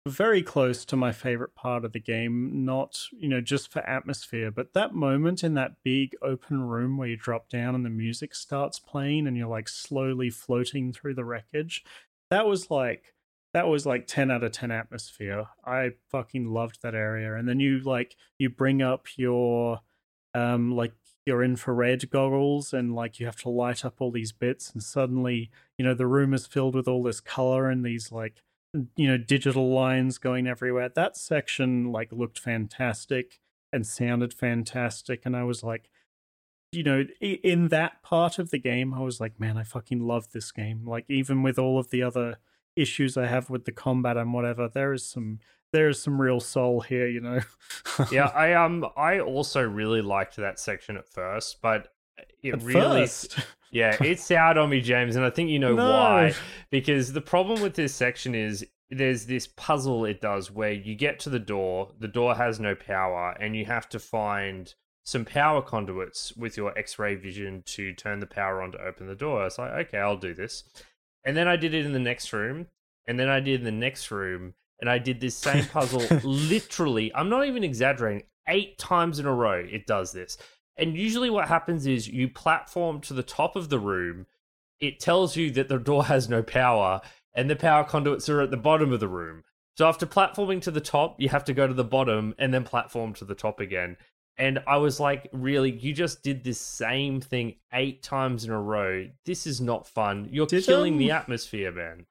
very 0.09 0.43
close 0.43 0.85
to 0.87 0.97
my 0.97 1.13
favorite 1.13 1.55
part 1.55 1.85
of 1.85 1.93
the 1.93 2.01
game, 2.01 2.65
not, 2.65 3.03
you 3.13 3.29
know, 3.29 3.41
just 3.41 3.71
for 3.71 3.81
atmosphere, 3.81 4.51
but 4.51 4.73
that 4.73 4.95
moment 4.95 5.45
in 5.45 5.55
that 5.55 5.77
big 5.85 6.17
open 6.23 6.63
room 6.63 6.97
where 6.97 7.09
you 7.09 7.17
drop 7.17 7.49
down 7.51 7.75
and 7.75 7.85
the 7.85 7.91
music 7.91 8.35
starts 8.35 8.79
playing 8.79 9.27
and 9.27 9.37
you're 9.37 9.47
like 9.47 9.69
slowly 9.69 10.31
floating 10.31 10.93
through 10.93 11.15
the 11.15 11.25
wreckage. 11.25 11.85
That 12.31 12.47
was 12.47 12.71
like 12.71 13.15
that 13.53 13.69
was 13.69 13.85
like 13.85 14.07
10 14.07 14.31
out 14.31 14.45
of 14.45 14.53
10 14.53 14.71
atmosphere. 14.71 15.47
I 15.65 15.93
fucking 16.11 16.53
loved 16.53 16.83
that 16.83 16.95
area. 16.95 17.35
And 17.35 17.49
then 17.49 17.61
you 17.61 17.81
like 17.81 18.17
you 18.39 18.49
bring 18.49 18.81
up 18.81 19.07
your 19.17 19.81
um 20.35 20.75
like 20.75 20.93
your 21.27 21.43
infrared 21.45 22.11
goggles 22.11 22.73
and 22.73 22.95
like 22.95 23.21
you 23.21 23.27
have 23.27 23.37
to 23.37 23.49
light 23.49 23.85
up 23.85 23.97
all 23.99 24.11
these 24.11 24.33
bits 24.33 24.71
and 24.73 24.83
suddenly 24.83 25.51
you 25.79 25.85
know 25.85 25.95
the 25.95 26.07
room 26.07 26.33
is 26.33 26.47
filled 26.47 26.75
with 26.75 26.89
all 26.89 27.03
this 27.03 27.21
color 27.21 27.69
and 27.69 27.85
these 27.85 28.11
like 28.11 28.43
you 28.97 29.09
know 29.09 29.19
digital 29.19 29.73
lines 29.73 30.19
going 30.19 30.47
everywhere. 30.47 30.89
That 30.89 31.17
section 31.17 31.93
like 31.93 32.13
looked 32.13 32.39
fantastic 32.39 33.41
and 33.73 33.87
sounded 33.87 34.35
fantastic 34.35 35.23
and 35.25 35.37
i 35.37 35.45
was 35.45 35.63
like 35.63 35.91
you 36.73 36.83
know 36.83 37.05
in 37.21 37.69
that 37.69 38.03
part 38.03 38.39
of 38.39 38.51
the 38.51 38.59
game 38.59 38.93
i 38.93 39.01
was 39.01 39.21
like 39.21 39.39
man 39.39 39.57
i 39.57 39.63
fucking 39.63 40.01
love 40.01 40.31
this 40.31 40.53
game. 40.53 40.87
Like 40.87 41.05
even 41.09 41.43
with 41.43 41.59
all 41.59 41.79
of 41.79 41.91
the 41.91 42.03
other 42.03 42.39
issues 42.77 43.17
i 43.17 43.27
have 43.27 43.51
with 43.51 43.65
the 43.65 43.73
combat 43.73 44.17
and 44.17 44.33
whatever 44.33 44.69
there 44.69 44.93
is 44.93 45.09
some 45.09 45.41
there 45.73 45.89
is 45.89 46.03
some 46.03 46.21
real 46.21 46.41
soul 46.41 46.81
here 46.81 47.07
you 47.07 47.21
know 47.21 47.41
yeah, 48.11 48.27
I 48.35 48.55
um 48.55 48.87
I 48.97 49.21
also 49.21 49.63
really 49.63 50.03
liked 50.03 50.37
that 50.37 50.59
section 50.59 50.97
at 50.97 51.09
first, 51.09 51.61
but 51.63 51.93
it 52.43 52.55
At 52.55 52.63
really 52.63 53.03
first. 53.03 53.39
yeah, 53.71 54.03
it 54.03 54.21
soured 54.21 54.59
on 54.59 54.71
me, 54.71 54.81
James, 54.81 55.17
and 55.17 55.25
I 55.25 55.31
think 55.31 55.51
you 55.51 55.59
know 55.59 55.77
No. 55.77 55.89
why. 55.91 56.35
Because 56.71 57.13
the 57.13 57.21
problem 57.21 57.61
with 57.61 57.75
this 57.75 57.95
section 57.95 58.35
is 58.35 58.67
there's 58.91 59.27
this 59.27 59.47
puzzle 59.57 60.05
it 60.05 60.21
does 60.21 60.51
where 60.51 60.73
you 60.73 60.95
get 60.95 61.19
to 61.21 61.31
the 61.31 61.39
door, 61.39 61.93
the 61.99 62.09
door 62.09 62.35
has 62.35 62.59
no 62.59 62.75
power, 62.75 63.37
and 63.41 63.55
you 63.55 63.65
have 63.67 63.89
to 63.91 63.99
find 63.99 64.75
some 65.05 65.25
power 65.25 65.63
conduits 65.63 66.37
with 66.37 66.57
your 66.57 66.77
X-ray 66.79 67.15
vision 67.15 67.63
to 67.67 67.93
turn 67.95 68.21
the 68.21 68.27
power 68.27 68.63
on 68.63 68.73
to 68.73 68.79
open 68.79 69.07
the 69.07 69.15
door. 69.15 69.47
It's 69.47 69.59
like, 69.59 69.71
okay, 69.87 69.99
I'll 69.99 70.17
do 70.17 70.35
this. 70.35 70.65
And 71.25 71.37
then 71.37 71.49
I 71.49 71.57
did 71.57 71.75
it 71.75 71.87
in 71.87 71.93
the 71.93 71.99
next 71.99 72.33
room, 72.33 72.67
and 73.07 73.19
then 73.19 73.29
I 73.29 73.41
did 73.41 73.61
in 73.61 73.65
the 73.65 73.71
next 73.73 74.11
room, 74.11 74.55
and 74.81 74.89
I 74.89 74.99
did 74.99 75.21
this 75.21 75.37
same 75.37 75.65
puzzle 75.73 76.03
literally, 76.23 77.15
I'm 77.15 77.29
not 77.29 77.47
even 77.47 77.65
exaggerating, 77.65 78.25
eight 78.49 78.79
times 78.79 79.19
in 79.19 79.27
a 79.27 79.35
row 79.35 79.65
it 79.71 79.87
does 79.87 80.13
this. 80.13 80.39
And 80.77 80.97
usually 80.97 81.31
what 81.31 81.49
happens 81.49 81.87
is 81.87 82.09
you 82.09 82.29
platform 82.29 83.01
to 83.03 83.15
the 83.15 83.23
top 83.23 83.55
of 83.55 83.69
the 83.69 83.79
room, 83.79 84.27
it 84.81 84.99
tells 84.99 85.37
you 85.37 85.51
that 85.53 85.69
the 85.69 85.79
door 85.79 86.05
has 86.05 86.29
no 86.29 86.43
power, 86.43 87.01
and 87.35 87.51
the 87.51 87.57
power 87.57 87.85
conduits 87.85 88.29
are 88.29 88.41
at 88.41 88.51
the 88.51 88.57
bottom 88.57 88.93
of 88.93 89.01
the 89.01 89.09
room. 89.09 89.45
So 89.77 89.87
after 89.87 90.07
platforming 90.07 90.63
to 90.63 90.71
the 90.71 90.81
top, 90.81 91.21
you 91.21 91.29
have 91.29 91.45
to 91.45 91.55
go 91.55 91.67
to 91.67 91.75
the 91.75 91.85
bottom 91.85 92.35
and 92.39 92.53
then 92.53 92.65
platform 92.65 93.15
to 93.15 93.25
the 93.25 93.35
top 93.35 93.61
again. 93.61 93.97
And 94.37 94.59
I 94.67 94.79
was 94.79 94.99
like, 94.99 95.29
really, 95.33 95.71
you 95.71 95.93
just 95.93 96.23
did 96.23 96.45
this 96.45 96.59
same 96.59 97.21
thing 97.21 97.57
eight 97.73 98.03
times 98.03 98.45
in 98.45 98.51
a 98.51 98.61
row. 98.61 99.07
This 99.27 99.47
is 99.47 99.61
not 99.61 99.87
fun. 99.87 100.29
You're 100.31 100.47
Did, 100.47 100.65
killing 100.65 100.97
the 100.97 101.11
atmosphere, 101.11 101.73
man. 101.73 102.07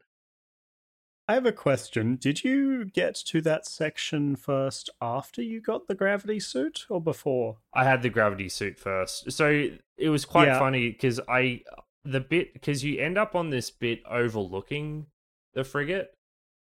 I 1.30 1.34
have 1.36 1.46
a 1.46 1.52
question. 1.52 2.16
Did 2.16 2.44
you 2.44 2.86
get 2.86 3.14
to 3.28 3.40
that 3.42 3.68
section 3.68 4.36
first 4.36 4.90
after 5.00 5.44
you 5.44 5.62
got 5.62 5.88
the 5.88 5.94
gravity 5.94 6.40
suit 6.40 6.88
or 6.90 7.00
before? 7.00 7.58
I 7.72 7.84
had 7.84 8.02
the 8.02 8.10
gravity 8.10 8.50
suit 8.50 8.80
first. 8.80 9.32
So 9.32 9.70
it 9.96 10.10
was 10.10 10.26
quite 10.26 10.48
Yeah. 10.48 10.58
funny 10.58 10.90
because 10.90 11.20
I 11.30 11.62
the 12.04 12.20
bit 12.20 12.54
because 12.54 12.84
you 12.84 13.00
end 13.00 13.20
up 13.20 13.36
on 13.36 13.52
this 13.52 13.70
bit 13.70 14.02
overlooking 14.10 15.06
the 15.54 15.64
frigate 15.64 16.16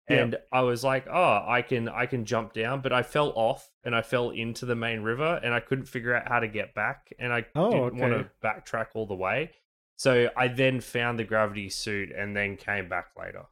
Yeah. 0.09 0.23
and 0.23 0.37
I 0.51 0.61
was 0.61 0.83
like, 0.83 1.07
"Oh, 1.07 1.45
I 1.47 1.61
can 1.61 1.87
I 1.87 2.05
can 2.05 2.25
jump 2.25 2.51
down," 2.51 2.81
but 2.81 2.91
I 2.91 3.03
fell 3.03 3.31
off 3.37 3.71
and 3.85 3.95
I 3.95 4.01
fell 4.01 4.31
into 4.31 4.65
the 4.65 4.75
main 4.75 4.99
river 5.01 5.39
and 5.41 5.53
I 5.53 5.61
couldn't 5.61 5.85
figure 5.85 6.13
out 6.13 6.27
how 6.27 6.41
to 6.41 6.47
get 6.49 6.73
back 6.73 7.13
and 7.17 7.31
I 7.31 7.45
Oh, 7.55 7.71
didn't 7.89 7.99
want 8.01 8.13
to 8.13 8.29
backtrack 8.45 8.87
all 8.95 9.05
the 9.05 9.15
way. 9.15 9.51
So 9.95 10.29
I 10.35 10.49
then 10.49 10.81
found 10.81 11.17
the 11.17 11.23
gravity 11.23 11.69
suit 11.69 12.11
and 12.11 12.35
then 12.35 12.57
came 12.57 12.89
back 12.89 13.11
later. 13.17 13.45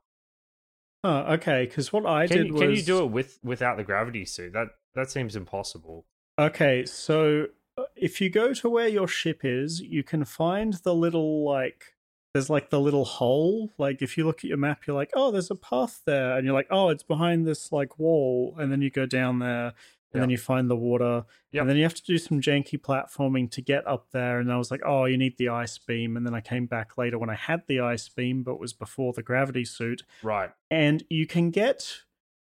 Oh, 1.06 1.34
okay. 1.34 1.66
Because 1.66 1.94
what 1.94 2.06
I 2.08 2.26
Can, 2.28 2.38
did 2.38 2.48
you- 2.48 2.54
was 2.54 2.62
can 2.62 2.72
you 2.72 2.82
do 2.82 3.04
it 3.04 3.12
with 3.12 3.38
without 3.44 3.78
the 3.78 3.84
gravity 3.84 4.26
suit? 4.26 4.54
That 4.54 4.70
that 4.96 5.12
seems 5.12 5.36
impossible. 5.36 6.06
Okay, 6.40 6.86
so 6.86 7.48
uh, 7.78 7.84
if 7.96 8.20
you 8.20 8.30
go 8.30 8.54
to 8.54 8.70
where 8.70 8.88
your 8.88 9.08
ship 9.08 9.42
is, 9.44 9.80
you 9.82 10.04
can 10.04 10.26
find 10.26 10.74
the 10.74 10.96
little 10.96 11.46
like 11.46 11.94
there's 12.34 12.50
like 12.50 12.70
the 12.72 12.80
little 12.80 13.06
hole. 13.06 13.72
Like 13.78 14.02
if 14.02 14.18
you 14.18 14.26
look 14.26 14.40
at 14.40 14.46
your 14.46 14.58
map, 14.58 14.88
you're 14.88 14.96
like, 14.96 15.12
oh, 15.14 15.32
there's 15.32 15.52
a 15.52 15.56
path 15.56 16.02
there, 16.06 16.36
and 16.36 16.44
you're 16.46 16.56
like, 16.56 16.68
oh, 16.72 16.90
it's 16.90 17.04
behind 17.04 17.46
this 17.46 17.72
like 17.72 18.00
wall, 18.00 18.56
and 18.58 18.72
then 18.72 18.82
you 18.82 18.90
go 18.90 19.06
down 19.06 19.40
there, 19.40 19.74
and 20.16 20.18
Yeah. 20.18 20.22
then 20.22 20.30
you 20.30 20.38
find 20.38 20.70
the 20.70 20.76
water, 20.76 21.26
Yep. 21.52 21.62
and 21.62 21.70
then 21.70 21.78
you 21.78 21.84
have 21.84 21.94
to 21.94 22.04
do 22.04 22.18
some 22.18 22.42
janky 22.42 22.80
platforming 22.80 23.50
to 23.52 23.62
get 23.62 23.86
up 23.88 24.12
there. 24.12 24.40
And 24.40 24.52
I 24.52 24.58
was 24.58 24.72
like, 24.72 24.82
oh, 24.86 25.06
you 25.06 25.18
need 25.18 25.38
the 25.38 25.50
ice 25.50 25.78
beam, 25.78 26.16
and 26.18 26.26
then 26.26 26.34
I 26.34 26.42
came 26.42 26.66
back 26.66 26.98
later 26.98 27.18
when 27.20 27.30
I 27.30 27.36
had 27.36 27.64
the 27.68 27.80
ice 27.82 28.08
beam, 28.10 28.44
but 28.44 28.54
it 28.54 28.60
was 28.60 28.74
before 28.74 29.14
the 29.14 29.24
gravity 29.24 29.66
suit, 29.66 30.04
Right. 30.24 30.52
and 30.72 31.04
you 31.10 31.26
can 31.28 31.52
get. 31.52 32.02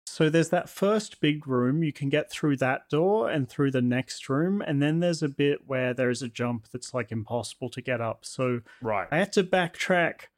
So 0.06 0.27
there's 0.30 0.49
that 0.49 0.69
first 0.69 1.22
big 1.22 1.48
room. 1.48 1.84
You 1.84 1.94
can 1.94 2.10
get 2.10 2.31
through 2.31 2.57
that 2.57 2.90
door 2.90 3.30
and 3.30 3.48
through 3.48 3.69
the 3.72 3.81
next 3.81 4.27
room, 4.27 4.60
and 4.61 4.81
then 4.81 4.99
there's 5.02 5.22
a 5.22 5.30
bit 5.30 5.68
where 5.68 5.94
there's 5.94 6.22
a 6.23 6.27
jump 6.27 6.68
that's 6.72 6.94
like 6.95 7.11
impossible 7.11 7.69
to 7.69 7.81
get 7.81 8.02
up. 8.02 8.26
So 8.26 8.61
Right. 8.81 9.07
I 9.11 9.18
had 9.19 9.31
to 9.34 9.44
backtrack 9.44 10.30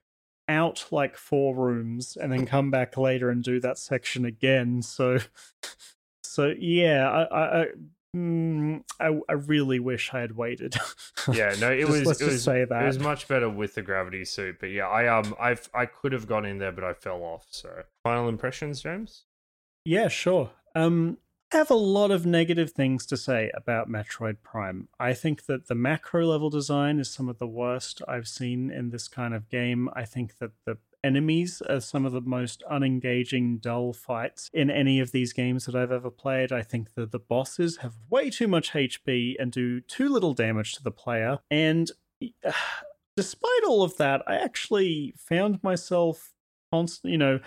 out 0.49 0.88
like 0.91 1.15
four 1.15 1.56
rooms 1.56 2.18
and 2.18 2.34
then 2.34 2.45
come 2.45 2.69
back 2.69 2.98
later 2.98 3.30
and 3.30 3.41
do 3.43 3.61
that 3.61 3.77
section 3.77 4.26
again. 4.26 4.81
So, 4.81 5.19
so 6.32 6.53
yeah, 6.58 7.10
I, 7.10 7.24
I, 7.24 7.62
I, 7.62 7.66
mm, 8.16 8.84
I, 9.02 9.20
I 9.28 9.34
really 9.34 9.80
wish 9.80 10.14
I 10.14 10.22
had 10.22 10.36
waited. 10.38 10.76
Yeah, 11.32 11.53
no, 11.60 11.70
it 11.74 11.82
Just- 11.82 11.91
was 11.91 12.06
let's 12.06 12.22
it 12.22 12.26
just 12.26 12.34
was 12.36 12.44
say 12.44 12.62
it 12.62 12.70
was 12.70 12.99
much 12.99 13.28
better 13.28 13.49
with 13.49 13.76
the 13.76 13.82
gravity 13.82 14.24
suit, 14.24 14.58
but 14.60 14.68
yeah, 14.68 14.88
I 14.88 15.08
um 15.08 15.36
I 15.40 15.58
I 15.74 15.86
could 15.86 16.14
have 16.14 16.28
gone 16.28 16.45
in 16.45 16.58
there, 16.58 16.72
but 16.72 16.84
I 16.86 16.94
fell 16.94 17.22
off. 17.22 17.48
So 17.52 17.70
final 18.03 18.30
impressions, 18.30 18.82
James. 18.82 19.24
Yeah, 19.84 20.08
sure. 20.08 20.52
Um, 20.74 21.18
have 21.52 21.69
a 21.69 21.76
lot 21.76 22.11
of 22.11 22.26
negative 22.26 22.72
things 22.72 23.06
to 23.07 23.18
say 23.18 23.52
about 23.53 23.90
Metroid 23.90 24.38
Prime. 24.41 24.88
I 24.99 25.14
think 25.14 25.45
that 25.45 25.68
the 25.68 25.76
macro 25.76 26.26
level 26.26 26.49
design 26.49 26.99
is 26.99 27.11
some 27.11 27.28
of 27.28 27.40
the 27.40 27.48
worst 27.48 28.02
I've 28.07 28.28
seen 28.28 28.72
in 28.72 28.90
this 28.90 29.07
kind 29.07 29.34
of 29.34 29.49
game. 29.49 29.90
I 29.94 30.06
think 30.06 30.38
that 30.40 30.52
the 30.65 30.78
enemies 31.03 31.61
are 31.68 31.82
some 31.82 32.06
of 32.06 32.14
the 32.14 32.22
most 32.22 32.64
unengaging, 32.72 33.60
dull 33.60 33.94
fights 33.94 34.49
in 34.53 34.69
any 34.69 34.99
of 34.99 35.11
these 35.11 35.34
games 35.34 35.65
that 35.65 35.76
I've 35.76 35.91
ever 35.91 36.10
played. 36.10 36.52
I 36.52 36.61
think 36.61 36.94
that 36.95 37.11
the 37.11 37.19
bosses 37.19 37.78
have 37.78 37.95
way 38.10 38.30
too 38.30 38.48
much 38.48 38.72
HP 38.72 39.36
and 39.40 39.52
do 39.52 39.82
too 39.82 40.10
little 40.10 40.34
damage 40.34 40.73
to 40.76 40.84
the 40.84 40.91
player. 40.91 41.40
And 41.49 41.91
despite 43.18 43.64
all 43.68 43.84
of 43.84 43.98
that, 43.98 44.22
I 44.28 44.36
actually 44.36 45.14
found 45.18 45.61
myself 45.64 46.34
constant, 46.72 47.11
you 47.11 47.18
know, 47.18 47.40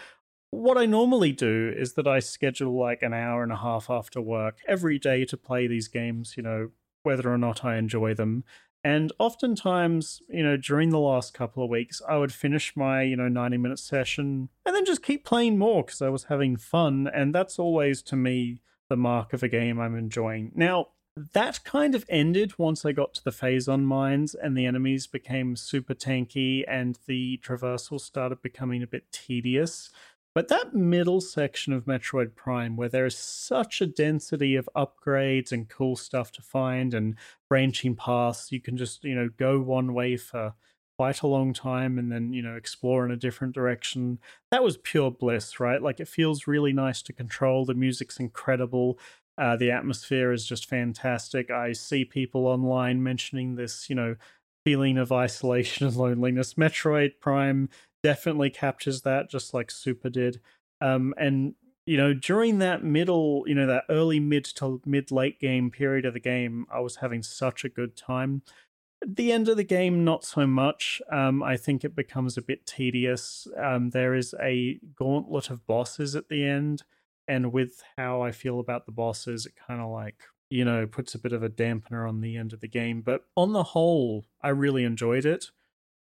what 0.54 0.78
I 0.78 0.86
normally 0.86 1.32
do 1.32 1.72
is 1.76 1.94
that 1.94 2.06
I 2.06 2.20
schedule 2.20 2.78
like 2.78 3.02
an 3.02 3.12
hour 3.12 3.42
and 3.42 3.52
a 3.52 3.56
half 3.56 3.90
after 3.90 4.20
work 4.20 4.58
every 4.66 4.98
day 4.98 5.24
to 5.26 5.36
play 5.36 5.66
these 5.66 5.88
games, 5.88 6.34
you 6.36 6.42
know, 6.42 6.70
whether 7.02 7.32
or 7.32 7.38
not 7.38 7.64
I 7.64 7.76
enjoy 7.76 8.14
them. 8.14 8.44
And 8.82 9.12
oftentimes, 9.18 10.20
you 10.28 10.42
know, 10.42 10.58
during 10.58 10.90
the 10.90 10.98
last 10.98 11.32
couple 11.32 11.64
of 11.64 11.70
weeks, 11.70 12.02
I 12.06 12.18
would 12.18 12.32
finish 12.32 12.76
my, 12.76 13.02
you 13.02 13.16
know, 13.16 13.28
90 13.28 13.56
minute 13.56 13.78
session 13.78 14.50
and 14.66 14.76
then 14.76 14.84
just 14.84 15.02
keep 15.02 15.24
playing 15.24 15.58
more 15.58 15.82
because 15.82 16.02
I 16.02 16.10
was 16.10 16.24
having 16.24 16.56
fun. 16.56 17.08
And 17.12 17.34
that's 17.34 17.58
always 17.58 18.02
to 18.02 18.16
me 18.16 18.60
the 18.90 18.96
mark 18.96 19.32
of 19.32 19.42
a 19.42 19.48
game 19.48 19.80
I'm 19.80 19.96
enjoying. 19.96 20.52
Now, 20.54 20.88
that 21.16 21.62
kind 21.64 21.94
of 21.94 22.04
ended 22.08 22.58
once 22.58 22.84
I 22.84 22.92
got 22.92 23.14
to 23.14 23.24
the 23.24 23.30
Phazon 23.30 23.84
mines 23.84 24.34
and 24.34 24.56
the 24.56 24.66
enemies 24.66 25.06
became 25.06 25.54
super 25.54 25.94
tanky 25.94 26.64
and 26.66 26.98
the 27.06 27.40
traversal 27.42 28.00
started 28.00 28.42
becoming 28.42 28.82
a 28.82 28.86
bit 28.86 29.12
tedious. 29.12 29.90
But 30.34 30.48
that 30.48 30.74
middle 30.74 31.20
section 31.20 31.72
of 31.72 31.84
Metroid 31.84 32.34
Prime, 32.34 32.76
where 32.76 32.88
there 32.88 33.06
is 33.06 33.16
such 33.16 33.80
a 33.80 33.86
density 33.86 34.56
of 34.56 34.68
upgrades 34.74 35.52
and 35.52 35.68
cool 35.68 35.94
stuff 35.94 36.32
to 36.32 36.42
find 36.42 36.92
and 36.92 37.14
branching 37.48 37.94
paths, 37.94 38.50
you 38.50 38.60
can 38.60 38.76
just, 38.76 39.04
you 39.04 39.14
know, 39.14 39.28
go 39.36 39.60
one 39.60 39.94
way 39.94 40.16
for 40.16 40.54
quite 40.98 41.22
a 41.22 41.28
long 41.28 41.52
time 41.52 41.98
and 41.98 42.10
then, 42.10 42.32
you 42.32 42.42
know, 42.42 42.56
explore 42.56 43.04
in 43.04 43.12
a 43.12 43.16
different 43.16 43.54
direction. 43.54 44.18
That 44.50 44.64
was 44.64 44.76
pure 44.76 45.12
bliss, 45.12 45.60
right? 45.60 45.80
Like 45.80 46.00
it 46.00 46.08
feels 46.08 46.48
really 46.48 46.72
nice 46.72 47.00
to 47.02 47.12
control. 47.12 47.64
The 47.64 47.74
music's 47.74 48.18
incredible. 48.18 48.98
Uh, 49.38 49.56
the 49.56 49.70
atmosphere 49.70 50.32
is 50.32 50.46
just 50.46 50.68
fantastic. 50.68 51.50
I 51.50 51.72
see 51.72 52.04
people 52.04 52.46
online 52.46 53.02
mentioning 53.02 53.54
this, 53.54 53.88
you 53.88 53.94
know, 53.94 54.16
feeling 54.64 54.98
of 54.98 55.12
isolation 55.12 55.86
and 55.86 55.96
loneliness. 55.96 56.54
Metroid 56.54 57.20
Prime 57.20 57.68
definitely 58.04 58.50
captures 58.50 59.00
that, 59.00 59.30
just 59.30 59.54
like 59.54 59.70
Super 59.70 60.10
did. 60.10 60.40
Um, 60.80 61.14
and 61.16 61.54
you 61.86 61.96
know, 61.96 62.14
during 62.14 62.58
that 62.58 62.84
middle, 62.84 63.44
you 63.46 63.54
know, 63.54 63.66
that 63.66 63.84
early 63.88 64.20
mid 64.20 64.44
to 64.44 64.80
mid 64.86 65.10
late 65.10 65.40
game 65.40 65.70
period 65.70 66.04
of 66.04 66.14
the 66.14 66.20
game, 66.20 66.66
I 66.72 66.80
was 66.80 66.96
having 66.96 67.22
such 67.22 67.64
a 67.64 67.68
good 67.68 67.96
time. 67.96 68.42
The 69.06 69.32
end 69.32 69.48
of 69.48 69.56
the 69.56 69.64
game, 69.64 70.04
not 70.04 70.24
so 70.24 70.46
much. 70.46 71.02
Um, 71.10 71.42
I 71.42 71.56
think 71.56 71.84
it 71.84 71.96
becomes 71.96 72.36
a 72.36 72.42
bit 72.42 72.64
tedious. 72.66 73.46
Um, 73.58 73.90
there 73.90 74.14
is 74.14 74.34
a 74.40 74.78
gauntlet 74.96 75.50
of 75.50 75.66
bosses 75.66 76.14
at 76.14 76.28
the 76.28 76.44
end, 76.44 76.84
and 77.26 77.52
with 77.52 77.82
how 77.98 78.22
I 78.22 78.32
feel 78.32 78.60
about 78.60 78.86
the 78.86 78.92
bosses, 78.92 79.46
it 79.46 79.54
kind 79.66 79.80
of 79.80 79.90
like 79.90 80.22
you 80.50 80.64
know 80.64 80.86
puts 80.86 81.14
a 81.14 81.18
bit 81.18 81.32
of 81.32 81.42
a 81.42 81.48
dampener 81.48 82.08
on 82.08 82.20
the 82.20 82.36
end 82.36 82.52
of 82.52 82.60
the 82.60 82.68
game. 82.68 83.00
But 83.00 83.22
on 83.34 83.54
the 83.54 83.62
whole, 83.62 84.26
I 84.42 84.50
really 84.50 84.84
enjoyed 84.84 85.24
it. 85.24 85.50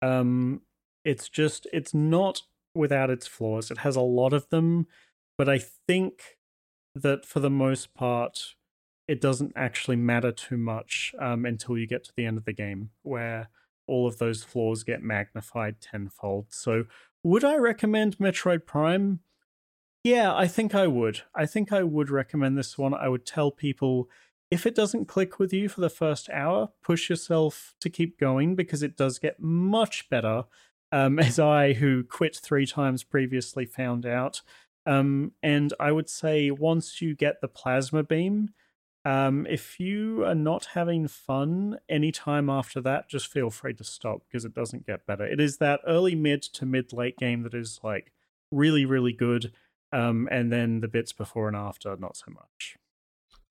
Um, 0.02 0.61
it's 1.03 1.30
just 1.30 1.68
it's 1.73 1.94
not 1.94 2.41
without 2.73 3.10
its 3.10 3.28
flaws. 3.28 3.72
It 3.72 3.80
has 3.80 3.95
a 3.95 4.02
lot 4.02 4.34
of 4.34 4.49
them, 4.49 4.88
but 5.38 5.49
I 5.49 5.60
think 5.60 6.38
that 6.95 7.26
for 7.26 7.40
the 7.40 7.49
most 7.49 7.94
part, 7.94 8.56
it 9.07 9.22
doesn't 9.22 9.53
actually 9.56 9.98
matter 9.98 10.32
too 10.32 10.57
much 10.57 11.14
um, 11.19 11.45
until 11.45 11.78
you 11.78 11.88
get 11.88 12.03
to 12.06 12.14
the 12.15 12.26
end 12.26 12.38
of 12.38 12.45
the 12.45 12.53
game, 12.53 12.91
where 13.03 13.49
all 13.88 14.07
of 14.07 14.18
those 14.18 14.44
flaws 14.44 14.84
get 14.84 15.02
magnified 15.03 15.82
tenfold. 15.82 16.48
So, 16.49 16.86
would 17.23 17.44
I 17.44 17.56
recommend 17.56 18.18
Metroid 18.18 18.65
Prime? 18.65 19.19
Yeah, 20.03 20.36
I 20.36 20.48
think 20.48 20.73
I 20.73 20.88
would. 20.88 21.22
I 21.36 21.45
think 21.45 21.72
I 21.72 21.84
would 21.84 22.10
recommend 22.10 22.57
this 22.57 22.78
one. 22.78 22.94
I 22.94 23.10
would 23.10 23.26
tell 23.26 23.52
people 23.52 24.10
if 24.49 24.65
it 24.65 24.76
doesn't 24.76 25.07
click 25.07 25.40
with 25.40 25.53
you 25.53 25.69
for 25.69 25.80
the 25.80 25.90
first 25.90 26.30
hour, 26.30 26.69
push 26.84 27.10
yourself 27.10 27.73
to 27.80 27.90
keep 27.90 28.19
going 28.19 28.56
because 28.56 28.84
it 28.84 28.98
does 28.98 29.18
get 29.18 29.40
much 29.40 30.10
better. 30.10 30.44
Um, 30.91 31.19
as 31.19 31.39
I, 31.39 31.73
who 31.73 32.03
quit 32.03 32.35
three 32.35 32.65
times 32.65 33.03
previously, 33.03 33.65
found 33.65 34.05
out. 34.05 34.41
Um, 34.85 35.34
and 35.43 35.73
I 35.80 35.91
would 35.91 36.09
say 36.09 36.51
once 36.51 37.01
you 37.01 37.15
get 37.15 37.39
the 37.39 37.47
plasma 37.47 38.03
beam, 38.03 38.49
um, 39.03 39.47
if 39.49 39.80
you 39.80 40.23
are 40.26 40.35
not 40.35 40.65
having 40.73 41.07
fun 41.07 41.80
anytime 41.89 42.49
after 42.49 42.81
that, 42.81 43.09
just 43.09 43.27
feel 43.27 43.49
free 43.49 43.73
to 43.76 43.84
stop 43.84 44.22
because 44.27 44.45
it 44.45 44.53
doesn't 44.53 44.85
get 44.85 45.07
better. 45.07 45.26
It 45.26 45.39
is 45.39 45.57
that 45.57 45.81
early 45.88 46.13
mid 46.15 46.43
to 46.43 46.65
mid 46.65 46.93
late 46.93 47.18
game 47.18 47.43
that 47.43 47.53
is 47.53 47.80
like 47.84 48.11
really, 48.51 48.85
really 48.85 49.13
good. 49.13 49.53
Um, 49.93 50.27
and 50.31 50.51
then 50.51 50.80
the 50.80 50.88
bits 50.88 51.13
before 51.13 51.47
and 51.47 51.57
after, 51.57 51.97
not 51.97 52.15
so 52.15 52.31
much. 52.31 52.77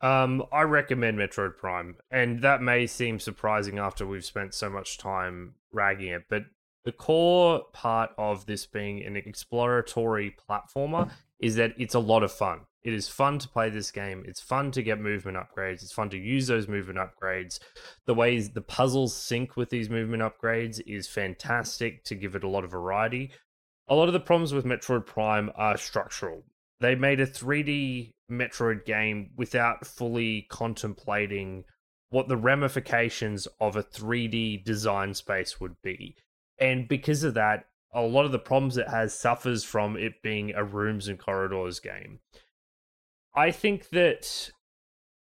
Um, 0.01 0.45
I 0.51 0.63
recommend 0.63 1.19
Metroid 1.19 1.59
Prime, 1.59 1.97
and 2.11 2.41
that 2.41 2.63
may 2.63 2.87
seem 2.87 3.21
surprising 3.21 3.79
after 3.79 4.07
we've 4.07 4.25
spent 4.25 4.55
so 4.55 4.71
much 4.71 4.97
time 4.97 5.55
ragging 5.73 6.09
it, 6.09 6.23
but 6.31 6.45
the 6.85 6.93
core 6.93 7.63
part 7.73 8.11
of 8.17 8.47
this 8.47 8.67
being 8.67 9.05
an 9.05 9.17
exploratory 9.17 10.35
platformer 10.49 11.11
is 11.39 11.57
that 11.57 11.73
it's 11.79 11.95
a 11.95 12.01
lot 12.01 12.23
of 12.23 12.33
fun. 12.33 12.61
It 12.83 12.95
is 12.95 13.09
fun 13.09 13.39
to 13.41 13.49
play 13.49 13.69
this 13.69 13.91
game. 13.91 14.25
It's 14.27 14.41
fun 14.41 14.71
to 14.73 14.83
get 14.83 14.99
movement 14.99 15.37
upgrades. 15.37 15.83
It's 15.83 15.93
fun 15.93 16.09
to 16.11 16.17
use 16.17 16.47
those 16.47 16.69
movement 16.69 16.99
upgrades. 16.99 17.59
The 18.07 18.15
ways 18.15 18.51
the 18.51 18.63
puzzles 18.63 19.15
sync 19.15 19.57
with 19.57 19.69
these 19.69 19.91
movement 19.91 20.23
upgrades 20.23 20.81
is 20.87 21.07
fantastic 21.07 22.05
to 22.05 22.15
give 22.15 22.35
it 22.35 22.45
a 22.45 22.49
lot 22.49 22.65
of 22.65 22.71
variety. 22.71 23.33
A 23.89 23.95
lot 23.95 24.09
of 24.09 24.15
the 24.15 24.21
problems 24.21 24.55
with 24.55 24.65
Metroid 24.65 25.05
Prime 25.05 25.51
are 25.57 25.77
structural. 25.77 26.45
They 26.81 26.95
made 26.95 27.21
a 27.21 27.27
3D 27.27 28.13
Metroid 28.31 28.87
game 28.87 29.31
without 29.37 29.87
fully 29.87 30.47
contemplating 30.49 31.65
what 32.09 32.29
the 32.29 32.37
ramifications 32.37 33.47
of 33.61 33.77
a 33.77 33.83
3D 33.83 34.65
design 34.65 35.13
space 35.13 35.61
would 35.61 35.77
be. 35.83 36.17
And 36.61 36.87
because 36.87 37.25
of 37.25 37.35
that, 37.35 37.65
a 37.93 38.03
lot 38.03 38.25
of 38.25 38.33
the 38.33 38.39
problems 38.39 38.77
it 38.77 38.89
has 38.89 39.19
suffers 39.19 39.65
from 39.65 39.97
it 39.97 40.23
being 40.23 40.53
a 40.55 40.63
rooms 40.63 41.09
and 41.09 41.19
corridors 41.19 41.81
game. 41.81 42.21
I 43.35 43.51
think 43.51 43.89
that 43.91 44.51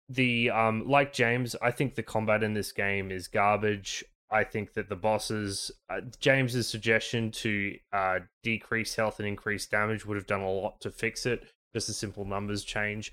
the 0.09 0.51
um 0.51 0.87
like 0.87 1.13
James, 1.13 1.57
I 1.63 1.71
think 1.71 1.95
the 1.95 2.03
combat 2.03 2.43
in 2.43 2.55
this 2.55 2.73
game 2.73 3.11
is 3.11 3.29
garbage. 3.29 4.05
I 4.31 4.45
think 4.45 4.75
that 4.75 4.89
the 4.89 4.97
bosses 4.97 5.73
uh, 5.89 6.01
James's 6.21 6.69
suggestion 6.69 7.31
to 7.33 7.77
uh 7.93 8.21
decrease 8.43 8.95
health 8.95 9.19
and 9.19 9.27
increase 9.27 9.67
damage 9.67 10.05
would 10.07 10.17
have 10.17 10.27
done 10.27 10.43
a 10.43 10.51
lot 10.51 10.81
to 10.83 10.91
fix 10.91 11.27
it. 11.27 11.45
Just 11.73 11.89
a 11.89 11.93
simple 11.93 12.25
numbers 12.25 12.65
change. 12.65 13.13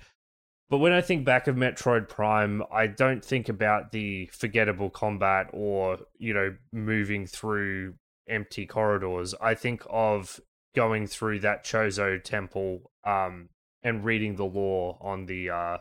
But 0.70 0.78
when 0.78 0.92
I 0.92 1.00
think 1.00 1.24
back 1.24 1.46
of 1.46 1.56
Metroid 1.56 2.08
Prime, 2.08 2.62
I 2.70 2.88
don't 2.88 3.24
think 3.24 3.48
about 3.48 3.90
the 3.90 4.26
forgettable 4.26 4.90
combat 4.90 5.48
or, 5.52 5.98
you 6.18 6.34
know, 6.34 6.54
moving 6.72 7.26
through 7.26 7.94
empty 8.28 8.66
corridors. 8.66 9.34
I 9.40 9.54
think 9.54 9.82
of 9.88 10.40
going 10.74 11.06
through 11.06 11.40
that 11.40 11.64
Chozo 11.64 12.22
temple 12.22 12.90
um, 13.04 13.48
and 13.82 14.04
reading 14.04 14.36
the 14.36 14.44
lore 14.44 14.98
on 15.00 15.26
the 15.26 15.50
uh, 15.50 15.78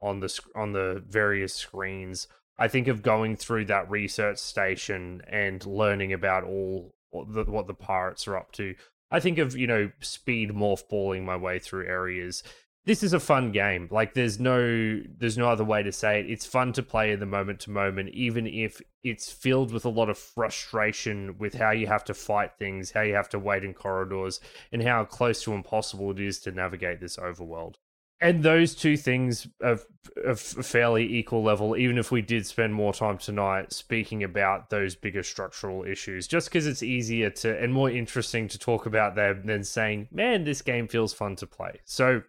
on 0.00 0.20
the 0.20 0.40
on 0.54 0.72
the 0.72 1.02
various 1.06 1.54
screens. 1.54 2.28
I 2.58 2.68
think 2.68 2.88
of 2.88 3.02
going 3.02 3.36
through 3.36 3.66
that 3.66 3.90
research 3.90 4.38
station 4.38 5.22
and 5.26 5.64
learning 5.64 6.12
about 6.12 6.44
all 6.44 6.94
the, 7.12 7.44
what 7.44 7.66
the 7.66 7.74
pirates 7.74 8.28
are 8.28 8.36
up 8.36 8.52
to. 8.52 8.74
I 9.10 9.20
think 9.20 9.38
of 9.38 9.56
you 9.56 9.66
know 9.66 9.90
speed 10.00 10.50
morph 10.50 10.88
balling 10.88 11.24
my 11.24 11.36
way 11.36 11.58
through 11.58 11.86
areas. 11.86 12.42
This 12.84 13.04
is 13.04 13.12
a 13.12 13.20
fun 13.20 13.52
game. 13.52 13.86
Like 13.90 14.14
there's 14.14 14.40
no 14.40 15.00
there's 15.18 15.38
no 15.38 15.48
other 15.48 15.64
way 15.64 15.82
to 15.84 15.92
say 15.92 16.18
it. 16.18 16.30
It's 16.30 16.44
fun 16.44 16.72
to 16.72 16.82
play 16.82 17.12
in 17.12 17.20
the 17.20 17.26
moment 17.26 17.60
to 17.60 17.70
moment, 17.70 18.10
even 18.10 18.46
if 18.46 18.80
it's 19.04 19.30
filled 19.30 19.72
with 19.72 19.84
a 19.84 19.88
lot 19.88 20.10
of 20.10 20.18
frustration 20.18 21.38
with 21.38 21.54
how 21.54 21.70
you 21.70 21.86
have 21.86 22.04
to 22.06 22.14
fight 22.14 22.52
things, 22.58 22.90
how 22.90 23.02
you 23.02 23.14
have 23.14 23.28
to 23.30 23.38
wait 23.38 23.64
in 23.64 23.72
corridors, 23.72 24.40
and 24.72 24.82
how 24.82 25.04
close 25.04 25.42
to 25.44 25.52
impossible 25.52 26.10
it 26.10 26.20
is 26.20 26.40
to 26.40 26.50
navigate 26.50 27.00
this 27.00 27.16
overworld 27.18 27.76
and 28.22 28.44
those 28.44 28.74
two 28.74 28.96
things 28.96 29.48
are 29.62 29.80
of 30.24 30.40
fairly 30.40 31.12
equal 31.14 31.42
level 31.42 31.76
even 31.76 31.98
if 31.98 32.10
we 32.10 32.22
did 32.22 32.46
spend 32.46 32.72
more 32.72 32.92
time 32.92 33.18
tonight 33.18 33.72
speaking 33.72 34.22
about 34.22 34.70
those 34.70 34.94
bigger 34.94 35.22
structural 35.22 35.84
issues 35.84 36.26
just 36.26 36.48
because 36.48 36.66
it's 36.66 36.82
easier 36.82 37.30
to 37.30 37.60
and 37.60 37.72
more 37.72 37.90
interesting 37.90 38.48
to 38.48 38.58
talk 38.58 38.86
about 38.86 39.14
them 39.14 39.42
than 39.44 39.62
saying 39.62 40.08
man 40.10 40.44
this 40.44 40.62
game 40.62 40.88
feels 40.88 41.12
fun 41.12 41.36
to 41.36 41.46
play 41.46 41.80
so 41.84 42.22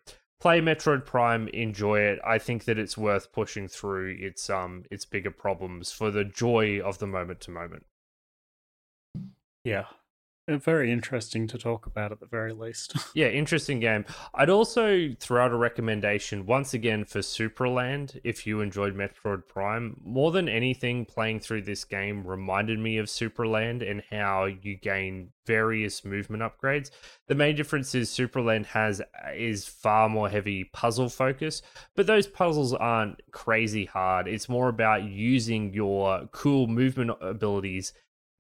play 0.44 0.60
metroid 0.60 1.06
prime 1.06 1.48
enjoy 1.48 2.02
it. 2.02 2.20
I 2.22 2.38
think 2.38 2.66
that 2.66 2.78
it's 2.78 2.98
worth 2.98 3.32
pushing 3.32 3.70
through 3.70 4.18
its 4.20 4.50
um 4.50 4.84
its 4.92 5.06
bigger 5.06 5.32
problems 5.32 5.94
for 5.94 6.12
the 6.12 6.26
joy 6.26 6.82
of 6.82 6.98
the 7.00 7.08
moment 7.08 7.40
to 7.42 7.52
moment. 7.52 7.86
Yeah 9.64 9.86
Uh, 10.46 10.58
very 10.58 10.92
interesting 10.92 11.48
to 11.48 11.58
talk 11.58 11.86
about 11.86 12.12
at 12.12 12.20
the 12.20 12.26
very 12.26 12.52
least. 12.52 12.96
yeah, 13.16 13.28
interesting 13.28 13.80
game. 13.80 14.06
I'd 14.34 14.50
also 14.50 15.10
throw 15.20 15.46
out 15.46 15.52
a 15.52 15.56
recommendation 15.56 16.46
once 16.46 16.74
again 16.74 17.06
for 17.06 17.20
Supraland 17.20 18.20
if 18.26 18.46
you 18.46 18.60
enjoyed 18.60 18.94
Metroid 18.94 19.48
Prime. 19.48 19.96
More 20.04 20.32
than 20.32 20.50
anything, 20.50 21.06
playing 21.06 21.40
through 21.40 21.62
this 21.62 21.86
game 21.86 22.28
reminded 22.28 22.78
me 22.78 22.98
of 22.98 23.06
Supraland 23.06 23.90
and 23.90 24.04
how 24.12 24.46
you 24.46 24.76
gain 24.76 25.30
various 25.46 26.04
movement 26.04 26.44
upgrades. 26.44 26.92
The 27.28 27.36
main 27.36 27.56
difference 27.56 27.96
is 27.96 28.10
Supraland 28.10 28.66
has 28.66 29.02
is 29.34 29.66
far 29.66 30.10
more 30.10 30.30
heavy 30.30 30.66
puzzle 30.66 31.10
focus, 31.10 31.62
but 31.96 32.06
those 32.06 32.28
puzzles 32.28 32.74
aren't 32.74 33.22
crazy 33.32 33.86
hard. 33.86 34.28
It's 34.28 34.50
more 34.50 34.68
about 34.68 35.04
using 35.04 35.74
your 35.74 36.28
cool 36.34 36.68
movement 36.68 37.12
abilities 37.22 37.94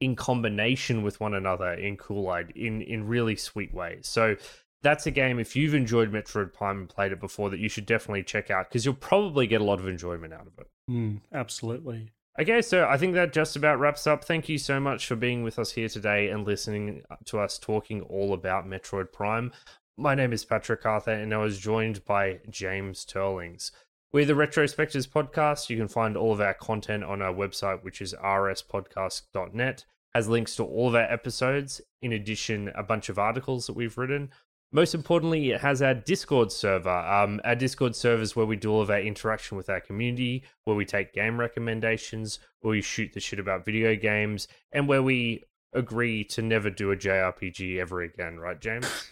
in 0.03 0.15
combination 0.15 1.01
with 1.03 1.19
one 1.19 1.33
another 1.33 1.73
in 1.73 1.95
Kool-Aid 1.97 2.51
in 2.55 2.81
in 2.81 3.07
really 3.07 3.35
sweet 3.35 3.73
ways. 3.73 4.07
So 4.07 4.35
that's 4.81 5.05
a 5.05 5.11
game 5.11 5.39
if 5.39 5.55
you've 5.55 5.73
enjoyed 5.73 6.11
Metroid 6.11 6.53
Prime 6.53 6.79
and 6.79 6.89
played 6.89 7.13
it 7.13 7.19
before 7.19 7.49
that 7.49 7.59
you 7.59 7.69
should 7.69 7.85
definitely 7.85 8.23
check 8.23 8.51
out 8.51 8.69
because 8.69 8.83
you'll 8.83 8.95
probably 8.95 9.47
get 9.47 9.61
a 9.61 9.63
lot 9.63 9.79
of 9.79 9.87
enjoyment 9.87 10.33
out 10.33 10.45
of 10.45 10.53
it. 10.59 10.67
Mm, 10.91 11.21
absolutely. 11.33 12.11
Okay, 12.39 12.61
so 12.61 12.85
I 12.87 12.97
think 12.97 13.13
that 13.13 13.31
just 13.31 13.55
about 13.55 13.79
wraps 13.79 14.07
up. 14.07 14.25
Thank 14.25 14.49
you 14.49 14.57
so 14.57 14.79
much 14.79 15.07
for 15.07 15.15
being 15.15 15.43
with 15.43 15.57
us 15.57 15.71
here 15.71 15.87
today 15.87 16.29
and 16.29 16.45
listening 16.45 17.03
to 17.25 17.39
us 17.39 17.57
talking 17.57 18.01
all 18.01 18.33
about 18.33 18.67
Metroid 18.67 19.11
Prime. 19.11 19.51
My 19.97 20.15
name 20.15 20.33
is 20.33 20.43
Patrick 20.43 20.85
Arthur, 20.85 21.11
and 21.11 21.33
I 21.33 21.37
was 21.37 21.59
joined 21.59 22.03
by 22.05 22.39
James 22.49 23.05
Turlings. 23.05 23.71
We're 24.11 24.25
the 24.25 24.33
Retrospectors 24.33 25.07
podcast. 25.07 25.69
You 25.69 25.77
can 25.77 25.87
find 25.87 26.17
all 26.17 26.33
of 26.33 26.41
our 26.41 26.55
content 26.55 27.03
on 27.03 27.21
our 27.21 27.33
website, 27.33 27.83
which 27.83 28.01
is 28.01 28.15
rspodcast.net 28.15 29.85
has 30.13 30.27
links 30.27 30.55
to 30.55 30.63
all 30.63 30.87
of 30.87 30.95
our 30.95 31.11
episodes, 31.11 31.81
in 32.01 32.13
addition, 32.13 32.71
a 32.75 32.83
bunch 32.83 33.09
of 33.09 33.17
articles 33.17 33.67
that 33.67 33.73
we've 33.73 33.97
written. 33.97 34.29
Most 34.71 34.95
importantly, 34.95 35.51
it 35.51 35.61
has 35.61 35.81
our 35.81 35.93
Discord 35.93 36.51
server. 36.51 36.89
Um, 36.89 37.39
our 37.43 37.55
Discord 37.55 37.95
server 37.95 38.23
is 38.23 38.35
where 38.35 38.45
we 38.45 38.55
do 38.55 38.71
all 38.71 38.81
of 38.81 38.89
our 38.89 38.99
interaction 38.99 39.55
with 39.55 39.69
our 39.69 39.79
community, 39.79 40.43
where 40.65 40.75
we 40.75 40.85
take 40.85 41.13
game 41.13 41.39
recommendations, 41.39 42.39
where 42.61 42.71
we 42.71 42.81
shoot 42.81 43.13
the 43.13 43.19
shit 43.19 43.39
about 43.39 43.65
video 43.65 43.95
games, 43.95 44.47
and 44.71 44.87
where 44.87 45.03
we 45.03 45.43
agree 45.73 46.23
to 46.23 46.41
never 46.41 46.69
do 46.69 46.91
a 46.91 46.95
JRPG 46.95 47.79
ever 47.79 48.01
again, 48.01 48.39
right, 48.39 48.59
James? 48.59 49.11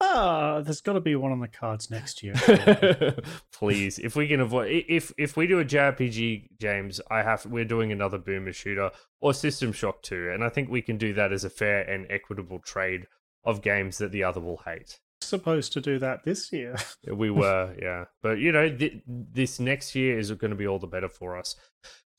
Ah, 0.00 0.60
there's 0.60 0.80
got 0.80 0.92
to 0.92 1.00
be 1.00 1.16
one 1.16 1.32
on 1.32 1.40
the 1.40 1.48
cards 1.48 1.90
next 1.90 2.22
year. 2.22 2.34
Please, 3.52 3.98
if 3.98 4.14
we 4.14 4.28
can 4.28 4.40
avoid, 4.40 4.84
if 4.88 5.12
if 5.18 5.36
we 5.36 5.46
do 5.46 5.58
a 5.58 5.64
JRPG, 5.64 6.50
James, 6.60 7.00
I 7.10 7.22
have 7.22 7.46
we're 7.46 7.64
doing 7.64 7.90
another 7.90 8.18
Boomer 8.18 8.52
shooter 8.52 8.90
or 9.20 9.34
System 9.34 9.72
Shock 9.72 10.02
two, 10.02 10.30
and 10.32 10.44
I 10.44 10.50
think 10.50 10.70
we 10.70 10.82
can 10.82 10.98
do 10.98 11.12
that 11.14 11.32
as 11.32 11.42
a 11.44 11.50
fair 11.50 11.80
and 11.82 12.06
equitable 12.10 12.60
trade 12.60 13.06
of 13.44 13.60
games 13.60 13.98
that 13.98 14.12
the 14.12 14.22
other 14.22 14.40
will 14.40 14.62
hate. 14.64 15.00
Supposed 15.20 15.72
to 15.72 15.80
do 15.80 15.98
that 15.98 16.22
this 16.22 16.52
year. 16.52 16.76
we 17.12 17.30
were, 17.30 17.74
yeah, 17.82 18.04
but 18.22 18.38
you 18.38 18.52
know, 18.52 18.68
th- 18.68 19.02
this 19.06 19.58
next 19.58 19.96
year 19.96 20.16
is 20.16 20.30
going 20.32 20.50
to 20.52 20.56
be 20.56 20.66
all 20.66 20.78
the 20.78 20.86
better 20.86 21.08
for 21.08 21.36
us. 21.36 21.56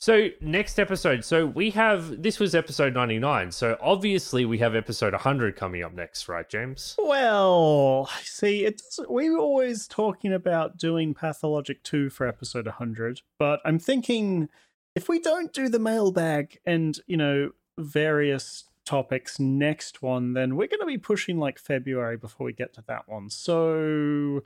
So 0.01 0.29
next 0.39 0.79
episode. 0.79 1.25
So 1.25 1.45
we 1.45 1.71
have 1.71 2.23
this 2.23 2.39
was 2.39 2.55
episode 2.55 2.93
99. 2.93 3.51
So 3.51 3.77
obviously 3.81 4.45
we 4.45 4.57
have 4.59 4.73
episode 4.73 5.11
100 5.11 5.57
coming 5.57 5.83
up 5.83 5.93
next, 5.93 6.29
right, 6.29 6.47
James? 6.47 6.95
Well, 6.97 8.09
I 8.09 8.21
see, 8.23 8.63
it 8.63 8.81
we 9.09 9.29
were 9.29 9.39
always 9.39 9.87
talking 9.87 10.31
about 10.31 10.77
doing 10.77 11.13
Pathologic 11.13 11.83
2 11.83 12.09
for 12.11 12.25
episode 12.25 12.65
100, 12.65 13.21
but 13.37 13.59
I'm 13.65 13.77
thinking 13.77 14.47
if 14.95 15.09
we 15.09 15.19
don't 15.19 15.51
do 15.51 15.67
the 15.67 15.79
mailbag 15.79 16.59
and, 16.65 16.97
you 17.05 17.17
know, 17.17 17.51
various 17.77 18.63
topics 18.85 19.37
next 19.37 20.01
one, 20.01 20.31
then 20.31 20.55
we're 20.55 20.67
going 20.67 20.79
to 20.79 20.85
be 20.85 20.97
pushing 20.97 21.37
like 21.37 21.59
February 21.59 22.15
before 22.15 22.45
we 22.45 22.53
get 22.53 22.73
to 22.75 22.83
that 22.87 23.07
one. 23.09 23.29
So 23.29 24.43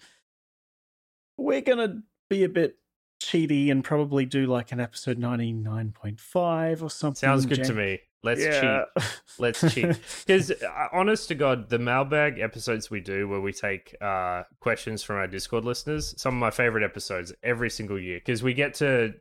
we're 1.38 1.62
going 1.62 1.78
to 1.78 2.02
be 2.28 2.44
a 2.44 2.50
bit 2.50 2.78
cheaty 3.26 3.72
and 3.72 3.84
probably 3.84 4.26
do 4.26 4.46
like 4.46 4.72
an 4.72 4.80
episode 4.80 5.20
99.5 5.20 6.82
or 6.82 6.90
something. 6.90 7.16
Sounds 7.16 7.46
good 7.46 7.64
to 7.64 7.74
me. 7.74 8.00
Let's 8.24 8.42
yeah. 8.42 8.86
cheat. 8.96 9.04
Let's 9.40 9.74
cheat. 9.74 10.00
Because, 10.26 10.52
uh, 10.52 10.88
honest 10.94 11.28
to 11.28 11.36
God, 11.36 11.70
the 11.70 11.80
mailbag 11.80 12.40
episodes 12.40 12.90
we 12.90 13.02
do 13.02 13.28
where 13.28 13.42
we 13.42 13.52
take 13.52 13.96
uh, 14.02 14.44
questions 14.60 15.04
from 15.04 15.18
our 15.18 15.28
Discord 15.28 15.66
listeners, 15.66 16.14
some 16.18 16.36
of 16.36 16.40
my 16.40 16.52
favorite 16.52 16.84
episodes 16.84 17.34
every 17.44 17.70
single 17.70 18.00
year 18.00 18.20
because 18.20 18.42
we 18.42 18.54
get 18.54 18.76
to 18.76 19.16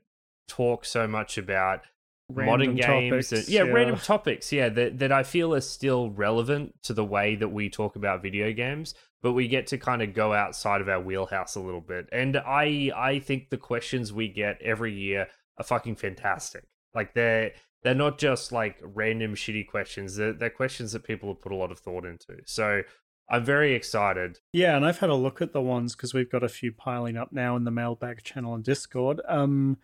talk 0.49 0.85
so 0.85 1.07
much 1.07 1.39
about 1.39 1.83
random 2.29 2.75
modern 2.75 2.77
games 2.77 3.33
and, 3.33 3.49
yeah, 3.49 3.65
yeah, 3.65 3.71
random 3.71 3.99
topics 3.99 4.53
yeah 4.53 4.69
that, 4.69 4.99
that 4.99 5.13
i 5.13 5.23
feel 5.23 5.55
are 5.55 5.61
still 5.61 6.11
relevant 6.11 6.75
to 6.83 6.95
the 6.95 7.05
way 7.05 7.35
that 7.35 7.49
we 7.49 7.69
talk 7.69 7.97
about 7.97 8.23
video 8.23 8.53
games 8.53 8.95
but 9.23 9.33
we 9.33 9.49
get 9.49 9.67
to 9.67 9.79
kind 9.79 10.03
of 10.03 10.15
go 10.15 10.33
outside 10.33 10.81
of 10.81 10.89
our 10.89 11.01
wheelhouse 11.01 11.55
a 11.55 11.61
little 11.61 11.81
bit 11.81 12.09
and 12.13 12.37
i 12.39 12.91
i 12.97 13.19
think 13.19 13.51
the 13.51 13.57
questions 13.57 14.13
we 14.13 14.29
get 14.29 14.61
every 14.63 14.93
year 14.93 15.29
are 15.59 15.65
fucking 15.65 15.97
fantastic 15.97 16.65
like 16.95 17.15
they're 17.15 17.53
they're 17.83 17.95
not 17.95 18.19
just 18.19 18.53
like 18.53 18.79
random 18.83 19.35
shitty 19.35 19.67
questions 19.67 20.17
they're, 20.17 20.33
they're 20.33 20.51
questions 20.51 20.93
that 20.93 21.05
people 21.05 21.29
have 21.29 21.41
put 21.41 21.53
a 21.53 21.57
lot 21.57 21.73
of 21.73 21.79
thought 21.79 22.05
into 22.05 22.37
so 22.47 22.83
I'm 23.33 23.45
very 23.47 23.75
excited. 23.75 24.41
Yeah, 24.53 24.77
and 24.77 24.85
I've 24.85 24.99
had 24.99 25.09
a 25.09 25.15
look 25.15 25.41
at 25.41 25.55
the 25.55 25.61
ones 25.63 25.97
because 25.97 26.13
we've 26.13 26.31
got 26.31 26.43
a 26.43 26.51
few 26.51 26.71
piling 26.71 27.17
up 27.17 27.33
now 27.33 27.57
in 27.57 27.65
the 27.65 27.71
mailbag 27.71 28.23
channel 28.23 28.55
and 28.55 28.63
Discord. 28.63 29.23
Um, 29.27 29.79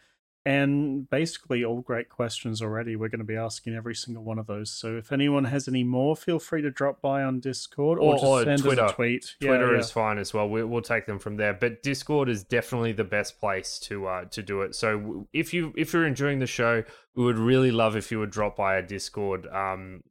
and 0.45 1.09
basically, 1.11 1.65
all 1.65 1.81
great 1.81 2.09
questions 2.09 2.63
already. 2.63 2.97
We're 2.97 3.09
going 3.09 3.19
to 3.19 3.25
be 3.25 3.37
asking 3.37 3.75
every 3.75 3.95
single 3.95 4.25
one 4.25 4.39
of 4.39 4.47
those. 4.47 4.71
So 4.71 4.97
if 4.97 5.13
anyone 5.13 5.45
has 5.45 5.69
any 5.69 5.85
more, 5.85 6.17
feel 6.17 6.39
free 6.39 6.63
to 6.63 6.71
drop 6.71 7.03
by 7.03 7.23
on 7.23 7.41
Discord 7.41 7.99
or, 7.99 8.15
or, 8.15 8.25
or 8.25 8.45
send 8.45 8.63
Twitter. 8.63 8.85
us 8.85 8.93
a 8.93 8.95
tweet. 8.95 9.35
Twitter 9.41 9.67
yeah, 9.67 9.73
yeah. 9.73 9.79
is 9.79 9.91
fine 9.91 10.19
as 10.19 10.33
well. 10.33 10.49
We, 10.49 10.65
will 10.65 10.83
take 10.83 11.07
them 11.07 11.19
from 11.19 11.37
there. 11.37 11.53
But 11.53 11.83
Discord 11.83 12.29
is 12.29 12.45
definitely 12.45 12.93
the 12.93 13.05
best 13.05 13.41
place 13.41 13.79
to 13.81 14.07
uh, 14.07 14.25
to 14.27 14.43
do 14.43 14.63
it. 14.63 14.75
So 14.75 15.29
if 15.33 15.53
you 15.53 15.75
if 15.77 15.93
you're 15.93 16.07
enjoying 16.07 16.39
the 16.39 16.47
show, 16.47 16.83
we 17.15 17.25
would 17.25 17.39
really 17.39 17.71
love 17.71 17.97
if 17.97 18.11
you 18.11 18.19
would 18.21 18.31
drop 18.31 18.57
by 18.57 18.75
our 18.75 18.83
Discord. 18.83 19.47
Um, 19.49 20.03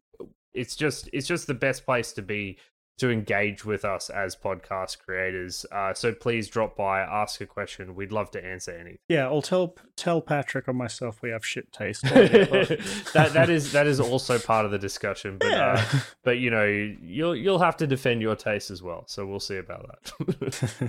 it's 0.53 0.75
just 0.75 1.09
it's 1.13 1.27
just 1.27 1.47
the 1.47 1.53
best 1.53 1.85
place 1.85 2.13
to 2.13 2.21
be 2.21 2.57
to 2.97 3.11
engage 3.11 3.63
with 3.63 3.85
us 3.85 4.09
as 4.09 4.35
podcast 4.35 4.99
creators. 4.99 5.65
Uh, 5.71 5.93
so 5.93 6.13
please 6.13 6.47
drop 6.47 6.75
by, 6.75 6.99
ask 7.01 7.39
a 7.41 7.45
question. 7.45 7.95
We'd 7.95 8.11
love 8.11 8.31
to 8.31 8.43
answer 8.43 8.71
anything. 8.71 8.97
Yeah, 9.07 9.25
I'll 9.25 9.41
tell 9.41 9.75
tell 9.95 10.21
Patrick 10.21 10.67
or 10.67 10.73
myself 10.73 11.21
we 11.21 11.29
have 11.29 11.45
shit 11.45 11.71
taste. 11.71 12.01
that 12.03 13.31
that 13.33 13.49
is 13.49 13.71
that 13.71 13.87
is 13.87 13.99
also 13.99 14.39
part 14.39 14.65
of 14.65 14.71
the 14.71 14.79
discussion. 14.79 15.37
But 15.37 15.51
yeah. 15.51 15.87
uh, 15.93 15.99
but 16.23 16.39
you 16.39 16.49
know 16.49 16.65
you'll 16.65 17.35
you'll 17.35 17.59
have 17.59 17.77
to 17.77 17.87
defend 17.87 18.21
your 18.21 18.35
taste 18.35 18.71
as 18.71 18.81
well. 18.81 19.03
So 19.07 19.25
we'll 19.25 19.39
see 19.39 19.57
about 19.57 19.87
that. 19.87 20.87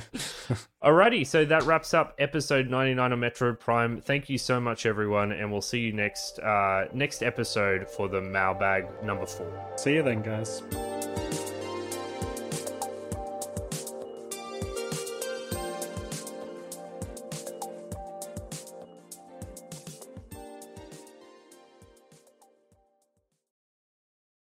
Alrighty, 0.82 1.26
so 1.26 1.44
that 1.44 1.64
wraps 1.64 1.92
up 1.92 2.14
episode 2.18 2.68
ninety 2.68 2.94
nine 2.94 3.12
of 3.12 3.18
Metroid 3.18 3.60
Prime. 3.60 4.00
Thank 4.00 4.30
you 4.30 4.38
so 4.38 4.60
much, 4.60 4.86
everyone, 4.86 5.32
and 5.32 5.52
we'll 5.52 5.60
see 5.60 5.80
you 5.80 5.92
next 5.92 6.38
uh, 6.38 6.86
next 6.92 7.22
episode 7.22 7.88
for 7.88 8.08
the 8.08 8.20
mailbag 8.20 8.86
number 9.02 9.26
four. 9.26 9.52
See 9.76 9.94
you 9.94 10.02
then, 10.02 10.22
guys. 10.22 10.62